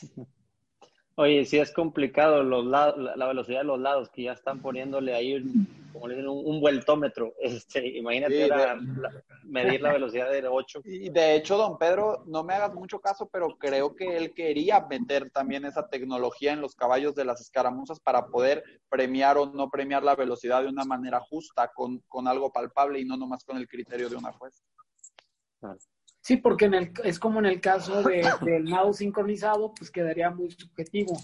Oye, 1.14 1.44
sí 1.44 1.58
es 1.58 1.72
complicado 1.72 2.42
los 2.42 2.64
lados, 2.64 2.96
la 3.16 3.26
velocidad 3.26 3.60
de 3.60 3.64
los 3.64 3.78
lados, 3.78 4.08
que 4.10 4.24
ya 4.24 4.32
están 4.32 4.60
poniéndole 4.60 5.14
ahí 5.14 5.42
como 6.00 6.08
le 6.08 6.16
dicen, 6.16 6.30
un, 6.30 6.60
vueltómetro. 6.60 7.34
Este, 7.40 7.86
imagínate 7.98 8.48
medir 9.44 9.82
la 9.82 9.92
velocidad 9.92 10.30
de 10.30 10.46
8. 10.48 10.80
Y 10.84 11.10
de 11.10 11.36
hecho, 11.36 11.58
don 11.58 11.76
Pedro, 11.78 12.24
no 12.26 12.42
me 12.42 12.54
hagas 12.54 12.72
mucho 12.72 13.00
caso, 13.00 13.28
pero 13.30 13.58
creo 13.58 13.94
que 13.94 14.16
él 14.16 14.32
quería 14.32 14.86
meter 14.88 15.30
también 15.30 15.64
esa 15.64 15.88
tecnología 15.88 16.52
en 16.52 16.60
los 16.60 16.74
caballos 16.74 17.14
de 17.14 17.24
las 17.24 17.40
escaramuzas 17.40 18.00
para 18.00 18.26
poder 18.28 18.64
premiar 18.88 19.36
o 19.36 19.46
no 19.46 19.68
premiar 19.68 20.02
la 20.02 20.16
velocidad 20.16 20.62
de 20.62 20.68
una 20.68 20.84
manera 20.84 21.20
justa, 21.20 21.70
con, 21.74 21.98
con 22.08 22.26
algo 22.26 22.50
palpable 22.50 22.98
y 23.00 23.04
no 23.04 23.16
nomás 23.16 23.44
con 23.44 23.58
el 23.58 23.68
criterio 23.68 24.08
de 24.08 24.16
una 24.16 24.32
juez. 24.32 24.62
Sí, 26.20 26.36
porque 26.36 26.66
en 26.66 26.74
el, 26.74 26.92
es 27.04 27.18
como 27.18 27.38
en 27.40 27.46
el 27.46 27.60
caso 27.60 28.02
de, 28.02 28.26
del 28.42 28.64
nado 28.64 28.92
sincronizado, 28.92 29.74
pues 29.74 29.90
quedaría 29.90 30.30
muy 30.30 30.50
subjetivo. 30.50 31.16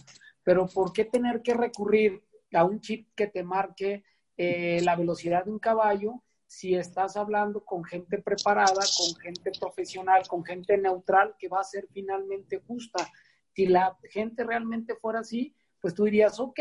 Pero 0.42 0.66
¿por 0.66 0.92
qué 0.92 1.04
tener 1.04 1.42
que 1.42 1.54
recurrir 1.54 2.22
a 2.52 2.64
un 2.64 2.80
chip 2.80 3.08
que 3.14 3.26
te 3.26 3.42
marque 3.42 4.04
eh, 4.36 4.80
la 4.82 4.96
velocidad 4.96 5.44
de 5.44 5.50
un 5.50 5.58
caballo 5.58 6.22
si 6.46 6.74
estás 6.74 7.16
hablando 7.16 7.64
con 7.64 7.84
gente 7.84 8.18
preparada, 8.22 8.82
con 8.96 9.20
gente 9.20 9.50
profesional, 9.58 10.26
con 10.28 10.44
gente 10.44 10.78
neutral 10.78 11.34
que 11.38 11.48
va 11.48 11.60
a 11.60 11.64
ser 11.64 11.88
finalmente 11.92 12.62
justa? 12.66 13.08
Si 13.52 13.66
la 13.66 13.96
gente 14.04 14.44
realmente 14.44 14.94
fuera 14.94 15.20
así, 15.20 15.54
pues 15.80 15.94
tú 15.94 16.04
dirías, 16.04 16.38
ok, 16.38 16.60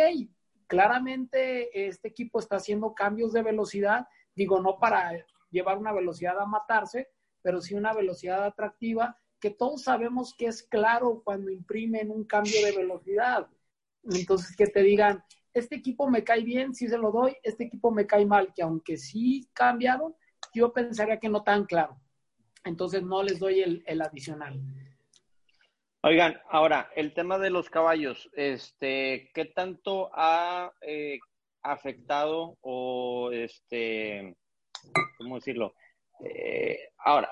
claramente 0.68 1.88
este 1.88 2.08
equipo 2.08 2.40
está 2.40 2.56
haciendo 2.56 2.94
cambios 2.94 3.34
de 3.34 3.44
velocidad, 3.44 4.08
digo, 4.36 4.60
no 4.60 4.80
para 4.80 5.12
llevar 5.52 5.78
una 5.78 5.94
velocidad 5.94 6.40
a 6.40 6.46
matarse, 6.46 7.10
pero 7.42 7.62
sí 7.62 7.76
una 7.76 7.94
velocidad 7.94 8.44
atractiva 8.44 9.18
que 9.40 9.52
todos 9.52 9.84
sabemos 9.84 10.34
que 10.34 10.48
es 10.48 10.64
claro 10.64 11.22
cuando 11.24 11.52
imprimen 11.52 12.10
un 12.10 12.24
cambio 12.24 12.66
de 12.66 12.76
velocidad. 12.76 13.48
Entonces, 14.04 14.56
que 14.56 14.68
te 14.68 14.82
digan, 14.82 15.24
este 15.56 15.76
equipo 15.76 16.10
me 16.10 16.24
cae 16.24 16.44
bien, 16.44 16.74
si 16.74 16.88
se 16.88 16.98
lo 16.98 17.12
doy, 17.12 17.36
este 17.44 17.66
equipo 17.66 17.92
me 17.92 18.06
cae 18.06 18.26
mal, 18.26 18.54
que 18.54 18.62
aunque 18.62 18.98
sí 18.98 19.50
cambiaron, 19.54 20.16
yo 20.54 20.72
pensaría 20.72 21.20
que 21.20 21.30
no 21.30 21.44
tan 21.44 21.66
claro. 21.66 22.00
Entonces, 22.64 23.04
no 23.04 23.24
les 23.24 23.40
doy 23.40 23.62
el, 23.62 23.84
el 23.86 24.02
adicional. 24.02 24.60
Oigan, 26.02 26.40
ahora, 26.50 26.92
el 26.96 27.14
tema 27.14 27.40
de 27.40 27.50
los 27.50 27.70
caballos, 27.70 28.30
este, 28.34 29.32
¿qué 29.34 29.46
tanto 29.46 30.12
ha 30.14 30.72
eh, 30.82 31.18
afectado 31.64 32.58
o, 32.62 33.32
este, 33.32 34.36
¿cómo 35.18 35.36
decirlo? 35.36 35.74
Eh, 36.24 36.78
ahora, 37.00 37.32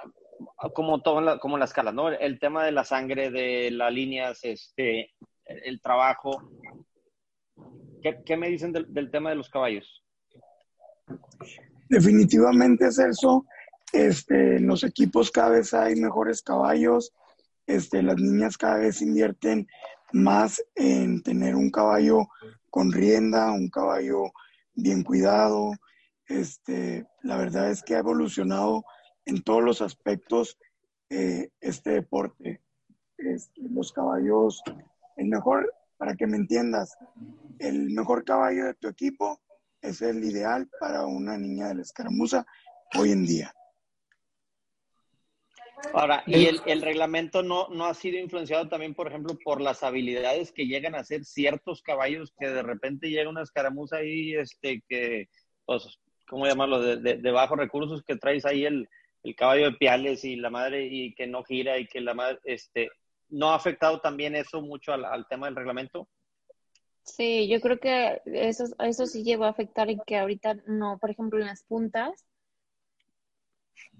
como 0.73 1.01
todo 1.01 1.21
la, 1.21 1.37
como 1.37 1.57
la 1.57 1.65
escala, 1.65 1.91
¿no? 1.91 2.09
El 2.09 2.39
tema 2.39 2.65
de 2.65 2.71
la 2.71 2.83
sangre, 2.83 3.29
de 3.29 3.69
las 3.69 3.93
líneas, 3.93 4.39
este, 4.43 5.13
el, 5.45 5.79
trabajo. 5.79 6.41
¿Qué, 8.25 8.35
me 8.35 8.49
dicen 8.49 8.73
del, 8.73 9.09
tema 9.11 9.29
de 9.29 9.37
los 9.37 9.49
caballos? 9.49 10.03
Definitivamente, 11.89 12.91
Celso, 12.91 13.45
este, 13.93 14.57
en 14.57 14.67
los 14.67 14.83
equipos 14.83 15.31
cada 15.31 15.51
vez 15.51 15.73
hay 15.73 15.95
mejores 15.95 16.41
caballos, 16.41 17.13
este, 17.65 18.03
las 18.03 18.17
niñas 18.17 18.57
cada 18.57 18.77
vez 18.77 19.01
invierten 19.01 19.67
más 20.11 20.61
en 20.75 21.23
tener 21.23 21.55
un 21.55 21.71
caballo 21.71 22.27
con 22.69 22.91
rienda, 22.91 23.51
un 23.51 23.69
caballo 23.69 24.33
bien 24.73 25.03
cuidado. 25.03 25.71
Este, 26.27 27.05
la 27.21 27.37
verdad 27.37 27.71
es 27.71 27.83
que 27.83 27.95
ha 27.95 27.99
evolucionado 27.99 28.83
en 29.25 29.41
todos 29.43 29.63
los 29.63 29.81
aspectos 29.81 30.57
eh, 31.09 31.51
este 31.61 31.91
deporte. 31.91 32.61
los 33.55 33.93
caballos, 33.93 34.61
el 35.15 35.27
mejor, 35.27 35.71
para 35.97 36.15
que 36.15 36.27
me 36.27 36.35
entiendas, 36.35 36.97
el 37.63 37.89
mejor 37.91 38.23
caballo 38.23 38.65
de 38.65 38.73
tu 38.75 38.87
equipo 38.87 39.41
es 39.81 40.01
el 40.01 40.23
ideal 40.23 40.69
para 40.79 41.05
una 41.05 41.37
niña 41.37 41.69
de 41.69 41.75
la 41.75 41.81
escaramuza 41.81 42.45
hoy 42.97 43.11
en 43.11 43.25
día. 43.25 43.53
Ahora, 45.93 46.23
¿y 46.25 46.45
el, 46.45 46.61
el, 46.65 46.81
reglamento 46.81 47.43
no, 47.43 47.67
no 47.67 47.85
ha 47.85 47.93
sido 47.93 48.17
influenciado 48.17 48.69
también, 48.69 48.93
por 48.93 49.07
ejemplo, 49.07 49.37
por 49.43 49.59
las 49.59 49.83
habilidades 49.83 50.51
que 50.53 50.65
llegan 50.65 50.95
a 50.95 51.03
ser 51.03 51.25
ciertos 51.25 51.81
caballos 51.81 52.33
que 52.39 52.47
de 52.47 52.63
repente 52.63 53.09
llega 53.09 53.29
una 53.29 53.41
escaramuza 53.41 53.97
ahí, 53.97 54.33
este, 54.33 54.81
que, 54.87 55.27
pues, 55.65 55.99
¿cómo 56.27 56.47
llamarlo? 56.47 56.81
De, 56.81 57.17
de, 57.17 57.31
bajos 57.31 57.57
recursos 57.57 58.01
que 58.03 58.15
traes 58.15 58.45
ahí 58.45 58.65
el, 58.65 58.87
el, 59.23 59.35
caballo 59.35 59.65
de 59.65 59.77
piales 59.77 60.23
y 60.23 60.37
la 60.37 60.49
madre 60.49 60.85
y 60.85 61.13
que 61.15 61.27
no 61.27 61.43
gira 61.43 61.77
y 61.77 61.85
que 61.87 61.99
la 61.99 62.13
madre, 62.13 62.39
este, 62.45 62.89
¿no 63.27 63.51
ha 63.51 63.55
afectado 63.55 63.99
también 63.99 64.35
eso 64.35 64.61
mucho 64.61 64.93
al, 64.93 65.03
al 65.03 65.27
tema 65.27 65.47
del 65.47 65.57
reglamento? 65.57 66.07
Sí, 67.03 67.47
yo 67.49 67.61
creo 67.61 67.79
que 67.79 68.21
eso, 68.25 68.65
eso 68.79 69.05
sí 69.05 69.23
llegó 69.23 69.45
a 69.45 69.49
afectar 69.49 69.89
y 69.89 69.99
que 70.05 70.17
ahorita 70.17 70.55
no, 70.67 70.97
por 70.99 71.11
ejemplo, 71.11 71.39
en 71.39 71.45
las 71.47 71.63
puntas, 71.63 72.25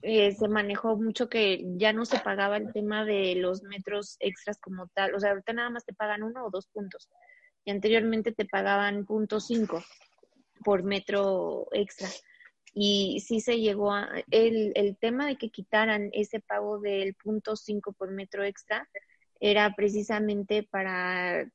eh, 0.01 0.33
se 0.33 0.47
manejó 0.47 0.97
mucho 0.97 1.29
que 1.29 1.63
ya 1.77 1.93
no 1.93 2.05
se 2.05 2.19
pagaba 2.19 2.57
el 2.57 2.71
tema 2.73 3.05
de 3.05 3.35
los 3.35 3.63
metros 3.63 4.17
extras 4.19 4.59
como 4.59 4.87
tal. 4.89 5.15
O 5.15 5.19
sea, 5.19 5.31
ahorita 5.31 5.53
nada 5.53 5.69
más 5.69 5.85
te 5.85 5.93
pagan 5.93 6.23
uno 6.23 6.45
o 6.45 6.49
dos 6.51 6.67
puntos. 6.67 7.09
Y 7.65 7.71
anteriormente 7.71 8.33
te 8.33 8.45
pagaban 8.45 9.05
punto 9.05 9.39
cinco 9.39 9.83
por 10.65 10.83
metro 10.83 11.67
extra. 11.71 12.09
Y 12.73 13.21
sí 13.21 13.39
se 13.41 13.59
llegó 13.59 13.93
a... 13.93 14.09
El, 14.31 14.73
el 14.75 14.97
tema 14.97 15.27
de 15.27 15.37
que 15.37 15.49
quitaran 15.49 16.09
ese 16.13 16.39
pago 16.41 16.79
del 16.79 17.15
punto 17.15 17.55
cinco 17.55 17.93
por 17.93 18.11
metro 18.11 18.43
extra 18.43 18.89
era 19.39 19.73
precisamente 19.75 20.63
para 20.63 21.45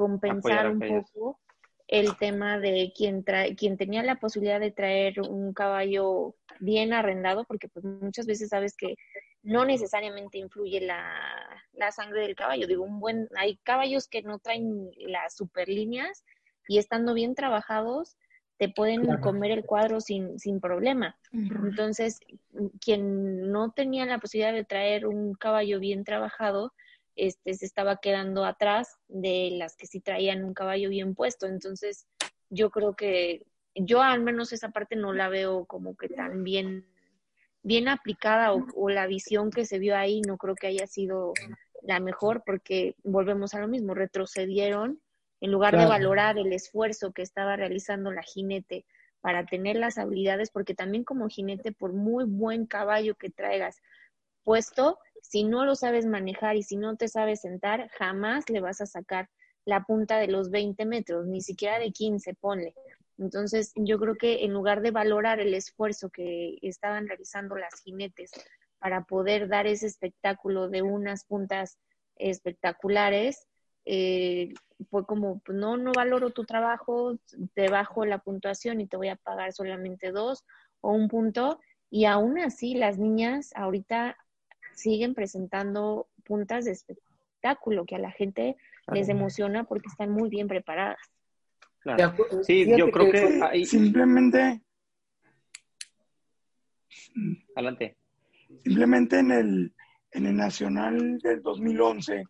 compensar 0.00 0.70
un 0.70 0.80
poco 0.80 1.38
el 1.86 2.16
tema 2.16 2.58
de 2.58 2.92
quien, 2.96 3.22
trae, 3.22 3.54
quien 3.54 3.76
tenía 3.76 4.02
la 4.02 4.18
posibilidad 4.18 4.58
de 4.58 4.70
traer 4.70 5.20
un 5.20 5.52
caballo 5.52 6.36
bien 6.58 6.94
arrendado, 6.94 7.44
porque 7.44 7.68
pues 7.68 7.84
muchas 7.84 8.24
veces 8.26 8.48
sabes 8.48 8.74
que 8.76 8.94
no 9.42 9.66
necesariamente 9.66 10.38
influye 10.38 10.80
la, 10.80 11.04
la 11.72 11.92
sangre 11.92 12.22
del 12.22 12.34
caballo. 12.34 12.66
Digo, 12.66 12.84
un 12.84 12.98
buen, 12.98 13.28
hay 13.36 13.58
caballos 13.58 14.08
que 14.08 14.22
no 14.22 14.38
traen 14.38 14.90
las 14.96 15.36
super 15.36 15.68
líneas 15.68 16.24
y 16.66 16.78
estando 16.78 17.12
bien 17.12 17.34
trabajados, 17.34 18.16
te 18.56 18.70
pueden 18.70 19.04
comer 19.18 19.50
el 19.50 19.64
cuadro 19.64 20.00
sin, 20.00 20.38
sin 20.38 20.60
problema. 20.60 21.18
Entonces, 21.32 22.20
quien 22.80 23.50
no 23.50 23.72
tenía 23.72 24.06
la 24.06 24.18
posibilidad 24.18 24.52
de 24.52 24.64
traer 24.64 25.06
un 25.06 25.34
caballo 25.34 25.78
bien 25.78 26.04
trabajado, 26.04 26.72
este, 27.20 27.52
se 27.52 27.66
estaba 27.66 27.98
quedando 27.98 28.46
atrás 28.46 28.96
de 29.08 29.50
las 29.52 29.76
que 29.76 29.86
sí 29.86 30.00
traían 30.00 30.42
un 30.42 30.54
caballo 30.54 30.88
bien 30.88 31.14
puesto. 31.14 31.46
Entonces, 31.46 32.06
yo 32.48 32.70
creo 32.70 32.94
que 32.94 33.46
yo 33.74 34.00
al 34.00 34.22
menos 34.22 34.54
esa 34.54 34.70
parte 34.70 34.96
no 34.96 35.12
la 35.12 35.28
veo 35.28 35.66
como 35.66 35.96
que 35.96 36.08
tan 36.08 36.44
bien, 36.44 36.86
bien 37.62 37.88
aplicada 37.88 38.54
o, 38.54 38.88
la 38.88 39.06
visión 39.06 39.50
que 39.50 39.66
se 39.66 39.78
vio 39.78 39.96
ahí 39.96 40.22
no 40.22 40.38
creo 40.38 40.54
que 40.54 40.68
haya 40.68 40.86
sido 40.86 41.34
la 41.82 42.00
mejor 42.00 42.42
porque 42.46 42.96
volvemos 43.04 43.52
a 43.54 43.60
lo 43.60 43.68
mismo, 43.68 43.92
retrocedieron 43.92 45.00
en 45.42 45.52
lugar 45.52 45.78
de 45.78 45.86
valorar 45.86 46.38
el 46.38 46.52
esfuerzo 46.54 47.12
que 47.12 47.22
estaba 47.22 47.56
realizando 47.56 48.12
la 48.12 48.22
jinete 48.22 48.86
para 49.20 49.44
tener 49.44 49.76
las 49.76 49.98
habilidades, 49.98 50.50
porque 50.50 50.74
también 50.74 51.04
como 51.04 51.28
jinete, 51.28 51.72
por 51.72 51.92
muy 51.92 52.24
buen 52.24 52.66
caballo 52.66 53.14
que 53.14 53.28
traigas 53.28 53.82
puesto, 54.42 54.98
si 55.22 55.44
no 55.44 55.64
lo 55.64 55.74
sabes 55.74 56.06
manejar 56.06 56.56
y 56.56 56.62
si 56.62 56.76
no 56.76 56.96
te 56.96 57.08
sabes 57.08 57.42
sentar, 57.42 57.88
jamás 57.90 58.48
le 58.50 58.60
vas 58.60 58.80
a 58.80 58.86
sacar 58.86 59.28
la 59.64 59.84
punta 59.84 60.18
de 60.18 60.28
los 60.28 60.50
20 60.50 60.84
metros, 60.86 61.26
ni 61.26 61.40
siquiera 61.40 61.78
de 61.78 61.92
15, 61.92 62.34
ponle. 62.34 62.74
Entonces, 63.18 63.72
yo 63.76 63.98
creo 63.98 64.16
que 64.16 64.44
en 64.44 64.52
lugar 64.52 64.80
de 64.80 64.90
valorar 64.90 65.40
el 65.40 65.52
esfuerzo 65.54 66.08
que 66.10 66.58
estaban 66.62 67.06
realizando 67.06 67.56
las 67.56 67.80
jinetes 67.82 68.30
para 68.78 69.04
poder 69.04 69.48
dar 69.48 69.66
ese 69.66 69.86
espectáculo 69.86 70.68
de 70.68 70.82
unas 70.82 71.24
puntas 71.24 71.78
espectaculares, 72.16 73.46
eh, 73.84 74.54
fue 74.88 75.04
como, 75.04 75.40
pues, 75.40 75.58
no, 75.58 75.76
no 75.76 75.92
valoro 75.92 76.30
tu 76.30 76.44
trabajo, 76.44 77.18
te 77.54 77.68
bajo 77.68 78.06
la 78.06 78.18
puntuación 78.18 78.80
y 78.80 78.86
te 78.86 78.96
voy 78.96 79.08
a 79.08 79.16
pagar 79.16 79.52
solamente 79.52 80.12
dos 80.12 80.44
o 80.80 80.92
un 80.92 81.08
punto. 81.08 81.60
Y 81.90 82.06
aún 82.06 82.38
así, 82.38 82.74
las 82.74 82.98
niñas 82.98 83.50
ahorita 83.54 84.16
siguen 84.80 85.14
presentando 85.14 86.08
puntas 86.24 86.64
de 86.64 86.72
espectáculo 86.72 87.84
que 87.86 87.96
a 87.96 87.98
la 87.98 88.10
gente 88.10 88.56
les 88.92 89.08
emociona 89.08 89.64
porque 89.64 89.88
están 89.88 90.10
muy 90.10 90.28
bien 90.28 90.48
preparadas. 90.48 90.98
Sí, 92.42 92.66
yo 92.76 92.90
creo 92.90 93.10
que, 93.10 93.64
simplemente 93.64 94.60
adelante. 97.54 97.96
Simplemente 98.64 99.18
en 99.18 99.30
el 99.30 99.74
en 100.12 100.26
el 100.26 100.36
nacional 100.36 101.18
del 101.18 101.42
2011 101.42 102.24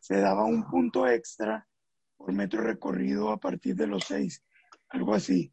se 0.00 0.16
daba 0.16 0.44
un 0.44 0.64
punto 0.64 1.06
extra 1.06 1.66
por 2.16 2.32
metro 2.32 2.62
recorrido 2.62 3.30
a 3.30 3.38
partir 3.38 3.76
de 3.76 3.86
los 3.86 4.04
seis, 4.04 4.42
algo 4.88 5.14
así. 5.14 5.52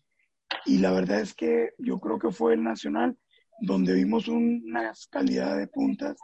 Y 0.65 0.77
la 0.77 0.91
verdad 0.91 1.19
es 1.19 1.33
que 1.33 1.71
yo 1.77 1.99
creo 1.99 2.17
que 2.17 2.31
fue 2.31 2.53
el 2.53 2.63
nacional 2.63 3.17
donde 3.59 3.93
vimos 3.93 4.27
unas 4.27 5.07
calidad 5.07 5.57
de 5.57 5.67
puntas 5.67 6.17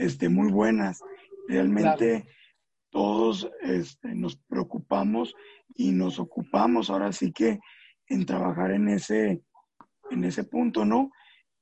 este, 0.00 0.30
muy 0.30 0.50
buenas. 0.50 1.02
Realmente 1.46 2.26
todos 2.88 3.50
este, 3.60 4.14
nos 4.14 4.36
preocupamos 4.36 5.34
y 5.74 5.92
nos 5.92 6.18
ocupamos 6.18 6.88
ahora 6.88 7.12
sí 7.12 7.32
que 7.32 7.60
en 8.06 8.24
trabajar 8.24 8.70
en 8.72 8.88
ese, 8.88 9.42
en 10.10 10.24
ese 10.24 10.44
punto, 10.44 10.86
¿no? 10.86 11.10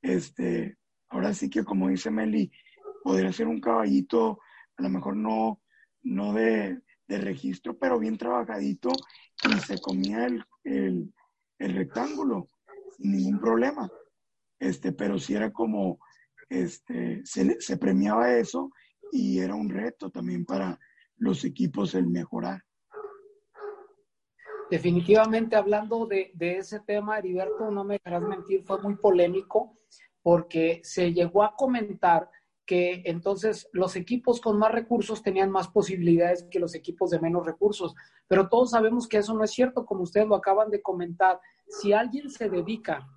Este, 0.03 0.79
ahora 1.09 1.35
sí 1.35 1.51
que 1.51 1.65
como 1.65 1.89
dice 1.89 2.13
Meli, 2.13 2.53
podría 3.03 3.33
ser 3.33 3.49
un 3.49 3.61
caballito, 3.61 4.39
a 4.77 4.83
lo 4.83 4.89
mejor 4.89 5.17
no, 5.17 5.61
no 6.03 6.33
de, 6.33 6.81
registro, 7.09 7.77
pero 7.79 7.99
bien 7.99 8.19
trabajadito 8.19 8.91
y 9.51 9.59
se 9.61 9.81
comía 9.81 10.27
el, 10.27 10.45
el, 10.63 11.15
el 11.59 11.75
rectángulo 11.75 12.49
sin 12.97 13.13
ningún 13.13 13.41
problema. 13.41 13.91
Este, 14.61 14.93
pero 14.93 15.19
si 15.19 15.35
era 15.35 15.51
como 15.51 15.99
este, 16.49 17.23
se, 17.25 17.77
premiaba 17.77 18.37
eso 18.37 18.71
y 19.13 19.39
era 19.39 19.55
un 19.55 19.69
reto 19.69 20.11
también 20.11 20.45
para 20.45 20.79
los 21.17 21.45
equipos 21.45 21.95
el 21.95 22.07
mejorar. 22.07 22.63
Definitivamente 24.71 25.57
hablando 25.57 26.07
de, 26.07 26.33
ese 26.39 26.81
tema, 26.81 27.19
Heriberto, 27.19 27.71
no 27.71 27.85
me 27.85 27.95
dejarás 27.95 28.23
mentir, 28.23 28.63
fue 28.65 28.81
muy 28.83 28.97
polémico 28.97 29.79
porque 30.23 30.81
se 30.85 31.13
llegó 31.13 31.43
a 31.43 31.55
comentar 31.57 32.29
que 32.67 33.01
entonces 33.07 33.67
los 33.73 33.97
equipos 33.97 34.43
con 34.43 34.59
más 34.59 34.73
recursos 34.73 35.23
tenían 35.23 35.51
más 35.51 35.69
posibilidades 35.69 36.47
que 36.51 36.61
los 36.61 36.75
equipos 36.75 37.09
de 37.09 37.19
menos 37.19 37.47
recursos, 37.47 37.95
pero 38.27 38.51
todos 38.51 38.73
sabemos 38.73 39.09
que 39.09 39.17
eso 39.17 39.33
no 39.33 39.43
es 39.43 39.53
cierto, 39.53 39.87
como 39.87 40.03
ustedes 40.03 40.29
lo 40.29 40.35
acaban 40.35 40.69
de 40.69 40.83
comentar. 40.83 41.41
Si 41.67 41.95
alguien 41.95 42.29
se 42.29 42.51
dedica 42.51 43.09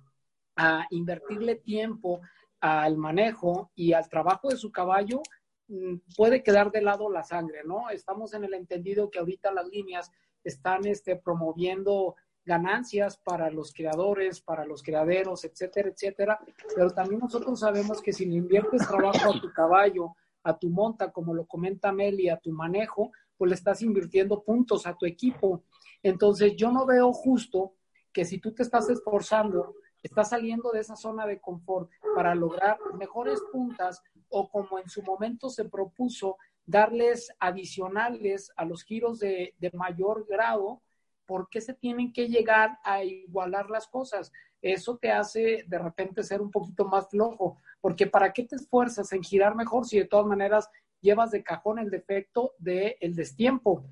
a 0.56 0.86
invertirle 0.90 1.56
tiempo 1.56 2.20
al 2.62 2.96
manejo 2.96 3.72
y 3.74 3.92
al 3.92 4.08
trabajo 4.08 4.48
de 4.48 4.56
su 4.56 4.70
caballo, 4.70 5.20
mm, 5.66 5.96
puede 6.16 6.44
quedar 6.44 6.70
de 6.70 6.80
lado 6.80 7.10
la 7.10 7.24
sangre, 7.24 7.62
¿no? 7.64 7.90
Estamos 7.90 8.34
en 8.34 8.44
el 8.44 8.54
entendido 8.54 9.10
que 9.10 9.18
ahorita 9.18 9.52
las 9.52 9.66
líneas 9.66 10.12
están 10.44 10.86
este, 10.86 11.16
promoviendo 11.16 12.14
ganancias 12.44 13.18
para 13.18 13.50
los 13.50 13.72
creadores, 13.72 14.40
para 14.40 14.64
los 14.64 14.82
criaderos, 14.82 15.44
etcétera, 15.44 15.88
etcétera. 15.88 16.38
Pero 16.74 16.90
también 16.90 17.20
nosotros 17.20 17.58
sabemos 17.58 18.00
que 18.00 18.12
si 18.12 18.26
le 18.26 18.36
inviertes 18.36 18.86
trabajo 18.86 19.32
a 19.32 19.40
tu 19.40 19.52
caballo, 19.52 20.14
a 20.44 20.56
tu 20.56 20.70
monta, 20.70 21.10
como 21.10 21.34
lo 21.34 21.46
comenta 21.46 21.90
Meli, 21.90 22.28
a 22.28 22.36
tu 22.36 22.52
manejo, 22.52 23.10
pues 23.36 23.48
le 23.48 23.56
estás 23.56 23.82
invirtiendo 23.82 24.44
puntos 24.44 24.86
a 24.86 24.94
tu 24.94 25.04
equipo. 25.04 25.64
Entonces 26.00 26.54
yo 26.54 26.70
no 26.70 26.86
veo 26.86 27.12
justo 27.12 27.74
que 28.12 28.24
si 28.24 28.38
tú 28.38 28.52
te 28.54 28.62
estás 28.62 28.88
esforzando, 28.88 29.74
estás 30.02 30.30
saliendo 30.30 30.72
de 30.72 30.80
esa 30.80 30.96
zona 30.96 31.26
de 31.26 31.40
confort 31.40 31.90
para 32.14 32.34
lograr 32.34 32.78
mejores 32.98 33.40
puntas 33.52 34.02
o 34.28 34.48
como 34.48 34.78
en 34.78 34.88
su 34.88 35.02
momento 35.02 35.50
se 35.50 35.64
propuso, 35.66 36.38
darles 36.64 37.32
adicionales 37.38 38.52
a 38.56 38.64
los 38.64 38.82
giros 38.84 39.18
de, 39.18 39.54
de 39.58 39.70
mayor 39.72 40.26
grado, 40.28 40.80
¿por 41.26 41.48
qué 41.48 41.60
se 41.60 41.74
tienen 41.74 42.12
que 42.12 42.28
llegar 42.28 42.78
a 42.84 43.04
igualar 43.04 43.70
las 43.70 43.86
cosas? 43.86 44.32
Eso 44.60 44.96
te 44.96 45.10
hace 45.10 45.64
de 45.66 45.78
repente 45.78 46.22
ser 46.22 46.40
un 46.40 46.50
poquito 46.50 46.86
más 46.86 47.08
flojo, 47.08 47.58
porque 47.80 48.06
¿para 48.06 48.32
qué 48.32 48.44
te 48.44 48.56
esfuerzas 48.56 49.12
en 49.12 49.22
girar 49.22 49.54
mejor 49.54 49.86
si 49.86 49.98
de 49.98 50.04
todas 50.04 50.26
maneras 50.26 50.68
llevas 51.00 51.30
de 51.30 51.42
cajón 51.42 51.78
el 51.78 51.90
defecto 51.90 52.52
del 52.58 52.96
el 53.00 53.14
destiempo? 53.14 53.84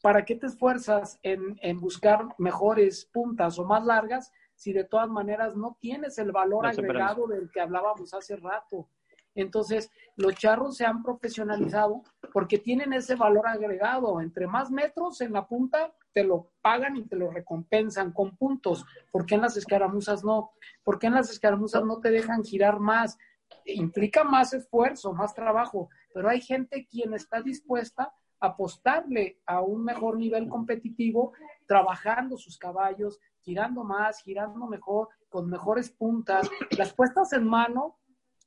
¿Para 0.00 0.24
qué 0.24 0.34
te 0.34 0.46
esfuerzas 0.46 1.18
en, 1.22 1.58
en, 1.60 1.80
buscar 1.80 2.26
mejores 2.38 3.04
puntas 3.06 3.58
o 3.58 3.64
más 3.64 3.84
largas 3.84 4.32
si 4.62 4.72
de 4.72 4.84
todas 4.84 5.08
maneras 5.08 5.56
no 5.56 5.76
tienes 5.80 6.18
el 6.18 6.30
valor 6.30 6.66
agregado 6.66 7.26
del 7.26 7.50
que 7.50 7.60
hablábamos 7.60 8.14
hace 8.14 8.36
rato? 8.36 8.88
Entonces, 9.34 9.90
los 10.16 10.34
charros 10.36 10.76
se 10.76 10.84
han 10.84 11.02
profesionalizado 11.02 12.02
porque 12.32 12.58
tienen 12.58 12.92
ese 12.92 13.16
valor 13.16 13.48
agregado. 13.48 14.20
Entre 14.20 14.46
más 14.46 14.70
metros 14.70 15.20
en 15.20 15.32
la 15.32 15.46
punta, 15.48 15.92
te 16.12 16.22
lo 16.22 16.50
pagan 16.60 16.96
y 16.96 17.04
te 17.04 17.16
lo 17.16 17.30
recompensan 17.30 18.12
con 18.12 18.36
puntos. 18.36 18.84
¿Por 19.10 19.26
qué 19.26 19.34
en 19.34 19.40
las 19.40 19.56
escaramuzas 19.56 20.22
no? 20.22 20.52
¿Por 20.84 20.98
qué 20.98 21.08
en 21.08 21.14
las 21.14 21.30
escaramuzas 21.30 21.84
no 21.84 21.98
te 21.98 22.10
dejan 22.10 22.44
girar 22.44 22.78
más? 22.78 23.18
Implica 23.64 24.22
más 24.22 24.52
esfuerzo, 24.52 25.12
más 25.12 25.34
trabajo, 25.34 25.88
pero 26.14 26.28
hay 26.28 26.40
gente 26.40 26.86
quien 26.86 27.14
está 27.14 27.42
dispuesta 27.42 28.12
a 28.40 28.46
apostarle 28.46 29.38
a 29.46 29.60
un 29.60 29.84
mejor 29.84 30.18
nivel 30.18 30.48
competitivo, 30.48 31.32
trabajando 31.66 32.36
sus 32.36 32.58
caballos, 32.58 33.18
girando 33.42 33.84
más, 33.84 34.22
girando 34.22 34.66
mejor, 34.66 35.08
con 35.28 35.48
mejores 35.48 35.90
puntas. 35.90 36.48
Las 36.76 36.92
puestas 36.92 37.32
en 37.32 37.44
mano 37.44 37.98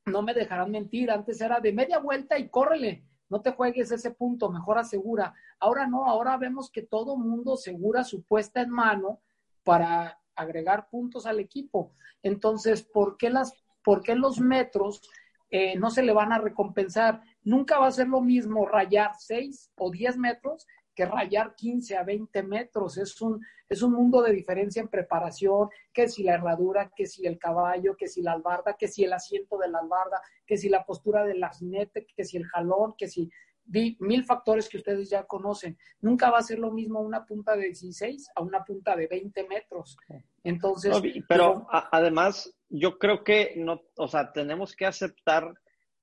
no 0.06 0.22
me 0.22 0.34
dejarán 0.34 0.72
mentir, 0.72 1.12
antes 1.12 1.42
era 1.42 1.60
de 1.60 1.74
media 1.74 2.00
vuelta 2.00 2.38
y 2.38 2.50
córrele, 2.50 3.06
no 3.30 3.42
te 3.42 3.52
juegues 3.52 3.92
ese 3.92 4.12
punto, 4.12 4.52
mejor 4.52 4.78
asegura. 4.78 5.34
Ahora 5.60 5.88
no, 5.88 6.06
ahora 6.06 6.38
vemos 6.38 6.70
que 6.70 6.84
todo 6.84 7.18
mundo 7.18 7.54
asegura 7.54 8.04
su 8.04 8.24
puesta 8.24 8.62
en 8.62 8.70
mano 8.70 9.22
para 9.64 10.20
agregar 10.36 10.90
puntos 10.90 11.26
al 11.26 11.40
equipo. 11.40 11.94
Entonces, 12.22 12.84
¿por 12.84 13.18
qué, 13.18 13.30
las, 13.30 13.54
por 13.84 14.04
qué 14.04 14.16
los 14.16 14.40
metros 14.40 15.02
eh, 15.50 15.78
no 15.78 15.90
se 15.90 16.04
le 16.04 16.14
van 16.14 16.34
a 16.34 16.38
recompensar? 16.38 17.22
Nunca 17.44 17.80
va 17.80 17.88
a 17.88 17.92
ser 17.92 18.08
lo 18.08 18.22
mismo 18.22 18.68
rayar 18.68 19.12
6 19.18 19.72
o 19.76 19.90
10 19.90 20.18
metros 20.18 20.68
que 20.96 21.06
rayar 21.06 21.56
15 21.56 21.98
a 21.98 22.04
20 22.04 22.44
metros. 22.44 22.98
Es 22.98 23.22
un, 23.22 23.46
es 23.68 23.82
un 23.82 23.94
mundo 23.94 24.22
de 24.22 24.32
diferencia 24.32 24.82
en 24.82 24.88
preparación, 24.88 25.70
que 25.94 26.08
si 26.08 26.24
la 26.24 26.36
herradura, 26.36 26.92
que 26.96 27.06
si 27.06 27.26
el 27.28 27.38
caballo, 27.38 27.96
que 27.98 28.08
si 28.08 28.22
la 28.22 28.34
albarda, 28.34 28.76
que 28.78 28.88
si 28.88 29.04
el 29.04 29.14
asiento 29.14 29.58
de 29.58 29.70
la 29.70 29.80
albarda, 29.80 30.22
que 30.46 30.58
si 30.58 30.70
la 30.70 30.86
postura 30.86 31.24
del 31.26 31.46
jinete, 31.60 32.08
que 32.16 32.24
si 32.24 32.38
el 32.38 32.46
jalón, 32.46 32.96
que 32.98 33.08
si 33.08 33.30
mil 33.68 34.24
factores 34.24 34.70
que 34.70 34.78
ustedes 34.78 35.10
ya 35.10 35.26
conocen. 35.26 35.78
Nunca 36.02 36.30
va 36.30 36.38
a 36.38 36.44
ser 36.44 36.60
lo 36.60 36.72
mismo 36.72 37.02
una 37.02 37.26
punta 37.26 37.56
de 37.56 37.66
16 37.66 38.30
a 38.36 38.42
una 38.42 38.64
punta 38.64 38.96
de 38.96 39.08
20 39.08 39.48
metros. 39.48 39.98
Entonces. 40.44 40.96
pero 41.28 41.68
además, 41.92 42.56
yo 42.70 42.98
creo 42.98 43.24
que 43.24 43.54
no, 43.58 43.82
o 43.98 44.08
sea, 44.08 44.32
tenemos 44.32 44.76
que 44.76 44.86
aceptar 44.86 45.54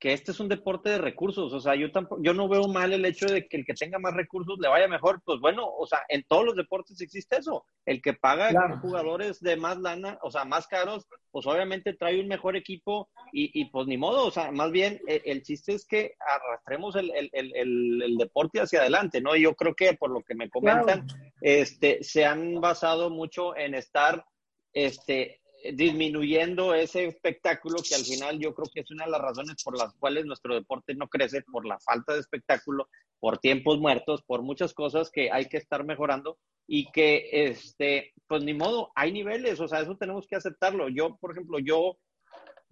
que 0.02 0.12
este 0.12 0.32
es 0.32 0.40
un 0.40 0.48
deporte 0.48 0.90
de 0.90 0.98
recursos, 0.98 1.52
o 1.52 1.60
sea, 1.60 1.76
yo 1.76 1.92
tampoco, 1.92 2.20
yo 2.24 2.34
no 2.34 2.48
veo 2.48 2.66
mal 2.66 2.92
el 2.92 3.04
hecho 3.04 3.26
de 3.26 3.46
que 3.46 3.56
el 3.56 3.64
que 3.64 3.72
tenga 3.72 4.00
más 4.00 4.12
recursos 4.12 4.58
le 4.58 4.66
vaya 4.66 4.88
mejor, 4.88 5.22
pues 5.24 5.38
bueno, 5.38 5.64
o 5.64 5.86
sea, 5.86 6.00
en 6.08 6.24
todos 6.24 6.44
los 6.44 6.56
deportes 6.56 7.00
existe 7.00 7.36
eso, 7.36 7.64
el 7.86 8.02
que 8.02 8.12
paga 8.12 8.80
jugadores 8.80 9.38
de 9.38 9.56
más 9.56 9.78
lana, 9.78 10.18
o 10.22 10.32
sea, 10.32 10.44
más 10.44 10.66
caros, 10.66 11.06
pues 11.30 11.46
obviamente 11.46 11.94
trae 11.94 12.20
un 12.20 12.26
mejor 12.26 12.56
equipo 12.56 13.10
y, 13.32 13.52
y 13.54 13.66
pues 13.66 13.86
ni 13.86 13.96
modo, 13.96 14.26
o 14.26 14.32
sea, 14.32 14.50
más 14.50 14.72
bien 14.72 15.00
el, 15.06 15.22
el 15.24 15.42
chiste 15.44 15.72
es 15.72 15.86
que 15.86 16.16
arrastremos 16.18 16.96
el, 16.96 17.12
el, 17.14 17.30
el, 17.54 18.16
deporte 18.16 18.60
hacia 18.60 18.80
adelante, 18.80 19.20
¿no? 19.20 19.36
Y 19.36 19.42
yo 19.42 19.54
creo 19.54 19.76
que 19.76 19.94
por 19.94 20.10
lo 20.10 20.22
que 20.22 20.34
me 20.34 20.50
comentan, 20.50 21.06
este, 21.40 22.02
se 22.02 22.24
han 22.24 22.60
basado 22.60 23.08
mucho 23.08 23.56
en 23.56 23.76
estar, 23.76 24.24
este, 24.72 25.41
disminuyendo 25.74 26.74
ese 26.74 27.06
espectáculo 27.06 27.76
que 27.86 27.94
al 27.94 28.04
final 28.04 28.38
yo 28.38 28.54
creo 28.54 28.68
que 28.72 28.80
es 28.80 28.90
una 28.90 29.04
de 29.04 29.10
las 29.10 29.20
razones 29.20 29.62
por 29.62 29.78
las 29.78 29.94
cuales 29.94 30.24
nuestro 30.24 30.54
deporte 30.54 30.94
no 30.94 31.08
crece, 31.08 31.42
por 31.42 31.66
la 31.66 31.78
falta 31.80 32.14
de 32.14 32.20
espectáculo, 32.20 32.88
por 33.20 33.38
tiempos 33.38 33.78
muertos, 33.78 34.22
por 34.22 34.42
muchas 34.42 34.74
cosas 34.74 35.10
que 35.10 35.30
hay 35.30 35.48
que 35.48 35.58
estar 35.58 35.84
mejorando 35.84 36.38
y 36.66 36.90
que, 36.90 37.28
este, 37.32 38.12
pues 38.26 38.42
ni 38.42 38.54
modo, 38.54 38.90
hay 38.94 39.12
niveles, 39.12 39.60
o 39.60 39.68
sea, 39.68 39.80
eso 39.80 39.96
tenemos 39.96 40.26
que 40.26 40.36
aceptarlo. 40.36 40.88
Yo, 40.88 41.16
por 41.20 41.32
ejemplo, 41.32 41.58
yo 41.58 41.96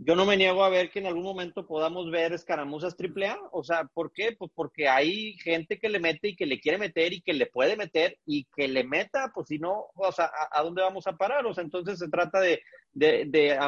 yo 0.02 0.16
no 0.16 0.24
me 0.24 0.36
niego 0.36 0.64
a 0.64 0.70
ver 0.70 0.90
que 0.90 0.98
en 0.98 1.06
algún 1.06 1.24
momento 1.24 1.66
podamos 1.66 2.10
ver 2.10 2.32
escaramuzas 2.32 2.96
A, 3.28 3.38
O 3.52 3.62
sea, 3.62 3.84
¿por 3.84 4.12
qué? 4.12 4.34
Pues 4.38 4.50
porque 4.54 4.88
hay 4.88 5.34
gente 5.34 5.78
que 5.78 5.90
le 5.90 6.00
mete 6.00 6.28
y 6.28 6.36
que 6.36 6.46
le 6.46 6.58
quiere 6.58 6.78
meter 6.78 7.12
y 7.12 7.20
que 7.20 7.34
le 7.34 7.46
puede 7.46 7.76
meter 7.76 8.16
y 8.24 8.44
que 8.56 8.66
le 8.66 8.82
meta, 8.82 9.30
pues 9.34 9.48
si 9.48 9.58
no, 9.58 9.88
o 9.94 10.12
sea, 10.12 10.30
¿a, 10.50 10.62
dónde 10.62 10.80
vamos 10.80 11.06
a 11.06 11.12
parar? 11.12 11.44
O 11.44 11.52
sea, 11.52 11.62
entonces 11.62 11.98
se 11.98 12.08
trata 12.08 12.40
de, 12.40 12.62
de, 12.92 13.26
de 13.26 13.58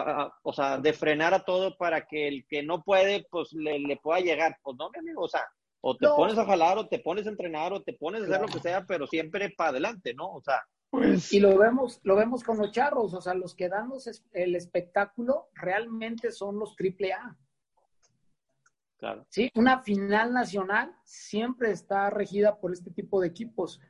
o 0.43 0.53
sea, 0.55 0.79
de 0.79 0.93
frenar 0.95 1.35
a 1.35 1.45
todo 1.45 1.77
para 1.77 2.07
que 2.07 2.29
el 2.29 2.47
que 2.47 2.63
no 2.63 2.83
puede, 2.83 3.27
pues 3.31 3.53
le, 3.53 3.79
le 3.79 3.97
pueda 3.99 4.21
llegar. 4.21 4.57
Pues 4.63 4.77
no, 4.79 4.89
mi 4.89 5.01
amigo, 5.01 5.25
o 5.25 5.29
sea, 5.29 5.47
o 5.83 5.97
te 5.97 6.07
pones 6.09 6.39
a 6.39 6.47
jalar 6.47 6.79
o 6.79 6.89
te 6.89 7.01
pones 7.01 7.27
a 7.27 7.31
entrenar 7.31 7.75
o 7.75 7.83
te 7.83 7.93
pones 7.93 8.23
a 8.23 8.25
hacer 8.25 8.41
lo 8.41 8.47
que 8.47 8.61
sea, 8.61 8.87
pero 8.87 9.07
siempre 9.07 9.51
para 9.51 9.71
adelante, 9.71 10.15
¿no? 10.15 10.33
O 10.33 10.41
sea, 10.41 10.63
pues, 10.93 11.33
y 11.33 11.41
lo 11.41 11.57
vemos, 11.57 12.01
lo 12.03 12.17
vemos 12.17 12.45
con 12.45 12.59
los 12.59 12.71
charros, 12.71 13.15
o 13.15 13.21
sea, 13.23 13.33
los 13.33 13.55
que 13.55 13.71
dan 13.71 13.91
el 14.35 14.55
espectáculo 14.55 15.49
realmente 15.55 16.31
son 16.31 16.59
los 16.59 16.77
triple 16.77 17.15
A. 17.15 17.35
Claro. 18.99 19.25
Sí, 19.31 19.51
una 19.55 19.79
final 19.79 20.35
nacional 20.35 20.95
siempre 21.03 21.71
está 21.71 22.11
regida 22.11 22.61
por 22.61 22.75
este 22.75 22.91
tipo 22.91 23.23
de 23.23 23.29
equipos. 23.29 23.81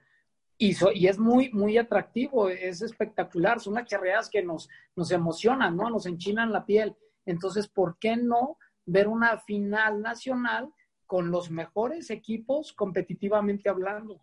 Y, 0.57 0.77
y 0.95 1.09
es 1.09 1.19
muy, 1.19 1.51
muy 1.53 1.77
atractivo, 1.77 2.49
es 2.49 2.83
espectacular, 2.83 3.59
son 3.59 3.75
las 3.75 3.89
charreadas 3.89 4.31
que 4.31 4.45
nos, 4.45 4.69
nos 4.95 5.11
emocionan, 5.11 5.77
¿no? 5.77 5.91
Nos 5.91 6.07
enchinan 6.07 6.53
la 6.53 6.65
piel. 6.65 6.97
Entonces, 7.27 7.67
¿por 7.67 7.99
qué 7.99 8.17
no 8.17 8.59
ver 8.87 9.09
una 9.09 9.39
final 9.39 10.03
nacional 10.03 10.73
con 11.09 11.33
los 11.33 11.51
mejores 11.51 12.11
equipos 12.11 12.73
competitivamente 12.73 13.69
hablando? 13.69 14.21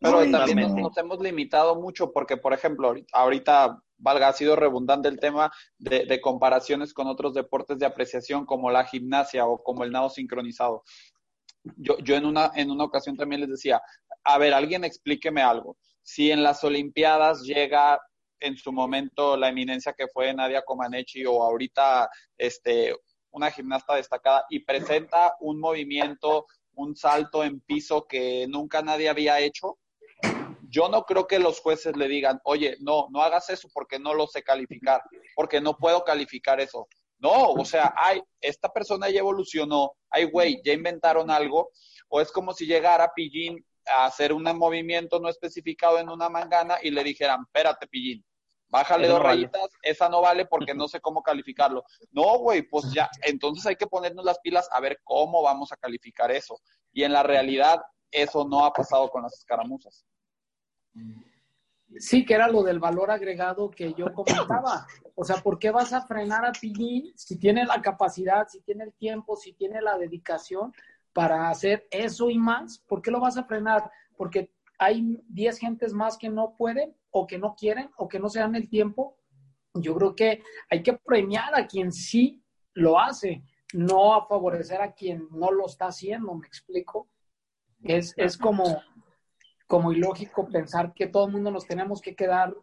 Pero 0.03 0.31
también 0.31 0.75
nos, 0.75 0.97
hemos 0.97 1.21
limitado 1.21 1.77
mucho 1.77 2.13
porque, 2.13 2.37
por 2.37 2.53
ejemplo, 2.53 2.95
ahorita, 3.13 3.81
valga, 3.99 4.29
ha 4.29 4.33
sido 4.33 4.57
redundante 4.57 5.09
el 5.09 5.21
tema 5.21 5.51
de, 5.79 6.21
comparaciones 6.21 6.93
con 6.93 7.07
otros 7.07 7.35
deportes 7.35 7.79
de 7.79 7.87
apreciación 7.87 8.45
como 8.45 8.71
la 8.71 8.85
gimnasia 8.85 9.47
o 9.47 9.63
como 9.63 9.85
el 9.85 9.93
nado 9.93 10.11
sincronizado. 10.11 10.83
Yo, 11.77 11.97
yo 11.99 12.17
en, 12.17 12.27
una, 12.27 12.51
en 12.57 12.71
una 12.71 12.85
ocasión 12.85 13.17
también 13.17 13.43
les 13.43 13.51
decía, 13.51 13.81
a 14.25 14.39
ver, 14.39 14.53
alguien 14.53 14.85
explíqueme 14.85 15.41
algo. 15.41 15.77
Si 16.03 16.33
en 16.33 16.43
las 16.43 16.65
Olimpiadas 16.65 17.43
llega 17.43 18.01
en 18.41 18.57
su 18.57 18.73
momento 18.73 19.37
la 19.37 19.49
eminencia 19.49 19.93
que 19.93 20.09
fue 20.09 20.35
Nadia 20.35 20.63
Comaneci 20.63 21.25
o 21.25 21.43
ahorita 21.43 22.11
este, 22.37 22.95
una 23.31 23.51
gimnasta 23.51 23.95
destacada 23.95 24.45
y 24.51 24.65
presenta 24.65 25.35
un 25.41 25.61
movimiento, 25.61 26.47
un 26.75 26.97
salto 26.97 27.45
en 27.45 27.61
piso 27.61 28.07
que 28.07 28.47
nunca 28.49 28.83
nadie 28.83 29.09
había 29.09 29.39
hecho, 29.41 29.79
yo 30.73 30.89
no 30.89 31.05
creo 31.05 31.27
que 31.27 31.39
los 31.39 31.61
jueces 31.61 31.97
le 31.97 32.09
digan, 32.09 32.41
oye, 32.45 32.77
no, 32.81 33.07
no 33.11 33.21
hagas 33.23 33.51
eso 33.51 33.69
porque 33.75 33.99
no 33.99 34.15
lo 34.15 34.27
sé 34.27 34.43
calificar, 34.43 35.03
porque 35.37 35.61
no 35.61 35.77
puedo 35.77 36.03
calificar 36.03 36.61
eso. 36.61 36.89
No, 37.19 37.53
o 37.53 37.65
sea, 37.65 37.95
ay, 37.97 38.23
esta 38.41 38.73
persona 38.73 39.11
ya 39.11 39.21
evolucionó, 39.21 39.93
ay, 40.09 40.25
güey, 40.25 40.63
ya 40.65 40.73
inventaron 40.73 41.31
algo, 41.31 41.71
o 42.09 42.23
es 42.23 42.33
como 42.33 42.55
si 42.55 42.67
llegara 42.67 43.13
Pillín 43.15 43.65
a 43.87 44.07
hacer 44.07 44.33
un 44.33 44.45
movimiento 44.57 45.21
no 45.21 45.29
especificado 45.29 45.99
en 45.99 46.09
una 46.09 46.31
mangana 46.31 46.79
y 46.83 46.91
le 46.91 47.05
dijeran, 47.05 47.43
espérate, 47.43 47.87
Pillín, 47.87 48.25
bájale 48.69 49.09
dos 49.09 49.23
rayitas, 49.23 49.69
esa 49.83 50.09
no 50.09 50.23
vale 50.23 50.47
porque 50.47 50.75
no 50.75 50.89
sé 50.89 51.01
cómo 51.03 51.23
calificarlo. 51.23 51.85
No, 52.13 52.39
güey, 52.39 52.63
pues 52.63 52.91
ya, 52.95 53.11
entonces 53.25 53.67
hay 53.67 53.77
que 53.77 53.87
ponernos 53.87 54.25
las 54.25 54.39
pilas 54.41 54.69
a 54.73 54.81
ver 54.81 55.01
cómo 55.05 55.43
vamos 55.43 55.71
a 55.71 55.77
calificar 55.77 56.31
eso. 56.31 56.59
Y 56.95 57.05
en 57.05 57.13
la 57.13 57.23
realidad, 57.23 57.83
eso 58.11 58.47
no 58.49 58.65
ha 58.65 58.73
pasado 58.73 59.11
con 59.11 59.23
las 59.23 59.35
escaramuzas. 59.35 60.07
Sí, 61.99 62.25
que 62.25 62.35
era 62.35 62.49
lo 62.49 62.63
del 62.63 62.79
valor 62.79 63.11
agregado 63.11 63.71
que 63.71 63.93
yo 63.95 64.13
comentaba. 64.13 64.87
O 65.15 65.25
sea, 65.25 65.37
¿por 65.37 65.59
qué 65.59 65.71
vas 65.71 65.93
a 65.93 66.07
frenar 66.07 66.45
a 66.45 66.53
ti 66.53 67.13
si 67.17 67.39
tiene 67.39 67.65
la 67.65 67.83
capacidad, 67.83 68.49
si 68.49 68.61
tiene 68.63 68.85
el 68.85 68.95
tiempo, 68.95 69.37
si 69.37 69.53
tiene 69.53 69.81
la 69.83 69.99
dedicación 69.99 70.73
para 71.13 71.51
hacer 71.51 71.87
eso 71.91 72.31
y 72.31 72.39
más? 72.39 72.79
¿Por 72.87 73.03
qué 73.03 73.11
lo 73.11 73.21
vas 73.21 73.37
a 73.37 73.45
frenar? 73.45 73.91
Porque 74.17 74.53
hay 74.79 75.21
10 75.29 75.59
gentes 75.59 75.93
más 75.93 76.17
que 76.17 76.29
no 76.29 76.57
pueden 76.57 76.97
o 77.11 77.27
que 77.27 77.39
no 77.39 77.55
quieren 77.55 77.91
o 77.97 78.09
que 78.09 78.19
no 78.19 78.29
se 78.29 78.41
dan 78.41 78.55
el 78.55 78.69
tiempo. 78.69 79.19
Yo 79.75 79.95
creo 79.95 80.15
que 80.15 80.43
hay 80.71 80.83
que 80.83 80.95
premiar 80.95 81.55
a 81.55 81.67
quien 81.67 81.93
sí 81.93 82.43
lo 82.75 82.99
hace, 82.99 83.45
no 83.75 84.15
a 84.15 84.27
favorecer 84.27 84.81
a 84.81 84.93
quien 84.93 85.29
no 85.31 85.51
lo 85.51 85.67
está 85.67 85.87
haciendo, 85.87 86.35
¿me 86.35 86.47
explico? 86.47 87.09
Es, 87.83 88.15
es 88.17 88.39
como, 88.39 88.83
como 89.73 89.91
ilógico 89.91 90.47
pensar 90.51 90.93
que 90.93 91.07
todo 91.07 91.25
el 91.25 91.33
mundo 91.33 91.51
nos 91.51 91.67
tenemos 91.67 92.03
que 92.03 92.15
quedar 92.15 92.55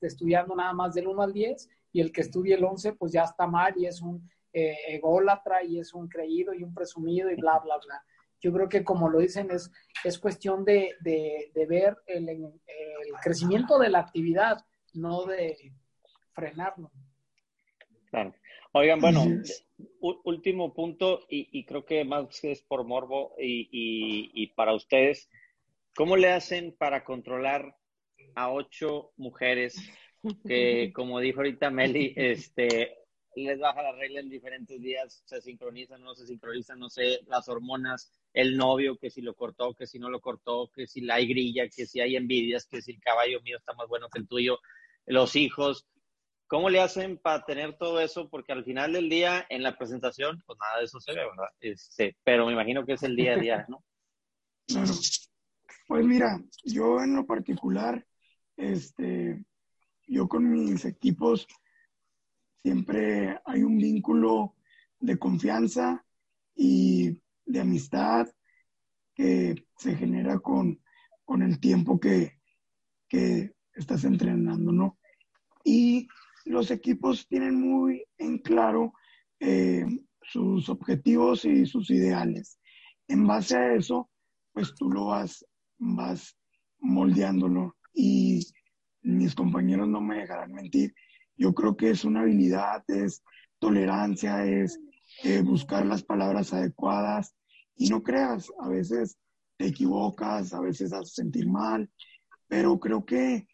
estudiando 0.00 0.56
nada 0.56 0.72
más 0.72 0.94
del 0.94 1.06
1 1.06 1.20
al 1.20 1.34
10 1.34 1.68
y 1.92 2.00
el 2.00 2.12
que 2.12 2.22
estudie 2.22 2.54
el 2.54 2.64
11 2.64 2.94
pues 2.94 3.12
ya 3.12 3.24
está 3.24 3.46
mal 3.46 3.74
y 3.76 3.84
es 3.84 4.00
un 4.00 4.26
eh, 4.54 4.74
ególatra 4.88 5.62
y 5.62 5.78
es 5.78 5.92
un 5.92 6.08
creído 6.08 6.54
y 6.54 6.62
un 6.62 6.72
presumido 6.72 7.30
y 7.30 7.34
bla, 7.34 7.58
bla, 7.58 7.76
bla. 7.84 8.02
Yo 8.40 8.54
creo 8.54 8.70
que 8.70 8.82
como 8.82 9.10
lo 9.10 9.18
dicen 9.18 9.50
es, 9.50 9.70
es 10.02 10.18
cuestión 10.18 10.64
de, 10.64 10.94
de, 11.02 11.66
ver 11.66 11.98
el, 12.06 12.26
el, 12.30 12.52
crecimiento 13.22 13.78
de 13.78 13.90
la 13.90 13.98
actividad, 13.98 14.64
no 14.94 15.26
de 15.26 15.74
frenarlo. 16.32 16.90
Claro. 18.06 18.32
Oigan, 18.72 18.98
bueno, 18.98 19.26
último 20.24 20.72
punto 20.72 21.20
y, 21.28 21.50
y, 21.52 21.66
creo 21.66 21.84
que 21.84 22.02
más 22.06 22.42
es 22.44 22.62
por 22.62 22.84
morbo 22.84 23.34
y, 23.38 23.68
y, 23.70 24.30
y 24.32 24.46
para 24.54 24.72
ustedes. 24.72 25.28
¿Cómo 25.94 26.16
le 26.16 26.30
hacen 26.30 26.74
para 26.76 27.04
controlar 27.04 27.76
a 28.34 28.50
ocho 28.50 29.12
mujeres 29.16 29.76
que, 30.46 30.92
como 30.94 31.20
dijo 31.20 31.40
ahorita 31.40 31.70
Meli, 31.70 32.12
este, 32.16 32.96
les 33.34 33.58
baja 33.58 33.82
la 33.82 33.92
regla 33.92 34.20
en 34.20 34.28
diferentes 34.28 34.80
días, 34.80 35.22
se 35.24 35.40
sincronizan, 35.40 36.02
no 36.02 36.14
se 36.14 36.26
sincronizan, 36.26 36.78
no 36.78 36.90
sé, 36.90 37.20
las 37.26 37.48
hormonas, 37.48 38.12
el 38.32 38.56
novio, 38.56 38.96
que 38.96 39.10
si 39.10 39.20
lo 39.20 39.34
cortó, 39.34 39.74
que 39.74 39.86
si 39.86 39.98
no 39.98 40.10
lo 40.10 40.20
cortó, 40.20 40.70
que 40.74 40.86
si 40.86 41.00
la 41.00 41.16
hay 41.16 41.26
grilla, 41.26 41.68
que 41.68 41.86
si 41.86 42.00
hay 42.00 42.16
envidias, 42.16 42.66
que 42.66 42.82
si 42.82 42.92
el 42.92 43.00
caballo 43.00 43.40
mío 43.42 43.56
está 43.58 43.72
más 43.74 43.88
bueno 43.88 44.08
que 44.08 44.20
el 44.20 44.28
tuyo, 44.28 44.58
los 45.06 45.36
hijos. 45.36 45.86
¿Cómo 46.46 46.68
le 46.68 46.80
hacen 46.80 47.18
para 47.18 47.44
tener 47.44 47.78
todo 47.78 48.00
eso? 48.00 48.28
Porque 48.28 48.52
al 48.52 48.64
final 48.64 48.92
del 48.92 49.08
día, 49.08 49.46
en 49.48 49.62
la 49.62 49.76
presentación, 49.76 50.42
pues 50.46 50.58
nada 50.58 50.78
de 50.78 50.84
eso 50.84 51.00
se 51.00 51.12
ve, 51.12 51.20
¿verdad? 51.20 51.48
Este, 51.60 52.16
pero 52.24 52.46
me 52.46 52.52
imagino 52.52 52.84
que 52.84 52.94
es 52.94 53.02
el 53.04 53.14
día 53.14 53.34
a 53.34 53.36
día, 53.36 53.66
¿no? 53.68 53.84
Claro. 54.66 54.92
Pues 55.90 56.06
mira, 56.06 56.40
yo 56.62 57.02
en 57.02 57.16
lo 57.16 57.26
particular, 57.26 58.06
este, 58.56 59.44
yo 60.06 60.28
con 60.28 60.48
mis 60.48 60.84
equipos 60.84 61.48
siempre 62.62 63.40
hay 63.44 63.64
un 63.64 63.76
vínculo 63.76 64.54
de 65.00 65.18
confianza 65.18 66.06
y 66.54 67.20
de 67.44 67.60
amistad 67.60 68.28
que 69.16 69.66
se 69.78 69.96
genera 69.96 70.38
con, 70.38 70.80
con 71.24 71.42
el 71.42 71.58
tiempo 71.58 71.98
que, 71.98 72.38
que 73.08 73.56
estás 73.74 74.04
entrenando, 74.04 74.70
¿no? 74.70 74.96
Y 75.64 76.06
los 76.44 76.70
equipos 76.70 77.26
tienen 77.26 77.60
muy 77.60 78.04
en 78.16 78.38
claro 78.38 78.92
eh, 79.40 79.84
sus 80.22 80.68
objetivos 80.68 81.44
y 81.44 81.66
sus 81.66 81.90
ideales. 81.90 82.60
En 83.08 83.26
base 83.26 83.56
a 83.56 83.74
eso, 83.74 84.08
pues 84.52 84.72
tú 84.76 84.88
lo 84.88 85.06
vas 85.06 85.44
vas 85.80 86.36
moldeándolo. 86.78 87.76
Y 87.92 88.46
mis 89.02 89.34
compañeros 89.34 89.88
no 89.88 90.00
me 90.00 90.18
dejarán 90.18 90.52
mentir. 90.52 90.94
Yo 91.36 91.52
creo 91.54 91.76
que 91.76 91.90
es 91.90 92.04
una 92.04 92.20
habilidad, 92.20 92.84
es 92.88 93.24
tolerancia, 93.58 94.44
es 94.44 94.78
eh, 95.24 95.42
buscar 95.42 95.84
las 95.86 96.02
palabras 96.02 96.52
adecuadas. 96.52 97.34
Y 97.74 97.88
no 97.88 98.02
creas, 98.02 98.52
a 98.60 98.68
veces 98.68 99.18
te 99.56 99.66
equivocas, 99.66 100.54
a 100.54 100.60
veces 100.60 100.92
haces 100.92 101.14
sentir 101.14 101.48
mal, 101.48 101.90
pero 102.46 102.78
creo 102.78 103.04
que 103.04 103.46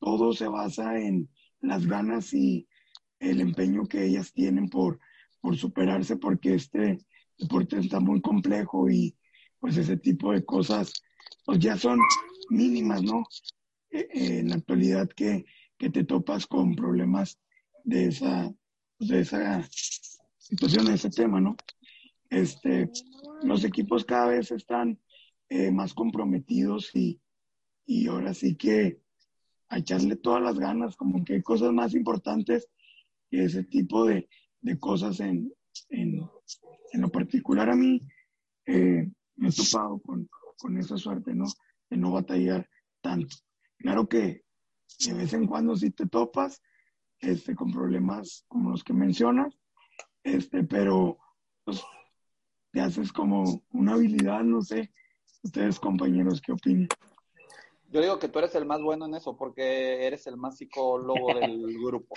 todo 0.00 0.32
se 0.32 0.48
basa 0.48 0.98
en 0.98 1.28
las 1.60 1.86
ganas 1.86 2.32
y 2.34 2.68
el 3.20 3.40
empeño 3.40 3.86
que 3.86 4.04
ellas 4.04 4.32
tienen 4.32 4.68
por, 4.68 5.00
por 5.40 5.56
superarse, 5.56 6.16
porque 6.16 6.54
este 6.54 6.98
deporte 7.38 7.78
está 7.78 8.00
muy 8.00 8.20
complejo 8.20 8.90
y 8.90 9.16
pues 9.60 9.76
ese 9.76 9.96
tipo 9.96 10.32
de 10.32 10.44
cosas 10.44 10.92
pues 11.44 11.58
ya 11.58 11.76
son 11.76 11.98
mínimas, 12.50 13.02
¿no? 13.02 13.24
Eh, 13.90 14.08
eh, 14.12 14.38
en 14.40 14.48
la 14.48 14.56
actualidad 14.56 15.08
que, 15.08 15.44
que, 15.78 15.90
te 15.90 16.04
topas 16.04 16.46
con 16.46 16.74
problemas 16.74 17.38
de 17.84 18.06
esa, 18.06 18.52
de 18.98 19.20
esa 19.20 19.62
situación, 20.38 20.86
de 20.86 20.94
ese 20.94 21.10
tema, 21.10 21.40
¿no? 21.40 21.56
Este, 22.30 22.90
los 23.42 23.64
equipos 23.64 24.04
cada 24.04 24.28
vez 24.28 24.50
están 24.50 24.98
eh, 25.48 25.70
más 25.70 25.94
comprometidos 25.94 26.90
y, 26.94 27.20
y 27.86 28.08
ahora 28.08 28.34
sí 28.34 28.56
que 28.56 28.98
a 29.68 29.78
echarle 29.78 30.16
todas 30.16 30.42
las 30.42 30.58
ganas, 30.58 30.96
como 30.96 31.24
que 31.24 31.34
hay 31.34 31.42
cosas 31.42 31.72
más 31.72 31.94
importantes 31.94 32.68
que 33.30 33.44
ese 33.44 33.64
tipo 33.64 34.06
de, 34.06 34.28
de 34.60 34.78
cosas 34.78 35.20
en, 35.20 35.52
en, 35.90 36.20
en, 36.92 37.00
lo 37.00 37.10
particular 37.10 37.70
a 37.70 37.76
mí. 37.76 38.02
me 38.66 39.48
he 39.48 39.52
topado 39.52 40.00
con, 40.00 40.28
con 40.58 40.78
esa 40.78 40.96
suerte, 40.96 41.34
¿no? 41.34 41.44
De 41.90 41.96
no 41.96 42.12
batallar 42.12 42.68
tanto. 43.00 43.36
Claro 43.78 44.08
que 44.08 44.44
de 45.06 45.14
vez 45.14 45.32
en 45.32 45.46
cuando 45.46 45.76
sí 45.76 45.90
te 45.90 46.06
topas 46.06 46.62
este, 47.20 47.54
con 47.54 47.72
problemas 47.72 48.44
como 48.48 48.70
los 48.70 48.84
que 48.84 48.92
mencionas, 48.92 49.58
este, 50.22 50.64
pero 50.64 51.18
pues, 51.64 51.82
te 52.72 52.80
haces 52.80 53.12
como 53.12 53.62
una 53.70 53.94
habilidad, 53.94 54.42
no 54.42 54.62
sé, 54.62 54.92
ustedes 55.42 55.78
compañeros, 55.78 56.40
¿qué 56.40 56.52
opinan? 56.52 56.88
Yo 57.88 58.00
digo 58.00 58.18
que 58.18 58.28
tú 58.28 58.40
eres 58.40 58.54
el 58.56 58.66
más 58.66 58.82
bueno 58.82 59.06
en 59.06 59.14
eso 59.14 59.36
porque 59.36 60.04
eres 60.04 60.26
el 60.26 60.36
más 60.36 60.56
psicólogo 60.56 61.38
del 61.38 61.78
grupo. 61.84 62.14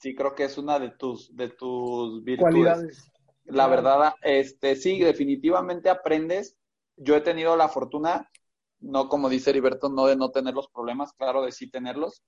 Sí, 0.00 0.16
creo 0.16 0.34
que 0.34 0.44
es 0.44 0.58
una 0.58 0.80
de 0.80 0.90
tus, 0.90 1.34
de 1.36 1.48
tus 1.50 2.24
virtudes. 2.24 2.52
Cualidades. 2.52 3.12
La 3.44 3.68
verdad, 3.68 4.14
este, 4.22 4.74
sí, 4.74 4.98
definitivamente 4.98 5.90
aprendes 5.90 6.56
yo 7.02 7.16
he 7.16 7.20
tenido 7.20 7.56
la 7.56 7.68
fortuna, 7.68 8.30
no 8.80 9.08
como 9.08 9.28
dice 9.28 9.50
Heriberto, 9.50 9.88
no 9.88 10.06
de 10.06 10.16
no 10.16 10.30
tener 10.30 10.54
los 10.54 10.68
problemas, 10.68 11.12
claro 11.12 11.42
de 11.42 11.52
sí 11.52 11.70
tenerlos, 11.70 12.22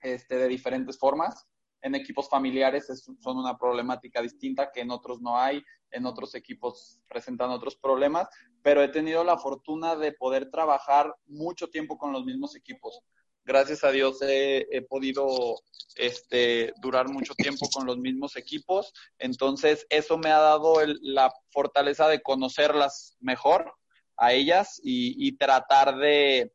este, 0.00 0.36
de 0.36 0.48
diferentes 0.48 0.98
formas. 0.98 1.46
En 1.80 1.94
equipos 1.94 2.28
familiares 2.28 2.86
son 3.20 3.38
una 3.38 3.58
problemática 3.58 4.22
distinta 4.22 4.70
que 4.70 4.82
en 4.82 4.90
otros 4.90 5.20
no 5.20 5.38
hay, 5.38 5.62
en 5.90 6.06
otros 6.06 6.34
equipos 6.34 7.00
presentan 7.08 7.50
otros 7.50 7.76
problemas, 7.76 8.28
pero 8.62 8.82
he 8.82 8.88
tenido 8.88 9.24
la 9.24 9.36
fortuna 9.36 9.96
de 9.96 10.12
poder 10.12 10.50
trabajar 10.50 11.14
mucho 11.26 11.68
tiempo 11.68 11.98
con 11.98 12.12
los 12.12 12.24
mismos 12.24 12.54
equipos. 12.54 13.00
Gracias 13.44 13.82
a 13.82 13.90
Dios 13.90 14.18
he, 14.22 14.86
podido 14.88 15.60
este, 15.96 16.72
durar 16.80 17.08
mucho 17.08 17.34
tiempo 17.34 17.68
con 17.74 17.86
los 17.86 17.98
mismos 17.98 18.36
equipos, 18.36 18.92
entonces 19.18 19.84
eso 19.90 20.16
me 20.16 20.30
ha 20.30 20.38
dado 20.38 20.76
la 21.00 21.32
fortaleza 21.50 22.06
de 22.06 22.22
conocerlas 22.22 23.16
mejor 23.18 23.74
a 24.16 24.32
ellas 24.32 24.80
y, 24.82 25.32
tratar 25.36 25.96
de 25.96 26.52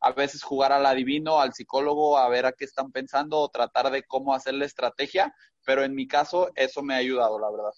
a 0.00 0.12
veces 0.12 0.42
jugar 0.42 0.72
al 0.72 0.86
adivino, 0.86 1.40
al 1.40 1.52
psicólogo, 1.52 2.18
a 2.18 2.28
ver 2.28 2.46
a 2.46 2.52
qué 2.52 2.64
están 2.64 2.90
pensando 2.90 3.38
o 3.38 3.48
tratar 3.48 3.90
de 3.90 4.02
cómo 4.02 4.34
hacer 4.34 4.54
la 4.54 4.64
estrategia, 4.64 5.34
pero 5.64 5.84
en 5.84 5.94
mi 5.94 6.08
caso 6.08 6.50
eso 6.56 6.82
me 6.82 6.94
ha 6.94 6.98
ayudado, 6.98 7.38
la 7.38 7.50
verdad. 7.50 7.72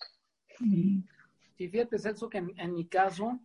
Sí, 1.57 1.69
fíjate, 1.69 1.99
Celso, 1.99 2.29
que 2.29 2.39
en, 2.39 2.73
mi 2.73 2.87
caso 2.87 3.39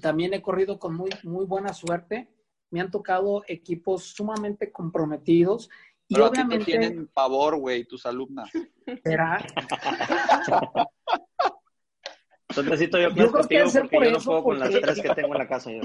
también 0.00 0.34
he 0.34 0.42
corrido 0.42 0.78
con 0.78 0.94
muy, 0.94 1.10
muy 1.22 1.46
buena 1.46 1.72
suerte. 1.72 2.28
Me 2.70 2.80
han 2.80 2.90
tocado 2.90 3.42
equipos 3.46 4.04
sumamente 4.04 4.70
comprometidos. 4.70 5.70
Y 6.08 6.14
pero 6.14 6.28
obviamente... 6.28 6.56
A 6.56 6.58
ti 6.58 6.72
te 6.72 6.78
tienen 6.78 7.08
favor, 7.08 7.56
güey, 7.56 7.84
tus 7.84 8.04
alumnas. 8.04 8.50
¿Será? 9.02 9.44
Entonces 12.54 12.70
necesito 12.70 13.00
yo 13.00 13.12
clase 13.12 13.32
contigo 13.32 13.64
porque 13.90 14.04
yo 14.04 14.10
no 14.12 14.20
puedo 14.20 14.44
con 14.44 14.58
las 14.60 14.70
tres 14.70 15.00
que 15.02 15.08
tengo 15.08 15.34
en 15.34 15.38
la 15.38 15.48
casa 15.48 15.72
yo. 15.72 15.80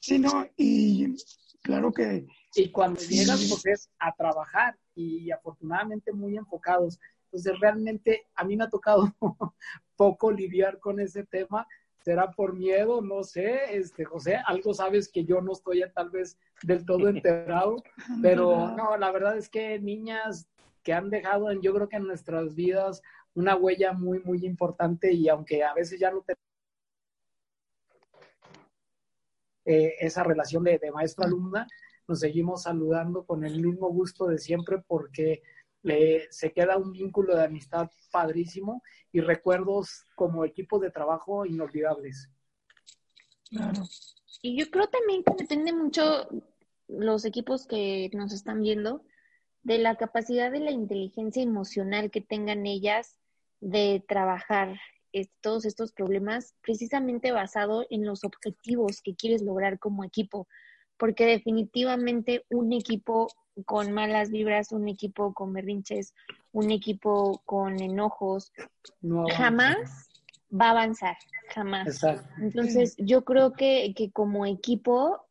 Sí, 0.00 0.18
no, 0.18 0.48
y 0.56 1.14
claro 1.60 1.92
que... 1.92 2.26
Y 2.54 2.70
cuando 2.70 2.98
llegas, 3.00 3.46
pues 3.50 3.66
es 3.66 3.90
a 3.98 4.14
trabajar 4.14 4.78
y 4.94 5.30
afortunadamente 5.30 6.10
muy 6.10 6.38
enfocados. 6.38 6.98
Entonces 7.24 7.60
realmente 7.60 8.28
a 8.34 8.42
mí 8.42 8.56
me 8.56 8.64
ha 8.64 8.70
tocado 8.70 9.14
poco 9.96 10.32
lidiar 10.32 10.78
con 10.78 11.00
ese 11.00 11.24
tema. 11.24 11.66
¿Será 12.02 12.30
por 12.30 12.54
miedo? 12.54 13.02
No 13.02 13.24
sé, 13.24 13.76
este, 13.76 14.06
José, 14.06 14.36
algo 14.46 14.72
sabes 14.72 15.10
que 15.10 15.26
yo 15.26 15.42
no 15.42 15.52
estoy 15.52 15.82
tal 15.94 16.08
vez 16.08 16.38
del 16.62 16.86
todo 16.86 17.08
enterado, 17.08 17.82
pero 18.22 18.70
no, 18.74 18.96
la 18.96 19.10
verdad 19.10 19.36
es 19.36 19.50
que 19.50 19.78
niñas 19.80 20.48
que 20.86 20.92
han 20.92 21.10
dejado, 21.10 21.50
en, 21.50 21.60
yo 21.62 21.74
creo 21.74 21.88
que 21.88 21.96
en 21.96 22.06
nuestras 22.06 22.54
vidas, 22.54 23.02
una 23.34 23.56
huella 23.56 23.92
muy, 23.92 24.20
muy 24.20 24.46
importante 24.46 25.12
y 25.12 25.28
aunque 25.28 25.64
a 25.64 25.74
veces 25.74 25.98
ya 25.98 26.12
no 26.12 26.22
te... 26.22 26.34
eh, 29.64 29.96
esa 29.98 30.22
relación 30.22 30.62
de, 30.62 30.78
de 30.78 30.92
maestro-alumna, 30.92 31.66
nos 32.06 32.20
seguimos 32.20 32.62
saludando 32.62 33.26
con 33.26 33.44
el 33.44 33.60
mismo 33.60 33.88
gusto 33.88 34.28
de 34.28 34.38
siempre 34.38 34.78
porque 34.86 35.42
le, 35.82 36.30
se 36.30 36.52
queda 36.52 36.76
un 36.76 36.92
vínculo 36.92 37.34
de 37.34 37.46
amistad 37.46 37.90
padrísimo 38.12 38.80
y 39.10 39.20
recuerdos 39.20 40.04
como 40.14 40.44
equipos 40.44 40.80
de 40.82 40.92
trabajo 40.92 41.44
inolvidables. 41.46 42.30
Claro. 43.50 43.82
Y 44.40 44.56
yo 44.56 44.70
creo 44.70 44.86
también 44.86 45.24
que 45.24 45.34
depende 45.36 45.72
mucho 45.72 46.28
los 46.86 47.24
equipos 47.24 47.66
que 47.66 48.08
nos 48.12 48.32
están 48.32 48.60
viendo 48.62 49.02
de 49.66 49.78
la 49.78 49.96
capacidad 49.96 50.52
de 50.52 50.60
la 50.60 50.70
inteligencia 50.70 51.42
emocional 51.42 52.12
que 52.12 52.20
tengan 52.20 52.66
ellas 52.66 53.18
de 53.60 54.04
trabajar 54.06 54.76
todos 55.40 55.64
estos 55.64 55.92
problemas 55.92 56.54
precisamente 56.62 57.32
basado 57.32 57.84
en 57.90 58.04
los 58.04 58.22
objetivos 58.22 59.00
que 59.02 59.16
quieres 59.16 59.42
lograr 59.42 59.80
como 59.80 60.04
equipo, 60.04 60.46
porque 60.98 61.26
definitivamente 61.26 62.44
un 62.48 62.72
equipo 62.72 63.26
con 63.64 63.90
malas 63.92 64.30
vibras, 64.30 64.70
un 64.70 64.86
equipo 64.86 65.32
con 65.34 65.52
berrinches, 65.52 66.14
un 66.52 66.70
equipo 66.70 67.42
con 67.44 67.80
enojos, 67.80 68.52
jamás 69.34 70.10
va 70.52 70.66
a 70.66 70.70
avanzar, 70.70 71.16
jamás. 71.48 72.04
Entonces, 72.40 72.94
yo 72.98 73.24
creo 73.24 73.54
que, 73.54 73.94
que 73.96 74.12
como 74.12 74.46
equipo 74.46 75.26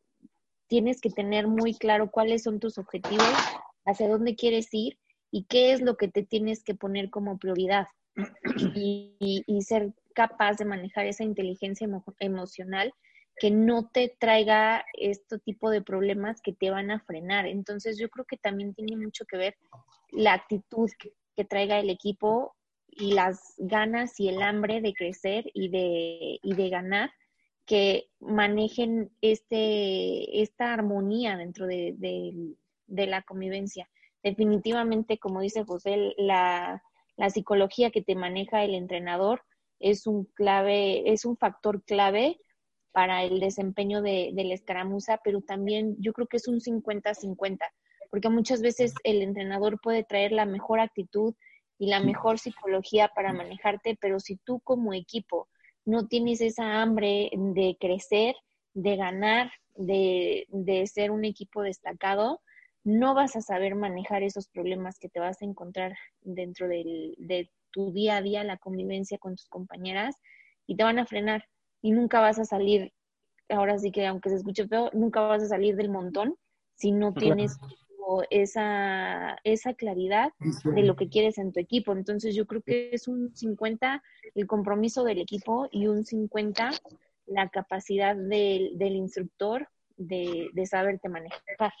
tienes 0.66 1.00
que 1.00 1.08
tener 1.08 1.46
muy 1.46 1.74
claro 1.74 2.10
cuáles 2.10 2.42
son 2.42 2.58
tus 2.58 2.76
objetivos, 2.76 3.32
hacia 3.86 4.08
dónde 4.08 4.36
quieres 4.36 4.68
ir 4.72 4.98
y 5.30 5.44
qué 5.44 5.72
es 5.72 5.80
lo 5.80 5.96
que 5.96 6.08
te 6.08 6.22
tienes 6.22 6.62
que 6.62 6.74
poner 6.74 7.10
como 7.10 7.38
prioridad 7.38 7.86
y, 8.74 9.44
ser 9.62 9.92
capaz 10.14 10.56
de 10.56 10.64
manejar 10.64 11.06
esa 11.06 11.24
inteligencia 11.24 11.88
emocional 12.20 12.92
que 13.38 13.50
no 13.50 13.90
te 13.92 14.16
traiga 14.18 14.84
este 14.94 15.38
tipo 15.38 15.68
de 15.70 15.82
problemas 15.82 16.40
que 16.40 16.54
te 16.54 16.70
van 16.70 16.90
a 16.90 17.00
frenar. 17.00 17.46
Entonces 17.46 17.98
yo 17.98 18.08
creo 18.08 18.24
que 18.24 18.38
también 18.38 18.72
tiene 18.74 18.96
mucho 18.96 19.26
que 19.26 19.36
ver 19.36 19.56
la 20.10 20.32
actitud 20.32 20.90
que, 20.98 21.12
traiga 21.44 21.78
el 21.78 21.90
equipo 21.90 22.56
y 22.88 23.12
las 23.12 23.52
ganas 23.58 24.18
y 24.18 24.30
el 24.30 24.40
hambre 24.40 24.80
de 24.80 24.94
crecer 24.94 25.44
y 25.52 25.68
de, 25.68 26.38
y 26.42 26.54
de 26.54 26.70
ganar 26.70 27.10
que 27.66 28.08
manejen 28.20 29.10
este, 29.20 30.40
esta 30.40 30.72
armonía 30.72 31.36
dentro 31.36 31.66
de, 31.66 31.92
de 31.98 32.56
la 32.86 33.22
convivencia. 33.22 33.88
Definitivamente, 34.22 35.18
como 35.18 35.40
dice 35.40 35.64
José, 35.64 36.14
la, 36.16 36.82
la 37.16 37.30
psicología 37.30 37.90
que 37.90 38.02
te 38.02 38.14
maneja 38.14 38.64
el 38.64 38.74
entrenador 38.74 39.42
es 39.78 40.06
un 40.06 40.24
clave, 40.34 41.12
es 41.12 41.24
un 41.24 41.36
factor 41.36 41.82
clave 41.84 42.38
para 42.92 43.24
el 43.24 43.40
desempeño 43.40 44.00
de, 44.00 44.32
la 44.34 44.54
escaramuza, 44.54 45.20
pero 45.22 45.42
también 45.42 45.96
yo 45.98 46.14
creo 46.14 46.26
que 46.26 46.38
es 46.38 46.48
un 46.48 46.60
50-50, 46.60 47.58
porque 48.10 48.30
muchas 48.30 48.62
veces 48.62 48.94
el 49.04 49.20
entrenador 49.20 49.78
puede 49.82 50.02
traer 50.02 50.32
la 50.32 50.46
mejor 50.46 50.80
actitud 50.80 51.34
y 51.78 51.88
la 51.88 52.00
mejor 52.00 52.38
psicología 52.38 53.10
para 53.14 53.34
manejarte, 53.34 53.98
pero 54.00 54.18
si 54.18 54.36
tú 54.36 54.60
como 54.60 54.94
equipo 54.94 55.48
no 55.84 56.06
tienes 56.06 56.40
esa 56.40 56.80
hambre 56.80 57.30
de 57.34 57.76
crecer, 57.78 58.34
de 58.72 58.96
ganar, 58.96 59.52
de, 59.74 60.46
de 60.48 60.86
ser 60.86 61.10
un 61.10 61.26
equipo 61.26 61.60
destacado, 61.60 62.40
no 62.86 63.14
vas 63.14 63.34
a 63.34 63.40
saber 63.40 63.74
manejar 63.74 64.22
esos 64.22 64.46
problemas 64.46 64.98
que 65.00 65.08
te 65.08 65.18
vas 65.18 65.42
a 65.42 65.44
encontrar 65.44 65.96
dentro 66.22 66.68
de 66.68 67.50
tu 67.72 67.92
día 67.92 68.16
a 68.16 68.22
día, 68.22 68.44
la 68.44 68.58
convivencia 68.58 69.18
con 69.18 69.34
tus 69.34 69.48
compañeras, 69.48 70.14
y 70.68 70.76
te 70.76 70.84
van 70.84 71.00
a 71.00 71.06
frenar 71.06 71.44
y 71.82 71.90
nunca 71.90 72.20
vas 72.20 72.38
a 72.38 72.44
salir, 72.44 72.92
ahora 73.48 73.76
sí 73.78 73.90
que 73.90 74.06
aunque 74.06 74.30
se 74.30 74.36
escuche 74.36 74.68
feo, 74.68 74.90
nunca 74.92 75.20
vas 75.20 75.42
a 75.42 75.48
salir 75.48 75.74
del 75.74 75.90
montón 75.90 76.36
si 76.74 76.92
no 76.92 77.12
tienes 77.12 77.58
esa, 78.30 79.36
esa 79.42 79.74
claridad 79.74 80.32
de 80.64 80.82
lo 80.82 80.94
que 80.94 81.08
quieres 81.08 81.38
en 81.38 81.52
tu 81.52 81.58
equipo. 81.58 81.92
Entonces 81.92 82.36
yo 82.36 82.46
creo 82.46 82.62
que 82.62 82.90
es 82.92 83.08
un 83.08 83.34
50 83.34 84.00
el 84.34 84.46
compromiso 84.46 85.02
del 85.02 85.18
equipo 85.18 85.68
y 85.72 85.88
un 85.88 86.04
50 86.04 86.70
la 87.26 87.48
capacidad 87.48 88.14
del, 88.14 88.78
del 88.78 88.94
instructor 88.94 89.68
de, 89.96 90.50
de 90.52 90.66
saberte 90.66 91.08
manejar. 91.08 91.72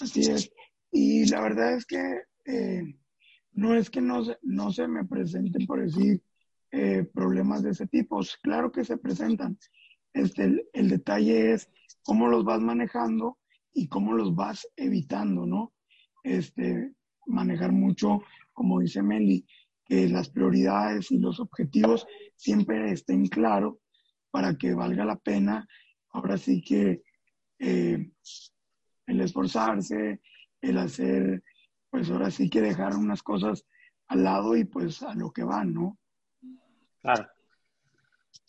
Así 0.00 0.20
es. 0.22 0.50
Y 0.90 1.26
la 1.26 1.40
verdad 1.40 1.76
es 1.76 1.86
que 1.86 2.22
eh, 2.46 2.82
no 3.52 3.74
es 3.74 3.90
que 3.90 4.00
no, 4.00 4.22
no 4.42 4.72
se 4.72 4.88
me 4.88 5.04
presenten, 5.04 5.66
por 5.66 5.82
decir, 5.82 6.22
eh, 6.70 7.04
problemas 7.12 7.62
de 7.62 7.70
ese 7.70 7.86
tipo. 7.86 8.20
Claro 8.42 8.72
que 8.72 8.84
se 8.84 8.96
presentan. 8.96 9.58
Este, 10.12 10.66
el, 10.72 10.88
detalle 10.88 11.52
es 11.52 11.70
cómo 12.02 12.28
los 12.28 12.44
vas 12.44 12.60
manejando 12.60 13.38
y 13.72 13.88
cómo 13.88 14.12
los 14.14 14.34
vas 14.34 14.68
evitando, 14.76 15.46
¿no? 15.46 15.72
Este, 16.22 16.92
manejar 17.26 17.72
mucho, 17.72 18.20
como 18.52 18.80
dice 18.80 19.02
Meli, 19.02 19.46
que 19.84 20.08
las 20.08 20.30
prioridades 20.30 21.10
y 21.10 21.18
los 21.18 21.40
objetivos 21.40 22.06
siempre 22.36 22.90
estén 22.90 23.26
claros 23.26 23.76
para 24.30 24.56
que 24.56 24.74
valga 24.74 25.04
la 25.04 25.16
pena. 25.16 25.68
Ahora 26.10 26.38
sí 26.38 26.62
que 26.62 27.02
eh, 27.58 28.10
el 29.06 29.20
esforzarse, 29.20 30.20
el 30.60 30.78
hacer, 30.78 31.42
pues 31.90 32.10
ahora 32.10 32.30
sí 32.30 32.48
que 32.48 32.60
dejar 32.60 32.94
unas 32.96 33.22
cosas 33.22 33.66
al 34.08 34.24
lado 34.24 34.56
y 34.56 34.64
pues 34.64 35.02
a 35.02 35.14
lo 35.14 35.32
que 35.32 35.44
van, 35.44 35.74
¿no? 35.74 35.98
Claro. 37.00 37.28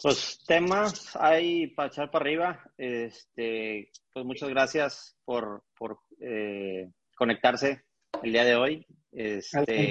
Pues 0.01 0.43
temas 0.45 1.15
hay 1.15 1.67
para 1.67 1.87
echar 1.87 2.11
para 2.11 2.23
arriba. 2.23 2.71
Este, 2.77 3.91
pues 4.13 4.25
muchas 4.25 4.49
gracias 4.49 5.17
por, 5.23 5.63
por 5.77 5.99
eh, 6.19 6.89
conectarse 7.15 7.83
el 8.21 8.31
día 8.31 8.45
de 8.45 8.55
hoy. 8.55 8.85
Este, 9.11 9.89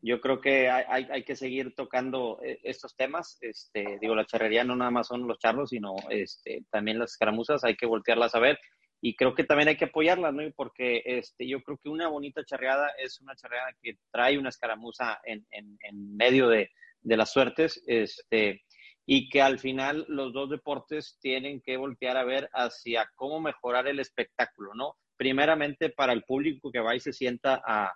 yo 0.00 0.20
creo 0.20 0.40
que 0.40 0.70
hay, 0.70 1.06
hay, 1.10 1.24
que 1.24 1.36
seguir 1.36 1.74
tocando 1.74 2.40
eh, 2.42 2.58
estos 2.62 2.96
temas. 2.96 3.38
Este, 3.40 3.98
digo, 4.00 4.14
la 4.14 4.26
charrería 4.26 4.64
no 4.64 4.74
nada 4.74 4.90
más 4.90 5.08
son 5.08 5.26
los 5.26 5.38
charlos, 5.38 5.70
sino 5.70 5.94
este, 6.10 6.64
también 6.70 6.98
las 6.98 7.12
escaramuzas, 7.12 7.64
hay 7.64 7.76
que 7.76 7.86
voltearlas 7.86 8.34
a 8.34 8.40
ver 8.40 8.58
y 9.00 9.14
creo 9.14 9.34
que 9.34 9.44
también 9.44 9.68
hay 9.68 9.76
que 9.76 9.86
apoyarla, 9.86 10.32
¿no? 10.32 10.42
Porque 10.56 11.02
este, 11.04 11.46
yo 11.46 11.62
creo 11.62 11.78
que 11.78 11.88
una 11.88 12.08
bonita 12.08 12.44
charreada 12.44 12.90
es 12.98 13.20
una 13.20 13.36
charreada 13.36 13.72
que 13.80 13.98
trae 14.10 14.38
una 14.38 14.48
escaramuza 14.48 15.20
en, 15.24 15.46
en, 15.50 16.16
medio 16.16 16.48
de, 16.48 16.70
de, 17.00 17.16
las 17.16 17.32
suertes, 17.32 17.82
este, 17.86 18.62
y 19.06 19.28
que 19.28 19.40
al 19.40 19.58
final 19.58 20.04
los 20.08 20.32
dos 20.32 20.50
deportes 20.50 21.16
tienen 21.20 21.60
que 21.60 21.76
voltear 21.76 22.16
a 22.16 22.24
ver 22.24 22.50
hacia 22.52 23.08
cómo 23.14 23.40
mejorar 23.40 23.86
el 23.86 24.00
espectáculo, 24.00 24.74
¿no? 24.74 24.96
Primeramente 25.16 25.90
para 25.90 26.12
el 26.12 26.24
público 26.24 26.70
que 26.72 26.80
va 26.80 26.96
y 26.96 27.00
se 27.00 27.12
sienta 27.12 27.62
a, 27.64 27.92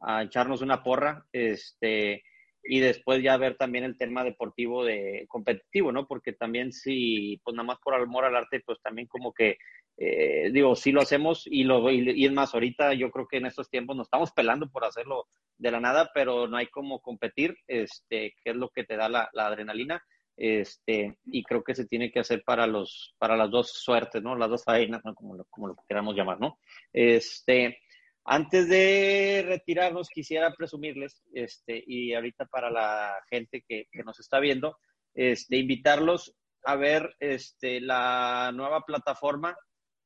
a 0.00 0.22
echarnos 0.22 0.62
una 0.62 0.82
porra, 0.82 1.26
este, 1.32 2.22
y 2.68 2.80
después 2.80 3.22
ya 3.22 3.36
ver 3.36 3.56
también 3.56 3.84
el 3.84 3.96
tema 3.96 4.24
deportivo 4.24 4.84
de 4.84 5.26
competitivo, 5.28 5.92
¿no? 5.92 6.06
Porque 6.06 6.32
también 6.32 6.72
si, 6.72 7.40
pues 7.44 7.54
nada 7.54 7.66
más 7.66 7.78
por 7.82 7.94
amor 7.94 8.24
al 8.24 8.36
arte, 8.36 8.62
pues 8.64 8.80
también 8.82 9.06
como 9.06 9.32
que 9.32 9.58
eh, 9.98 10.50
digo, 10.52 10.76
sí 10.76 10.92
lo 10.92 11.00
hacemos 11.00 11.46
y, 11.46 11.64
lo, 11.64 11.90
y, 11.90 12.24
es 12.24 12.32
más, 12.32 12.52
ahorita 12.52 12.92
yo 12.94 13.10
creo 13.10 13.26
que 13.26 13.38
en 13.38 13.46
estos 13.46 13.70
tiempos 13.70 13.96
nos 13.96 14.06
estamos 14.06 14.30
pelando 14.32 14.68
por 14.70 14.84
hacerlo 14.84 15.26
de 15.56 15.70
la 15.70 15.80
nada, 15.80 16.10
pero 16.12 16.46
no 16.46 16.58
hay 16.58 16.66
como 16.66 17.00
competir, 17.00 17.56
este, 17.66 18.34
que 18.42 18.50
es 18.50 18.56
lo 18.56 18.68
que 18.68 18.84
te 18.84 18.96
da 18.96 19.08
la, 19.08 19.30
adrenalina, 19.34 20.02
este, 20.36 21.16
y 21.24 21.42
creo 21.44 21.64
que 21.64 21.74
se 21.74 21.86
tiene 21.86 22.10
que 22.10 22.20
hacer 22.20 22.42
para 22.44 22.66
los, 22.66 23.14
para 23.18 23.36
las 23.36 23.50
dos 23.50 23.72
suertes, 23.72 24.22
¿no? 24.22 24.36
Las 24.36 24.50
dos 24.50 24.64
faenas, 24.64 25.02
Como 25.14 25.34
lo, 25.34 25.44
como 25.46 25.68
lo 25.68 25.76
queramos 25.88 26.14
llamar, 26.14 26.38
¿no? 26.40 26.58
Este, 26.92 27.78
antes 28.24 28.68
de 28.68 29.44
retirarnos, 29.46 30.10
quisiera 30.10 30.52
presumirles, 30.52 31.22
este, 31.32 31.82
y 31.86 32.12
ahorita 32.12 32.44
para 32.44 32.70
la 32.70 33.14
gente 33.30 33.64
que, 33.66 33.86
que 33.90 34.02
nos 34.02 34.20
está 34.20 34.40
viendo, 34.40 34.76
este, 35.14 35.56
invitarlos 35.56 36.34
a 36.64 36.76
ver 36.76 37.14
este, 37.20 37.80
la 37.80 38.50
nueva 38.52 38.82
plataforma 38.82 39.56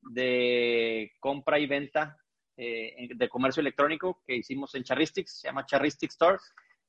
de 0.02 1.12
compra 1.20 1.58
y 1.58 1.66
venta 1.66 2.16
eh, 2.56 3.08
de 3.14 3.28
comercio 3.28 3.60
electrónico 3.60 4.22
que 4.26 4.36
hicimos 4.36 4.74
en 4.74 4.84
Charristics, 4.84 5.40
se 5.40 5.48
llama 5.48 5.66
Charristics 5.66 6.14
Store. 6.14 6.38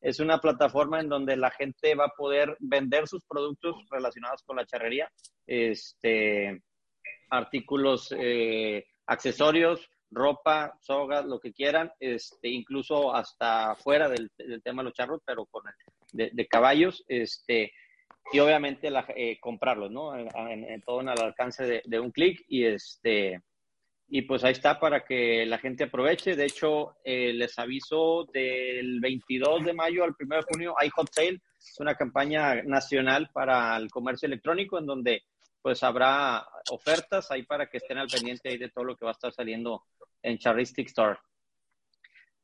Es 0.01 0.19
una 0.19 0.39
plataforma 0.39 0.99
en 0.99 1.09
donde 1.09 1.37
la 1.37 1.51
gente 1.51 1.95
va 1.95 2.05
a 2.05 2.15
poder 2.17 2.57
vender 2.59 3.07
sus 3.07 3.23
productos 3.25 3.75
relacionados 3.89 4.41
con 4.43 4.57
la 4.57 4.65
charrería, 4.65 5.09
este, 5.45 6.61
artículos, 7.29 8.13
eh, 8.17 8.85
accesorios, 9.05 9.89
ropa, 10.09 10.77
sogas, 10.81 11.25
lo 11.25 11.39
que 11.39 11.53
quieran, 11.53 11.91
este, 11.99 12.49
incluso 12.49 13.15
hasta 13.15 13.75
fuera 13.75 14.09
del, 14.09 14.29
tema 14.63 14.81
de 14.81 14.89
los 14.89 14.93
charros, 14.93 15.21
pero 15.25 15.45
con 15.45 15.63
de, 16.11 16.31
de, 16.33 16.47
caballos, 16.47 17.03
este, 17.07 17.71
y 18.31 18.39
obviamente 18.39 18.89
la, 18.89 19.05
eh, 19.15 19.37
comprarlos, 19.39 19.91
¿no? 19.91 20.17
En, 20.17 20.81
todo 20.81 20.99
al 20.99 21.21
alcance 21.21 21.83
de, 21.83 21.99
un 21.99 22.11
clic 22.11 22.43
y 22.47 22.65
este 22.65 23.41
y 24.13 24.23
pues 24.23 24.43
ahí 24.43 24.51
está 24.51 24.77
para 24.77 25.05
que 25.05 25.45
la 25.45 25.57
gente 25.57 25.85
aproveche. 25.85 26.35
De 26.35 26.45
hecho, 26.45 26.97
eh, 27.05 27.31
les 27.31 27.57
aviso 27.57 28.27
del 28.33 28.99
22 28.99 29.63
de 29.63 29.73
mayo 29.73 30.03
al 30.03 30.15
1 30.19 30.35
de 30.35 30.41
junio 30.43 30.75
hay 30.77 30.89
Hot 30.89 31.07
Sale, 31.13 31.39
es 31.57 31.79
una 31.79 31.95
campaña 31.95 32.61
nacional 32.63 33.29
para 33.33 33.77
el 33.77 33.89
comercio 33.89 34.27
electrónico 34.27 34.77
en 34.77 34.85
donde 34.85 35.23
pues 35.61 35.83
habrá 35.83 36.45
ofertas 36.71 37.31
ahí 37.31 37.43
para 37.43 37.67
que 37.67 37.77
estén 37.77 37.97
al 37.97 38.07
pendiente 38.07 38.49
ahí 38.49 38.57
de 38.57 38.69
todo 38.69 38.83
lo 38.83 38.97
que 38.97 39.05
va 39.05 39.11
a 39.11 39.13
estar 39.13 39.31
saliendo 39.31 39.83
en 40.21 40.37
Charistic 40.37 40.87
Store. 40.87 41.19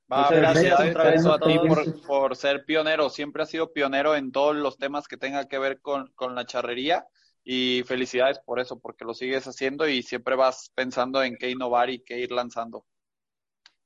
Muchas 0.08 0.32
gracias 0.32 0.80
otra 0.80 1.04
vez 1.12 1.26
a 1.26 1.40
ti 1.40 1.60
por, 2.08 2.36
ser 2.36 2.64
pionero. 2.66 3.10
Siempre 3.10 3.44
has 3.44 3.50
sido 3.50 3.74
pionero 3.74 4.16
en 4.16 4.32
todos 4.32 4.56
los 4.56 4.78
temas 4.78 5.08
que 5.08 5.18
tengan 5.18 5.48
que 5.48 5.60
ver 5.60 5.82
con, 5.82 6.12
con 6.16 6.34
la 6.34 6.46
charrería 6.46 7.06
y 7.44 7.84
felicidades 7.86 8.40
por 8.40 8.60
eso, 8.60 8.80
porque 8.80 9.06
lo 9.06 9.14
sigues 9.14 9.46
haciendo 9.48 9.88
y 9.88 10.04
siempre 10.04 10.36
vas 10.36 10.72
pensando 10.76 11.24
en 11.24 11.38
qué 11.38 11.50
innovar 11.50 11.90
y 11.90 12.04
qué 12.04 12.20
ir 12.20 12.32
lanzando. 12.32 12.86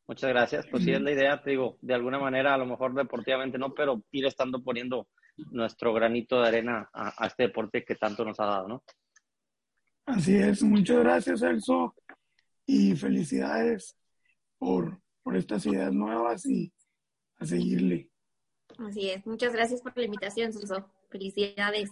Muchas 0.07 0.29
gracias. 0.29 0.67
Pues 0.69 0.83
sí 0.83 0.91
es 0.91 1.01
la 1.01 1.11
idea, 1.11 1.41
te 1.41 1.51
digo, 1.51 1.77
de 1.81 1.93
alguna 1.93 2.19
manera, 2.19 2.53
a 2.53 2.57
lo 2.57 2.65
mejor 2.65 2.93
deportivamente 2.93 3.57
no, 3.57 3.73
pero 3.73 4.03
ir 4.11 4.25
estando 4.25 4.61
poniendo 4.61 5.07
nuestro 5.51 5.93
granito 5.93 6.41
de 6.41 6.47
arena 6.47 6.89
a, 6.93 7.25
este 7.25 7.43
deporte 7.43 7.83
que 7.83 7.95
tanto 7.95 8.25
nos 8.25 8.39
ha 8.39 8.45
dado, 8.45 8.67
¿no? 8.67 8.83
Así 10.05 10.35
es, 10.35 10.61
muchas 10.63 10.97
gracias, 10.97 11.41
Elso, 11.41 11.95
y 12.65 12.95
felicidades 12.95 13.95
por, 14.57 14.99
por 15.23 15.35
estas 15.35 15.65
ideas 15.65 15.93
nuevas 15.93 16.45
y 16.45 16.71
a 17.37 17.45
seguirle. 17.45 18.09
Así 18.79 19.09
es, 19.09 19.25
muchas 19.25 19.53
gracias 19.53 19.81
por 19.81 19.95
la 19.97 20.05
invitación, 20.05 20.53
Celso. 20.53 20.91
Felicidades. 21.09 21.89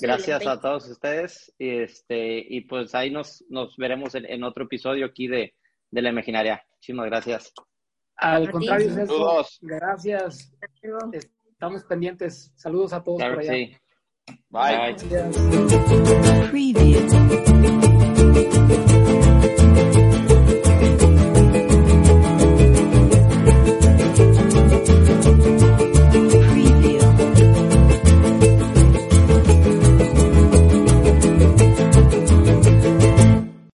Gracias 0.00 0.46
a 0.46 0.60
todos 0.60 0.88
ustedes. 0.88 1.54
Y, 1.58 1.82
este, 1.82 2.38
y 2.38 2.62
pues 2.62 2.94
ahí 2.94 3.10
nos, 3.10 3.44
nos 3.48 3.76
veremos 3.76 4.14
en, 4.14 4.42
otro 4.42 4.64
episodio 4.64 5.06
aquí 5.06 5.28
de, 5.28 5.54
de 5.90 6.02
La 6.02 6.10
Imaginaria. 6.10 6.64
Muchísimas 6.72 7.06
gracias. 7.06 7.52
Al 8.16 8.50
contrario, 8.50 8.92
Saludos. 8.92 9.58
Gracias. 9.62 10.52
Estamos 11.50 11.84
pendientes. 11.84 12.52
Saludos 12.56 12.92
a 12.92 13.02
todos 13.04 13.22
por 13.22 13.38
allá. 13.38 13.52
Sí. 13.52 13.76
Bye. 14.50 14.96
Bye. 18.32 19.35